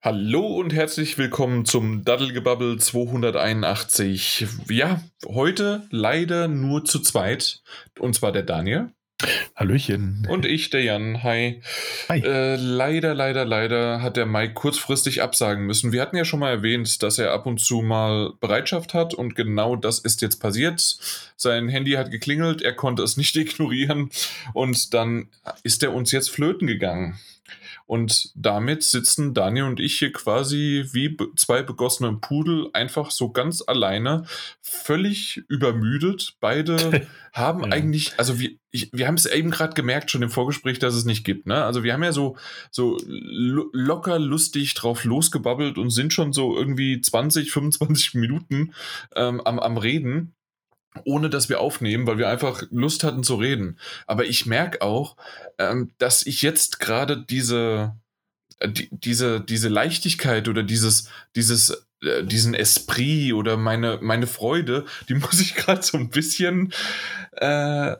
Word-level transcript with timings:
Hallo 0.00 0.46
und 0.46 0.72
herzlich 0.72 1.18
willkommen 1.18 1.64
zum 1.64 2.04
Daddelgebabbel 2.04 2.78
281. 2.78 4.46
Ja, 4.70 5.02
heute 5.26 5.88
leider 5.90 6.46
nur 6.46 6.84
zu 6.84 7.00
zweit. 7.00 7.62
Und 7.98 8.14
zwar 8.14 8.30
der 8.30 8.44
Daniel. 8.44 8.92
Hallöchen. 9.56 10.24
Und 10.30 10.46
ich, 10.46 10.70
der 10.70 10.84
Jan. 10.84 11.24
Hi. 11.24 11.62
Hi. 12.08 12.20
Äh, 12.20 12.54
leider, 12.54 13.12
leider, 13.12 13.44
leider 13.44 14.00
hat 14.00 14.16
der 14.16 14.26
Mike 14.26 14.54
kurzfristig 14.54 15.20
absagen 15.20 15.66
müssen. 15.66 15.90
Wir 15.90 16.00
hatten 16.00 16.16
ja 16.16 16.24
schon 16.24 16.38
mal 16.38 16.50
erwähnt, 16.50 17.02
dass 17.02 17.18
er 17.18 17.32
ab 17.32 17.46
und 17.46 17.58
zu 17.58 17.82
mal 17.82 18.34
Bereitschaft 18.38 18.94
hat 18.94 19.14
und 19.14 19.34
genau 19.34 19.74
das 19.74 19.98
ist 19.98 20.22
jetzt 20.22 20.36
passiert. 20.36 20.80
Sein 21.36 21.68
Handy 21.68 21.94
hat 21.94 22.12
geklingelt, 22.12 22.62
er 22.62 22.74
konnte 22.74 23.02
es 23.02 23.16
nicht 23.16 23.34
ignorieren 23.36 24.10
und 24.54 24.94
dann 24.94 25.28
ist 25.64 25.82
er 25.82 25.92
uns 25.92 26.12
jetzt 26.12 26.30
flöten 26.30 26.68
gegangen. 26.68 27.18
Und 27.88 28.32
damit 28.34 28.82
sitzen 28.82 29.32
Daniel 29.32 29.64
und 29.64 29.80
ich 29.80 29.98
hier 29.98 30.12
quasi 30.12 30.84
wie 30.92 31.16
zwei 31.36 31.62
begossene 31.62 32.12
Pudel 32.12 32.68
einfach 32.74 33.10
so 33.10 33.32
ganz 33.32 33.64
alleine, 33.66 34.26
völlig 34.60 35.38
übermüdet. 35.48 36.36
Beide 36.38 37.06
haben 37.32 37.64
ja. 37.64 37.72
eigentlich, 37.72 38.12
also 38.18 38.38
wir, 38.38 38.50
ich, 38.70 38.90
wir 38.92 39.06
haben 39.06 39.14
es 39.14 39.24
eben 39.24 39.50
gerade 39.50 39.72
gemerkt, 39.72 40.10
schon 40.10 40.20
im 40.20 40.28
Vorgespräch, 40.28 40.78
dass 40.78 40.94
es 40.94 41.06
nicht 41.06 41.24
gibt. 41.24 41.46
Ne? 41.46 41.64
Also 41.64 41.82
wir 41.82 41.94
haben 41.94 42.04
ja 42.04 42.12
so, 42.12 42.36
so 42.70 42.98
locker 43.06 44.18
lustig 44.18 44.74
drauf 44.74 45.04
losgebabbelt 45.04 45.78
und 45.78 45.88
sind 45.88 46.12
schon 46.12 46.34
so 46.34 46.54
irgendwie 46.58 47.00
20, 47.00 47.50
25 47.50 48.12
Minuten 48.16 48.74
ähm, 49.16 49.40
am, 49.40 49.58
am 49.58 49.78
Reden 49.78 50.34
ohne 51.04 51.30
dass 51.30 51.48
wir 51.48 51.60
aufnehmen, 51.60 52.06
weil 52.06 52.18
wir 52.18 52.28
einfach 52.28 52.62
Lust 52.70 53.04
hatten 53.04 53.22
zu 53.22 53.36
reden. 53.36 53.78
Aber 54.06 54.24
ich 54.24 54.46
merke 54.46 54.82
auch, 54.82 55.16
ähm, 55.58 55.90
dass 55.98 56.26
ich 56.26 56.42
jetzt 56.42 56.80
gerade 56.80 57.24
diese, 57.24 57.94
äh, 58.58 58.68
die, 58.68 58.88
diese, 58.90 59.40
diese 59.40 59.68
Leichtigkeit 59.68 60.48
oder 60.48 60.62
dieses, 60.62 61.08
dieses, 61.36 61.86
äh, 62.02 62.24
diesen 62.24 62.54
Esprit 62.54 63.32
oder 63.32 63.56
meine, 63.56 63.98
meine 64.00 64.26
Freude, 64.26 64.86
die 65.08 65.14
muss 65.14 65.40
ich 65.40 65.54
gerade 65.54 65.82
so 65.82 65.98
ein 65.98 66.10
bisschen 66.10 66.72
äh, 67.32 67.96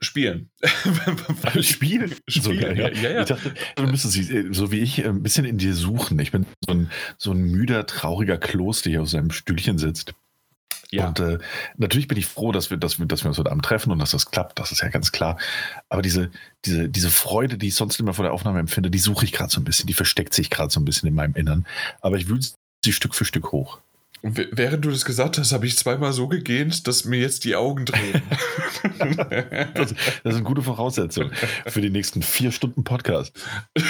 spielen. 0.00 0.50
spielen? 1.60 2.14
spielen. 2.28 2.76
ja, 2.76 2.90
ja, 2.90 3.10
ja. 3.10 3.20
Ich 3.20 3.28
dachte, 3.28 3.54
du 3.76 3.82
müsstest 3.84 4.14
sie, 4.14 4.34
äh, 4.34 4.52
so 4.52 4.70
wie 4.70 4.80
ich, 4.80 5.04
ein 5.04 5.22
bisschen 5.22 5.44
in 5.44 5.58
dir 5.58 5.74
suchen. 5.74 6.18
Ich 6.18 6.32
bin 6.32 6.46
so 6.64 6.72
ein, 6.72 6.90
so 7.16 7.32
ein 7.32 7.42
müder, 7.42 7.86
trauriger 7.86 8.38
Kloß, 8.38 8.82
der 8.82 8.90
hier 8.90 9.02
auf 9.02 9.08
seinem 9.08 9.30
Stühlchen 9.30 9.78
sitzt. 9.78 10.14
Ja. 10.94 11.08
Und 11.08 11.20
äh, 11.20 11.38
natürlich 11.76 12.08
bin 12.08 12.18
ich 12.18 12.26
froh, 12.26 12.52
dass 12.52 12.70
wir, 12.70 12.76
dass, 12.76 12.98
wir, 12.98 13.06
dass 13.06 13.24
wir 13.24 13.28
uns 13.28 13.38
heute 13.38 13.50
Abend 13.50 13.64
treffen 13.64 13.90
und 13.90 13.98
dass 13.98 14.12
das 14.12 14.30
klappt, 14.30 14.58
das 14.58 14.72
ist 14.72 14.82
ja 14.82 14.88
ganz 14.88 15.12
klar. 15.12 15.38
Aber 15.88 16.02
diese, 16.02 16.30
diese, 16.64 16.88
diese 16.88 17.10
Freude, 17.10 17.58
die 17.58 17.68
ich 17.68 17.74
sonst 17.74 17.98
immer 17.98 18.14
vor 18.14 18.24
der 18.24 18.32
Aufnahme 18.32 18.60
empfinde, 18.60 18.90
die 18.90 18.98
suche 18.98 19.24
ich 19.24 19.32
gerade 19.32 19.50
so 19.50 19.60
ein 19.60 19.64
bisschen, 19.64 19.86
die 19.86 19.94
versteckt 19.94 20.34
sich 20.34 20.50
gerade 20.50 20.70
so 20.70 20.80
ein 20.80 20.84
bisschen 20.84 21.08
in 21.08 21.14
meinem 21.14 21.34
Innern. 21.34 21.66
Aber 22.00 22.16
ich 22.16 22.28
wühle 22.28 22.40
sie 22.84 22.92
Stück 22.92 23.14
für 23.14 23.24
Stück 23.24 23.52
hoch. 23.52 23.78
Und 24.22 24.38
während 24.52 24.84
du 24.84 24.90
das 24.90 25.04
gesagt 25.04 25.36
hast, 25.36 25.52
habe 25.52 25.66
ich 25.66 25.76
zweimal 25.76 26.14
so 26.14 26.28
gegähnt, 26.28 26.86
dass 26.86 27.04
mir 27.04 27.20
jetzt 27.20 27.44
die 27.44 27.56
Augen 27.56 27.84
drehen. 27.84 28.22
das, 29.74 29.94
das 30.22 30.34
sind 30.34 30.44
gute 30.44 30.62
Voraussetzungen 30.62 31.32
für 31.66 31.82
die 31.82 31.90
nächsten 31.90 32.22
vier 32.22 32.50
Stunden 32.50 32.84
Podcast. 32.84 33.38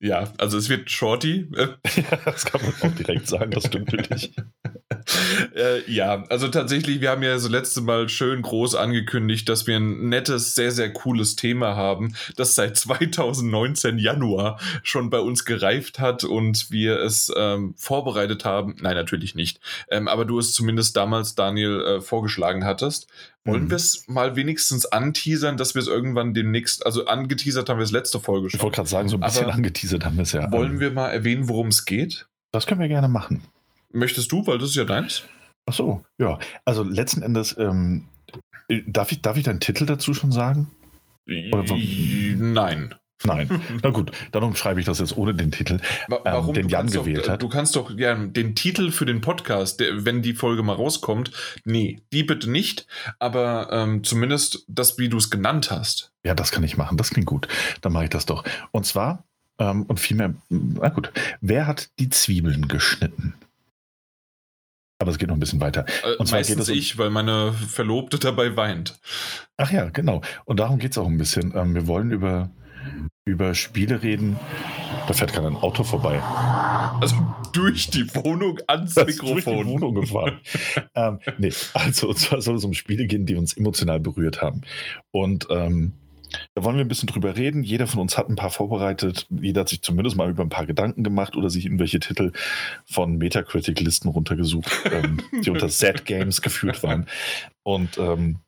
Ja, 0.00 0.32
also 0.38 0.58
es 0.58 0.68
wird 0.68 0.90
Shorty. 0.90 1.48
ja, 1.56 2.18
das 2.24 2.44
kann 2.44 2.60
man 2.62 2.72
auch 2.80 2.94
direkt 2.94 3.26
sagen, 3.26 3.50
das 3.50 3.66
stimmt 3.66 3.90
wirklich. 3.90 4.32
äh, 5.56 5.90
ja, 5.90 6.24
also 6.28 6.46
tatsächlich, 6.46 7.00
wir 7.00 7.10
haben 7.10 7.24
ja 7.24 7.36
so 7.38 7.48
letzte 7.48 7.80
Mal 7.80 8.08
schön 8.08 8.42
groß 8.42 8.76
angekündigt, 8.76 9.48
dass 9.48 9.66
wir 9.66 9.76
ein 9.76 10.08
nettes, 10.08 10.54
sehr, 10.54 10.70
sehr 10.70 10.92
cooles 10.92 11.34
Thema 11.34 11.74
haben, 11.74 12.14
das 12.36 12.54
seit 12.54 12.76
2019 12.76 13.98
Januar 13.98 14.60
schon 14.84 15.10
bei 15.10 15.18
uns 15.18 15.44
gereift 15.44 15.98
hat 15.98 16.22
und 16.22 16.70
wir 16.70 17.00
es 17.00 17.32
ähm, 17.36 17.74
vorbereitet 17.76 18.44
haben. 18.44 18.76
Nein, 18.80 18.94
natürlich 18.94 19.34
nicht. 19.34 19.60
Ähm, 19.90 20.06
aber 20.06 20.24
du 20.24 20.38
es 20.38 20.52
zumindest 20.52 20.96
damals, 20.96 21.34
Daniel, 21.34 21.80
äh, 21.80 22.00
vorgeschlagen 22.00 22.64
hattest. 22.64 23.08
Wollen 23.48 23.64
mhm. 23.64 23.70
wir 23.70 23.76
es 23.76 24.04
mal 24.08 24.36
wenigstens 24.36 24.84
anteasern, 24.86 25.56
dass 25.56 25.74
wir 25.74 25.80
es 25.80 25.88
irgendwann 25.88 26.34
demnächst, 26.34 26.84
also 26.84 27.06
angeteasert 27.06 27.68
haben 27.68 27.78
wir 27.78 27.84
es 27.84 27.92
letzte 27.92 28.20
Folge 28.20 28.50
schon. 28.50 28.58
Ich 28.58 28.62
wollte 28.62 28.76
gerade 28.76 28.88
sagen, 28.88 29.08
so 29.08 29.16
ein 29.16 29.20
bisschen 29.20 29.44
Aber 29.44 29.54
angeteasert 29.54 30.04
haben 30.04 30.16
wir 30.16 30.22
es 30.22 30.32
ja. 30.32 30.52
Wollen 30.52 30.80
wir 30.80 30.90
mal 30.90 31.08
erwähnen, 31.08 31.48
worum 31.48 31.68
es 31.68 31.86
geht? 31.86 32.28
Das 32.52 32.66
können 32.66 32.80
wir 32.80 32.88
gerne 32.88 33.08
machen. 33.08 33.42
Möchtest 33.90 34.30
du, 34.32 34.46
weil 34.46 34.58
das 34.58 34.70
ist 34.70 34.76
ja 34.76 34.84
deins? 34.84 35.24
Ach 35.66 35.72
so, 35.72 36.04
ja. 36.18 36.38
Also 36.66 36.82
letzten 36.82 37.22
Endes, 37.22 37.56
ähm, 37.58 38.04
darf, 38.86 39.12
ich, 39.12 39.22
darf 39.22 39.36
ich 39.36 39.44
deinen 39.44 39.60
Titel 39.60 39.86
dazu 39.86 40.12
schon 40.12 40.32
sagen? 40.32 40.70
Oder, 41.26 41.76
Nein. 42.36 42.94
Nein. 43.24 43.62
Na 43.82 43.90
gut, 43.90 44.12
dann 44.32 44.44
umschreibe 44.44 44.80
ich 44.80 44.86
das 44.86 45.00
jetzt 45.00 45.16
ohne 45.16 45.34
den 45.34 45.50
Titel, 45.50 45.80
Warum? 46.08 46.48
Ähm, 46.48 46.54
den 46.54 46.68
Jan 46.68 46.86
gewählt 46.88 47.26
doch, 47.26 47.32
hat. 47.32 47.42
Du 47.42 47.48
kannst 47.48 47.74
doch 47.76 47.90
ja, 47.96 48.14
den 48.14 48.54
Titel 48.54 48.90
für 48.90 49.06
den 49.06 49.20
Podcast, 49.20 49.80
der, 49.80 50.04
wenn 50.04 50.22
die 50.22 50.34
Folge 50.34 50.62
mal 50.62 50.74
rauskommt, 50.74 51.32
nee, 51.64 52.00
die 52.12 52.22
bitte 52.22 52.50
nicht, 52.50 52.86
aber 53.18 53.68
ähm, 53.72 54.04
zumindest 54.04 54.64
das, 54.68 54.98
wie 54.98 55.08
du 55.08 55.16
es 55.16 55.30
genannt 55.30 55.70
hast. 55.70 56.12
Ja, 56.24 56.34
das 56.34 56.52
kann 56.52 56.62
ich 56.62 56.76
machen, 56.76 56.96
das 56.96 57.10
klingt 57.10 57.26
gut. 57.26 57.48
Dann 57.80 57.92
mache 57.92 58.04
ich 58.04 58.10
das 58.10 58.26
doch. 58.26 58.44
Und 58.70 58.86
zwar, 58.86 59.24
ähm, 59.58 59.82
und 59.82 59.98
vielmehr, 59.98 60.34
na 60.48 60.88
gut, 60.88 61.10
wer 61.40 61.66
hat 61.66 61.90
die 61.98 62.10
Zwiebeln 62.10 62.68
geschnitten? 62.68 63.34
Aber 65.00 65.12
es 65.12 65.18
geht 65.18 65.28
noch 65.28 65.36
ein 65.36 65.40
bisschen 65.40 65.60
weiter. 65.60 65.86
Äh, 66.04 66.16
und 66.16 66.26
zwar 66.26 66.38
Meistens 66.38 66.56
geht 66.56 66.62
es 66.62 66.68
um, 66.70 66.76
ich, 66.76 66.98
weil 66.98 67.10
meine 67.10 67.52
Verlobte 67.52 68.18
dabei 68.18 68.56
weint. 68.56 68.98
Ach 69.56 69.70
ja, 69.70 69.90
genau. 69.90 70.22
Und 70.44 70.58
darum 70.58 70.78
geht 70.78 70.92
es 70.92 70.98
auch 70.98 71.06
ein 71.06 71.18
bisschen. 71.18 71.52
Ähm, 71.56 71.74
wir 71.74 71.86
wollen 71.86 72.10
über 72.10 72.50
über 73.28 73.54
Spiele 73.54 74.02
reden. 74.02 74.38
Da 75.06 75.14
fährt 75.14 75.32
gerade 75.32 75.48
ein 75.48 75.56
Auto 75.56 75.84
vorbei. 75.84 76.20
Also 77.00 77.16
durch 77.52 77.88
die 77.90 78.12
Wohnung 78.14 78.58
ans 78.66 78.94
das 78.94 79.06
Mikrofon. 79.06 79.34
Durch 79.34 79.44
die 79.44 79.72
Wohnung 79.72 79.94
gefahren. 79.94 80.40
ähm, 80.94 81.18
nee, 81.38 81.52
also 81.74 82.08
und 82.08 82.18
zwar 82.18 82.40
soll 82.40 82.56
es 82.56 82.64
um 82.64 82.74
Spiele 82.74 83.06
gehen, 83.06 83.26
die 83.26 83.36
uns 83.36 83.56
emotional 83.56 84.00
berührt 84.00 84.42
haben. 84.42 84.62
Und 85.10 85.46
ähm, 85.50 85.92
da 86.54 86.64
wollen 86.64 86.76
wir 86.76 86.84
ein 86.84 86.88
bisschen 86.88 87.06
drüber 87.08 87.36
reden. 87.36 87.62
Jeder 87.62 87.86
von 87.86 88.00
uns 88.00 88.18
hat 88.18 88.28
ein 88.28 88.36
paar 88.36 88.50
vorbereitet. 88.50 89.26
Jeder 89.30 89.62
hat 89.62 89.68
sich 89.68 89.82
zumindest 89.82 90.16
mal 90.16 90.30
über 90.30 90.42
ein 90.42 90.50
paar 90.50 90.66
Gedanken 90.66 91.02
gemacht 91.02 91.36
oder 91.36 91.50
sich 91.50 91.64
irgendwelche 91.64 92.00
Titel 92.00 92.32
von 92.84 93.16
Metacritic-Listen 93.16 94.08
runtergesucht, 94.08 94.70
ähm, 94.92 95.22
die 95.44 95.50
unter 95.50 95.68
Z-Games 95.68 96.42
geführt 96.42 96.82
waren. 96.82 97.06
Und 97.62 97.98
ähm, 97.98 98.40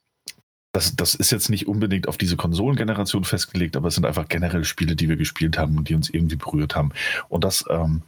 das, 0.73 0.95
das 0.95 1.15
ist 1.15 1.33
jetzt 1.33 1.51
nicht 1.51 1.67
unbedingt 1.67 2.09
auf 2.09 2.17
diese 2.17 2.37
Konsolengeneration 2.37 3.25
festgelegt, 3.25 3.77
aber 3.77 3.89
es 3.89 3.95
sind 3.95 4.07
einfach 4.07 4.29
generell 4.29 4.65
Spiele, 4.65 4.95
die 4.95 5.09
wir 5.09 5.17
gespielt 5.17 5.59
haben 5.59 5.77
und 5.77 5.89
die 5.89 5.95
uns 5.95 6.11
irgendwie 6.11 6.37
berührt 6.37 6.77
haben. 6.77 6.93
Und 7.29 7.43
das 7.43 7.65
ähm, 7.69 8.03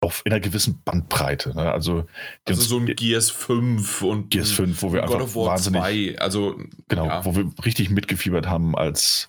auf 0.00 0.22
in 0.24 0.32
einer 0.32 0.40
gewissen 0.40 0.80
Bandbreite. 0.84 1.54
Ne? 1.54 1.72
Also, 1.72 2.06
also 2.44 2.62
so 2.62 2.78
ein 2.78 2.86
Gears 2.86 3.30
5 3.30 4.02
und 4.02 4.30
Gears 4.30 4.52
5, 4.52 4.82
wo 4.82 4.92
wir 4.92 5.02
God 5.02 5.14
einfach 5.14 5.34
wahnsinnig, 5.34 5.82
2, 5.82 6.18
also 6.18 6.60
genau, 6.88 7.06
ja. 7.06 7.24
wo 7.24 7.34
wir 7.34 7.50
richtig 7.64 7.90
mitgefiebert 7.90 8.46
haben 8.46 8.76
als 8.76 9.28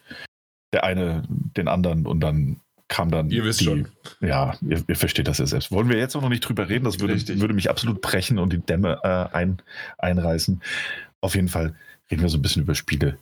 der 0.73 0.83
eine 0.83 1.23
den 1.29 1.67
anderen 1.67 2.05
und 2.05 2.19
dann 2.19 2.59
kam 2.87 3.09
dann 3.09 3.31
ihr 3.31 3.43
wisst 3.43 3.61
die, 3.61 3.65
schon. 3.65 3.87
ja, 4.19 4.55
ihr, 4.61 4.83
ihr, 4.87 4.95
versteht 4.95 5.27
das 5.27 5.39
ja 5.39 5.47
selbst. 5.47 5.71
Wollen 5.71 5.89
wir 5.89 5.97
jetzt 5.97 6.15
auch 6.15 6.21
noch 6.21 6.29
nicht 6.29 6.41
drüber 6.41 6.69
reden, 6.69 6.85
das 6.85 6.99
würde, 6.99 7.15
würde 7.39 7.53
mich 7.55 7.69
absolut 7.69 8.01
brechen 8.01 8.37
und 8.37 8.53
die 8.53 8.59
Dämme 8.59 8.99
äh, 9.03 9.35
ein, 9.35 9.61
einreißen. 9.97 10.61
Auf 11.21 11.33
jeden 11.33 11.47
Fall 11.47 11.75
reden 12.11 12.21
wir 12.21 12.29
so 12.29 12.37
ein 12.37 12.41
bisschen 12.41 12.63
über 12.63 12.75
Spiele 12.75 13.17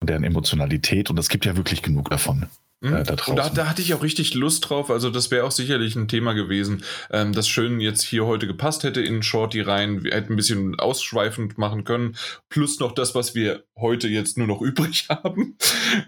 und 0.00 0.10
deren 0.10 0.24
Emotionalität 0.24 1.10
und 1.10 1.18
es 1.18 1.28
gibt 1.28 1.44
ja 1.44 1.56
wirklich 1.56 1.82
genug 1.82 2.10
davon. 2.10 2.46
Mhm. 2.80 2.94
Äh, 2.94 3.04
da, 3.04 3.16
und 3.26 3.36
da, 3.36 3.48
da, 3.48 3.68
hatte 3.68 3.80
ich 3.80 3.94
auch 3.94 4.02
richtig 4.02 4.34
Lust 4.34 4.68
drauf. 4.68 4.90
Also, 4.90 5.08
das 5.10 5.30
wäre 5.30 5.44
auch 5.44 5.50
sicherlich 5.50 5.96
ein 5.96 6.08
Thema 6.08 6.34
gewesen, 6.34 6.84
ähm, 7.10 7.32
das 7.32 7.48
schön 7.48 7.80
jetzt 7.80 8.02
hier 8.02 8.26
heute 8.26 8.46
gepasst 8.46 8.84
hätte 8.84 9.00
in 9.00 9.22
Shorty 9.22 9.62
rein. 9.62 10.04
Wir 10.04 10.12
hätten 10.12 10.34
ein 10.34 10.36
bisschen 10.36 10.78
ausschweifend 10.78 11.56
machen 11.56 11.84
können. 11.84 12.16
Plus 12.50 12.78
noch 12.78 12.92
das, 12.92 13.14
was 13.14 13.34
wir 13.34 13.64
heute 13.76 14.08
jetzt 14.08 14.36
nur 14.36 14.46
noch 14.46 14.60
übrig 14.62 15.06
haben. 15.08 15.56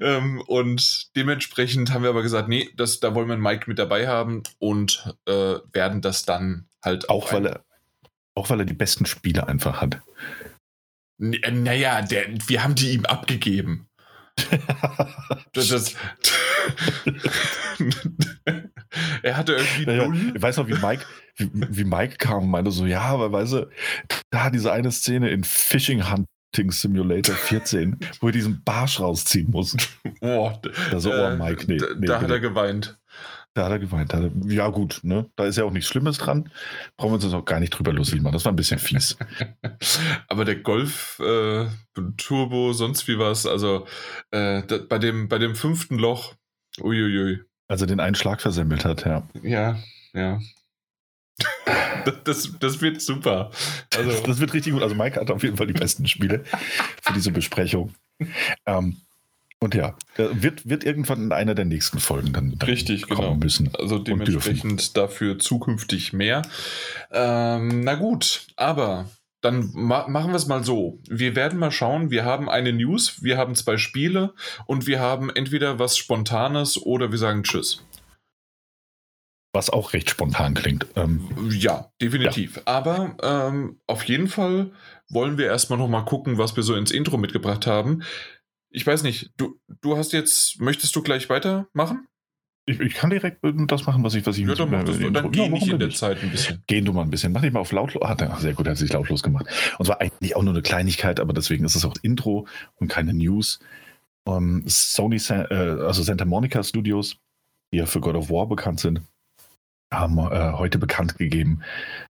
ähm, 0.01 0.43
und 0.47 1.17
dementsprechend 1.17 1.93
haben 1.93 2.03
wir 2.03 2.11
aber 2.11 2.23
gesagt, 2.23 2.49
nee, 2.49 2.69
das, 2.77 3.01
da 3.01 3.15
wollen 3.15 3.29
wir 3.29 3.35
einen 3.35 3.43
Mike 3.43 3.65
mit 3.67 3.79
dabei 3.79 4.07
haben 4.07 4.43
und 4.59 5.15
äh, 5.27 5.57
werden 5.73 6.03
das 6.03 6.25
dann 6.25 6.67
halt 6.83 7.09
auch. 7.09 7.33
Weil 7.33 7.47
er, 7.47 7.65
auch 8.35 8.51
weil 8.51 8.61
er 8.61 8.67
die 8.67 8.75
besten 8.75 9.07
Spiele 9.07 9.49
einfach 9.49 9.81
hat. 9.81 10.01
Äh, 11.21 11.51
naja, 11.51 12.03
der, 12.03 12.27
wir 12.47 12.63
haben 12.63 12.75
die 12.75 12.93
ihm 12.93 13.05
abgegeben. 13.05 13.89
das, 15.53 15.69
das 15.69 15.95
er 19.23 19.37
hatte 19.37 19.55
irgendwie 19.55 19.87
naja, 19.87 20.07
null. 20.07 20.33
Ich 20.35 20.43
weiß 20.43 20.59
noch, 20.59 20.69
wie 20.69 20.75
Mike, 20.75 21.05
wie, 21.37 21.51
wie 21.53 21.85
Mike 21.85 22.17
kam 22.19 22.45
und 22.45 22.51
meinte 22.51 22.71
so, 22.71 22.87
ja, 22.87 23.01
aber 23.01 23.33
weißt 23.33 23.53
du, 23.55 23.69
da 24.31 24.51
diese 24.51 24.73
eine 24.73 24.93
Szene 24.93 25.31
in 25.31 25.43
Fishing 25.45 26.09
Hunting 26.11 26.71
Simulator 26.71 27.35
14, 27.35 27.99
wo 28.21 28.29
er 28.29 28.33
diesen 28.33 28.63
Barsch 28.63 29.01
rausziehen 29.01 29.51
muss. 29.51 29.77
Oh, 30.21 30.53
da 30.91 31.01
so, 31.01 31.13
oh 31.13 31.37
Mike, 31.37 31.65
nee. 31.67 31.79
nee 31.99 32.07
da, 32.07 32.21
hat 32.21 32.31
er 32.31 32.41
geweint. 32.41 32.99
Da 33.59 33.65
hat 33.65 33.73
er 33.73 33.81
geweint. 33.81 34.15
Hat 34.15 34.23
er, 34.23 34.31
ja, 34.47 34.69
gut, 34.69 35.01
ne? 35.03 35.29
Da 35.35 35.45
ist 35.45 35.59
ja 35.59 35.65
auch 35.65 35.73
nichts 35.73 35.89
Schlimmes 35.89 36.19
dran. 36.19 36.49
Brauchen 36.97 37.11
wir 37.11 37.15
uns 37.15 37.25
das 37.25 37.35
auch 37.35 37.45
gar 37.45 37.59
nicht 37.59 37.71
drüber 37.71 37.93
lustig 37.93 38.23
machen. 38.23 38.35
Das 38.35 38.45
war 38.45 38.53
ein 38.53 38.57
bisschen 38.57 38.79
fies. 38.79 39.17
Aber 40.29 40.45
der 40.45 40.55
Golf 40.61 41.19
äh, 41.19 41.67
Turbo, 42.17 42.73
sonst 42.73 43.09
wie 43.09 43.19
was, 43.19 43.47
also 43.47 43.85
äh, 44.31 44.63
da, 44.63 44.79
bei, 44.89 45.01
dem, 45.01 45.29
bei 45.29 45.39
dem 45.39 45.57
fünften 45.57 45.99
Loch, 45.99 46.37
uiuiui. 46.81 47.41
Also 47.67 47.85
den 47.85 47.99
einen 47.99 48.15
Schlag 48.15 48.41
versemmelt 48.41 48.85
hat, 48.85 49.05
ja. 49.05 49.29
Ja. 49.43 49.77
ja. 50.15 50.39
Das, 52.23 52.53
das 52.61 52.81
wird 52.81 53.03
super. 53.03 53.51
Also, 53.97 54.23
das 54.25 54.39
wird 54.39 54.55
richtig 54.55 54.73
gut. 54.73 54.83
Also 54.83 54.95
Mike 54.95 55.21
hat 55.21 55.33
auf 55.33 55.43
jeden 55.43 55.57
Fall 55.57 55.67
die 55.67 55.73
besten 55.73 56.07
Spiele 56.07 56.45
für 57.03 57.13
diese 57.13 57.33
Besprechung. 57.33 57.93
Ähm, 58.67 58.99
und 59.61 59.75
ja, 59.75 59.97
wird, 60.17 60.69
wird 60.69 60.85
irgendwann 60.85 61.25
in 61.25 61.33
einer 61.33 61.55
der 61.55 61.65
nächsten 61.65 61.99
Folgen 61.99 62.33
dann, 62.33 62.57
dann 62.59 62.69
Richtig, 62.69 63.09
genau. 63.09 63.35
müssen. 63.35 63.75
Also 63.75 63.99
dementsprechend 63.99 64.97
dafür 64.97 65.39
zukünftig 65.39 66.13
mehr. 66.13 66.43
Ähm, 67.11 67.83
na 67.83 67.97
gut, 67.97 68.47
aber 68.57 69.11
dann 69.41 69.71
ma 69.75 70.07
machen 70.09 70.31
wir 70.31 70.37
es 70.37 70.47
mal 70.47 70.63
so. 70.63 71.01
Wir 71.09 71.35
werden 71.35 71.59
mal 71.59 71.73
schauen. 71.73 72.11
Wir 72.11 72.25
haben 72.25 72.49
eine 72.49 72.73
News, 72.73 73.23
wir 73.23 73.37
haben 73.37 73.57
zwei 73.57 73.79
Spiele 73.79 74.33
und 74.67 74.87
wir 74.87 75.01
haben 75.01 75.31
entweder 75.31 75.79
was 75.79 75.97
Spontanes 75.97 76.81
oder 76.81 77.11
wir 77.11 77.19
sagen 77.19 77.43
Tschüss. 77.43 77.85
Was 79.53 79.71
auch 79.71 79.93
recht 79.93 80.11
spontan 80.11 80.55
klingt. 80.55 80.87
Ähm, 80.95 81.27
ja, 81.51 81.91
definitiv. 82.01 82.57
Ja. 82.57 82.63
Aber 82.67 83.17
ähm, 83.23 83.81
auf 83.87 84.05
jeden 84.05 84.29
Fall 84.29 84.71
wollen 85.09 85.39
wir 85.39 85.47
erstmal 85.47 85.79
noch 85.79 85.89
mal 85.89 86.05
gucken, 86.05 86.37
was 86.37 86.55
wir 86.55 86.63
so 86.63 86.75
ins 86.75 86.91
Intro 86.91 87.17
mitgebracht 87.17 87.67
haben. 87.67 88.03
Ich 88.71 88.87
weiß 88.87 89.03
nicht, 89.03 89.31
du, 89.37 89.59
du 89.81 89.97
hast 89.97 90.13
jetzt, 90.13 90.61
möchtest 90.61 90.95
du 90.95 91.03
gleich 91.03 91.29
weitermachen? 91.31 92.07
Ich, 92.67 92.81
ich 92.81 92.95
kann 92.95 93.09
direkt 93.09 93.39
das 93.43 93.87
machen, 93.87 94.05
was 94.05 94.15
ich, 94.15 94.27
was 94.27 94.37
ich 94.37 94.47
ja, 94.47 94.55
dann, 94.55 94.85
du, 94.85 95.11
dann 95.11 95.33
geh 95.33 95.45
ja, 95.45 95.49
nicht 95.49 95.69
in 95.69 95.79
der 95.79 95.89
Zeit 95.89 96.23
ein 96.23 96.31
bisschen. 96.31 96.63
Gehen 96.67 96.85
du 96.85 96.93
mal 96.93 97.01
ein 97.01 97.11
bisschen. 97.11 97.33
Mach 97.33 97.41
dich 97.41 97.51
mal 97.51 97.61
auf 97.61 97.73
lautlos. 97.73 98.03
Ah, 98.05 98.37
sehr 98.39 98.53
gut, 98.53 98.67
er 98.67 98.73
hat 98.73 98.77
sich 98.77 98.93
lautlos 98.93 99.23
gemacht. 99.23 99.47
Und 99.79 99.87
zwar 99.87 100.03
eigentlich 100.03 100.37
auch 100.37 100.43
nur 100.43 100.53
eine 100.53 100.61
Kleinigkeit, 100.61 101.19
aber 101.19 101.33
deswegen 101.33 101.65
ist 101.65 101.77
es 101.77 101.87
auch 101.87 101.95
Intro 102.03 102.47
und 102.77 102.89
keine 102.89 103.15
News. 103.15 103.59
Um, 104.25 104.59
ähm, 104.59 104.65
Sony, 104.67 105.17
äh, 105.17 105.55
also 105.55 106.03
Santa 106.03 106.27
Monica 106.27 106.63
Studios, 106.63 107.17
die 107.73 107.79
ja 107.79 107.87
für 107.87 108.01
God 108.01 108.17
of 108.17 108.29
War 108.29 108.47
bekannt 108.47 108.81
sind, 108.81 109.01
haben 109.91 110.19
äh, 110.19 110.53
heute 110.53 110.77
bekannt 110.77 111.17
gegeben, 111.17 111.63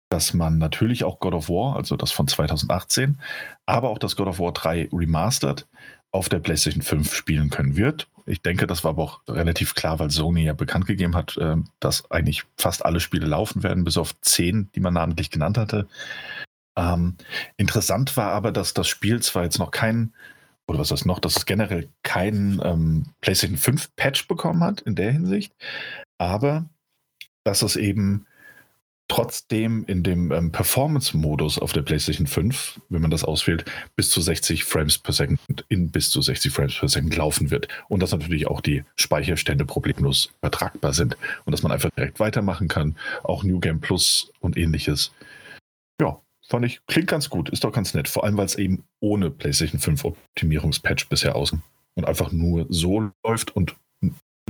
dass 0.08 0.34
man 0.34 0.58
natürlich 0.58 1.04
auch 1.04 1.20
God 1.20 1.34
of 1.34 1.49
War, 1.49 1.76
also 1.76 1.96
das 1.96 2.11
von 2.11 2.26
2018, 2.26 3.20
aber 3.66 3.90
auch 3.90 3.99
das 3.99 4.16
God 4.16 4.26
of 4.26 4.40
War 4.40 4.52
3 4.52 4.88
Remastered 4.93 5.69
auf 6.10 6.28
der 6.28 6.38
PlayStation 6.38 6.82
5 6.82 7.14
spielen 7.14 7.50
können 7.50 7.76
wird. 7.76 8.08
Ich 8.26 8.43
denke, 8.43 8.66
das 8.66 8.84
war 8.84 8.90
aber 8.90 9.02
auch 9.02 9.20
relativ 9.28 9.75
klar, 9.75 9.99
weil 9.99 10.10
Sony 10.10 10.44
ja 10.44 10.52
bekannt 10.52 10.87
gegeben 10.87 11.14
hat, 11.14 11.37
äh, 11.38 11.56
dass 11.81 12.10
eigentlich 12.10 12.44
fast 12.56 12.84
alle 12.84 13.00
Spiele 13.00 13.26
laufen 13.26 13.62
werden, 13.62 13.84
bis 13.84 13.96
auf 13.96 14.19
zehn, 14.20 14.70
die 14.75 14.81
man 14.81 14.94
namentlich 14.94 15.31
genannt 15.31 15.58
hatte. 15.58 15.88
Ähm, 16.76 17.16
interessant 17.56 18.16
war 18.16 18.32
aber, 18.32 18.52
dass 18.52 18.75
das 18.75 18.87
Spiel 18.87 19.20
zwar 19.20 19.44
jetzt 19.44 19.58
noch 19.58 19.70
kein, 19.70 20.12
oder 20.66 20.78
was 20.78 20.88
das 20.88 21.05
noch, 21.05 21.19
dass 21.19 21.37
es 21.37 21.46
generell 21.46 21.88
keinen 22.02 22.61
ähm, 22.62 23.06
PlayStation 23.20 23.58
5 23.58 23.96
Patch 23.96 24.28
bekommen 24.28 24.62
hat 24.62 24.82
in 24.82 24.94
der 24.94 25.11
Hinsicht, 25.11 25.54
aber 26.19 26.69
dass 27.44 27.62
es 27.62 27.76
eben 27.76 28.26
trotzdem 29.08 29.84
in 29.87 30.02
dem 30.02 30.31
ähm, 30.32 30.52
Performance-Modus 30.52 31.58
auf 31.58 31.72
der 31.72 31.82
PlayStation 31.82 32.26
5, 32.26 32.81
wenn 32.90 33.02
man 33.02 33.10
das 33.10 33.25
auswählt, 33.25 33.64
bis 33.96 34.10
zu 34.10 34.20
60 34.20 34.64
Frames 34.64 34.99
per 34.99 35.14
Second 35.14 35.40
in 35.69 35.90
bis 35.90 36.10
zu 36.10 36.20
60 36.20 36.52
Frames 36.52 36.78
per 36.78 36.88
Second 36.88 37.16
laufen 37.16 37.50
wird. 37.50 37.69
Und 37.88 38.00
dass 38.02 38.12
natürlich 38.12 38.46
auch 38.46 38.60
die 38.60 38.84
Speicherstände 38.96 39.64
problemlos 39.64 40.31
übertragbar 40.38 40.93
sind 40.93 41.16
und 41.46 41.52
dass 41.52 41.62
man 41.62 41.72
einfach 41.72 41.90
direkt 41.96 42.20
weitermachen 42.20 42.69
kann. 42.69 42.96
Auch 43.25 43.43
New 43.44 43.60
Game 43.60 43.81
Plus 43.81 44.31
und 44.40 44.56
ähnliches. 44.56 45.12
Ja, 46.00 46.20
fand 46.46 46.66
ich, 46.66 46.81
klingt 46.87 47.08
ganz 47.08 47.31
gut, 47.31 47.49
ist 47.49 47.64
doch 47.64 47.72
ganz 47.72 47.94
nett. 47.94 48.08
Vor 48.08 48.25
allem, 48.25 48.37
weil 48.37 48.46
es 48.46 48.56
eben 48.56 48.84
ohne 49.00 49.31
PlayStation 49.31 49.81
5 49.81 50.04
Optimierungspatch 50.04 51.08
bisher 51.08 51.34
aus 51.34 51.56
und 51.94 52.04
einfach 52.04 52.31
nur 52.31 52.66
so 52.69 53.11
läuft 53.25 53.56
und 53.56 53.75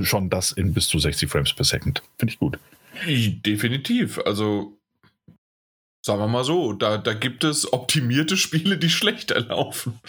schon 0.01 0.29
das 0.29 0.51
in 0.51 0.73
bis 0.73 0.87
zu 0.87 0.99
60 0.99 1.29
Frames 1.29 1.53
per 1.53 1.65
Second. 1.65 2.03
Finde 2.17 2.33
ich 2.33 2.39
gut. 2.39 2.59
Definitiv. 3.05 4.19
Also, 4.25 4.79
sagen 6.05 6.19
wir 6.19 6.27
mal 6.27 6.43
so, 6.43 6.73
da, 6.73 6.97
da 6.97 7.13
gibt 7.13 7.43
es 7.43 7.71
optimierte 7.71 8.37
Spiele, 8.37 8.77
die 8.77 8.89
schlechter 8.89 9.39
laufen. 9.41 9.99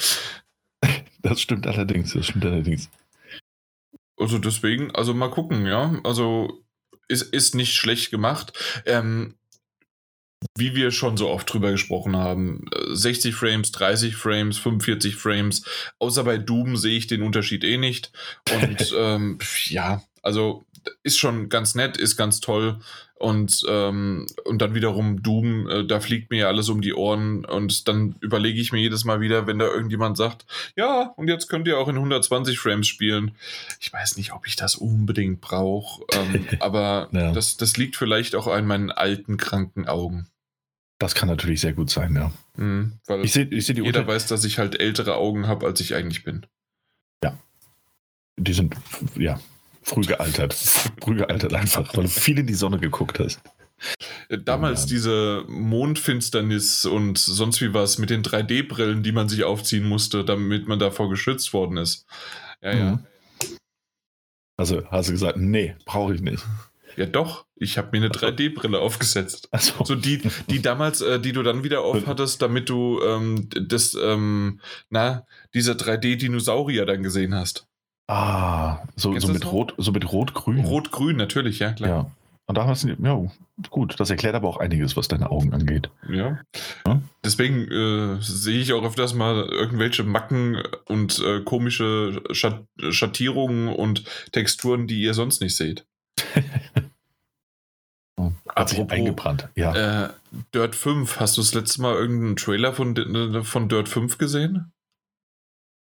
Das 1.23 1.43
stimmt 1.43 1.67
allerdings, 1.67 2.15
das 2.15 2.29
stimmt 2.29 2.47
allerdings. 2.47 2.89
Also 4.19 4.39
deswegen, 4.39 4.91
also 4.95 5.13
mal 5.13 5.31
gucken, 5.31 5.67
ja. 5.67 6.01
Also 6.03 6.65
ist, 7.09 7.23
ist 7.35 7.55
nicht 7.55 7.75
schlecht 7.75 8.11
gemacht. 8.11 8.53
Ähm, 8.87 9.35
wie 10.57 10.75
wir 10.75 10.91
schon 10.91 11.17
so 11.17 11.29
oft 11.29 11.53
drüber 11.53 11.71
gesprochen 11.73 12.17
haben, 12.17 12.65
60 12.89 13.35
Frames, 13.35 13.73
30 13.73 14.17
Frames, 14.17 14.59
45 14.59 15.17
Frames, 15.17 15.65
außer 15.99 16.25
bei 16.25 16.39
Doom 16.39 16.77
sehe 16.77 16.97
ich 16.97 17.07
den 17.07 17.23
Unterschied 17.23 17.63
eh 17.65 17.77
nicht. 17.77 18.13
Und 18.51 18.95
ähm, 18.97 19.39
ja, 19.67 20.03
also 20.23 20.65
ist 21.03 21.19
schon 21.19 21.49
ganz 21.49 21.75
nett, 21.75 21.97
ist 21.97 22.17
ganz 22.17 22.41
toll. 22.41 22.79
Und, 23.15 23.65
ähm, 23.69 24.27
und 24.45 24.63
dann 24.63 24.75
wiederum 24.75 25.23
Doom, 25.23 25.69
äh, 25.69 25.87
da 25.87 26.01
fliegt 26.01 26.31
mir 26.31 26.39
ja 26.39 26.47
alles 26.47 26.71
um 26.71 26.81
die 26.81 26.95
Ohren. 26.95 27.45
Und 27.45 27.87
dann 27.87 28.15
überlege 28.21 28.59
ich 28.59 28.73
mir 28.73 28.81
jedes 28.81 29.05
Mal 29.05 29.21
wieder, 29.21 29.47
wenn 29.47 29.59
da 29.59 29.67
irgendjemand 29.67 30.17
sagt, 30.17 30.47
ja, 30.75 31.13
und 31.17 31.29
jetzt 31.29 31.49
könnt 31.49 31.69
ihr 31.69 31.79
auch 31.79 31.89
in 31.89 31.97
120 31.97 32.59
Frames 32.59 32.87
spielen. 32.87 33.33
Ich 33.79 33.93
weiß 33.93 34.17
nicht, 34.17 34.33
ob 34.33 34.47
ich 34.47 34.57
das 34.57 34.75
unbedingt 34.75 35.43
brauche. 35.43 36.03
Ähm, 36.15 36.47
aber 36.61 37.09
ja. 37.13 37.33
das, 37.33 37.59
das 37.59 37.77
liegt 37.77 37.97
vielleicht 37.97 38.35
auch 38.35 38.47
an 38.47 38.67
meinen 38.67 38.91
alten, 38.91 39.37
kranken 39.37 39.87
Augen. 39.87 40.27
Das 40.99 41.15
kann 41.15 41.29
natürlich 41.29 41.61
sehr 41.61 41.73
gut 41.73 41.91
sein, 41.91 42.15
ja. 42.15 42.33
Mhm, 42.57 42.93
weil 43.07 43.25
ich 43.25 43.33
seh, 43.33 43.43
ich 43.43 43.67
seh 43.67 43.73
jeder 43.73 44.07
weiß, 44.07 44.27
dass 44.29 44.45
ich 44.45 44.59
halt 44.59 44.81
ältere 44.81 45.17
Augen 45.17 45.47
habe, 45.47 45.67
als 45.67 45.81
ich 45.81 45.95
eigentlich 45.95 46.25
bin. 46.25 46.47
Ja. 47.23 47.39
Die 48.37 48.53
sind, 48.53 48.75
ja, 49.17 49.41
früh 49.83 50.03
gealtert. 50.03 50.55
früh 50.55 51.17
gealtert 51.17 51.55
einfach, 51.55 51.97
weil 51.97 52.05
du 52.05 52.11
viel 52.11 52.39
in 52.39 52.47
die 52.47 52.55
Sonne 52.55 52.79
geguckt 52.79 53.19
hast. 53.19 53.41
Damals 54.29 54.83
ja. 54.83 54.89
diese 54.89 55.45
Mondfinsternis 55.49 56.85
und 56.85 57.19
sonst 57.19 57.61
wie 57.63 57.73
was 57.73 57.99
mit 57.99 58.11
den 58.11 58.23
3D-Brillen, 58.23 59.03
die 59.03 59.13
man 59.13 59.29
sich 59.29 59.45
aufziehen 59.45 59.89
musste, 59.89 60.25
damit 60.25 60.69
man 60.69 60.79
davor 60.79 61.09
geschützt 61.09 61.53
worden 61.53 61.79
ist. 61.79 62.07
Ja, 62.63 62.75
mhm. 62.75 62.79
ja. 62.79 62.99
Also 64.57 64.85
hast 64.91 65.09
du 65.09 65.13
gesagt, 65.13 65.39
nee, 65.39 65.75
brauche 65.87 66.15
ich 66.15 66.21
nicht. 66.21 66.45
Ja, 66.97 67.07
doch. 67.07 67.47
Ich 67.57 67.79
habe 67.79 67.89
mir 67.93 68.05
eine 68.05 68.13
3D-Brille 68.13 68.79
aufgesetzt. 68.79 69.49
So. 69.59 69.85
so. 69.85 69.95
die, 69.95 70.21
die 70.51 70.61
damals, 70.61 71.01
äh, 71.01 71.19
die 71.19 71.33
du 71.33 71.43
dann 71.43 71.65
wieder 71.65 71.81
aufhattest, 71.81 72.43
damit 72.43 72.69
du 72.69 73.01
ähm, 73.03 73.49
das, 73.51 73.95
ähm, 73.95 74.61
na, 74.91 75.27
diese 75.55 75.73
3D-Dinosaurier 75.73 76.85
dann 76.85 77.03
gesehen 77.03 77.35
hast. 77.35 77.70
Ah, 78.11 78.83
so, 78.97 79.17
so 79.21 79.29
mit, 79.29 79.47
Rot, 79.53 79.73
so 79.79 79.93
mit 79.93 80.13
Rot-Grün. 80.13 80.65
Rot-Grün, 80.65 81.17
natürlich, 81.17 81.61
ja, 81.61 81.71
klar. 81.71 81.89
Ja. 81.89 82.11
Und 82.47 82.59
da 82.59 82.67
hast 82.67 82.83
du, 82.83 82.89
ja, 82.89 83.31
gut, 83.71 84.01
das 84.01 84.11
erklärt 84.11 84.35
aber 84.35 84.49
auch 84.49 84.57
einiges, 84.57 84.97
was 84.97 85.07
deine 85.07 85.31
Augen 85.31 85.55
angeht. 85.55 85.91
Ja. 86.09 86.41
ja? 86.85 87.01
Deswegen 87.25 87.71
äh, 87.71 88.21
sehe 88.21 88.59
ich 88.59 88.73
auch 88.73 88.83
öfters 88.83 89.15
mal 89.15 89.45
irgendwelche 89.45 90.03
Macken 90.03 90.61
und 90.87 91.21
äh, 91.21 91.43
komische 91.43 92.21
Schat 92.33 92.65
Schattierungen 92.89 93.69
und 93.69 94.03
Texturen, 94.33 94.89
die 94.89 95.01
ihr 95.01 95.15
sonst 95.15 95.41
nicht 95.41 95.57
seht. 95.57 95.87
oh, 98.17 98.33
hat 98.57 98.71
sich 98.71 98.91
eingebrannt, 98.91 99.51
ja. 99.55 100.07
Äh, 100.07 100.09
Dirt 100.53 100.75
5, 100.75 101.21
hast 101.21 101.37
du 101.37 101.43
das 101.43 101.55
letzte 101.55 101.81
Mal 101.83 101.95
irgendeinen 101.95 102.35
Trailer 102.35 102.73
von, 102.73 103.45
von 103.45 103.69
Dirt 103.69 103.89
5 103.89 104.19
gesehen? 104.19 104.73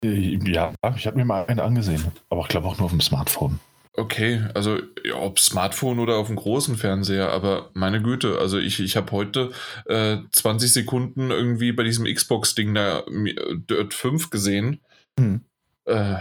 Äh, 0.04 0.38
ja, 0.50 0.72
ich 0.96 1.06
habe 1.06 1.16
mir 1.16 1.24
mal 1.24 1.46
einen 1.46 1.60
angesehen, 1.60 2.04
aber 2.30 2.42
ich 2.42 2.48
glaube 2.48 2.68
auch 2.68 2.78
nur 2.78 2.86
auf 2.86 2.92
dem 2.92 3.00
Smartphone. 3.00 3.60
Okay, 3.98 4.44
also 4.54 4.78
ja, 5.04 5.16
ob 5.16 5.40
Smartphone 5.40 5.98
oder 5.98 6.18
auf 6.18 6.28
dem 6.28 6.36
großen 6.36 6.76
Fernseher, 6.76 7.32
aber 7.32 7.72
meine 7.74 8.00
Güte, 8.00 8.38
also 8.38 8.56
ich, 8.56 8.78
ich 8.78 8.96
habe 8.96 9.10
heute 9.10 9.50
äh, 9.86 10.18
20 10.30 10.72
Sekunden 10.72 11.32
irgendwie 11.32 11.72
bei 11.72 11.82
diesem 11.82 12.04
Xbox-Ding 12.04 12.74
da 12.74 13.02
Dirt 13.08 13.94
5 13.94 14.30
gesehen. 14.30 14.80
Hm. 15.18 15.44
Äh, 15.86 16.18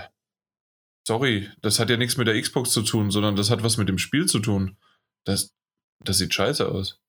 sorry, 1.08 1.52
das 1.62 1.80
hat 1.80 1.92
ja 1.92 1.98
nichts 1.98 2.18
mit 2.18 2.26
der 2.26 2.42
Xbox 2.42 2.72
zu 2.72 2.82
tun, 2.82 3.12
sondern 3.12 3.36
das 3.36 3.52
hat 3.52 3.62
was 3.62 3.78
mit 3.78 3.90
dem 3.90 4.00
Spiel 4.00 4.26
zu 4.26 4.40
tun. 4.40 4.76
Das, 5.24 5.54
das 6.00 6.18
sieht 6.18 6.34
scheiße 6.34 6.68
aus. 6.68 7.00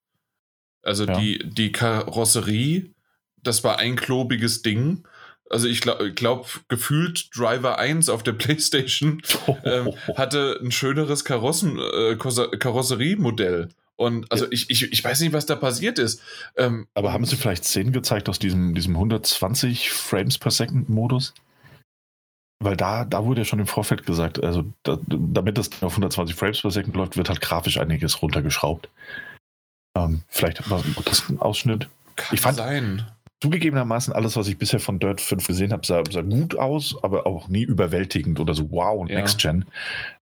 Also 0.83 1.07
ja. 1.07 1.19
die, 1.19 1.39
die 1.49 1.73
Karosserie, 1.73 2.95
das 3.43 3.65
war 3.65 3.79
ein 3.79 3.97
klobiges 3.97 4.61
Ding 4.61 5.08
also 5.51 5.69
ich 5.69 5.81
glaube, 5.81 6.13
glaub, 6.13 6.61
gefühlt 6.69 7.31
Driver 7.37 7.79
1 7.79 8.09
auf 8.09 8.23
der 8.23 8.33
Playstation 8.35 9.23
ähm, 9.65 9.93
hatte 10.17 10.59
ein 10.63 10.73
schöneres 10.73 11.25
Karossen, 11.25 11.79
äh, 11.79 12.17
Karosseriemodell. 12.17 13.69
Und 13.97 14.31
also 14.31 14.45
ja. 14.45 14.53
ich, 14.53 14.71
ich, 14.71 14.93
ich 14.93 15.03
weiß 15.03 15.21
nicht, 15.21 15.33
was 15.33 15.47
da 15.47 15.57
passiert 15.57 15.99
ist. 15.99 16.23
Ähm, 16.57 16.87
Aber 16.95 17.13
haben 17.13 17.25
sie 17.25 17.37
vielleicht 17.37 17.65
Szenen 17.65 17.93
gezeigt 17.93 18.29
aus 18.29 18.39
diesem, 18.39 18.75
diesem 18.75 18.95
120 18.95 19.91
Frames 19.91 20.39
per 20.39 20.53
Second 20.53 20.89
Modus? 20.89 21.35
Weil 22.61 22.77
da, 22.77 23.05
da 23.05 23.25
wurde 23.25 23.41
ja 23.41 23.45
schon 23.45 23.59
im 23.59 23.67
Vorfeld 23.67 24.07
gesagt, 24.07 24.43
also 24.43 24.65
da, 24.85 24.99
damit 25.07 25.59
das 25.59 25.71
auf 25.83 25.93
120 25.93 26.37
Frames 26.37 26.63
per 26.63 26.71
Second 26.71 26.95
läuft, 26.95 27.17
wird 27.17 27.29
halt 27.29 27.41
grafisch 27.41 27.79
einiges 27.79 28.23
runtergeschraubt. 28.23 28.89
Ähm, 29.97 30.23
vielleicht 30.29 30.71
war 30.71 30.85
das 31.05 31.29
ein 31.29 31.41
Ausschnitt. 31.41 31.89
Kann 32.15 32.35
ich 32.35 32.41
fand, 32.41 32.59
sein. 32.59 33.07
Zugegebenermaßen, 33.41 34.13
alles, 34.13 34.37
was 34.37 34.49
ich 34.49 34.59
bisher 34.59 34.81
von 34.81 34.99
Dirt 34.99 35.21
5 35.21 35.47
gesehen 35.47 35.73
habe, 35.73 35.87
sah, 35.87 36.03
sah, 36.11 36.23
gut 36.23 36.57
aus, 36.57 36.97
aber 37.03 37.27
auch 37.27 37.49
nie 37.49 37.63
überwältigend 37.63 38.41
oder 38.41 38.55
so 38.55 38.71
wow 38.71 39.01
und 39.01 39.11
ja. 39.11 39.17
Next 39.17 39.39
Gen. 39.39 39.65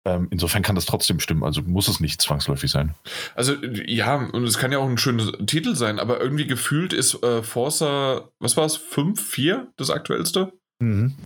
Ähm, 0.05 0.29
insofern 0.31 0.63
kann 0.63 0.77
das 0.77 0.87
trotzdem 0.87 1.21
stimmen, 1.21 1.45
also 1.45 1.61
muss 1.63 1.89
es 1.89 2.01
nicht 2.01 2.23
zwangsläufig 2.23 2.71
sein. 2.71 2.95
Also 3.35 3.55
ja, 3.63 4.17
und 4.17 4.45
es 4.45 4.57
kann 4.57 4.73
ja 4.73 4.79
auch 4.79 4.89
ein 4.89 4.97
schöner 4.97 5.31
Titel 5.45 5.75
sein, 5.75 5.99
aber 5.99 6.21
irgendwie 6.21 6.47
gefühlt 6.47 6.93
ist 6.95 7.23
äh, 7.23 7.43
Forza, 7.43 8.31
was 8.39 8.57
war 8.57 8.65
es, 8.65 8.77
5, 8.77 9.21
4 9.21 9.73
das 9.77 9.91
aktuellste? 9.91 10.53
Mhm. 10.79 11.17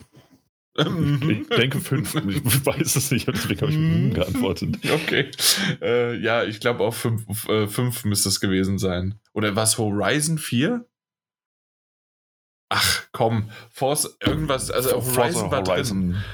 ich 0.77 1.49
denke 1.57 1.79
5, 1.79 2.15
ich 2.27 2.67
weiß 2.67 2.97
es 2.97 3.13
nicht, 3.13 3.29
deswegen 3.29 3.61
habe 3.61 3.71
ich 3.71 3.79
mhm. 3.79 4.13
geantwortet. 4.13 4.79
Okay. 4.91 5.31
Äh, 5.81 6.17
ja, 6.17 6.43
ich 6.43 6.59
glaube 6.59 6.83
auch 6.83 6.95
5 6.95 7.49
äh, 7.49 8.09
müsste 8.09 8.29
es 8.29 8.41
gewesen 8.41 8.79
sein. 8.79 9.21
Oder 9.35 9.55
was, 9.55 9.79
Horizon 9.79 10.39
4? 10.39 10.85
Ach 12.77 13.03
komm, 13.13 13.51
Force, 13.71 14.17
irgendwas, 14.21 14.71
also 14.71 14.91
Horizon 14.91 15.13
Forza 15.13 15.51
war 15.51 15.65
Horizon. 15.65 16.11
drin 16.11 16.25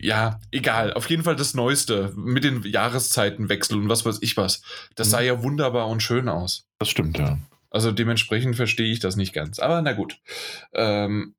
ja, 0.00 0.40
egal. 0.50 0.92
Auf 0.92 1.10
jeden 1.10 1.24
Fall 1.24 1.36
das 1.36 1.54
Neueste 1.54 2.12
mit 2.16 2.44
den 2.44 2.62
Jahreszeitenwechseln 2.62 3.82
und 3.82 3.88
was 3.88 4.04
weiß 4.04 4.18
ich 4.20 4.36
was. 4.36 4.62
Das 4.94 5.10
sah 5.10 5.20
mhm. 5.20 5.26
ja 5.26 5.42
wunderbar 5.42 5.88
und 5.88 6.02
schön 6.02 6.28
aus. 6.28 6.66
Das 6.78 6.88
stimmt, 6.88 7.18
ja. 7.18 7.38
Also 7.70 7.92
dementsprechend 7.92 8.56
verstehe 8.56 8.90
ich 8.90 9.00
das 9.00 9.16
nicht 9.16 9.32
ganz. 9.32 9.58
Aber 9.58 9.82
na 9.82 9.92
gut. 9.92 10.18
Ähm, 10.72 11.34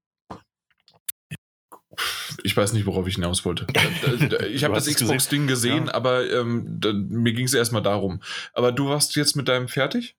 ich 2.44 2.56
weiß 2.56 2.74
nicht, 2.74 2.86
worauf 2.86 3.08
ich 3.08 3.16
hinaus 3.16 3.46
wollte. 3.46 3.66
Ich 4.52 4.64
habe 4.64 4.76
das 4.76 4.88
Xbox-Ding 4.88 5.48
gesehen, 5.48 5.88
ja. 5.88 5.94
aber 5.94 6.30
ähm, 6.30 6.80
da, 6.80 6.94
mir 6.94 7.34
ging 7.34 7.46
es 7.46 7.54
erstmal 7.54 7.82
darum. 7.82 8.22
Aber 8.54 8.72
du 8.72 8.90
warst 8.90 9.16
jetzt 9.16 9.36
mit 9.36 9.48
deinem 9.48 9.68
fertig? 9.68 10.16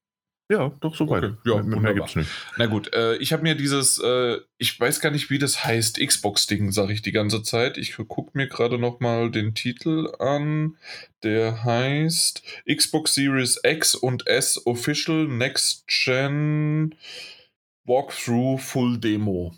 Ja, 0.50 0.72
doch 0.80 0.96
soweit. 0.96 1.22
Okay. 1.22 1.36
Ja, 1.44 1.62
mehr, 1.62 1.78
mehr 1.78 1.94
gibt's 1.94 2.16
nicht. 2.16 2.28
Na 2.56 2.66
gut, 2.66 2.92
äh, 2.92 3.14
ich 3.18 3.32
habe 3.32 3.44
mir 3.44 3.54
dieses, 3.54 4.02
äh, 4.02 4.38
ich 4.58 4.78
weiß 4.80 4.98
gar 5.00 5.12
nicht, 5.12 5.30
wie 5.30 5.38
das 5.38 5.64
heißt, 5.64 6.00
Xbox-Ding, 6.04 6.72
sage 6.72 6.92
ich 6.92 7.02
die 7.02 7.12
ganze 7.12 7.44
Zeit. 7.44 7.78
Ich 7.78 7.96
gucke 7.96 8.36
mir 8.36 8.48
gerade 8.48 8.76
noch 8.76 8.98
mal 8.98 9.30
den 9.30 9.54
Titel 9.54 10.12
an. 10.18 10.76
Der 11.22 11.62
heißt 11.62 12.42
Xbox 12.66 13.14
Series 13.14 13.60
X 13.62 13.94
und 13.94 14.26
S 14.26 14.60
Official 14.66 15.28
Next 15.28 15.86
Gen 15.86 16.96
Walkthrough 17.84 18.60
Full 18.60 18.98
Demo. 18.98 19.54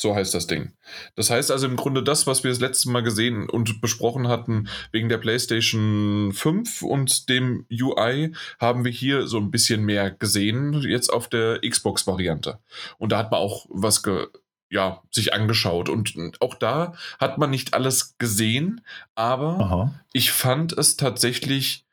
So 0.00 0.14
heißt 0.14 0.32
das 0.32 0.46
Ding. 0.46 0.72
Das 1.14 1.28
heißt 1.28 1.50
also 1.50 1.66
im 1.66 1.76
Grunde 1.76 2.02
das, 2.02 2.26
was 2.26 2.42
wir 2.42 2.50
das 2.50 2.58
letzte 2.58 2.88
Mal 2.88 3.02
gesehen 3.02 3.50
und 3.50 3.82
besprochen 3.82 4.28
hatten 4.28 4.70
wegen 4.92 5.10
der 5.10 5.18
PlayStation 5.18 6.32
5 6.32 6.80
und 6.80 7.28
dem 7.28 7.66
UI, 7.70 8.34
haben 8.58 8.86
wir 8.86 8.92
hier 8.92 9.26
so 9.26 9.36
ein 9.36 9.50
bisschen 9.50 9.84
mehr 9.84 10.10
gesehen, 10.10 10.72
jetzt 10.80 11.12
auf 11.12 11.28
der 11.28 11.60
Xbox-Variante. 11.60 12.60
Und 12.96 13.12
da 13.12 13.18
hat 13.18 13.30
man 13.30 13.40
auch 13.40 13.66
was 13.68 14.02
ge 14.02 14.28
ja, 14.70 15.02
sich 15.10 15.34
angeschaut. 15.34 15.90
Und 15.90 16.40
auch 16.40 16.54
da 16.54 16.94
hat 17.18 17.36
man 17.36 17.50
nicht 17.50 17.74
alles 17.74 18.16
gesehen, 18.16 18.80
aber 19.14 19.60
Aha. 19.60 20.00
ich 20.14 20.32
fand 20.32 20.72
es 20.72 20.96
tatsächlich 20.96 21.84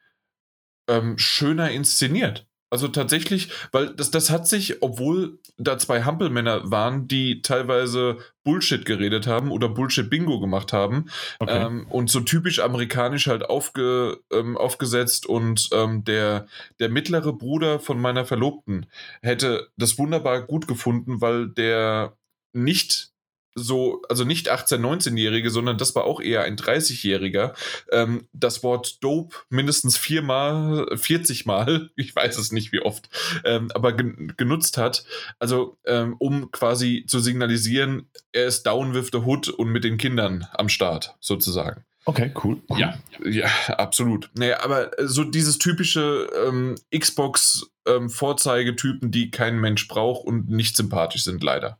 ähm, 0.87 1.17
schöner 1.17 1.71
inszeniert. 1.71 2.46
Also 2.69 2.89
tatsächlich, 2.89 3.49
weil 3.71 3.93
das, 3.95 4.11
das 4.11 4.29
hat 4.29 4.47
sich, 4.47 4.81
obwohl 4.81 5.39
da 5.57 5.77
zwei 5.77 6.03
Hampelmänner 6.03 6.69
waren, 6.69 7.07
die 7.07 7.41
teilweise 7.41 8.17
Bullshit 8.43 8.85
geredet 8.85 9.25
haben 9.25 9.51
oder 9.51 9.69
Bullshit-Bingo 9.69 10.39
gemacht 10.41 10.73
haben 10.73 11.05
okay. 11.39 11.65
ähm, 11.65 11.87
und 11.89 12.09
so 12.09 12.19
typisch 12.19 12.59
amerikanisch 12.59 13.27
halt 13.27 13.49
aufge, 13.49 14.19
ähm, 14.33 14.57
aufgesetzt 14.57 15.25
und 15.25 15.69
ähm, 15.71 16.03
der, 16.03 16.47
der 16.79 16.89
mittlere 16.89 17.31
Bruder 17.31 17.79
von 17.79 18.01
meiner 18.01 18.25
Verlobten 18.25 18.85
hätte 19.21 19.69
das 19.77 19.97
wunderbar 19.97 20.41
gut 20.41 20.67
gefunden, 20.67 21.21
weil 21.21 21.47
der 21.47 22.17
nicht 22.51 23.11
so, 23.57 24.01
also 24.07 24.23
nicht 24.23 24.49
18-, 24.51 24.77
19-Jährige, 24.77 25.49
sondern 25.49 25.77
das 25.77 25.95
war 25.95 26.05
auch 26.05 26.21
eher 26.21 26.43
ein 26.43 26.55
30-Jähriger, 26.55 27.53
ähm, 27.91 28.27
das 28.31 28.63
Wort 28.63 29.03
Dope 29.03 29.35
mindestens 29.49 29.97
viermal, 29.97 30.87
40 30.95 31.45
Mal, 31.45 31.89
ich 31.95 32.15
weiß 32.15 32.37
es 32.37 32.51
nicht 32.51 32.71
wie 32.71 32.81
oft, 32.81 33.09
ähm, 33.43 33.71
aber 33.73 33.93
gen 33.93 34.33
genutzt 34.37 34.77
hat, 34.77 35.03
also 35.39 35.77
ähm, 35.85 36.15
um 36.19 36.51
quasi 36.51 37.05
zu 37.07 37.19
signalisieren, 37.19 38.09
er 38.31 38.45
ist 38.45 38.63
down 38.63 38.93
with 38.93 39.09
the 39.11 39.19
hood 39.19 39.49
und 39.49 39.69
mit 39.69 39.83
den 39.83 39.97
Kindern 39.97 40.47
am 40.53 40.69
Start, 40.69 41.15
sozusagen. 41.19 41.83
Okay, 42.05 42.31
cool. 42.43 42.61
cool. 42.69 42.79
Ja, 42.79 42.99
ja, 43.25 43.49
absolut. 43.67 44.29
Naja, 44.33 44.63
aber 44.63 44.91
so 44.97 45.23
dieses 45.25 45.57
typische 45.57 46.29
ähm, 46.47 46.75
Xbox-Vorzeigetypen, 46.97 49.07
ähm, 49.07 49.11
die 49.11 49.29
kein 49.29 49.59
Mensch 49.59 49.89
braucht 49.89 50.25
und 50.25 50.49
nicht 50.49 50.77
sympathisch 50.77 51.25
sind, 51.25 51.43
leider. 51.43 51.79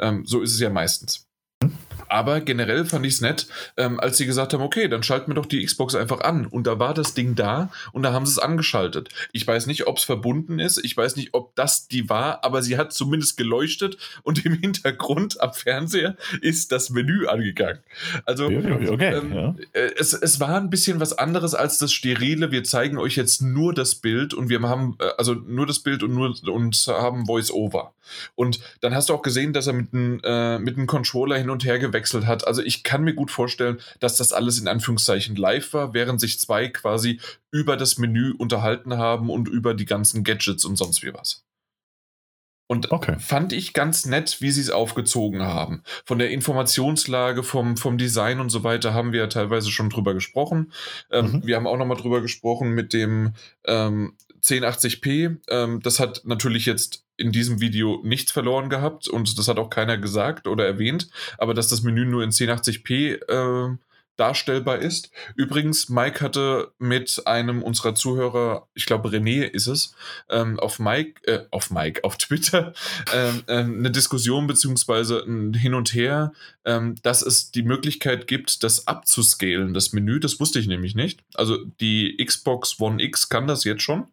Ähm, 0.00 0.24
so 0.24 0.40
ist 0.42 0.54
es 0.54 0.60
ja 0.60 0.70
meistens. 0.70 1.27
Aber 2.08 2.40
generell 2.40 2.84
fand 2.84 3.06
ich 3.06 3.14
es 3.14 3.20
nett, 3.20 3.46
ähm, 3.76 4.00
als 4.00 4.16
sie 4.16 4.26
gesagt 4.26 4.52
haben, 4.52 4.62
okay, 4.62 4.88
dann 4.88 5.02
schalten 5.02 5.30
wir 5.30 5.34
doch 5.34 5.46
die 5.46 5.64
Xbox 5.64 5.94
einfach 5.94 6.20
an. 6.20 6.46
Und 6.46 6.66
da 6.66 6.78
war 6.78 6.94
das 6.94 7.14
Ding 7.14 7.34
da 7.34 7.70
und 7.92 8.02
da 8.02 8.12
haben 8.12 8.26
sie 8.26 8.32
es 8.32 8.38
angeschaltet. 8.38 9.08
Ich 9.32 9.46
weiß 9.46 9.66
nicht, 9.66 9.86
ob 9.86 9.98
es 9.98 10.04
verbunden 10.04 10.58
ist. 10.58 10.84
Ich 10.84 10.96
weiß 10.96 11.16
nicht, 11.16 11.34
ob 11.34 11.54
das 11.54 11.88
die 11.88 12.08
war, 12.08 12.44
aber 12.44 12.62
sie 12.62 12.76
hat 12.78 12.92
zumindest 12.92 13.36
geleuchtet 13.36 13.98
und 14.22 14.44
im 14.44 14.54
Hintergrund 14.54 15.40
am 15.40 15.52
Fernseher 15.52 16.16
ist 16.40 16.72
das 16.72 16.90
Menü 16.90 17.26
angegangen. 17.26 17.80
Also 18.24 18.46
okay, 18.46 19.14
ähm, 19.14 19.32
ja. 19.32 19.54
Äh, 19.72 19.90
es, 19.98 20.12
es 20.12 20.40
war 20.40 20.56
ein 20.56 20.70
bisschen 20.70 21.00
was 21.00 21.16
anderes 21.16 21.54
als 21.54 21.78
das 21.78 21.92
Sterile. 21.92 22.50
Wir 22.50 22.64
zeigen 22.64 22.98
euch 22.98 23.16
jetzt 23.16 23.42
nur 23.42 23.74
das 23.74 23.94
Bild 23.94 24.34
und 24.34 24.48
wir 24.48 24.60
haben 24.62 24.96
äh, 25.00 25.10
also 25.18 25.34
nur 25.34 25.66
das 25.66 25.80
Bild 25.80 26.02
und 26.02 26.14
nur 26.14 26.34
und 26.48 26.76
haben 26.88 27.26
Voice-Over. 27.26 27.92
Und 28.34 28.60
dann 28.80 28.94
hast 28.94 29.10
du 29.10 29.14
auch 29.14 29.22
gesehen, 29.22 29.52
dass 29.52 29.66
er 29.66 29.74
mit 29.74 29.92
einem 29.92 30.20
äh, 30.24 30.58
mit 30.58 30.78
Controller 30.86 31.36
hin 31.36 31.50
und 31.50 31.64
her 31.64 31.78
gewechselt 31.78 31.97
gewechselt 31.98 32.26
hat. 32.26 32.46
Also 32.46 32.62
ich 32.62 32.82
kann 32.82 33.02
mir 33.02 33.14
gut 33.14 33.30
vorstellen, 33.30 33.78
dass 34.00 34.16
das 34.16 34.32
alles 34.32 34.58
in 34.60 34.68
Anführungszeichen 34.68 35.36
live 35.36 35.72
war, 35.72 35.94
während 35.94 36.20
sich 36.20 36.38
zwei 36.38 36.68
quasi 36.68 37.20
über 37.50 37.76
das 37.76 37.98
Menü 37.98 38.32
unterhalten 38.32 38.96
haben 38.96 39.30
und 39.30 39.48
über 39.48 39.74
die 39.74 39.86
ganzen 39.86 40.24
Gadgets 40.24 40.64
und 40.64 40.76
sonst 40.76 41.02
wie 41.02 41.12
was. 41.12 41.44
Und 42.70 42.92
okay. 42.92 43.16
fand 43.18 43.54
ich 43.54 43.72
ganz 43.72 44.04
nett, 44.04 44.42
wie 44.42 44.50
sie 44.50 44.60
es 44.60 44.70
aufgezogen 44.70 45.42
haben. 45.42 45.82
Von 46.04 46.18
der 46.18 46.30
Informationslage, 46.30 47.42
vom, 47.42 47.78
vom 47.78 47.96
Design 47.96 48.40
und 48.40 48.50
so 48.50 48.62
weiter 48.62 48.92
haben 48.92 49.12
wir 49.12 49.20
ja 49.20 49.26
teilweise 49.26 49.70
schon 49.70 49.88
drüber 49.88 50.12
gesprochen. 50.12 50.70
Ähm, 51.10 51.32
mhm. 51.32 51.46
Wir 51.46 51.56
haben 51.56 51.66
auch 51.66 51.78
nochmal 51.78 51.96
drüber 51.96 52.20
gesprochen 52.20 52.72
mit 52.72 52.92
dem 52.92 53.32
ähm, 53.64 54.12
1080p. 54.44 55.38
Ähm, 55.48 55.80
das 55.80 55.98
hat 55.98 56.22
natürlich 56.24 56.66
jetzt 56.66 57.07
in 57.18 57.32
diesem 57.32 57.60
Video 57.60 58.00
nichts 58.02 58.32
verloren 58.32 58.70
gehabt 58.70 59.08
und 59.08 59.38
das 59.38 59.48
hat 59.48 59.58
auch 59.58 59.68
keiner 59.68 59.98
gesagt 59.98 60.46
oder 60.46 60.64
erwähnt, 60.66 61.10
aber 61.36 61.52
dass 61.52 61.68
das 61.68 61.82
Menü 61.82 62.06
nur 62.06 62.22
in 62.22 62.30
1080p 62.30 63.28
äh, 63.28 63.76
darstellbar 64.18 64.78
ist. 64.78 65.10
Übrigens, 65.36 65.88
Mike 65.88 66.20
hatte 66.20 66.72
mit 66.78 67.22
einem 67.26 67.62
unserer 67.62 67.94
Zuhörer, 67.94 68.68
ich 68.74 68.84
glaube 68.84 69.08
René 69.10 69.44
ist 69.44 69.68
es, 69.68 69.94
ähm, 70.28 70.58
auf 70.58 70.78
Mike, 70.78 71.22
äh, 71.24 71.44
auf 71.50 71.70
Mike, 71.70 72.02
auf 72.04 72.18
Twitter 72.18 72.74
ähm, 73.14 73.42
ähm, 73.46 73.78
eine 73.78 73.90
Diskussion 73.90 74.46
beziehungsweise 74.46 75.24
ein 75.24 75.54
Hin 75.54 75.74
und 75.74 75.94
Her, 75.94 76.32
ähm, 76.64 76.96
dass 77.02 77.22
es 77.22 77.52
die 77.52 77.62
Möglichkeit 77.62 78.26
gibt, 78.26 78.64
das 78.64 78.88
abzuscalen, 78.88 79.72
das 79.72 79.92
Menü. 79.92 80.18
Das 80.18 80.40
wusste 80.40 80.58
ich 80.58 80.66
nämlich 80.66 80.94
nicht. 80.96 81.20
Also 81.34 81.64
die 81.80 82.16
Xbox 82.16 82.80
One 82.80 83.02
X 83.02 83.28
kann 83.28 83.46
das 83.46 83.64
jetzt 83.64 83.82
schon. 83.82 84.08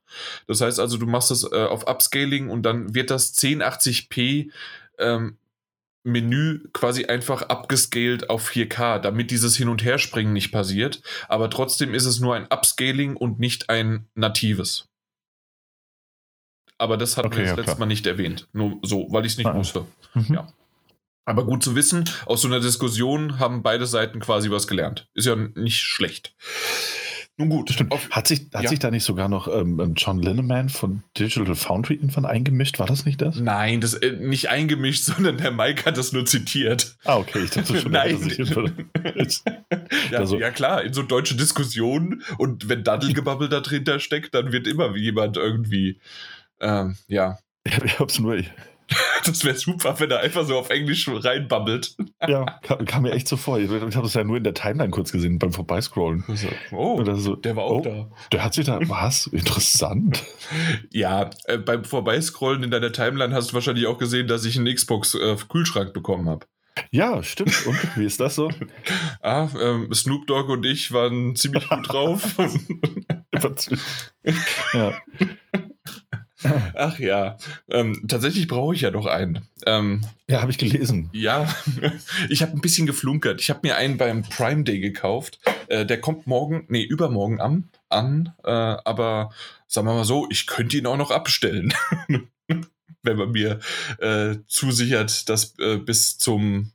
Das 0.47 0.61
heißt 0.61 0.79
also, 0.79 0.97
du 0.97 1.07
machst 1.07 1.31
das 1.31 1.43
äh, 1.51 1.55
auf 1.55 1.87
Upscaling 1.87 2.49
und 2.49 2.63
dann 2.63 2.93
wird 2.93 3.09
das 3.09 3.35
1080p 3.35 4.51
ähm, 4.99 5.37
Menü 6.05 6.59
quasi 6.71 7.05
einfach 7.05 7.43
abgescaled 7.43 8.29
auf 8.29 8.47
4K, 8.49 8.99
damit 8.99 9.31
dieses 9.31 9.57
Hin- 9.57 9.69
und 9.69 9.83
Herspringen 9.83 10.33
nicht 10.33 10.51
passiert. 10.51 11.01
Aber 11.27 11.49
trotzdem 11.49 11.93
ist 11.93 12.05
es 12.05 12.19
nur 12.19 12.35
ein 12.35 12.45
Upscaling 12.45 13.15
und 13.15 13.39
nicht 13.39 13.69
ein 13.69 14.07
natives. 14.13 14.87
Aber 16.77 16.97
das 16.97 17.17
hatten 17.17 17.27
okay, 17.27 17.37
wir 17.37 17.43
das 17.43 17.51
ja, 17.51 17.55
letztes 17.57 17.77
Mal 17.77 17.85
nicht 17.85 18.05
erwähnt. 18.05 18.47
Nur 18.53 18.79
so, 18.83 19.07
weil 19.09 19.25
ich 19.25 19.33
es 19.33 19.37
nicht 19.37 19.47
ah, 19.47 19.55
wusste. 19.55 19.85
Mhm. 20.13 20.33
Ja. 20.33 20.47
Aber 21.25 21.45
gut 21.45 21.63
zu 21.63 21.75
wissen, 21.75 22.07
aus 22.25 22.41
so 22.41 22.47
einer 22.47 22.59
Diskussion 22.59 23.39
haben 23.39 23.63
beide 23.63 23.87
Seiten 23.87 24.19
quasi 24.19 24.51
was 24.51 24.67
gelernt. 24.67 25.09
Ist 25.15 25.25
ja 25.25 25.35
nicht 25.35 25.81
schlecht. 25.81 26.35
Nun 27.37 27.49
gut. 27.49 27.69
Stimmt. 27.69 27.91
Auf, 27.91 28.09
hat 28.11 28.27
sich, 28.27 28.47
hat 28.53 28.63
ja. 28.63 28.69
sich 28.69 28.79
da 28.79 28.89
nicht 28.91 29.03
sogar 29.03 29.27
noch 29.27 29.49
ähm, 29.49 29.79
ähm, 29.81 29.93
John 29.95 30.21
Linneman 30.21 30.69
von 30.69 31.03
Digital 31.17 31.55
Foundry 31.55 31.95
irgendwann 31.95 32.25
eingemischt? 32.25 32.79
War 32.79 32.87
das 32.87 33.05
nicht 33.05 33.21
das? 33.21 33.37
Nein, 33.37 33.81
das 33.81 33.93
äh, 33.93 34.13
nicht 34.13 34.49
eingemischt, 34.49 35.03
sondern 35.05 35.37
der 35.37 35.51
Mike 35.51 35.85
hat 35.85 35.97
das 35.97 36.13
nur 36.13 36.25
zitiert. 36.25 36.95
Ah, 37.03 37.17
okay. 37.17 37.43
Ich 37.43 37.49
dachte 37.49 37.79
schon, 37.81 37.91
Nein. 37.91 38.17
Dass 39.15 39.43
ja, 40.11 40.17
also, 40.17 40.39
ja, 40.39 40.51
klar, 40.51 40.83
in 40.83 40.93
so 40.93 41.03
deutsche 41.03 41.35
Diskussionen 41.35 42.23
und 42.37 42.69
wenn 42.69 42.83
Daddelgebabbel 42.83 43.49
da 43.49 43.59
drin 43.59 43.85
steckt, 43.99 44.33
dann 44.33 44.53
wird 44.53 44.65
immer 44.67 44.95
jemand 44.95 45.35
irgendwie, 45.35 45.99
ähm, 46.61 46.95
ja. 47.07 47.37
Ich 47.83 47.99
hab's 47.99 48.19
nur, 48.19 48.41
Das 49.25 49.43
wäre 49.43 49.55
super, 49.55 49.99
wenn 49.99 50.11
er 50.11 50.19
einfach 50.19 50.45
so 50.45 50.57
auf 50.57 50.69
Englisch 50.69 51.09
reinbabbelt. 51.09 51.95
Ja, 52.27 52.45
kam, 52.63 52.85
kam, 52.85 53.03
mir 53.03 53.11
echt 53.11 53.27
so 53.27 53.37
vor. 53.37 53.59
Ich, 53.59 53.69
ich 53.69 53.81
habe 53.81 54.01
das 54.01 54.15
ja 54.15 54.23
nur 54.23 54.37
in 54.37 54.43
der 54.43 54.55
Timeline 54.55 54.89
kurz 54.89 55.11
gesehen, 55.11 55.37
beim 55.37 55.51
Vorbeiscrollen. 55.51 56.23
Oh, 56.71 57.03
so, 57.15 57.35
der 57.35 57.55
war 57.55 57.65
auch 57.65 57.79
oh, 57.79 57.81
da. 57.81 58.09
Der 58.31 58.43
hat 58.43 58.55
sich 58.55 58.65
da, 58.65 58.79
was? 58.81 59.27
Interessant. 59.31 60.23
Ja, 60.91 61.29
äh, 61.45 61.59
beim 61.59 61.83
Vorbeiscrollen 61.83 62.63
in 62.63 62.71
deiner 62.71 62.91
Timeline 62.91 63.33
hast 63.35 63.51
du 63.51 63.53
wahrscheinlich 63.53 63.85
auch 63.85 63.99
gesehen, 63.99 64.27
dass 64.27 64.43
ich 64.43 64.57
einen 64.57 64.73
Xbox-Kühlschrank 64.73 65.89
äh, 65.89 65.93
bekommen 65.93 66.27
habe. 66.29 66.47
Ja, 66.89 67.21
stimmt. 67.21 67.65
Und 67.67 67.97
wie 67.97 68.05
ist 68.05 68.19
das 68.19 68.35
so? 68.35 68.49
ah, 69.21 69.49
ähm, 69.61 69.93
Snoop 69.93 70.25
Dogg 70.25 70.51
und 70.51 70.65
ich 70.65 70.91
waren 70.91 71.35
ziemlich 71.35 71.69
gut 71.69 71.87
drauf. 71.87 72.35
ja. 74.73 74.93
Ach 76.73 76.99
ja, 76.99 77.37
ähm, 77.69 78.05
tatsächlich 78.07 78.47
brauche 78.47 78.75
ich 78.75 78.81
ja 78.81 78.91
noch 78.91 79.05
einen. 79.05 79.47
Ähm, 79.65 80.05
ja, 80.29 80.41
habe 80.41 80.51
ich 80.51 80.57
gelesen. 80.57 81.09
Ja, 81.13 81.53
ich 82.29 82.41
habe 82.41 82.53
ein 82.53 82.61
bisschen 82.61 82.87
geflunkert. 82.87 83.41
Ich 83.41 83.49
habe 83.49 83.61
mir 83.63 83.75
einen 83.75 83.97
beim 83.97 84.23
Prime 84.23 84.63
Day 84.63 84.79
gekauft. 84.79 85.39
Äh, 85.67 85.85
der 85.85 86.01
kommt 86.01 86.27
morgen, 86.27 86.65
nee, 86.67 86.83
übermorgen 86.83 87.41
an. 87.41 87.69
an 87.89 88.33
äh, 88.43 88.49
aber 88.49 89.31
sagen 89.67 89.87
wir 89.87 89.93
mal 89.93 90.05
so, 90.05 90.27
ich 90.29 90.47
könnte 90.47 90.77
ihn 90.77 90.87
auch 90.87 90.97
noch 90.97 91.11
abstellen. 91.11 91.73
Wenn 93.03 93.17
man 93.17 93.31
mir 93.31 93.59
äh, 93.99 94.37
zusichert, 94.47 95.29
dass 95.29 95.57
äh, 95.59 95.77
bis 95.77 96.17
zum 96.17 96.71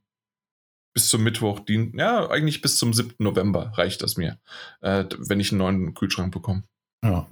bis 0.92 1.08
zum 1.08 1.22
Mittwoch 1.22 1.60
dient. 1.60 1.94
Ja, 1.94 2.28
eigentlich 2.30 2.62
bis 2.62 2.76
zum 2.76 2.92
7. 2.92 3.14
November 3.18 3.72
reicht 3.76 4.02
das 4.02 4.16
mir, 4.16 4.38
äh, 4.80 5.04
wenn 5.18 5.38
ich 5.38 5.52
einen 5.52 5.58
neuen 5.58 5.94
Kühlschrank 5.94 6.32
bekomme. 6.32 6.64
Ja. 7.04 7.28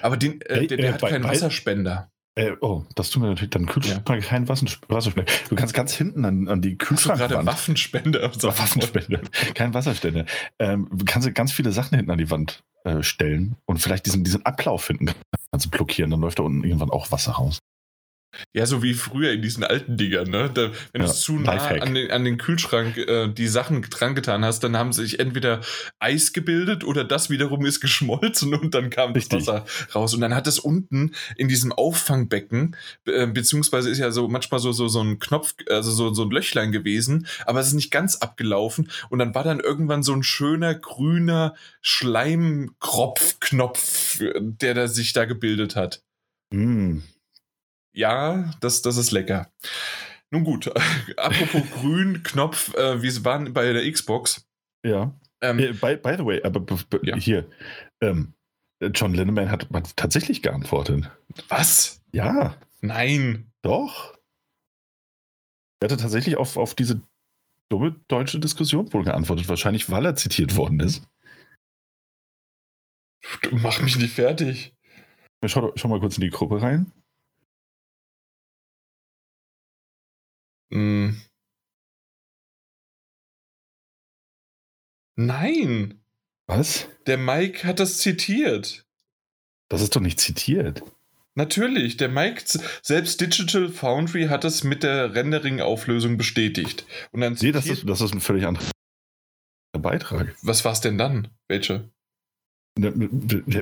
Aber 0.00 0.16
den, 0.16 0.40
äh, 0.42 0.66
der, 0.66 0.76
der 0.76 0.88
äh, 0.88 0.92
hat 0.92 1.00
bei, 1.00 1.10
keinen 1.10 1.24
Wasserspender. 1.24 2.10
Äh, 2.34 2.52
oh, 2.60 2.84
das 2.94 3.10
tun 3.10 3.22
wir 3.22 3.28
natürlich 3.28 3.50
dann 3.50 3.66
Kühlschrank, 3.66 4.08
ja. 4.08 4.20
kein 4.20 4.48
Wasserspender. 4.48 5.24
Du 5.50 5.54
kannst 5.54 5.74
ganz 5.74 5.92
hinten 5.92 6.24
an, 6.24 6.48
an 6.48 6.62
die 6.62 6.78
Kühlschrankwand. 6.78 7.30
gerade 7.30 7.46
Waffenspender. 7.46 8.32
So 8.32 8.48
Waffenspender. 8.48 9.20
kein 9.54 9.74
Wasserspender. 9.74 10.24
Ähm, 10.58 10.88
du 10.90 11.04
kannst 11.04 11.32
ganz 11.34 11.52
viele 11.52 11.72
Sachen 11.72 11.96
hinten 11.96 12.10
an 12.10 12.18
die 12.18 12.30
Wand 12.30 12.64
äh, 12.84 13.02
stellen 13.02 13.56
und 13.66 13.78
vielleicht 13.78 14.06
diesen, 14.06 14.24
diesen 14.24 14.46
Ablauf 14.46 14.86
hinten 14.86 15.10
kannst 15.50 15.66
du 15.66 15.70
blockieren. 15.70 16.10
Dann 16.10 16.20
läuft 16.20 16.38
da 16.38 16.42
unten 16.42 16.64
irgendwann 16.64 16.90
auch 16.90 17.12
Wasser 17.12 17.32
raus. 17.32 17.58
Ja, 18.54 18.66
so 18.66 18.82
wie 18.82 18.94
früher 18.94 19.32
in 19.32 19.42
diesen 19.42 19.62
alten 19.62 19.96
Dingern, 19.96 20.30
ne? 20.30 20.50
Da, 20.52 20.70
wenn 20.92 21.02
ja, 21.02 21.08
du 21.08 21.14
zu 21.14 21.34
nah 21.34 21.52
an 21.52 21.94
den, 21.94 22.10
an 22.10 22.24
den, 22.24 22.38
Kühlschrank 22.38 22.96
äh, 22.96 23.28
die 23.28 23.46
Sachen 23.46 23.82
dran 23.82 24.14
getan 24.14 24.42
hast, 24.44 24.60
dann 24.60 24.76
haben 24.76 24.92
sich 24.92 25.20
entweder 25.20 25.60
Eis 25.98 26.32
gebildet 26.32 26.84
oder 26.84 27.04
das 27.04 27.28
wiederum 27.30 27.66
ist 27.66 27.80
geschmolzen 27.80 28.54
und 28.54 28.74
dann 28.74 28.90
kam 28.90 29.12
Richtig. 29.12 29.44
das 29.44 29.46
Wasser 29.46 29.64
raus. 29.94 30.14
Und 30.14 30.22
dann 30.22 30.34
hat 30.34 30.46
es 30.46 30.58
unten 30.58 31.12
in 31.36 31.48
diesem 31.48 31.72
Auffangbecken, 31.72 32.76
äh, 33.06 33.26
beziehungsweise 33.26 33.90
ist 33.90 33.98
ja 33.98 34.10
so 34.10 34.28
manchmal 34.28 34.60
so, 34.60 34.72
so, 34.72 34.88
so 34.88 35.02
ein 35.02 35.18
Knopf, 35.18 35.54
also 35.68 35.90
so, 35.90 36.14
so 36.14 36.24
ein 36.24 36.30
Löchlein 36.30 36.72
gewesen, 36.72 37.26
aber 37.44 37.60
es 37.60 37.66
ist 37.68 37.74
nicht 37.74 37.90
ganz 37.90 38.16
abgelaufen. 38.16 38.90
Und 39.10 39.18
dann 39.18 39.34
war 39.34 39.44
dann 39.44 39.60
irgendwann 39.60 40.02
so 40.02 40.14
ein 40.14 40.22
schöner 40.22 40.74
grüner 40.74 41.54
Schleimkropfknopf, 41.82 44.22
der 44.40 44.72
da 44.74 44.88
sich 44.88 45.12
da 45.12 45.26
gebildet 45.26 45.76
hat. 45.76 46.02
Mm. 46.50 47.00
Ja, 47.92 48.50
das, 48.60 48.82
das 48.82 48.96
ist 48.96 49.10
lecker. 49.10 49.50
Nun 50.30 50.44
gut, 50.44 50.70
apropos 51.16 51.62
grün, 51.72 52.22
Knopf, 52.22 52.74
äh, 52.74 53.02
wir 53.02 53.24
waren 53.24 53.52
bei 53.52 53.72
der 53.72 53.90
Xbox. 53.90 54.46
Ja. 54.84 55.14
Ähm, 55.42 55.58
äh, 55.58 55.72
by, 55.72 55.96
by, 55.96 56.14
the 56.16 56.24
way, 56.24 56.42
aber 56.42 56.64
ja. 57.02 57.16
hier, 57.16 57.46
ähm, 58.00 58.32
John 58.94 59.14
Linneman 59.14 59.50
hat 59.50 59.68
tatsächlich 59.96 60.42
geantwortet. 60.42 61.10
Was? 61.48 62.02
Ja. 62.12 62.56
Nein. 62.80 63.52
Doch. 63.62 64.16
Er 65.80 65.86
hatte 65.86 65.96
tatsächlich 65.96 66.36
auf, 66.36 66.56
auf 66.56 66.74
diese 66.74 67.00
dumme 67.68 67.96
deutsche 68.08 68.38
Diskussion 68.38 68.92
wohl 68.92 69.04
geantwortet, 69.04 69.48
wahrscheinlich 69.48 69.90
weil 69.90 70.04
er 70.04 70.16
zitiert 70.16 70.56
worden 70.56 70.80
ist. 70.80 71.06
Mach 73.50 73.80
mich 73.80 73.96
nicht 73.96 74.14
fertig. 74.14 74.74
Schau, 75.44 75.72
schau 75.76 75.88
mal 75.88 76.00
kurz 76.00 76.16
in 76.16 76.22
die 76.22 76.30
Gruppe 76.30 76.60
rein. 76.62 76.92
Hm. 80.72 81.20
Nein. 85.16 86.02
Was? 86.46 86.88
Der 87.06 87.18
Mike 87.18 87.66
hat 87.66 87.78
das 87.78 87.98
zitiert. 87.98 88.86
Das 89.68 89.82
ist 89.82 89.94
doch 89.94 90.00
nicht 90.00 90.18
zitiert. 90.18 90.82
Natürlich, 91.34 91.96
der 91.96 92.08
Mike, 92.08 92.42
selbst 92.82 93.20
Digital 93.20 93.68
Foundry 93.68 94.26
hat 94.26 94.44
das 94.44 94.64
mit 94.64 94.82
der 94.82 95.14
Rendering-Auflösung 95.14 96.18
bestätigt. 96.18 96.86
Und 97.10 97.22
dann 97.22 97.36
nee, 97.40 97.52
das 97.52 97.66
ist, 97.66 97.88
das 97.88 98.00
ist 98.00 98.12
ein 98.12 98.20
völlig 98.20 98.46
anderer 98.46 98.66
Beitrag. 99.78 100.34
Was 100.42 100.64
war 100.64 100.72
es 100.72 100.80
denn 100.80 100.98
dann? 100.98 101.28
Welche? 101.48 101.90
Ne, 102.78 102.90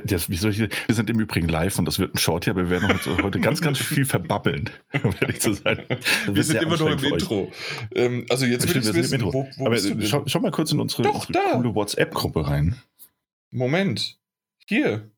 soll 0.07 0.51
ich, 0.51 0.59
wir 0.59 0.95
sind 0.95 1.09
im 1.09 1.19
Übrigen 1.19 1.49
live 1.49 1.77
und 1.77 1.83
das 1.83 1.99
wird 1.99 2.15
ein 2.15 2.17
Short 2.17 2.45
hier, 2.45 2.51
aber 2.51 2.69
wir 2.69 2.81
werden 2.81 2.97
heute 3.21 3.41
ganz, 3.41 3.59
ganz 3.59 3.77
viel 3.77 4.05
verbabbeln, 4.05 4.69
um 5.03 5.13
ehrlich 5.19 5.41
zu 5.41 5.53
sein. 5.53 5.83
Wir 6.27 6.43
sind 6.43 6.61
immer 6.61 6.77
noch 6.77 6.89
im 6.89 7.13
Intro. 7.13 7.51
Ähm, 7.93 8.25
also 8.29 8.45
jetzt 8.45 8.73
will 8.73 8.81
ich 8.81 8.93
wissen, 8.93 9.21
wo, 9.21 9.49
wo 9.57 9.65
aber 9.65 9.77
schau, 9.77 10.23
schau, 10.27 10.39
mal 10.39 10.51
kurz 10.51 10.71
in 10.71 10.79
unsere, 10.79 11.03
Doch, 11.03 11.27
unsere 11.27 11.43
coole 11.55 11.75
WhatsApp-Gruppe 11.75 12.47
rein. 12.47 12.77
Moment. 13.49 14.17
Hier. 14.65 15.11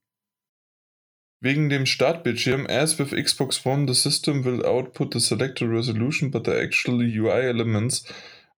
Wegen 1.39 1.69
dem 1.69 1.85
Startbildschirm, 1.85 2.65
as 2.65 2.97
with 2.97 3.11
Xbox 3.11 3.63
One, 3.63 3.85
the 3.85 3.93
system 3.93 4.43
will 4.43 4.65
output 4.65 5.13
the 5.13 5.19
selected 5.19 5.69
resolution, 5.69 6.31
but 6.31 6.45
the 6.45 6.59
actual 6.59 6.99
UI 6.99 7.45
elements 7.45 8.05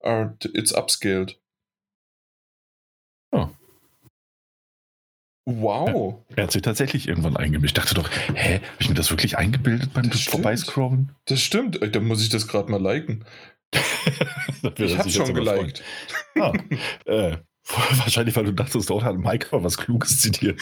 are 0.02 0.38
it's 0.54 0.74
upscaled. 0.74 1.36
Wow. 5.46 6.24
Er, 6.30 6.38
er 6.38 6.44
hat 6.46 6.52
sich 6.52 6.64
tatsächlich 6.64 7.08
irgendwann 7.08 7.38
eingemischt. 7.38 7.78
Ich 7.78 7.84
dachte 7.84 7.96
doch, 7.96 8.10
hä, 8.34 8.56
habe 8.56 8.64
ich 8.80 8.90
mir 8.90 8.96
das 8.96 9.12
wirklich 9.12 9.38
eingebildet 9.38 9.94
beim 9.94 10.10
das 10.10 10.24
Vorbeiscrollen? 10.24 11.12
Das 11.26 11.42
stimmt. 11.42 11.80
Da 11.82 12.00
muss 12.00 12.24
ich 12.24 12.30
das 12.30 12.48
gerade 12.48 12.72
mal 12.72 12.82
liken. 12.82 13.26
ich 14.78 14.98
habe 14.98 15.10
schon 15.10 15.34
geliked. 15.34 15.84
Ah, 16.40 16.54
äh, 17.06 17.38
wahrscheinlich, 17.98 18.36
weil 18.36 18.46
du 18.46 18.54
dachtest, 18.54 18.90
dort 18.90 19.04
hat 19.04 19.18
Mike 19.18 19.48
mal 19.52 19.64
was 19.64 19.78
Kluges 19.78 20.22
zitiert. 20.22 20.62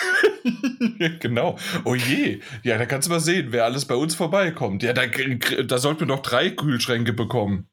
genau. 1.19 1.58
Oh 1.84 1.96
je. 1.96 2.39
Ja, 2.63 2.78
da 2.78 2.86
kannst 2.86 3.08
du 3.08 3.12
mal 3.12 3.19
sehen, 3.19 3.48
wer 3.52 3.65
alles 3.65 3.86
bei 3.86 3.96
uns 3.96 4.15
vorbeikommt. 4.15 4.84
Ja, 4.84 4.93
da, 4.93 5.04
da 5.06 5.78
sollten 5.78 6.02
wir 6.02 6.08
doch 6.08 6.22
drei 6.22 6.50
Kühlschränke 6.50 7.13
bekommen. 7.13 7.67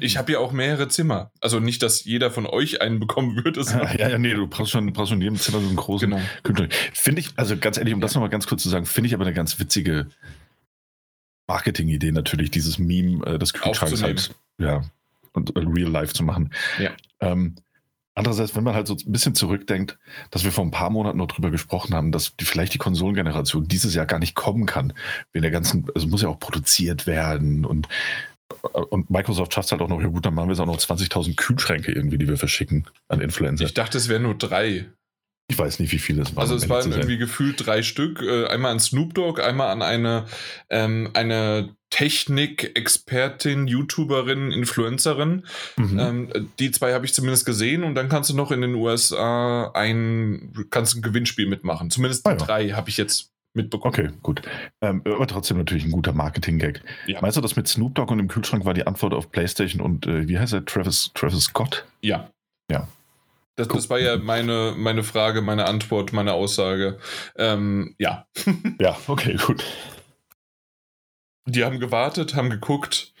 Ich 0.00 0.16
habe 0.16 0.32
ja 0.32 0.38
auch 0.38 0.52
mehrere 0.52 0.88
Zimmer. 0.88 1.30
Also 1.40 1.60
nicht, 1.60 1.82
dass 1.82 2.04
jeder 2.04 2.30
von 2.30 2.46
euch 2.46 2.80
einen 2.80 3.00
bekommen 3.00 3.44
würde. 3.44 3.62
Ja, 3.62 4.10
ja, 4.10 4.18
nee, 4.18 4.34
du 4.34 4.46
brauchst 4.46 4.72
schon, 4.72 4.92
brauchst 4.92 5.10
schon 5.10 5.18
in 5.18 5.22
jedem 5.22 5.38
Zimmer 5.38 5.60
so 5.60 5.66
einen 5.66 5.76
großen 5.76 6.10
genau. 6.10 6.22
Kühlschrank. 6.42 6.74
Finde 6.92 7.20
ich, 7.20 7.30
also 7.36 7.56
ganz 7.56 7.78
ehrlich, 7.78 7.94
um 7.94 8.00
das 8.00 8.14
nochmal 8.14 8.30
ganz 8.30 8.46
kurz 8.46 8.62
zu 8.62 8.68
sagen, 8.68 8.86
finde 8.86 9.08
ich 9.08 9.14
aber 9.14 9.24
eine 9.24 9.34
ganz 9.34 9.58
witzige 9.58 10.06
Marketing-Idee 11.46 12.12
natürlich, 12.12 12.50
dieses 12.50 12.78
Meme 12.78 13.24
äh, 13.26 13.38
des 13.38 13.52
Kühlschranks 13.52 14.02
halt, 14.02 14.34
ja, 14.58 14.82
und 15.32 15.56
äh, 15.56 15.60
real 15.60 15.90
life 15.90 16.12
zu 16.12 16.24
machen. 16.24 16.52
Ja. 16.78 16.90
Ähm, 17.20 17.56
Andererseits, 18.18 18.56
wenn 18.56 18.64
man 18.64 18.74
halt 18.74 18.86
so 18.86 18.94
ein 18.94 19.12
bisschen 19.12 19.34
zurückdenkt, 19.34 19.98
dass 20.30 20.42
wir 20.42 20.50
vor 20.50 20.64
ein 20.64 20.70
paar 20.70 20.88
Monaten 20.88 21.18
noch 21.18 21.26
drüber 21.26 21.50
gesprochen 21.50 21.94
haben, 21.94 22.12
dass 22.12 22.34
die, 22.34 22.46
vielleicht 22.46 22.72
die 22.72 22.78
Konsolengeneration 22.78 23.68
dieses 23.68 23.94
Jahr 23.94 24.06
gar 24.06 24.18
nicht 24.18 24.34
kommen 24.34 24.64
kann. 24.64 24.94
Wegen 25.32 25.42
der 25.42 25.50
ganzen, 25.50 25.86
also 25.94 26.06
muss 26.08 26.22
ja 26.22 26.30
auch 26.30 26.38
produziert 26.38 27.06
werden 27.06 27.66
und 27.66 27.88
und 28.66 29.10
Microsoft 29.10 29.54
schafft 29.54 29.66
es 29.66 29.72
halt 29.72 29.82
auch 29.82 29.88
noch, 29.88 30.00
ja 30.00 30.08
gut, 30.08 30.26
dann 30.26 30.34
machen 30.34 30.48
wir 30.48 30.52
es 30.52 30.60
auch 30.60 30.66
noch 30.66 30.78
20.000 30.78 31.36
Kühlschränke 31.36 31.92
irgendwie, 31.92 32.18
die 32.18 32.28
wir 32.28 32.36
verschicken 32.36 32.86
an 33.08 33.20
Influencer. 33.20 33.64
Ich 33.64 33.74
dachte, 33.74 33.98
es 33.98 34.08
wären 34.08 34.22
nur 34.22 34.36
drei. 34.36 34.86
Ich 35.48 35.58
weiß 35.58 35.78
nicht, 35.78 35.92
wie 35.92 35.98
viele 35.98 36.22
es 36.22 36.34
waren. 36.34 36.42
Also 36.42 36.56
es 36.56 36.68
waren 36.68 36.90
irgendwie 36.90 37.18
gefühlt 37.18 37.64
drei 37.64 37.82
Stück. 37.82 38.20
Äh, 38.20 38.46
einmal 38.46 38.72
an 38.72 38.80
Snoop 38.80 39.14
Dogg, 39.14 39.40
einmal 39.40 39.68
an 39.68 39.80
eine, 39.82 40.26
ähm, 40.70 41.10
eine 41.14 41.76
Technik-Expertin, 41.90 43.68
YouTuberin, 43.68 44.50
Influencerin. 44.50 45.46
Mhm. 45.76 45.98
Ähm, 45.98 46.50
die 46.58 46.72
zwei 46.72 46.94
habe 46.94 47.06
ich 47.06 47.14
zumindest 47.14 47.46
gesehen 47.46 47.84
und 47.84 47.94
dann 47.94 48.08
kannst 48.08 48.28
du 48.28 48.34
noch 48.34 48.50
in 48.50 48.60
den 48.60 48.74
USA 48.74 49.70
ein, 49.72 50.52
kannst 50.70 50.96
ein 50.96 51.02
Gewinnspiel 51.02 51.46
mitmachen. 51.46 51.90
Zumindest 51.90 52.26
ah, 52.26 52.30
ja. 52.30 52.36
drei 52.36 52.68
habe 52.70 52.88
ich 52.88 52.96
jetzt 52.96 53.35
mitbekommen. 53.56 53.94
Okay, 53.94 54.10
gut. 54.22 54.42
Ähm, 54.80 55.02
aber 55.04 55.26
trotzdem 55.26 55.58
natürlich 55.58 55.84
ein 55.84 55.90
guter 55.90 56.12
Marketing-Gag. 56.12 56.82
Ja. 57.06 57.20
Meinst 57.20 57.36
du, 57.36 57.40
das 57.40 57.56
mit 57.56 57.66
Snoop 57.66 57.94
Dogg 57.94 58.12
und 58.12 58.18
dem 58.18 58.28
Kühlschrank 58.28 58.64
war 58.64 58.74
die 58.74 58.86
Antwort 58.86 59.14
auf 59.14 59.30
PlayStation 59.30 59.80
und 59.80 60.06
äh, 60.06 60.28
wie 60.28 60.38
heißt 60.38 60.52
er? 60.52 60.64
Travis, 60.64 61.10
Travis 61.14 61.44
Scott? 61.44 61.84
Ja. 62.02 62.30
Ja. 62.70 62.88
Das, 63.56 63.68
das, 63.68 63.88
war 63.88 63.98
ja 63.98 64.18
meine, 64.18 64.74
meine 64.76 65.02
Frage, 65.02 65.40
meine 65.40 65.66
Antwort, 65.66 66.12
meine 66.12 66.34
Aussage. 66.34 66.98
Ähm, 67.36 67.94
ja. 67.98 68.26
ja, 68.78 68.96
okay, 69.06 69.36
gut. 69.36 69.64
Die 71.46 71.64
haben 71.64 71.80
gewartet, 71.80 72.34
haben 72.34 72.50
geguckt. 72.50 73.14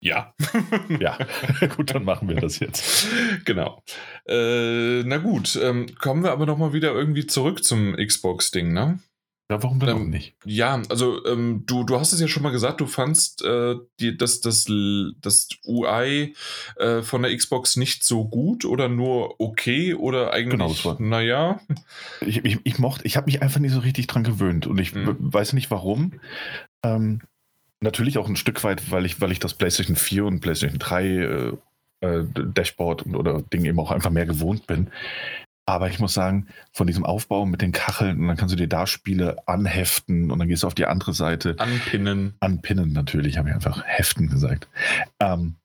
Ja. 0.00 0.34
ja, 1.00 1.18
gut, 1.76 1.94
dann 1.94 2.04
machen 2.04 2.28
wir 2.28 2.36
das 2.36 2.60
jetzt. 2.60 3.06
Genau. 3.44 3.82
Äh, 4.26 5.02
na 5.04 5.16
gut, 5.18 5.58
ähm, 5.60 5.86
kommen 5.98 6.22
wir 6.22 6.32
aber 6.32 6.46
nochmal 6.46 6.72
wieder 6.72 6.92
irgendwie 6.92 7.26
zurück 7.26 7.64
zum 7.64 7.96
Xbox-Ding, 7.96 8.72
ne? 8.72 9.00
Ja, 9.50 9.62
warum 9.62 9.80
denn 9.80 9.88
ähm, 9.88 9.96
auch 9.96 10.06
nicht? 10.06 10.34
Ja, 10.44 10.82
also 10.90 11.24
ähm, 11.24 11.64
du, 11.64 11.82
du 11.82 11.98
hast 11.98 12.12
es 12.12 12.20
ja 12.20 12.28
schon 12.28 12.42
mal 12.42 12.50
gesagt, 12.50 12.82
du 12.82 12.86
fandst 12.86 13.42
äh, 13.42 13.76
die, 13.98 14.14
das, 14.16 14.42
das, 14.42 14.66
das 14.66 15.48
UI 15.66 16.34
äh, 16.76 17.02
von 17.02 17.22
der 17.22 17.34
Xbox 17.34 17.76
nicht 17.76 18.04
so 18.04 18.26
gut 18.26 18.66
oder 18.66 18.90
nur 18.90 19.40
okay 19.40 19.94
oder 19.94 20.34
eigentlich, 20.34 20.82
genau, 20.82 20.96
naja. 20.98 21.60
Ich, 22.20 22.44
ich, 22.44 22.58
ich 22.62 22.78
mochte, 22.78 23.06
ich 23.06 23.16
habe 23.16 23.26
mich 23.26 23.40
einfach 23.40 23.60
nicht 23.60 23.72
so 23.72 23.80
richtig 23.80 24.06
dran 24.06 24.22
gewöhnt 24.22 24.66
und 24.66 24.78
ich 24.78 24.94
mhm. 24.94 25.16
weiß 25.18 25.54
nicht 25.54 25.70
warum. 25.70 26.20
Ähm, 26.82 27.22
natürlich 27.80 28.18
auch 28.18 28.28
ein 28.28 28.36
Stück 28.36 28.62
weit, 28.64 28.90
weil 28.90 29.06
ich, 29.06 29.20
weil 29.22 29.32
ich 29.32 29.38
das 29.38 29.54
PlayStation 29.54 29.96
4 29.96 30.26
und 30.26 30.40
PlayStation 30.40 30.78
3 30.78 31.06
äh, 31.06 31.52
äh, 32.00 32.24
Dashboard 32.34 33.06
oder 33.06 33.40
Ding 33.42 33.64
eben 33.64 33.80
auch 33.80 33.90
einfach 33.90 34.10
mehr 34.10 34.26
gewohnt 34.26 34.66
bin. 34.66 34.90
Aber 35.68 35.90
ich 35.90 35.98
muss 35.98 36.14
sagen, 36.14 36.46
von 36.72 36.86
diesem 36.86 37.04
Aufbau 37.04 37.44
mit 37.44 37.60
den 37.60 37.72
Kacheln 37.72 38.20
und 38.20 38.26
dann 38.26 38.38
kannst 38.38 38.54
du 38.54 38.56
dir 38.56 38.68
da 38.68 38.86
Spiele 38.86 39.36
anheften 39.46 40.30
und 40.30 40.38
dann 40.38 40.48
gehst 40.48 40.62
du 40.62 40.66
auf 40.66 40.74
die 40.74 40.86
andere 40.86 41.12
Seite. 41.12 41.56
Anpinnen. 41.58 42.32
Anpinnen 42.40 42.94
natürlich, 42.94 43.36
habe 43.36 43.50
ich 43.50 43.54
einfach 43.54 43.82
heften 43.84 44.30
gesagt. 44.30 44.66
Ähm, 45.20 45.56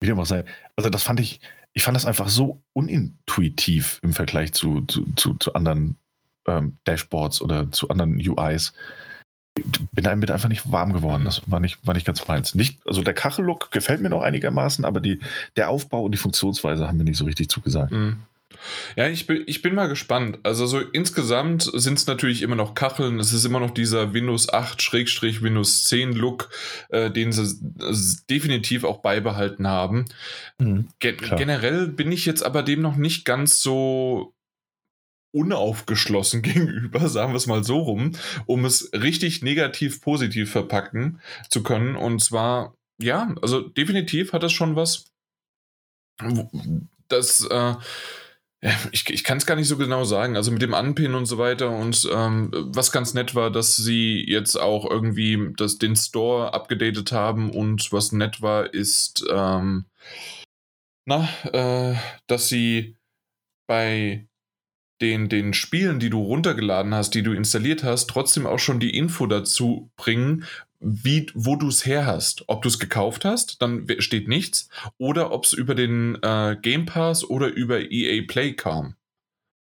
wie 0.00 0.06
dem 0.06 0.20
auch 0.20 0.26
sei. 0.26 0.44
Also 0.76 0.90
das 0.90 1.02
fand 1.02 1.18
ich, 1.18 1.40
ich 1.72 1.82
fand 1.82 1.96
das 1.96 2.04
einfach 2.04 2.28
so 2.28 2.62
unintuitiv 2.74 4.00
im 4.02 4.12
Vergleich 4.12 4.52
zu, 4.52 4.82
zu, 4.82 5.06
zu, 5.16 5.32
zu 5.32 5.54
anderen 5.54 5.96
ähm, 6.46 6.76
Dashboards 6.84 7.40
oder 7.40 7.72
zu 7.72 7.88
anderen 7.88 8.16
UIs. 8.16 8.74
Bin 9.54 10.04
damit 10.04 10.30
einfach 10.30 10.50
nicht 10.50 10.70
warm 10.70 10.92
geworden. 10.92 11.24
Das 11.24 11.40
war 11.50 11.58
nicht, 11.60 11.86
war 11.86 11.94
nicht 11.94 12.06
ganz 12.06 12.28
meins. 12.28 12.54
Nicht, 12.54 12.86
also 12.86 13.02
der 13.02 13.14
Kachellook 13.14 13.70
gefällt 13.70 14.02
mir 14.02 14.10
noch 14.10 14.20
einigermaßen, 14.20 14.84
aber 14.84 15.00
die, 15.00 15.20
der 15.56 15.70
Aufbau 15.70 16.02
und 16.02 16.12
die 16.12 16.18
Funktionsweise 16.18 16.86
haben 16.86 16.98
mir 16.98 17.04
nicht 17.04 17.16
so 17.16 17.24
richtig 17.24 17.48
zugesagt. 17.48 17.92
Mhm. 17.92 18.18
Ja, 18.96 19.08
ich 19.08 19.26
bin, 19.26 19.42
ich 19.46 19.62
bin 19.62 19.74
mal 19.74 19.88
gespannt. 19.88 20.38
Also 20.42 20.66
so 20.66 20.80
insgesamt 20.80 21.70
sind 21.72 21.98
es 21.98 22.06
natürlich 22.06 22.42
immer 22.42 22.56
noch 22.56 22.74
Kacheln. 22.74 23.18
Es 23.20 23.32
ist 23.32 23.44
immer 23.44 23.60
noch 23.60 23.70
dieser 23.70 24.12
Windows 24.14 24.52
8-Windows 24.52 25.84
10 25.84 26.12
Look, 26.12 26.50
äh, 26.90 27.10
den 27.10 27.32
sie 27.32 27.58
definitiv 28.28 28.84
auch 28.84 29.02
beibehalten 29.02 29.66
haben. 29.66 30.06
Mhm, 30.58 30.88
Gen 30.98 31.16
generell 31.36 31.88
bin 31.88 32.12
ich 32.12 32.26
jetzt 32.26 32.44
aber 32.44 32.62
dem 32.62 32.80
noch 32.80 32.96
nicht 32.96 33.24
ganz 33.24 33.62
so 33.62 34.34
unaufgeschlossen 35.32 36.42
gegenüber, 36.42 37.08
sagen 37.08 37.32
wir 37.32 37.36
es 37.36 37.46
mal 37.46 37.64
so 37.64 37.78
rum, 37.78 38.12
um 38.46 38.64
es 38.64 38.90
richtig 38.92 39.42
negativ 39.42 40.00
positiv 40.00 40.52
verpacken 40.52 41.20
zu 41.48 41.62
können. 41.62 41.96
Und 41.96 42.22
zwar, 42.22 42.74
ja, 42.98 43.34
also 43.42 43.60
definitiv 43.60 44.32
hat 44.32 44.42
das 44.42 44.52
schon 44.52 44.76
was. 44.76 45.06
Das 47.08 47.44
äh, 47.50 47.74
ich, 48.92 49.10
ich 49.10 49.24
kann 49.24 49.38
es 49.38 49.46
gar 49.46 49.56
nicht 49.56 49.68
so 49.68 49.76
genau 49.76 50.04
sagen. 50.04 50.36
Also 50.36 50.52
mit 50.52 50.62
dem 50.62 50.74
Anpin 50.74 51.14
und 51.14 51.26
so 51.26 51.38
weiter. 51.38 51.70
Und 51.70 52.08
ähm, 52.12 52.50
was 52.52 52.92
ganz 52.92 53.12
nett 53.12 53.34
war, 53.34 53.50
dass 53.50 53.76
sie 53.76 54.24
jetzt 54.26 54.56
auch 54.60 54.88
irgendwie 54.88 55.52
das, 55.56 55.78
den 55.78 55.96
Store 55.96 56.54
abgedatet 56.54 57.12
haben. 57.12 57.50
Und 57.50 57.92
was 57.92 58.12
nett 58.12 58.40
war, 58.40 58.72
ist, 58.72 59.24
ähm, 59.30 59.86
na, 61.06 61.28
äh, 61.52 61.96
dass 62.28 62.48
sie 62.48 62.96
bei 63.66 64.28
den, 65.00 65.28
den 65.28 65.52
Spielen, 65.52 65.98
die 65.98 66.10
du 66.10 66.22
runtergeladen 66.22 66.94
hast, 66.94 67.14
die 67.14 67.24
du 67.24 67.32
installiert 67.32 67.82
hast, 67.82 68.08
trotzdem 68.08 68.46
auch 68.46 68.60
schon 68.60 68.78
die 68.78 68.96
Info 68.96 69.26
dazu 69.26 69.90
bringen, 69.96 70.44
wie, 70.82 71.26
wo 71.34 71.56
du 71.56 71.68
es 71.68 71.86
her 71.86 72.06
hast. 72.06 72.44
Ob 72.48 72.62
du 72.62 72.68
es 72.68 72.78
gekauft 72.78 73.24
hast, 73.24 73.62
dann 73.62 73.86
steht 73.98 74.28
nichts. 74.28 74.68
Oder 74.98 75.30
ob 75.30 75.44
es 75.44 75.52
über 75.52 75.74
den 75.74 76.18
äh, 76.22 76.56
Game 76.60 76.86
Pass 76.86 77.24
oder 77.24 77.48
über 77.48 77.90
EA 77.90 78.22
Play 78.26 78.54
kam. 78.54 78.96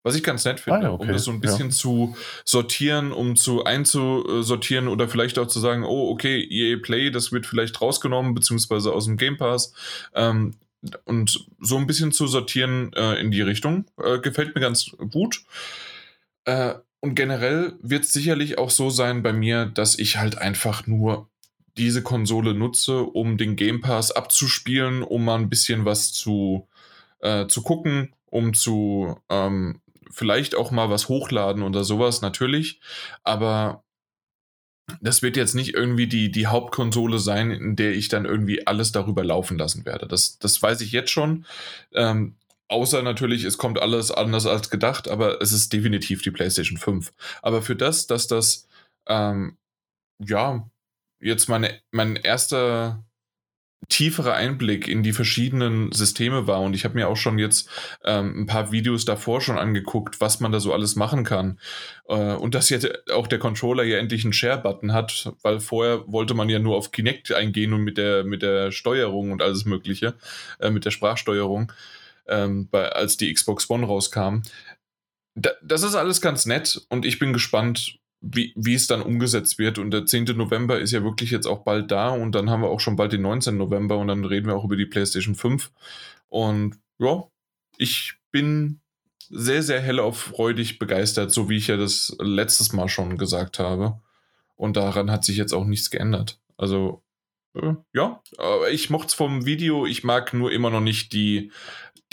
Was 0.04 0.16
ich 0.16 0.24
ganz 0.24 0.46
nett 0.46 0.60
finde, 0.60 0.88
ah, 0.88 0.92
okay. 0.94 1.04
um 1.04 1.12
das 1.12 1.26
so 1.26 1.32
ein 1.32 1.42
bisschen 1.42 1.70
ja. 1.70 1.76
zu 1.76 2.16
sortieren, 2.46 3.12
um 3.12 3.36
zu 3.36 3.66
einzusortieren 3.66 4.88
oder 4.88 5.10
vielleicht 5.10 5.38
auch 5.38 5.48
zu 5.48 5.60
sagen, 5.60 5.84
oh, 5.84 6.10
okay, 6.10 6.48
EA 6.50 6.78
Play, 6.82 7.10
das 7.10 7.34
wird 7.34 7.46
vielleicht 7.46 7.82
rausgenommen, 7.82 8.34
beziehungsweise 8.34 8.94
aus 8.94 9.06
dem 9.06 9.18
Game 9.18 9.36
Pass. 9.36 9.74
Ähm, 10.14 10.54
und 11.04 11.46
so 11.60 11.78
ein 11.78 11.88
bisschen 11.88 12.12
zu 12.12 12.28
sortieren 12.28 12.94
äh, 12.94 13.20
in 13.20 13.32
die 13.32 13.42
Richtung. 13.42 13.86
Äh, 14.02 14.20
gefällt 14.20 14.56
mir 14.56 14.62
ganz 14.62 14.92
gut. 15.12 15.44
Äh, 16.46 16.76
und 17.00 17.16
generell 17.16 17.74
wird 17.82 18.04
es 18.04 18.14
sicherlich 18.14 18.58
auch 18.58 18.70
so 18.70 18.90
sein 18.90 19.24
bei 19.24 19.34
mir, 19.34 19.66
dass 19.66 19.98
ich 19.98 20.18
halt 20.18 20.38
einfach 20.38 20.88
nur 20.88 21.30
diese 21.78 22.02
Konsole 22.02 22.54
nutze, 22.54 23.04
um 23.04 23.38
den 23.38 23.56
Game 23.56 23.82
Pass 23.82 24.12
abzuspielen, 24.12 25.04
um 25.04 25.26
mal 25.26 25.38
ein 25.38 25.50
bisschen 25.50 25.86
was 25.86 26.12
zu, 26.12 26.68
äh, 27.20 27.48
zu 27.48 27.62
gucken, 27.62 28.14
um 28.26 28.54
zu 28.54 29.18
ähm, 29.30 29.80
vielleicht 30.10 30.56
auch 30.56 30.72
mal 30.72 30.90
was 30.90 31.08
hochladen 31.08 31.62
oder 31.62 31.84
sowas, 31.84 32.22
natürlich. 32.22 32.80
Aber 33.24 33.84
das 35.02 35.22
wird 35.22 35.38
jetzt 35.38 35.54
nicht 35.54 35.74
irgendwie 35.76 36.08
die, 36.08 36.32
die 36.32 36.48
Hauptkonsole 36.48 37.20
sein, 37.20 37.52
in 37.52 37.76
der 37.76 37.92
ich 37.92 38.08
dann 38.08 38.26
irgendwie 38.26 38.66
alles 38.66 38.92
darüber 38.92 39.24
laufen 39.24 39.58
lassen 39.58 39.86
werde. 39.86 40.08
Das, 40.08 40.40
das 40.40 40.62
weiß 40.62 40.82
ich 40.82 40.92
jetzt 40.92 41.12
schon. 41.12 41.46
Ähm, 41.94 42.36
Außer 42.70 43.02
natürlich, 43.02 43.44
es 43.44 43.58
kommt 43.58 43.80
alles 43.80 44.12
anders 44.12 44.46
als 44.46 44.70
gedacht, 44.70 45.08
aber 45.08 45.42
es 45.42 45.52
ist 45.52 45.72
definitiv 45.72 46.22
die 46.22 46.32
PlayStation 46.32 46.78
5. 46.78 47.14
Aber 47.42 47.62
für 47.62 47.76
das, 47.76 48.08
dass 48.08 48.28
das, 48.28 48.68
ähm, 49.08 49.58
ja, 50.20 50.70
jetzt 51.20 51.48
meine, 51.48 51.82
mein 51.92 52.16
erster 52.16 53.04
tieferer 53.90 54.34
Einblick 54.34 54.88
in 54.88 55.04
die 55.04 55.14
verschiedenen 55.14 55.92
Systeme 55.92 56.48
war 56.48 56.62
und 56.62 56.74
ich 56.74 56.84
habe 56.84 56.96
mir 56.96 57.08
auch 57.08 57.16
schon 57.16 57.38
jetzt 57.38 57.70
ähm, 58.04 58.42
ein 58.42 58.46
paar 58.48 58.72
Videos 58.72 59.06
davor 59.06 59.40
schon 59.40 59.58
angeguckt, 59.58 60.20
was 60.20 60.40
man 60.40 60.52
da 60.52 60.60
so 60.60 60.74
alles 60.74 60.96
machen 60.96 61.24
kann 61.24 61.60
äh, 62.10 62.34
und 62.34 62.56
dass 62.56 62.70
jetzt 62.70 63.10
auch 63.12 63.28
der 63.28 63.40
Controller 63.40 63.84
ja 63.84 63.98
endlich 63.98 64.24
einen 64.24 64.34
Share-Button 64.34 64.94
hat, 64.94 65.32
weil 65.42 65.60
vorher 65.60 66.04
wollte 66.08 66.34
man 66.34 66.50
ja 66.50 66.60
nur 66.60 66.76
auf 66.76 66.92
Kinect 66.92 67.32
eingehen 67.32 67.72
und 67.74 67.82
mit 67.82 67.98
der 67.98 68.24
mit 68.24 68.42
der 68.42 68.72
Steuerung 68.72 69.32
und 69.32 69.42
alles 69.42 69.66
Mögliche, 69.66 70.16
äh, 70.60 70.72
mit 70.72 70.84
der 70.84 70.92
Sprachsteuerung 70.92 71.72
ähm, 72.28 72.68
bei, 72.70 72.90
als 72.90 73.18
die 73.18 73.34
Xbox 73.34 73.70
One 73.70 73.86
rauskam. 73.86 74.42
Da, 75.36 75.52
das 75.62 75.84
ist 75.84 75.96
alles 75.96 76.22
ganz 76.22 76.46
nett 76.46 76.86
und 76.90 77.06
ich 77.06 77.20
bin 77.20 77.34
gespannt, 77.34 78.00
wie, 78.22 78.54
wie 78.56 78.74
es 78.74 78.88
dann 78.88 79.02
umgesetzt 79.02 79.60
wird. 79.60 79.78
Und 79.78 79.92
der 79.92 80.06
10. 80.06 80.26
November 80.36 80.80
ist 80.80 80.92
ja 80.92 81.04
wirklich 81.04 81.32
jetzt 81.32 81.46
auch 81.46 81.64
bald 81.64 81.92
da 81.92 82.10
und 82.10 82.34
dann 82.34 82.50
haben 82.50 82.62
wir 82.62 82.70
auch 82.70 82.80
schon 82.80 82.96
bald 82.96 83.14
den 83.14 83.22
19. 83.22 83.58
November 83.58 83.98
und 83.98 84.08
dann 84.08 84.26
reden 84.26 84.48
wir 84.48 84.56
auch 84.56 84.66
über 84.66 84.76
die 84.76 84.86
PlayStation 84.86 85.36
5. 85.36 85.72
Und 86.30 86.78
ja, 87.00 87.24
ich 87.78 88.16
bin 88.32 88.82
sehr, 89.30 89.62
sehr 89.62 89.82
hell 89.82 90.00
auf 90.00 90.20
freudig 90.20 90.80
begeistert, 90.80 91.32
so 91.32 91.50
wie 91.50 91.58
ich 91.58 91.68
ja 91.68 91.78
das 91.78 92.16
letztes 92.20 92.74
Mal 92.74 92.90
schon 92.90 93.18
gesagt 93.18 93.60
habe. 93.60 94.00
Und 94.56 94.78
daran 94.78 95.12
hat 95.12 95.24
sich 95.24 95.38
jetzt 95.38 95.54
auch 95.54 95.66
nichts 95.66 95.92
geändert. 95.92 96.40
Also, 96.58 97.04
äh, 97.54 97.74
ja, 97.94 98.22
ich 98.72 98.90
mochte 98.90 99.08
es 99.08 99.14
vom 99.14 99.46
Video. 99.46 99.86
Ich 99.86 100.04
mag 100.04 100.34
nur 100.34 100.52
immer 100.52 100.70
noch 100.70 100.82
nicht 100.82 101.14
die 101.14 101.52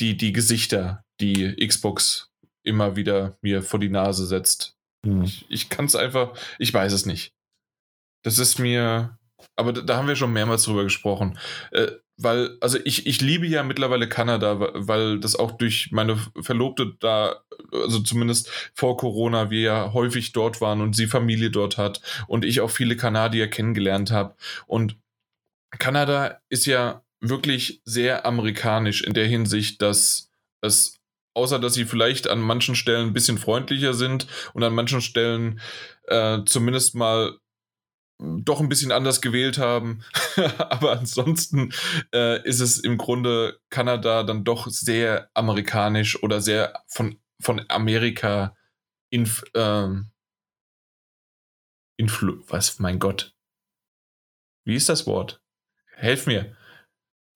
die, 0.01 0.17
die 0.17 0.33
Gesichter, 0.33 1.05
die 1.21 1.55
Xbox 1.67 2.31
immer 2.63 2.97
wieder 2.97 3.39
mir 3.43 3.63
vor 3.63 3.81
die 3.81 3.91
Nase 3.91 4.27
setzt. 4.27 4.77
Hm. 5.05 5.23
Ich, 5.23 5.47
ich 5.49 5.69
kann 5.69 5.85
es 5.85 5.95
einfach, 5.95 6.37
ich 6.59 6.73
weiß 6.73 6.93
es 6.93 7.07
nicht. 7.07 7.33
Das 8.23 8.39
ist 8.39 8.59
mir, 8.59 9.19
aber 9.57 9.73
da, 9.73 9.83
da 9.83 9.97
haben 9.97 10.09
wir 10.09 10.17
schon 10.17 10.33
mehrmals 10.33 10.65
drüber 10.65 10.83
gesprochen. 10.83 11.39
Äh, 11.73 11.93
weil, 12.17 12.57
also 12.61 12.79
ich, 12.85 13.07
ich 13.07 13.21
liebe 13.21 13.47
ja 13.47 13.65
mittlerweile 13.65 14.09
Kanada, 14.09 14.71
weil 14.75 15.19
das 15.19 15.35
auch 15.35 15.53
durch 15.53 15.91
meine 15.91 16.17
Verlobte 16.41 16.97
da, 17.01 17.43
also 17.73 18.01
zumindest 18.01 18.49
vor 18.73 18.97
Corona, 18.97 19.51
wir 19.51 19.61
ja 19.61 19.93
häufig 19.93 20.33
dort 20.33 20.61
waren 20.61 20.81
und 20.81 20.95
sie 20.95 21.09
Familie 21.09 21.51
dort 21.51 21.77
hat 21.77 22.01
und 22.29 22.45
ich 22.45 22.61
auch 22.61 22.71
viele 22.71 22.97
Kanadier 22.97 23.49
kennengelernt 23.49 24.13
habe. 24.13 24.37
Und 24.67 24.97
Kanada 25.79 26.41
ist 26.49 26.67
ja 26.67 27.04
wirklich 27.29 27.81
sehr 27.85 28.27
amerikanisch 28.27 29.03
in 29.03 29.15
der 29.15 29.27
Hinsicht, 29.27 29.83
dass 29.83 30.31
es, 30.61 31.01
außer 31.35 31.59
dass 31.59 31.75
sie 31.75 31.85
vielleicht 31.85 32.29
an 32.29 32.41
manchen 32.41 32.75
Stellen 32.75 33.09
ein 33.09 33.13
bisschen 33.13 33.39
freundlicher 33.39 33.95
sind 33.95 34.27
und 34.53 34.63
an 34.63 34.75
manchen 34.75 35.01
Stellen 35.01 35.61
äh, 36.07 36.41
zumindest 36.45 36.95
mal 36.95 37.39
doch 38.19 38.61
ein 38.61 38.69
bisschen 38.69 38.93
anders 38.93 39.21
gewählt 39.21 39.59
haben. 39.59 40.05
Aber 40.59 40.93
ansonsten 40.99 41.73
äh, 42.13 42.43
ist 42.47 42.61
es 42.61 42.79
im 42.79 42.99
Grunde 42.99 43.59
Kanada 43.71 44.23
dann 44.23 44.45
doch 44.45 44.69
sehr 44.69 45.31
amerikanisch 45.35 46.23
oder 46.23 46.41
sehr 46.41 46.83
von, 46.87 47.19
von 47.41 47.65
Amerika 47.69 48.57
inf, 49.11 49.43
ähm, 49.55 50.11
influ 51.97 52.43
was, 52.49 52.79
mein 52.79 52.99
Gott. 52.99 53.35
Wie 54.65 54.77
ist 54.77 54.89
das 54.89 55.07
Wort? 55.07 55.43
Helf 55.97 56.27
mir. 56.27 56.57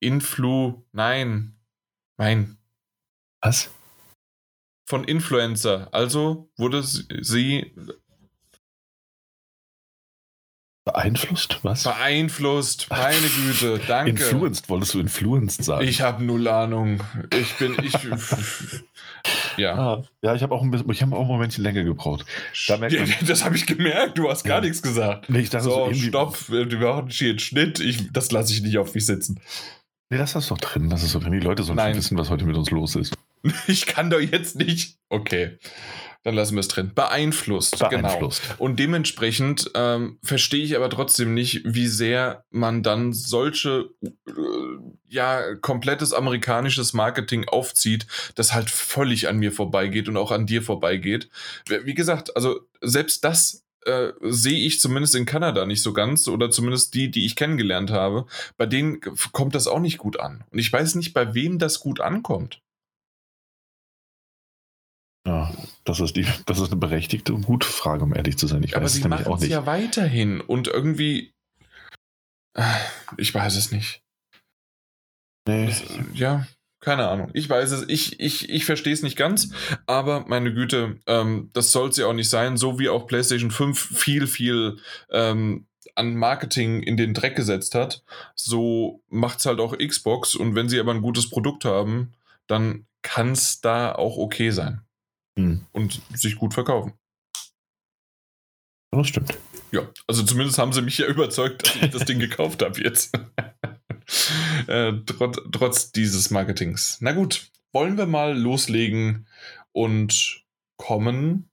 Influ, 0.00 0.84
nein, 0.92 1.56
nein. 2.16 2.58
Was? 3.40 3.70
Von 4.88 5.04
Influencer. 5.04 5.88
Also 5.92 6.50
wurde 6.56 6.82
sie 6.82 7.72
Beeinflusst? 10.92 11.58
Was? 11.62 11.84
Beeinflusst, 11.84 12.86
meine 12.88 13.28
Güte, 13.28 13.78
danke. 13.86 14.10
Influenced, 14.10 14.70
wolltest 14.70 14.94
du 14.94 15.00
influenced 15.00 15.62
sagen? 15.62 15.86
Ich 15.86 16.00
habe 16.00 16.24
null 16.24 16.48
Ahnung. 16.48 17.00
Ich 17.38 17.52
bin, 17.56 17.76
ich. 17.82 17.92
ja. 19.58 19.74
Ah, 19.74 20.02
ja, 20.22 20.34
ich 20.34 20.42
habe 20.42 20.54
auch, 20.54 20.62
ein 20.62 20.70
bisschen, 20.70 20.90
ich 20.90 21.02
hab 21.02 21.12
auch 21.12 21.20
ein 21.20 21.26
Momentchen 21.26 21.62
länger 21.62 21.84
gebraucht. 21.84 22.24
Da 22.68 22.78
man, 22.78 22.90
das 23.26 23.44
habe 23.44 23.56
ich 23.56 23.66
gemerkt, 23.66 24.16
du 24.16 24.30
hast 24.30 24.44
gar 24.44 24.58
ja. 24.58 24.60
nichts 24.62 24.80
gesagt. 24.80 25.28
Nee, 25.28 25.40
ich 25.40 25.50
dachte 25.50 25.64
so, 25.64 25.92
so 25.92 25.94
stopp, 25.94 26.48
wir 26.48 26.64
machen 26.78 27.10
hier 27.10 27.30
einen 27.30 27.38
Schnitt. 27.38 27.80
Ich, 27.80 28.10
das 28.10 28.32
lasse 28.32 28.54
ich 28.54 28.62
nicht 28.62 28.78
auf 28.78 28.94
mich 28.94 29.04
sitzen. 29.04 29.40
Nee, 30.10 30.18
das 30.18 30.34
ist 30.34 30.50
doch 30.50 30.58
drin. 30.58 30.88
Das 30.88 31.02
ist 31.02 31.14
doch 31.14 31.22
drin. 31.22 31.32
Die 31.32 31.40
Leute 31.40 31.62
sollen 31.62 31.78
wissen, 31.96 32.16
was 32.16 32.30
heute 32.30 32.44
mit 32.44 32.56
uns 32.56 32.70
los 32.70 32.96
ist. 32.96 33.14
Ich 33.68 33.86
kann 33.86 34.10
doch 34.10 34.20
jetzt 34.20 34.56
nicht. 34.56 34.98
Okay. 35.08 35.58
Dann 36.24 36.34
lassen 36.34 36.56
wir 36.56 36.60
es 36.60 36.68
drin. 36.68 36.92
Beeinflusst. 36.92 37.78
Beeinflusst. 37.78 38.42
Genau. 38.42 38.54
Und 38.58 38.80
dementsprechend 38.80 39.70
ähm, 39.74 40.18
verstehe 40.22 40.64
ich 40.64 40.76
aber 40.76 40.90
trotzdem 40.90 41.34
nicht, 41.34 41.62
wie 41.64 41.86
sehr 41.86 42.44
man 42.50 42.82
dann 42.82 43.12
solche, 43.12 43.90
äh, 44.02 44.32
ja, 45.08 45.54
komplettes 45.54 46.12
amerikanisches 46.12 46.94
Marketing 46.94 47.46
aufzieht, 47.46 48.06
das 48.34 48.52
halt 48.52 48.70
völlig 48.70 49.28
an 49.28 49.38
mir 49.38 49.52
vorbeigeht 49.52 50.08
und 50.08 50.16
auch 50.16 50.32
an 50.32 50.46
dir 50.46 50.62
vorbeigeht. 50.62 51.30
Wie 51.84 51.94
gesagt, 51.94 52.34
also 52.34 52.60
selbst 52.80 53.22
das 53.22 53.64
äh, 53.88 54.12
sehe 54.20 54.58
ich 54.66 54.80
zumindest 54.80 55.14
in 55.14 55.26
Kanada 55.26 55.66
nicht 55.66 55.82
so 55.82 55.92
ganz 55.92 56.28
oder 56.28 56.50
zumindest 56.50 56.94
die, 56.94 57.10
die 57.10 57.24
ich 57.26 57.34
kennengelernt 57.36 57.90
habe. 57.90 58.26
Bei 58.56 58.66
denen 58.66 59.00
kommt 59.32 59.54
das 59.54 59.66
auch 59.66 59.80
nicht 59.80 59.98
gut 59.98 60.20
an. 60.20 60.44
Und 60.50 60.58
ich 60.58 60.72
weiß 60.72 60.94
nicht, 60.96 61.14
bei 61.14 61.34
wem 61.34 61.58
das 61.58 61.80
gut 61.80 62.00
ankommt. 62.00 62.60
Ja, 65.26 65.52
das 65.84 66.00
ist, 66.00 66.16
die, 66.16 66.26
das 66.46 66.58
ist 66.58 66.68
eine 66.70 66.76
berechtigte 66.80 67.34
und 67.34 67.42
gute 67.46 67.66
Frage, 67.66 68.04
um 68.04 68.14
ehrlich 68.14 68.38
zu 68.38 68.46
sein. 68.46 68.62
Ich 68.62 68.76
Aber 68.76 68.84
weiß 68.84 68.92
sie 68.92 68.98
es 69.00 69.04
nämlich 69.04 69.26
machen 69.26 69.42
es 69.42 69.48
ja 69.48 69.66
weiterhin 69.66 70.40
und 70.40 70.68
irgendwie. 70.68 71.32
äh, 72.56 72.62
Ich 73.16 73.34
weiß 73.34 73.56
es 73.56 73.72
nicht. 73.72 74.00
nee. 75.46 75.66
Das, 75.66 75.82
ja, 76.14 76.46
keine 76.88 77.06
Ahnung. 77.06 77.28
Ich 77.34 77.50
weiß 77.50 77.70
es, 77.72 77.84
ich, 77.86 78.18
ich, 78.18 78.48
ich 78.48 78.64
verstehe 78.64 78.94
es 78.94 79.02
nicht 79.02 79.18
ganz, 79.18 79.50
aber 79.84 80.24
meine 80.26 80.54
Güte, 80.54 80.96
ähm, 81.06 81.50
das 81.52 81.70
soll 81.70 81.90
es 81.90 81.98
ja 81.98 82.06
auch 82.06 82.14
nicht 82.14 82.30
sein, 82.30 82.56
so 82.56 82.78
wie 82.78 82.88
auch 82.88 83.06
PlayStation 83.06 83.50
5 83.50 83.78
viel, 83.78 84.26
viel 84.26 84.78
ähm, 85.10 85.66
an 85.96 86.14
Marketing 86.14 86.82
in 86.82 86.96
den 86.96 87.12
Dreck 87.12 87.36
gesetzt 87.36 87.74
hat, 87.74 88.04
so 88.34 89.02
macht 89.10 89.40
es 89.40 89.44
halt 89.44 89.60
auch 89.60 89.76
Xbox 89.76 90.34
und 90.34 90.54
wenn 90.54 90.70
sie 90.70 90.80
aber 90.80 90.94
ein 90.94 91.02
gutes 91.02 91.28
Produkt 91.28 91.66
haben, 91.66 92.14
dann 92.46 92.86
kann 93.02 93.32
es 93.32 93.60
da 93.60 93.92
auch 93.92 94.16
okay 94.16 94.50
sein 94.50 94.80
Hm, 95.38 95.66
und 95.72 96.00
sich 96.14 96.36
gut 96.36 96.54
verkaufen. 96.54 96.94
das 98.92 99.08
stimmt. 99.08 99.36
Ja, 99.72 99.82
also 100.06 100.22
zumindest 100.22 100.56
haben 100.56 100.72
sie 100.72 100.80
mich 100.80 100.96
ja 100.96 101.06
überzeugt, 101.08 101.66
dass 101.66 101.82
ich 101.82 101.90
das 101.90 102.04
Ding 102.06 102.18
gekauft 102.18 102.62
habe 102.62 102.80
jetzt. 102.80 103.12
äh, 104.66 104.92
trotz, 105.06 105.38
trotz 105.52 105.92
dieses 105.92 106.30
Marketings. 106.30 106.98
Na 107.00 107.12
gut, 107.12 107.50
wollen 107.72 107.96
wir 107.96 108.06
mal 108.06 108.36
loslegen 108.36 109.26
und 109.72 110.42
kommen 110.76 111.50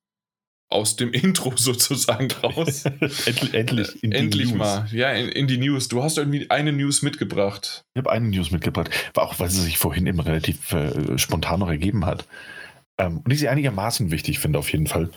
aus 0.69 0.95
dem 0.95 1.11
Intro 1.13 1.53
sozusagen 1.55 2.31
raus. 2.43 2.85
endlich 3.25 3.53
endlich, 3.53 4.03
in 4.03 4.11
die 4.11 4.17
Endlich 4.17 4.49
News. 4.49 4.57
mal, 4.57 4.87
ja, 4.91 5.11
in, 5.11 5.29
in 5.29 5.47
die 5.47 5.57
News. 5.57 5.87
Du 5.87 6.03
hast 6.03 6.17
irgendwie 6.17 6.49
eine 6.49 6.71
News 6.71 7.01
mitgebracht. 7.01 7.85
Ich 7.93 7.99
habe 7.99 8.11
eine 8.11 8.27
News 8.27 8.51
mitgebracht, 8.51 8.89
war 9.13 9.25
auch 9.25 9.39
weil 9.39 9.49
sie 9.49 9.61
sich 9.61 9.77
vorhin 9.77 10.07
eben 10.07 10.19
relativ 10.19 10.71
äh, 10.73 11.17
spontan 11.17 11.59
noch 11.59 11.69
ergeben 11.69 12.05
hat. 12.05 12.25
Ähm, 12.97 13.21
und 13.23 13.31
ich 13.31 13.39
sie 13.39 13.49
einigermaßen 13.49 14.11
wichtig 14.11 14.39
finde, 14.39 14.59
auf 14.59 14.71
jeden 14.71 14.87
Fall. 14.87 15.09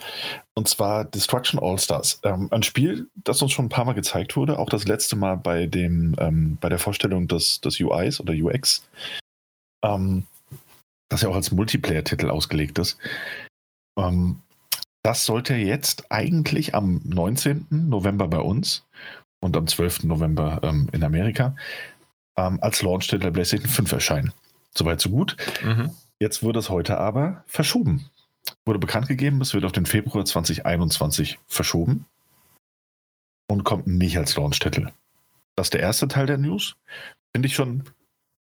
Und 0.55 0.69
zwar 0.69 1.05
Destruction 1.05 1.61
All-Stars. 1.61 2.21
Ähm, 2.25 2.49
ein 2.51 2.63
Spiel, 2.63 3.09
das 3.15 3.41
uns 3.41 3.53
schon 3.53 3.67
ein 3.67 3.71
paar 3.71 3.85
Mal 3.85 3.93
gezeigt 3.93 4.37
wurde, 4.37 4.59
auch 4.59 4.69
das 4.69 4.87
letzte 4.87 5.15
Mal 5.17 5.37
bei, 5.37 5.67
dem, 5.67 6.17
ähm, 6.19 6.59
bei 6.61 6.69
der 6.69 6.79
Vorstellung 6.79 7.29
des, 7.29 7.61
des 7.61 7.81
UIs 7.81 8.21
oder 8.21 8.35
UX, 8.35 8.89
ähm, 9.85 10.27
das 11.09 11.23
ja 11.23 11.29
auch 11.29 11.37
als 11.37 11.53
Multiplayer-Titel 11.53 12.31
ausgelegt 12.31 12.79
ist. 12.79 12.99
Ähm, 13.97 14.41
das 15.05 15.25
sollte 15.25 15.55
jetzt 15.55 16.11
eigentlich 16.11 16.75
am 16.75 17.01
19. 17.05 17.67
November 17.71 18.27
bei 18.27 18.41
uns 18.41 18.85
und 19.41 19.57
am 19.57 19.69
12. 19.69 20.05
November 20.05 20.61
ähm, 20.65 20.89
in 20.93 21.05
Amerika 21.05 21.55
als 22.35 22.83
Launch-Titel 22.83 23.19
der 23.19 23.31
PlayStation 23.33 23.69
5 23.69 23.91
erscheinen. 23.91 24.33
Soweit, 24.73 25.01
so 25.01 25.11
gut. 25.11 25.37
Mhm. 25.65 25.91
Jetzt 26.21 26.43
wurde 26.43 26.59
es 26.59 26.69
heute 26.69 26.99
aber 26.99 27.45
verschoben. 27.47 28.11
Wurde 28.65 28.79
bekannt 28.79 29.09
gegeben, 29.09 29.41
es 29.41 29.55
wird 29.55 29.65
auf 29.65 29.73
den 29.73 29.87
Februar 29.87 30.25
2021 30.25 31.39
verschoben 31.47 32.07
und 33.49 33.65
kommt 33.65 33.87
nicht 33.87 34.19
als 34.19 34.37
Launch-Titel. 34.37 34.91
Das 35.57 35.67
ist 35.67 35.75
der 35.75 35.81
erste 35.81 36.09
Teil 36.09 36.27
der 36.27 36.39
News. 36.39 36.77
Finde 37.35 37.47
ich 37.47 37.55
schon 37.55 37.85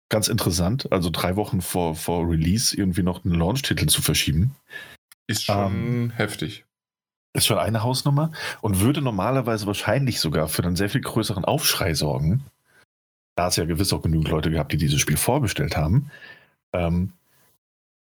ganz 0.09 0.29
interessant. 0.29 0.91
Also 0.93 1.11
drei 1.11 1.37
Wochen 1.37 1.61
vor, 1.61 1.95
vor 1.95 2.29
Release 2.29 2.77
irgendwie 2.77 3.03
noch 3.03 3.25
einen 3.25 3.35
Launch-Titel 3.35 3.87
zu 3.87 4.03
verschieben. 4.03 4.55
Ist 5.27 5.45
schon 5.45 6.11
heftig. 6.11 6.65
Ist 7.33 7.47
schon 7.47 7.59
eine 7.59 7.83
Hausnummer 7.83 8.33
und 8.63 8.81
würde 8.81 9.03
normalerweise 9.03 9.67
wahrscheinlich 9.67 10.21
sogar 10.21 10.49
für 10.49 10.63
einen 10.63 10.77
sehr 10.77 10.89
viel 10.89 11.01
größeren 11.01 11.45
Aufschrei 11.45 11.95
sorgen. 11.95 12.45
Da 13.35 13.49
es 13.49 13.57
ja 13.57 13.65
gewiss 13.67 13.93
auch 13.93 14.03
genügend 14.03 14.29
Leute 14.29 14.51
gehabt, 14.51 14.73
die 14.73 14.79
dieses 14.79 15.01
Spiel 15.01 15.19
vorbestellt 15.19 15.77
haben. 15.77 16.11
Ähm, 16.73 17.13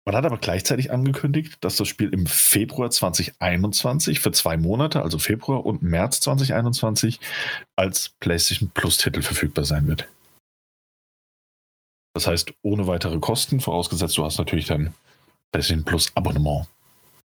man 0.07 0.15
hat 0.15 0.23
aber 0.23 0.37
gleichzeitig 0.37 0.89
angekündigt, 0.89 1.57
dass 1.59 1.75
das 1.75 1.89
Spiel 1.89 2.13
im 2.13 2.27
Februar 2.27 2.89
2021 2.89 4.21
für 4.21 4.31
zwei 4.31 4.55
Monate, 4.55 5.01
also 5.01 5.19
Februar 5.19 5.65
und 5.65 5.81
März 5.81 6.21
2021, 6.21 7.19
als 7.75 8.15
PlayStation 8.21 8.71
Plus-Titel 8.73 9.21
verfügbar 9.21 9.65
sein 9.65 9.85
wird. 9.85 10.07
Das 12.13 12.25
heißt, 12.25 12.53
ohne 12.61 12.87
weitere 12.87 13.19
Kosten, 13.19 13.59
vorausgesetzt 13.59 14.17
du 14.17 14.23
hast 14.23 14.37
natürlich 14.37 14.67
dein 14.67 14.93
PlayStation 15.51 15.83
Plus-Abonnement. 15.83 16.67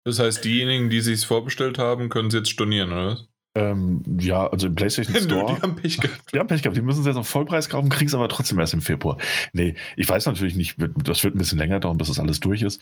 Das 0.04 0.18
heißt, 0.18 0.44
diejenigen, 0.44 0.90
die 0.90 1.02
sich 1.02 1.28
vorbestellt 1.28 1.78
haben, 1.78 2.10
können 2.10 2.30
es 2.30 2.34
jetzt 2.34 2.50
stornieren, 2.50 2.92
oder? 2.92 3.20
Ähm, 3.56 4.02
ja, 4.20 4.48
also 4.48 4.68
im 4.68 4.76
PlayStation 4.76 5.13
Nö, 5.13 5.22
Store. 5.22 5.56
die 5.56 5.62
haben 5.62 5.76
Pech 5.76 6.00
gehabt. 6.00 6.34
Die 6.34 6.39
haben 6.39 6.48
Pech 6.48 6.63
gehabt, 6.63 6.76
die 6.76 6.82
müssen 6.82 7.02
es 7.02 7.06
jetzt 7.06 7.18
auf 7.18 7.28
Vollpreis 7.28 7.70
kaufen, 7.70 7.89
kriegen 7.89 8.08
es 8.08 8.16
aber 8.16 8.28
trotzdem 8.28 8.60
erst 8.60 8.74
im 8.74 8.82
Februar. 8.82 9.18
Nee, 9.54 9.76
ich 9.96 10.10
weiß 10.10 10.26
natürlich 10.26 10.56
nicht, 10.56 10.76
das 10.78 11.24
wird 11.24 11.36
ein 11.36 11.38
bisschen 11.38 11.60
länger 11.60 11.80
dauern, 11.80 11.98
bis 11.98 12.08
das 12.08 12.20
alles 12.20 12.39
durch 12.39 12.63
ist. 12.63 12.82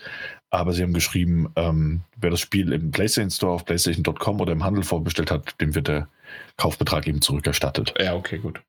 Aber 0.50 0.72
sie 0.72 0.82
haben 0.82 0.94
geschrieben, 0.94 1.50
ähm, 1.56 2.02
wer 2.16 2.30
das 2.30 2.40
Spiel 2.40 2.72
im 2.72 2.90
PlayStation 2.90 3.30
Store 3.30 3.52
auf 3.52 3.64
PlayStation.com 3.66 4.40
oder 4.40 4.52
im 4.52 4.64
Handel 4.64 4.82
vorbestellt 4.82 5.30
hat, 5.30 5.60
dem 5.60 5.74
wird 5.74 5.88
der 5.88 6.08
Kaufbetrag 6.56 7.06
eben 7.06 7.20
zurückerstattet. 7.20 7.94
Ja, 8.00 8.14
okay, 8.14 8.38
gut. 8.38 8.62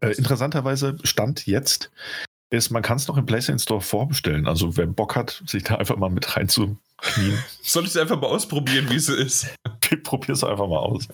Äh, 0.00 0.12
interessanterweise 0.12 0.98
Stand 1.04 1.46
jetzt 1.46 1.90
ist, 2.50 2.70
man 2.70 2.82
kann 2.82 2.96
es 2.96 3.08
noch 3.08 3.16
im 3.16 3.26
PlayStation 3.26 3.58
Store 3.58 3.80
vorbestellen. 3.80 4.46
Also 4.46 4.76
wer 4.76 4.86
Bock 4.86 5.16
hat, 5.16 5.42
sich 5.46 5.64
da 5.64 5.76
einfach 5.76 5.96
mal 5.96 6.10
mit 6.10 6.36
reinzuknien, 7.02 7.38
Soll 7.62 7.84
ich 7.84 7.90
es 7.90 7.96
einfach 7.96 8.20
mal 8.20 8.28
ausprobieren, 8.28 8.88
wie 8.90 8.96
es 8.96 9.08
ist? 9.08 9.46
probier's 10.02 10.44
einfach 10.44 10.68
mal 10.68 10.78
aus. 10.78 11.08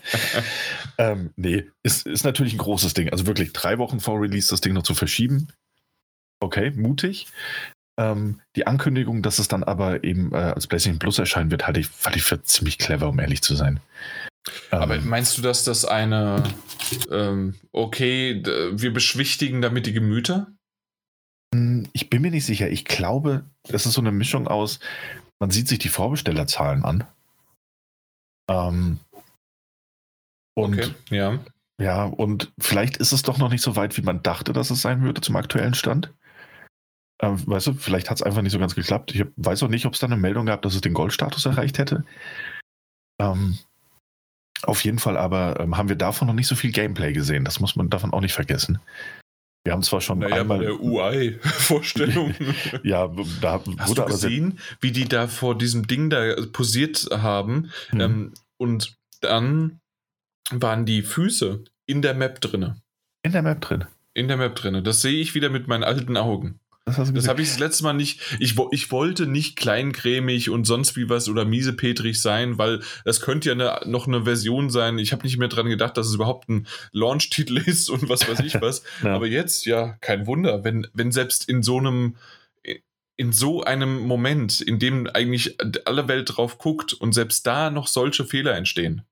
ähm, 0.98 1.30
nee, 1.36 1.64
ist, 1.82 2.06
ist 2.06 2.24
natürlich 2.24 2.54
ein 2.54 2.58
großes 2.58 2.94
Ding. 2.94 3.10
Also 3.10 3.26
wirklich 3.26 3.52
drei 3.52 3.78
Wochen 3.78 4.00
vor 4.00 4.20
Release 4.20 4.50
das 4.50 4.60
Ding 4.60 4.72
noch 4.72 4.82
zu 4.82 4.94
verschieben. 4.94 5.48
Okay, 6.40 6.70
mutig. 6.72 7.28
Ähm, 7.98 8.40
die 8.56 8.66
Ankündigung, 8.66 9.22
dass 9.22 9.38
es 9.38 9.48
dann 9.48 9.62
aber 9.62 10.02
eben 10.02 10.32
äh, 10.32 10.36
als 10.36 10.66
PlayStation 10.66 10.98
Plus 10.98 11.18
erscheinen 11.18 11.50
wird, 11.50 11.66
halte 11.66 11.80
ich, 11.80 11.88
fand 11.88 12.16
ich 12.16 12.22
für 12.22 12.42
ziemlich 12.42 12.78
clever, 12.78 13.08
um 13.08 13.18
ehrlich 13.18 13.42
zu 13.42 13.54
sein. 13.54 13.80
Aber 14.70 14.96
Ähm, 14.96 15.08
meinst 15.08 15.36
du, 15.38 15.42
dass 15.42 15.64
das 15.64 15.84
eine, 15.84 16.42
ähm, 17.10 17.54
okay, 17.70 18.42
wir 18.72 18.92
beschwichtigen 18.92 19.60
damit 19.60 19.86
die 19.86 19.92
Gemüter? 19.92 20.50
Hm, 21.54 21.88
Ich 21.92 22.08
bin 22.10 22.22
mir 22.22 22.30
nicht 22.30 22.46
sicher. 22.46 22.70
Ich 22.70 22.84
glaube, 22.84 23.44
das 23.68 23.86
ist 23.86 23.92
so 23.92 24.00
eine 24.00 24.10
Mischung 24.12 24.48
aus, 24.48 24.80
man 25.42 25.50
sieht 25.50 25.66
sich 25.66 25.80
die 25.80 25.88
Vorbestellerzahlen 25.88 26.84
an. 26.84 27.04
Ähm, 28.48 29.00
und 30.54 30.78
Okay, 30.78 30.94
ja. 31.10 31.40
ja, 31.80 32.04
und 32.04 32.52
vielleicht 32.60 32.98
ist 32.98 33.10
es 33.10 33.22
doch 33.22 33.38
noch 33.38 33.50
nicht 33.50 33.62
so 33.62 33.74
weit, 33.74 33.96
wie 33.96 34.02
man 34.02 34.22
dachte, 34.22 34.52
dass 34.52 34.70
es 34.70 34.82
sein 34.82 35.02
würde 35.02 35.20
zum 35.20 35.34
aktuellen 35.34 35.74
Stand. 35.74 36.14
Ähm, 37.20 37.44
weißt 37.44 37.66
du, 37.66 37.74
vielleicht 37.74 38.08
hat 38.08 38.18
es 38.18 38.22
einfach 38.22 38.42
nicht 38.42 38.52
so 38.52 38.60
ganz 38.60 38.76
geklappt. 38.76 39.16
Ich 39.16 39.22
hab, 39.22 39.30
weiß 39.34 39.64
auch 39.64 39.68
nicht, 39.68 39.84
ob 39.84 39.94
es 39.94 39.98
da 39.98 40.06
eine 40.06 40.16
Meldung 40.16 40.46
gab, 40.46 40.62
dass 40.62 40.76
es 40.76 40.80
den 40.80 40.94
Goldstatus 40.94 41.44
erreicht 41.44 41.78
hätte. 41.78 42.04
Ähm, 43.20 43.58
auf 44.62 44.84
jeden 44.84 45.00
Fall 45.00 45.16
aber 45.16 45.58
ähm, 45.58 45.76
haben 45.76 45.88
wir 45.88 45.96
davon 45.96 46.28
noch 46.28 46.34
nicht 46.34 46.46
so 46.46 46.54
viel 46.54 46.70
Gameplay 46.70 47.12
gesehen. 47.12 47.44
Das 47.44 47.58
muss 47.58 47.74
man 47.74 47.90
davon 47.90 48.12
auch 48.12 48.20
nicht 48.20 48.34
vergessen. 48.34 48.78
Wir 49.64 49.72
haben 49.72 49.82
zwar 49.82 50.00
schon 50.00 50.18
Naja, 50.18 50.40
einmal. 50.40 50.58
der 50.60 50.80
UI-Vorstellung. 50.80 52.34
ja, 52.82 53.08
da 53.40 53.62
Hast 53.78 53.96
du 53.96 54.04
gesehen, 54.04 54.58
wie 54.80 54.90
die 54.92 55.04
da 55.06 55.28
vor 55.28 55.56
diesem 55.56 55.86
Ding 55.86 56.10
da 56.10 56.34
posiert 56.52 57.08
haben? 57.12 57.70
Hm. 57.90 58.00
Ähm, 58.00 58.32
und 58.56 58.96
dann 59.20 59.80
waren 60.50 60.84
die 60.84 61.02
Füße 61.02 61.62
in 61.86 62.02
der 62.02 62.14
Map 62.14 62.40
drinne. 62.40 62.76
in 63.24 63.32
der 63.32 63.42
Map 63.42 63.60
drin. 63.60 63.84
In 64.14 64.28
der 64.28 64.36
Map 64.36 64.56
drinne. 64.56 64.82
Das 64.82 65.00
sehe 65.00 65.20
ich 65.20 65.34
wieder 65.34 65.48
mit 65.48 65.68
meinen 65.68 65.84
alten 65.84 66.16
Augen. 66.16 66.58
Das, 66.84 66.98
habe 67.28 67.42
ich 67.42 67.48
das 67.48 67.58
letzte 67.60 67.84
Mal 67.84 67.92
nicht. 67.92 68.20
Ich, 68.40 68.56
ich 68.72 68.90
wollte 68.90 69.26
nicht 69.26 69.56
kleincremig 69.56 70.50
und 70.50 70.64
sonst 70.64 70.96
wie 70.96 71.08
was 71.08 71.28
oder 71.28 71.44
miesepetrig 71.44 72.20
sein, 72.20 72.58
weil 72.58 72.80
das 73.04 73.20
könnte 73.20 73.50
ja 73.50 73.54
eine, 73.54 73.88
noch 73.90 74.08
eine 74.08 74.24
Version 74.24 74.68
sein. 74.68 74.98
Ich 74.98 75.12
habe 75.12 75.22
nicht 75.22 75.38
mehr 75.38 75.48
dran 75.48 75.68
gedacht, 75.68 75.96
dass 75.96 76.08
es 76.08 76.14
überhaupt 76.14 76.48
ein 76.48 76.66
Launch-Titel 76.90 77.56
ist 77.66 77.88
und 77.88 78.08
was 78.08 78.28
weiß 78.28 78.40
ich 78.40 78.60
was. 78.60 78.82
Ja. 79.02 79.14
Aber 79.14 79.26
jetzt, 79.26 79.64
ja, 79.64 79.96
kein 80.00 80.26
Wunder, 80.26 80.64
wenn, 80.64 80.86
wenn 80.92 81.12
selbst 81.12 81.48
in 81.48 81.62
so 81.62 81.78
einem, 81.78 82.16
in 83.16 83.32
so 83.32 83.62
einem 83.62 84.00
Moment, 84.00 84.60
in 84.60 84.78
dem 84.78 85.08
eigentlich 85.08 85.56
alle 85.86 86.08
Welt 86.08 86.36
drauf 86.36 86.58
guckt 86.58 86.92
und 86.92 87.12
selbst 87.12 87.46
da 87.46 87.70
noch 87.70 87.86
solche 87.86 88.24
Fehler 88.24 88.54
entstehen. 88.54 89.02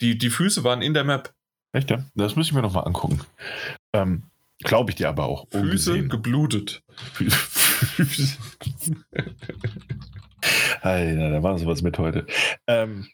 Die, 0.00 0.18
die 0.18 0.30
Füße 0.30 0.62
waren 0.64 0.82
in 0.82 0.94
der 0.94 1.04
Map. 1.04 1.34
Echt, 1.72 1.90
ja? 1.90 2.04
Das 2.14 2.36
müssen 2.36 2.54
wir 2.54 2.62
noch 2.62 2.72
mal 2.72 2.80
angucken. 2.80 3.20
Ähm, 3.92 4.24
Glaube 4.62 4.90
ich 4.90 4.96
dir 4.96 5.08
aber 5.08 5.24
auch. 5.24 5.46
Füße 5.50 5.60
ungesehen. 5.92 6.08
geblutet. 6.08 6.82
Füße. 7.12 8.38
Hey, 10.80 11.16
da 11.16 11.42
war 11.42 11.58
sowas 11.58 11.82
mit 11.82 11.98
heute. 11.98 12.26
Ähm, 12.66 13.08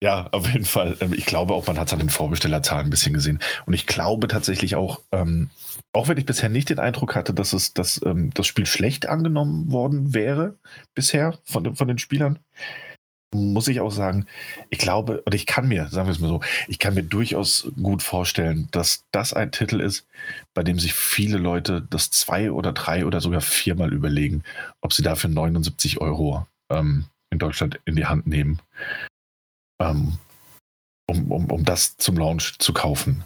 ja, 0.00 0.28
auf 0.30 0.46
jeden 0.46 0.64
Fall. 0.64 0.96
Ähm, 1.00 1.12
ich 1.12 1.26
glaube 1.26 1.54
auch, 1.54 1.66
man 1.66 1.78
hat 1.78 1.88
es 1.88 1.92
an 1.92 1.98
den 1.98 2.08
Vorbestellerzahlen 2.08 2.86
ein 2.86 2.90
bisschen 2.90 3.14
gesehen. 3.14 3.40
Und 3.66 3.74
ich 3.74 3.86
glaube 3.86 4.28
tatsächlich 4.28 4.76
auch, 4.76 5.00
ähm, 5.10 5.50
auch 5.92 6.06
wenn 6.08 6.18
ich 6.18 6.26
bisher 6.26 6.48
nicht 6.48 6.70
den 6.70 6.78
Eindruck 6.78 7.16
hatte, 7.16 7.34
dass 7.34 7.52
es, 7.52 7.74
dass, 7.74 8.00
ähm, 8.04 8.30
das 8.34 8.46
Spiel 8.46 8.66
schlecht 8.66 9.08
angenommen 9.08 9.72
worden 9.72 10.14
wäre, 10.14 10.56
bisher 10.94 11.36
von, 11.44 11.74
von 11.74 11.88
den 11.88 11.98
Spielern, 11.98 12.38
muss 13.34 13.68
ich 13.68 13.80
auch 13.80 13.90
sagen, 13.90 14.26
ich 14.70 14.78
glaube, 14.78 15.22
oder 15.26 15.34
ich 15.34 15.46
kann 15.46 15.68
mir, 15.68 15.88
sagen 15.88 16.06
wir 16.06 16.12
es 16.12 16.20
mal 16.20 16.28
so, 16.28 16.40
ich 16.66 16.78
kann 16.78 16.94
mir 16.94 17.02
durchaus 17.02 17.70
gut 17.80 18.02
vorstellen, 18.02 18.68
dass 18.70 19.04
das 19.12 19.34
ein 19.34 19.52
Titel 19.52 19.80
ist, 19.80 20.06
bei 20.54 20.62
dem 20.62 20.78
sich 20.78 20.94
viele 20.94 21.38
Leute 21.38 21.86
das 21.90 22.10
zwei 22.10 22.50
oder 22.50 22.72
drei 22.72 23.04
oder 23.04 23.20
sogar 23.20 23.42
viermal 23.42 23.92
überlegen, 23.92 24.44
ob 24.80 24.92
sie 24.92 25.02
dafür 25.02 25.30
79 25.30 26.00
Euro 26.00 26.46
ähm, 26.70 27.04
in 27.30 27.38
Deutschland 27.38 27.78
in 27.84 27.96
die 27.96 28.06
Hand 28.06 28.26
nehmen 28.26 28.60
ähm, 29.80 30.18
um, 31.08 31.30
um, 31.32 31.50
um 31.50 31.64
das 31.64 31.96
zum 31.96 32.16
Launch 32.16 32.58
zu 32.58 32.72
kaufen. 32.72 33.24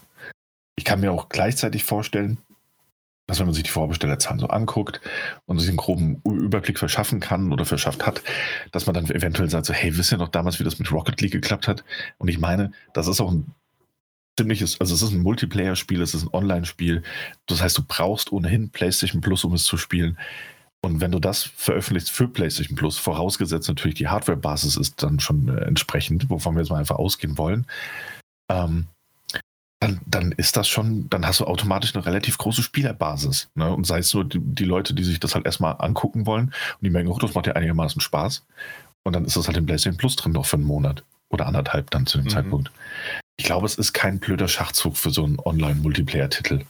Ich 0.77 0.85
kann 0.85 1.01
mir 1.01 1.13
auch 1.13 1.29
gleichzeitig 1.29 1.85
vorstellen, 1.85 2.39
dass 3.27 3.39
wenn 3.39 3.47
man 3.47 3.55
sich 3.55 3.65
die 3.65 3.71
Vorbestellerzahlen 3.71 4.41
so 4.41 4.49
anguckt 4.49 5.01
und 5.47 5.59
sich 5.59 5.69
einen 5.69 5.77
groben 5.77 6.21
Überblick 6.25 6.79
verschaffen 6.79 7.21
kann 7.21 7.53
oder 7.53 7.65
verschafft 7.65 8.05
hat, 8.05 8.23
dass 8.73 8.87
man 8.87 8.95
dann 8.95 9.11
eventuell 9.11 9.49
sagt, 9.49 9.67
so, 9.67 9.73
hey, 9.73 9.97
wisst 9.97 10.13
ihr 10.13 10.19
noch 10.19 10.29
damals, 10.29 10.59
wie 10.59 10.65
das 10.65 10.79
mit 10.79 10.91
Rocket 10.91 11.21
League 11.21 11.33
geklappt 11.33 11.69
hat? 11.69 11.85
Und 12.19 12.29
ich 12.29 12.39
meine, 12.39 12.73
das 12.95 13.07
ist 13.07 13.21
auch 13.21 13.31
ein 13.31 13.55
ziemliches, 14.39 14.81
also 14.81 14.95
es 14.95 15.03
ist 15.03 15.13
ein 15.13 15.23
Multiplayer-Spiel, 15.23 16.03
es 16.03 16.15
ist 16.15 16.25
ein 16.25 16.33
Online-Spiel. 16.33 17.03
Das 17.47 17.63
heißt, 17.63 17.79
du 17.79 17.83
brauchst 17.87 18.33
ohnehin 18.33 18.71
PlayStation 18.71 19.21
Plus, 19.21 19.45
um 19.45 19.55
es 19.55 19.65
zu 19.65 19.77
spielen. 19.77 20.19
Und 20.85 21.01
wenn 21.01 21.13
du 21.13 21.21
das 21.21 21.45
veröffentlichst 21.45 22.11
für 22.11 22.27
PlayStation 22.27 22.77
Plus, 22.77 22.99
vorausgesetzt 22.99 23.69
natürlich 23.69 23.95
die 23.95 24.09
Hardware-Basis 24.09 24.77
ist 24.77 25.03
dann 25.03 25.21
schon 25.21 25.49
äh, 25.49 25.65
entsprechend, 25.65 26.29
wovon 26.29 26.55
wir 26.55 26.63
jetzt 26.63 26.71
mal 26.71 26.79
einfach 26.79 26.97
ausgehen 26.97 27.39
wollen, 27.39 27.67
ähm, 28.51 28.87
dann, 29.83 30.01
dann, 30.07 30.33
ist 30.33 30.57
das 30.57 30.69
schon, 30.69 31.09
dann 31.11 31.27
hast 31.27 31.41
du 31.41 31.45
automatisch 31.45 31.95
eine 31.95 32.07
relativ 32.07 32.39
große 32.39 32.63
Spielerbasis. 32.63 33.49
Ne? 33.55 33.73
Und 33.73 33.87
sei 33.87 33.99
es 33.99 34.15
nur 34.15 34.25
die, 34.25 34.39
die, 34.41 34.65
Leute, 34.65 34.95
die 34.95 35.05
sich 35.05 35.21
das 35.21 35.35
halt 35.35 35.47
erstmal 35.47 35.77
angucken 35.79 36.27
wollen 36.27 36.47
und 36.47 36.83
die 36.83 36.91
merken, 36.91 37.09
oh, 37.09 37.19
das 37.19 37.35
macht 37.35 37.47
ja 37.47 37.55
einigermaßen 37.55 38.01
Spaß. 38.01 38.45
Und 39.05 39.15
dann 39.15 39.25
ist 39.25 39.37
das 39.37 39.47
halt 39.47 39.57
im 39.57 39.67
PlayStation 39.67 39.97
Plus 39.97 40.17
drin 40.17 40.33
noch 40.33 40.47
für 40.47 40.57
einen 40.57 40.65
Monat 40.65 41.05
oder 41.29 41.47
anderthalb 41.47 41.91
dann 41.91 42.07
zu 42.07 42.19
dem 42.19 42.25
mhm. 42.25 42.31
Zeitpunkt. 42.31 42.71
Ich 43.37 43.45
glaube, 43.45 43.67
es 43.67 43.75
ist 43.75 43.93
kein 43.93 44.21
blöder 44.21 44.49
Schachzug 44.49 44.97
für 44.97 45.11
so 45.11 45.25
einen 45.25 45.39
Online-Multiplayer-Titel. 45.41 46.61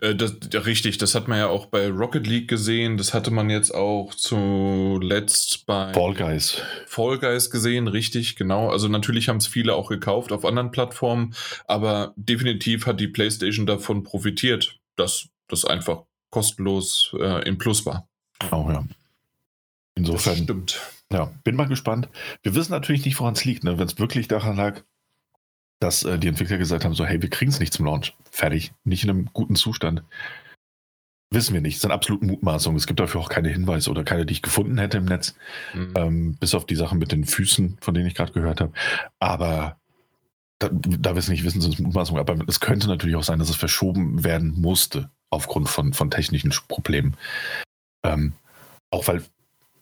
Äh, 0.00 0.14
das, 0.14 0.36
ja, 0.52 0.60
richtig, 0.60 0.98
das 0.98 1.14
hat 1.14 1.28
man 1.28 1.38
ja 1.38 1.48
auch 1.48 1.66
bei 1.66 1.88
Rocket 1.88 2.26
League 2.26 2.48
gesehen. 2.48 2.96
Das 2.96 3.14
hatte 3.14 3.30
man 3.30 3.50
jetzt 3.50 3.74
auch 3.74 4.14
zuletzt 4.14 5.66
bei 5.66 5.92
Fall 5.92 6.14
Guys. 6.14 6.60
Fall 6.86 7.18
Guys 7.18 7.50
gesehen, 7.50 7.88
richtig, 7.88 8.36
genau. 8.36 8.70
Also 8.70 8.88
natürlich 8.88 9.28
haben 9.28 9.38
es 9.38 9.46
viele 9.46 9.74
auch 9.74 9.88
gekauft 9.88 10.32
auf 10.32 10.44
anderen 10.44 10.70
Plattformen, 10.70 11.34
aber 11.66 12.12
definitiv 12.16 12.86
hat 12.86 13.00
die 13.00 13.08
PlayStation 13.08 13.66
davon 13.66 14.02
profitiert, 14.02 14.78
dass 14.96 15.28
das 15.48 15.64
einfach 15.64 16.02
kostenlos 16.30 17.14
äh, 17.18 17.46
im 17.48 17.58
Plus 17.58 17.86
war. 17.86 18.08
Auch 18.50 18.70
ja. 18.70 18.84
Insofern. 19.94 20.34
Das 20.34 20.44
stimmt. 20.44 20.80
Ja, 21.10 21.32
bin 21.42 21.56
mal 21.56 21.66
gespannt. 21.66 22.08
Wir 22.42 22.54
wissen 22.54 22.72
natürlich 22.72 23.04
nicht, 23.04 23.18
woran 23.18 23.34
es 23.34 23.44
liegt. 23.44 23.64
Ne? 23.64 23.78
Wenn 23.78 23.86
es 23.86 23.98
wirklich 23.98 24.28
daran 24.28 24.56
lag, 24.56 24.82
dass 25.80 26.02
äh, 26.04 26.18
die 26.18 26.28
Entwickler 26.28 26.58
gesagt 26.58 26.84
haben, 26.84 26.94
so 26.94 27.04
hey, 27.04 27.22
wir 27.22 27.30
kriegen 27.30 27.50
es 27.50 27.60
nicht 27.60 27.72
zum 27.72 27.86
Launch. 27.86 28.14
Fertig. 28.30 28.72
Nicht 28.84 29.04
in 29.04 29.10
einem 29.10 29.30
guten 29.32 29.56
Zustand. 29.56 30.02
Wissen 31.30 31.54
wir 31.54 31.60
nicht. 31.60 31.76
Das 31.76 31.82
sind 31.82 31.92
absolut 31.92 32.22
Mutmaßungen. 32.22 32.76
Es 32.76 32.86
gibt 32.86 33.00
dafür 33.00 33.20
auch 33.20 33.28
keine 33.28 33.48
Hinweise 33.48 33.90
oder 33.90 34.02
keine, 34.02 34.24
die 34.24 34.32
ich 34.32 34.42
gefunden 34.42 34.78
hätte 34.78 34.98
im 34.98 35.04
Netz. 35.04 35.36
Mhm. 35.74 35.94
Ähm, 35.96 36.36
bis 36.36 36.54
auf 36.54 36.66
die 36.66 36.76
Sachen 36.76 36.98
mit 36.98 37.12
den 37.12 37.24
Füßen, 37.24 37.78
von 37.80 37.94
denen 37.94 38.06
ich 38.06 38.14
gerade 38.14 38.32
gehört 38.32 38.60
habe. 38.60 38.72
Aber 39.18 39.76
da, 40.58 40.70
da 40.72 41.14
wir 41.14 41.18
es 41.18 41.28
nicht 41.28 41.44
wissen, 41.44 41.60
sind 41.60 41.74
es 41.74 41.80
Mutmaßungen. 41.80 42.20
Aber 42.20 42.36
es 42.48 42.60
könnte 42.60 42.88
natürlich 42.88 43.16
auch 43.16 43.22
sein, 43.22 43.38
dass 43.38 43.50
es 43.50 43.56
verschoben 43.56 44.24
werden 44.24 44.60
musste 44.60 45.10
aufgrund 45.30 45.68
von, 45.68 45.92
von 45.92 46.10
technischen 46.10 46.50
Problemen. 46.66 47.14
Ähm, 48.02 48.32
auch 48.90 49.06
weil, 49.06 49.22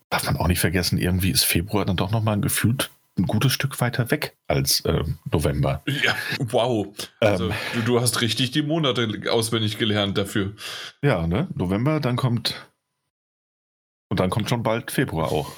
darf 0.09 0.25
man 0.25 0.37
auch 0.37 0.47
nicht 0.47 0.59
vergessen, 0.59 0.97
irgendwie 0.97 1.31
ist 1.31 1.45
Februar 1.45 1.85
dann 1.85 1.97
doch 1.97 2.11
nochmal 2.11 2.39
gefühlt 2.41 2.91
ein 3.17 3.25
gutes 3.25 3.51
Stück 3.51 3.79
weiter 3.81 4.11
weg 4.11 4.37
als 4.47 4.81
äh, 4.81 5.03
November. 5.31 5.83
Ja, 6.03 6.15
wow. 6.39 6.87
Also, 7.19 7.49
ähm, 7.49 7.55
du, 7.73 7.81
du, 7.81 8.01
hast 8.01 8.21
richtig 8.21 8.51
die 8.51 8.61
Monate 8.61 9.31
auswendig 9.31 9.77
gelernt 9.77 10.17
dafür. 10.17 10.53
Ja, 11.01 11.27
ne? 11.27 11.47
November, 11.55 11.99
dann 11.99 12.15
kommt. 12.15 12.69
Und 14.09 14.19
dann 14.19 14.29
kommt 14.29 14.49
schon 14.49 14.63
bald 14.63 14.91
Februar 14.91 15.31
auch. 15.31 15.51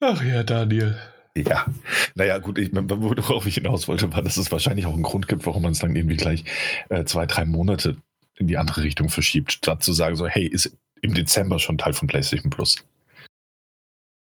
Ach 0.00 0.22
ja, 0.22 0.42
Daniel. 0.42 0.98
Ja, 1.36 1.66
naja, 2.14 2.38
gut, 2.38 2.58
ich, 2.58 2.70
worauf 2.72 3.46
ich 3.46 3.56
hinaus 3.56 3.88
wollte, 3.88 4.12
war, 4.12 4.22
dass 4.22 4.38
es 4.38 4.50
wahrscheinlich 4.50 4.86
auch 4.86 4.94
einen 4.94 5.02
Grund 5.02 5.28
gibt, 5.28 5.44
warum 5.44 5.62
man 5.62 5.72
es 5.72 5.80
dann 5.80 5.94
irgendwie 5.94 6.16
gleich 6.16 6.44
äh, 6.88 7.04
zwei, 7.04 7.26
drei 7.26 7.44
Monate 7.44 7.96
in 8.36 8.46
die 8.46 8.56
andere 8.56 8.82
Richtung 8.82 9.10
verschiebt, 9.10 9.52
statt 9.52 9.82
zu 9.82 9.92
sagen, 9.92 10.16
so, 10.16 10.26
hey, 10.26 10.46
ist 10.46 10.76
im 11.02 11.12
Dezember 11.14 11.58
schon 11.58 11.76
Teil 11.76 11.92
von 11.92 12.08
PlayStation 12.08 12.50
Plus. 12.50 12.84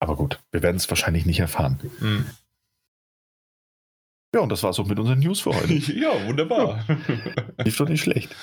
Aber 0.04 0.18
gut, 0.18 0.42
wir 0.52 0.62
werden 0.62 0.76
es 0.76 0.90
wahrscheinlich 0.90 1.26
nicht 1.26 1.40
erfahren. 1.40 1.80
Mhm. 2.02 2.26
Ja, 4.36 4.42
und 4.42 4.50
das 4.50 4.62
war 4.62 4.72
es 4.72 4.80
auch 4.80 4.86
mit 4.86 5.00
unseren 5.00 5.20
News 5.20 5.40
für 5.40 5.56
heute. 5.56 5.74
ja, 5.94 6.28
wunderbar. 6.28 6.84
Ja. 6.90 7.64
Lief 7.64 7.78
doch 7.78 7.88
nicht 7.88 8.02
schlecht. 8.02 8.36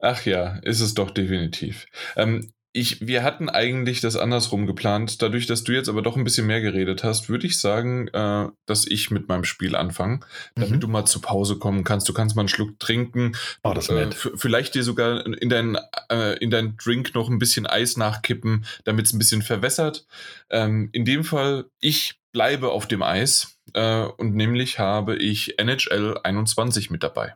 Ach 0.00 0.24
ja, 0.26 0.56
ist 0.62 0.80
es 0.80 0.94
doch 0.94 1.12
definitiv. 1.12 1.86
Ähm, 2.16 2.52
ich, 2.72 3.06
wir 3.06 3.22
hatten 3.22 3.48
eigentlich 3.48 4.00
das 4.00 4.16
andersrum 4.16 4.66
geplant. 4.66 5.22
Dadurch, 5.22 5.46
dass 5.46 5.64
du 5.64 5.72
jetzt 5.72 5.88
aber 5.88 6.02
doch 6.02 6.16
ein 6.16 6.24
bisschen 6.24 6.46
mehr 6.46 6.60
geredet 6.60 7.02
hast, 7.02 7.28
würde 7.28 7.46
ich 7.46 7.58
sagen, 7.58 8.08
äh, 8.08 8.48
dass 8.66 8.86
ich 8.86 9.10
mit 9.10 9.28
meinem 9.28 9.44
Spiel 9.44 9.74
anfange, 9.74 10.20
damit 10.54 10.76
mhm. 10.76 10.80
du 10.80 10.88
mal 10.88 11.06
zur 11.06 11.22
Pause 11.22 11.56
kommen 11.58 11.82
kannst. 11.82 12.08
Du 12.08 12.12
kannst 12.12 12.36
mal 12.36 12.42
einen 12.42 12.48
Schluck 12.48 12.78
trinken. 12.78 13.32
Oh, 13.62 13.72
das 13.72 13.88
äh, 13.88 14.10
vielleicht 14.12 14.74
dir 14.74 14.82
sogar 14.82 15.24
in 15.26 15.48
deinen 15.48 15.78
äh, 16.10 16.36
in 16.38 16.50
dein 16.50 16.76
Drink 16.76 17.14
noch 17.14 17.28
ein 17.28 17.38
bisschen 17.38 17.66
Eis 17.66 17.96
nachkippen, 17.96 18.66
damit 18.84 19.06
es 19.06 19.12
ein 19.12 19.18
bisschen 19.18 19.42
verwässert. 19.42 20.06
Ähm, 20.50 20.90
in 20.92 21.04
dem 21.04 21.24
Fall, 21.24 21.66
ich 21.80 22.20
bleibe 22.32 22.70
auf 22.70 22.86
dem 22.86 23.02
Eis 23.02 23.58
äh, 23.72 24.02
und 24.02 24.34
nämlich 24.34 24.78
habe 24.78 25.16
ich 25.16 25.58
NHL 25.58 26.18
21 26.22 26.90
mit 26.90 27.02
dabei. 27.02 27.34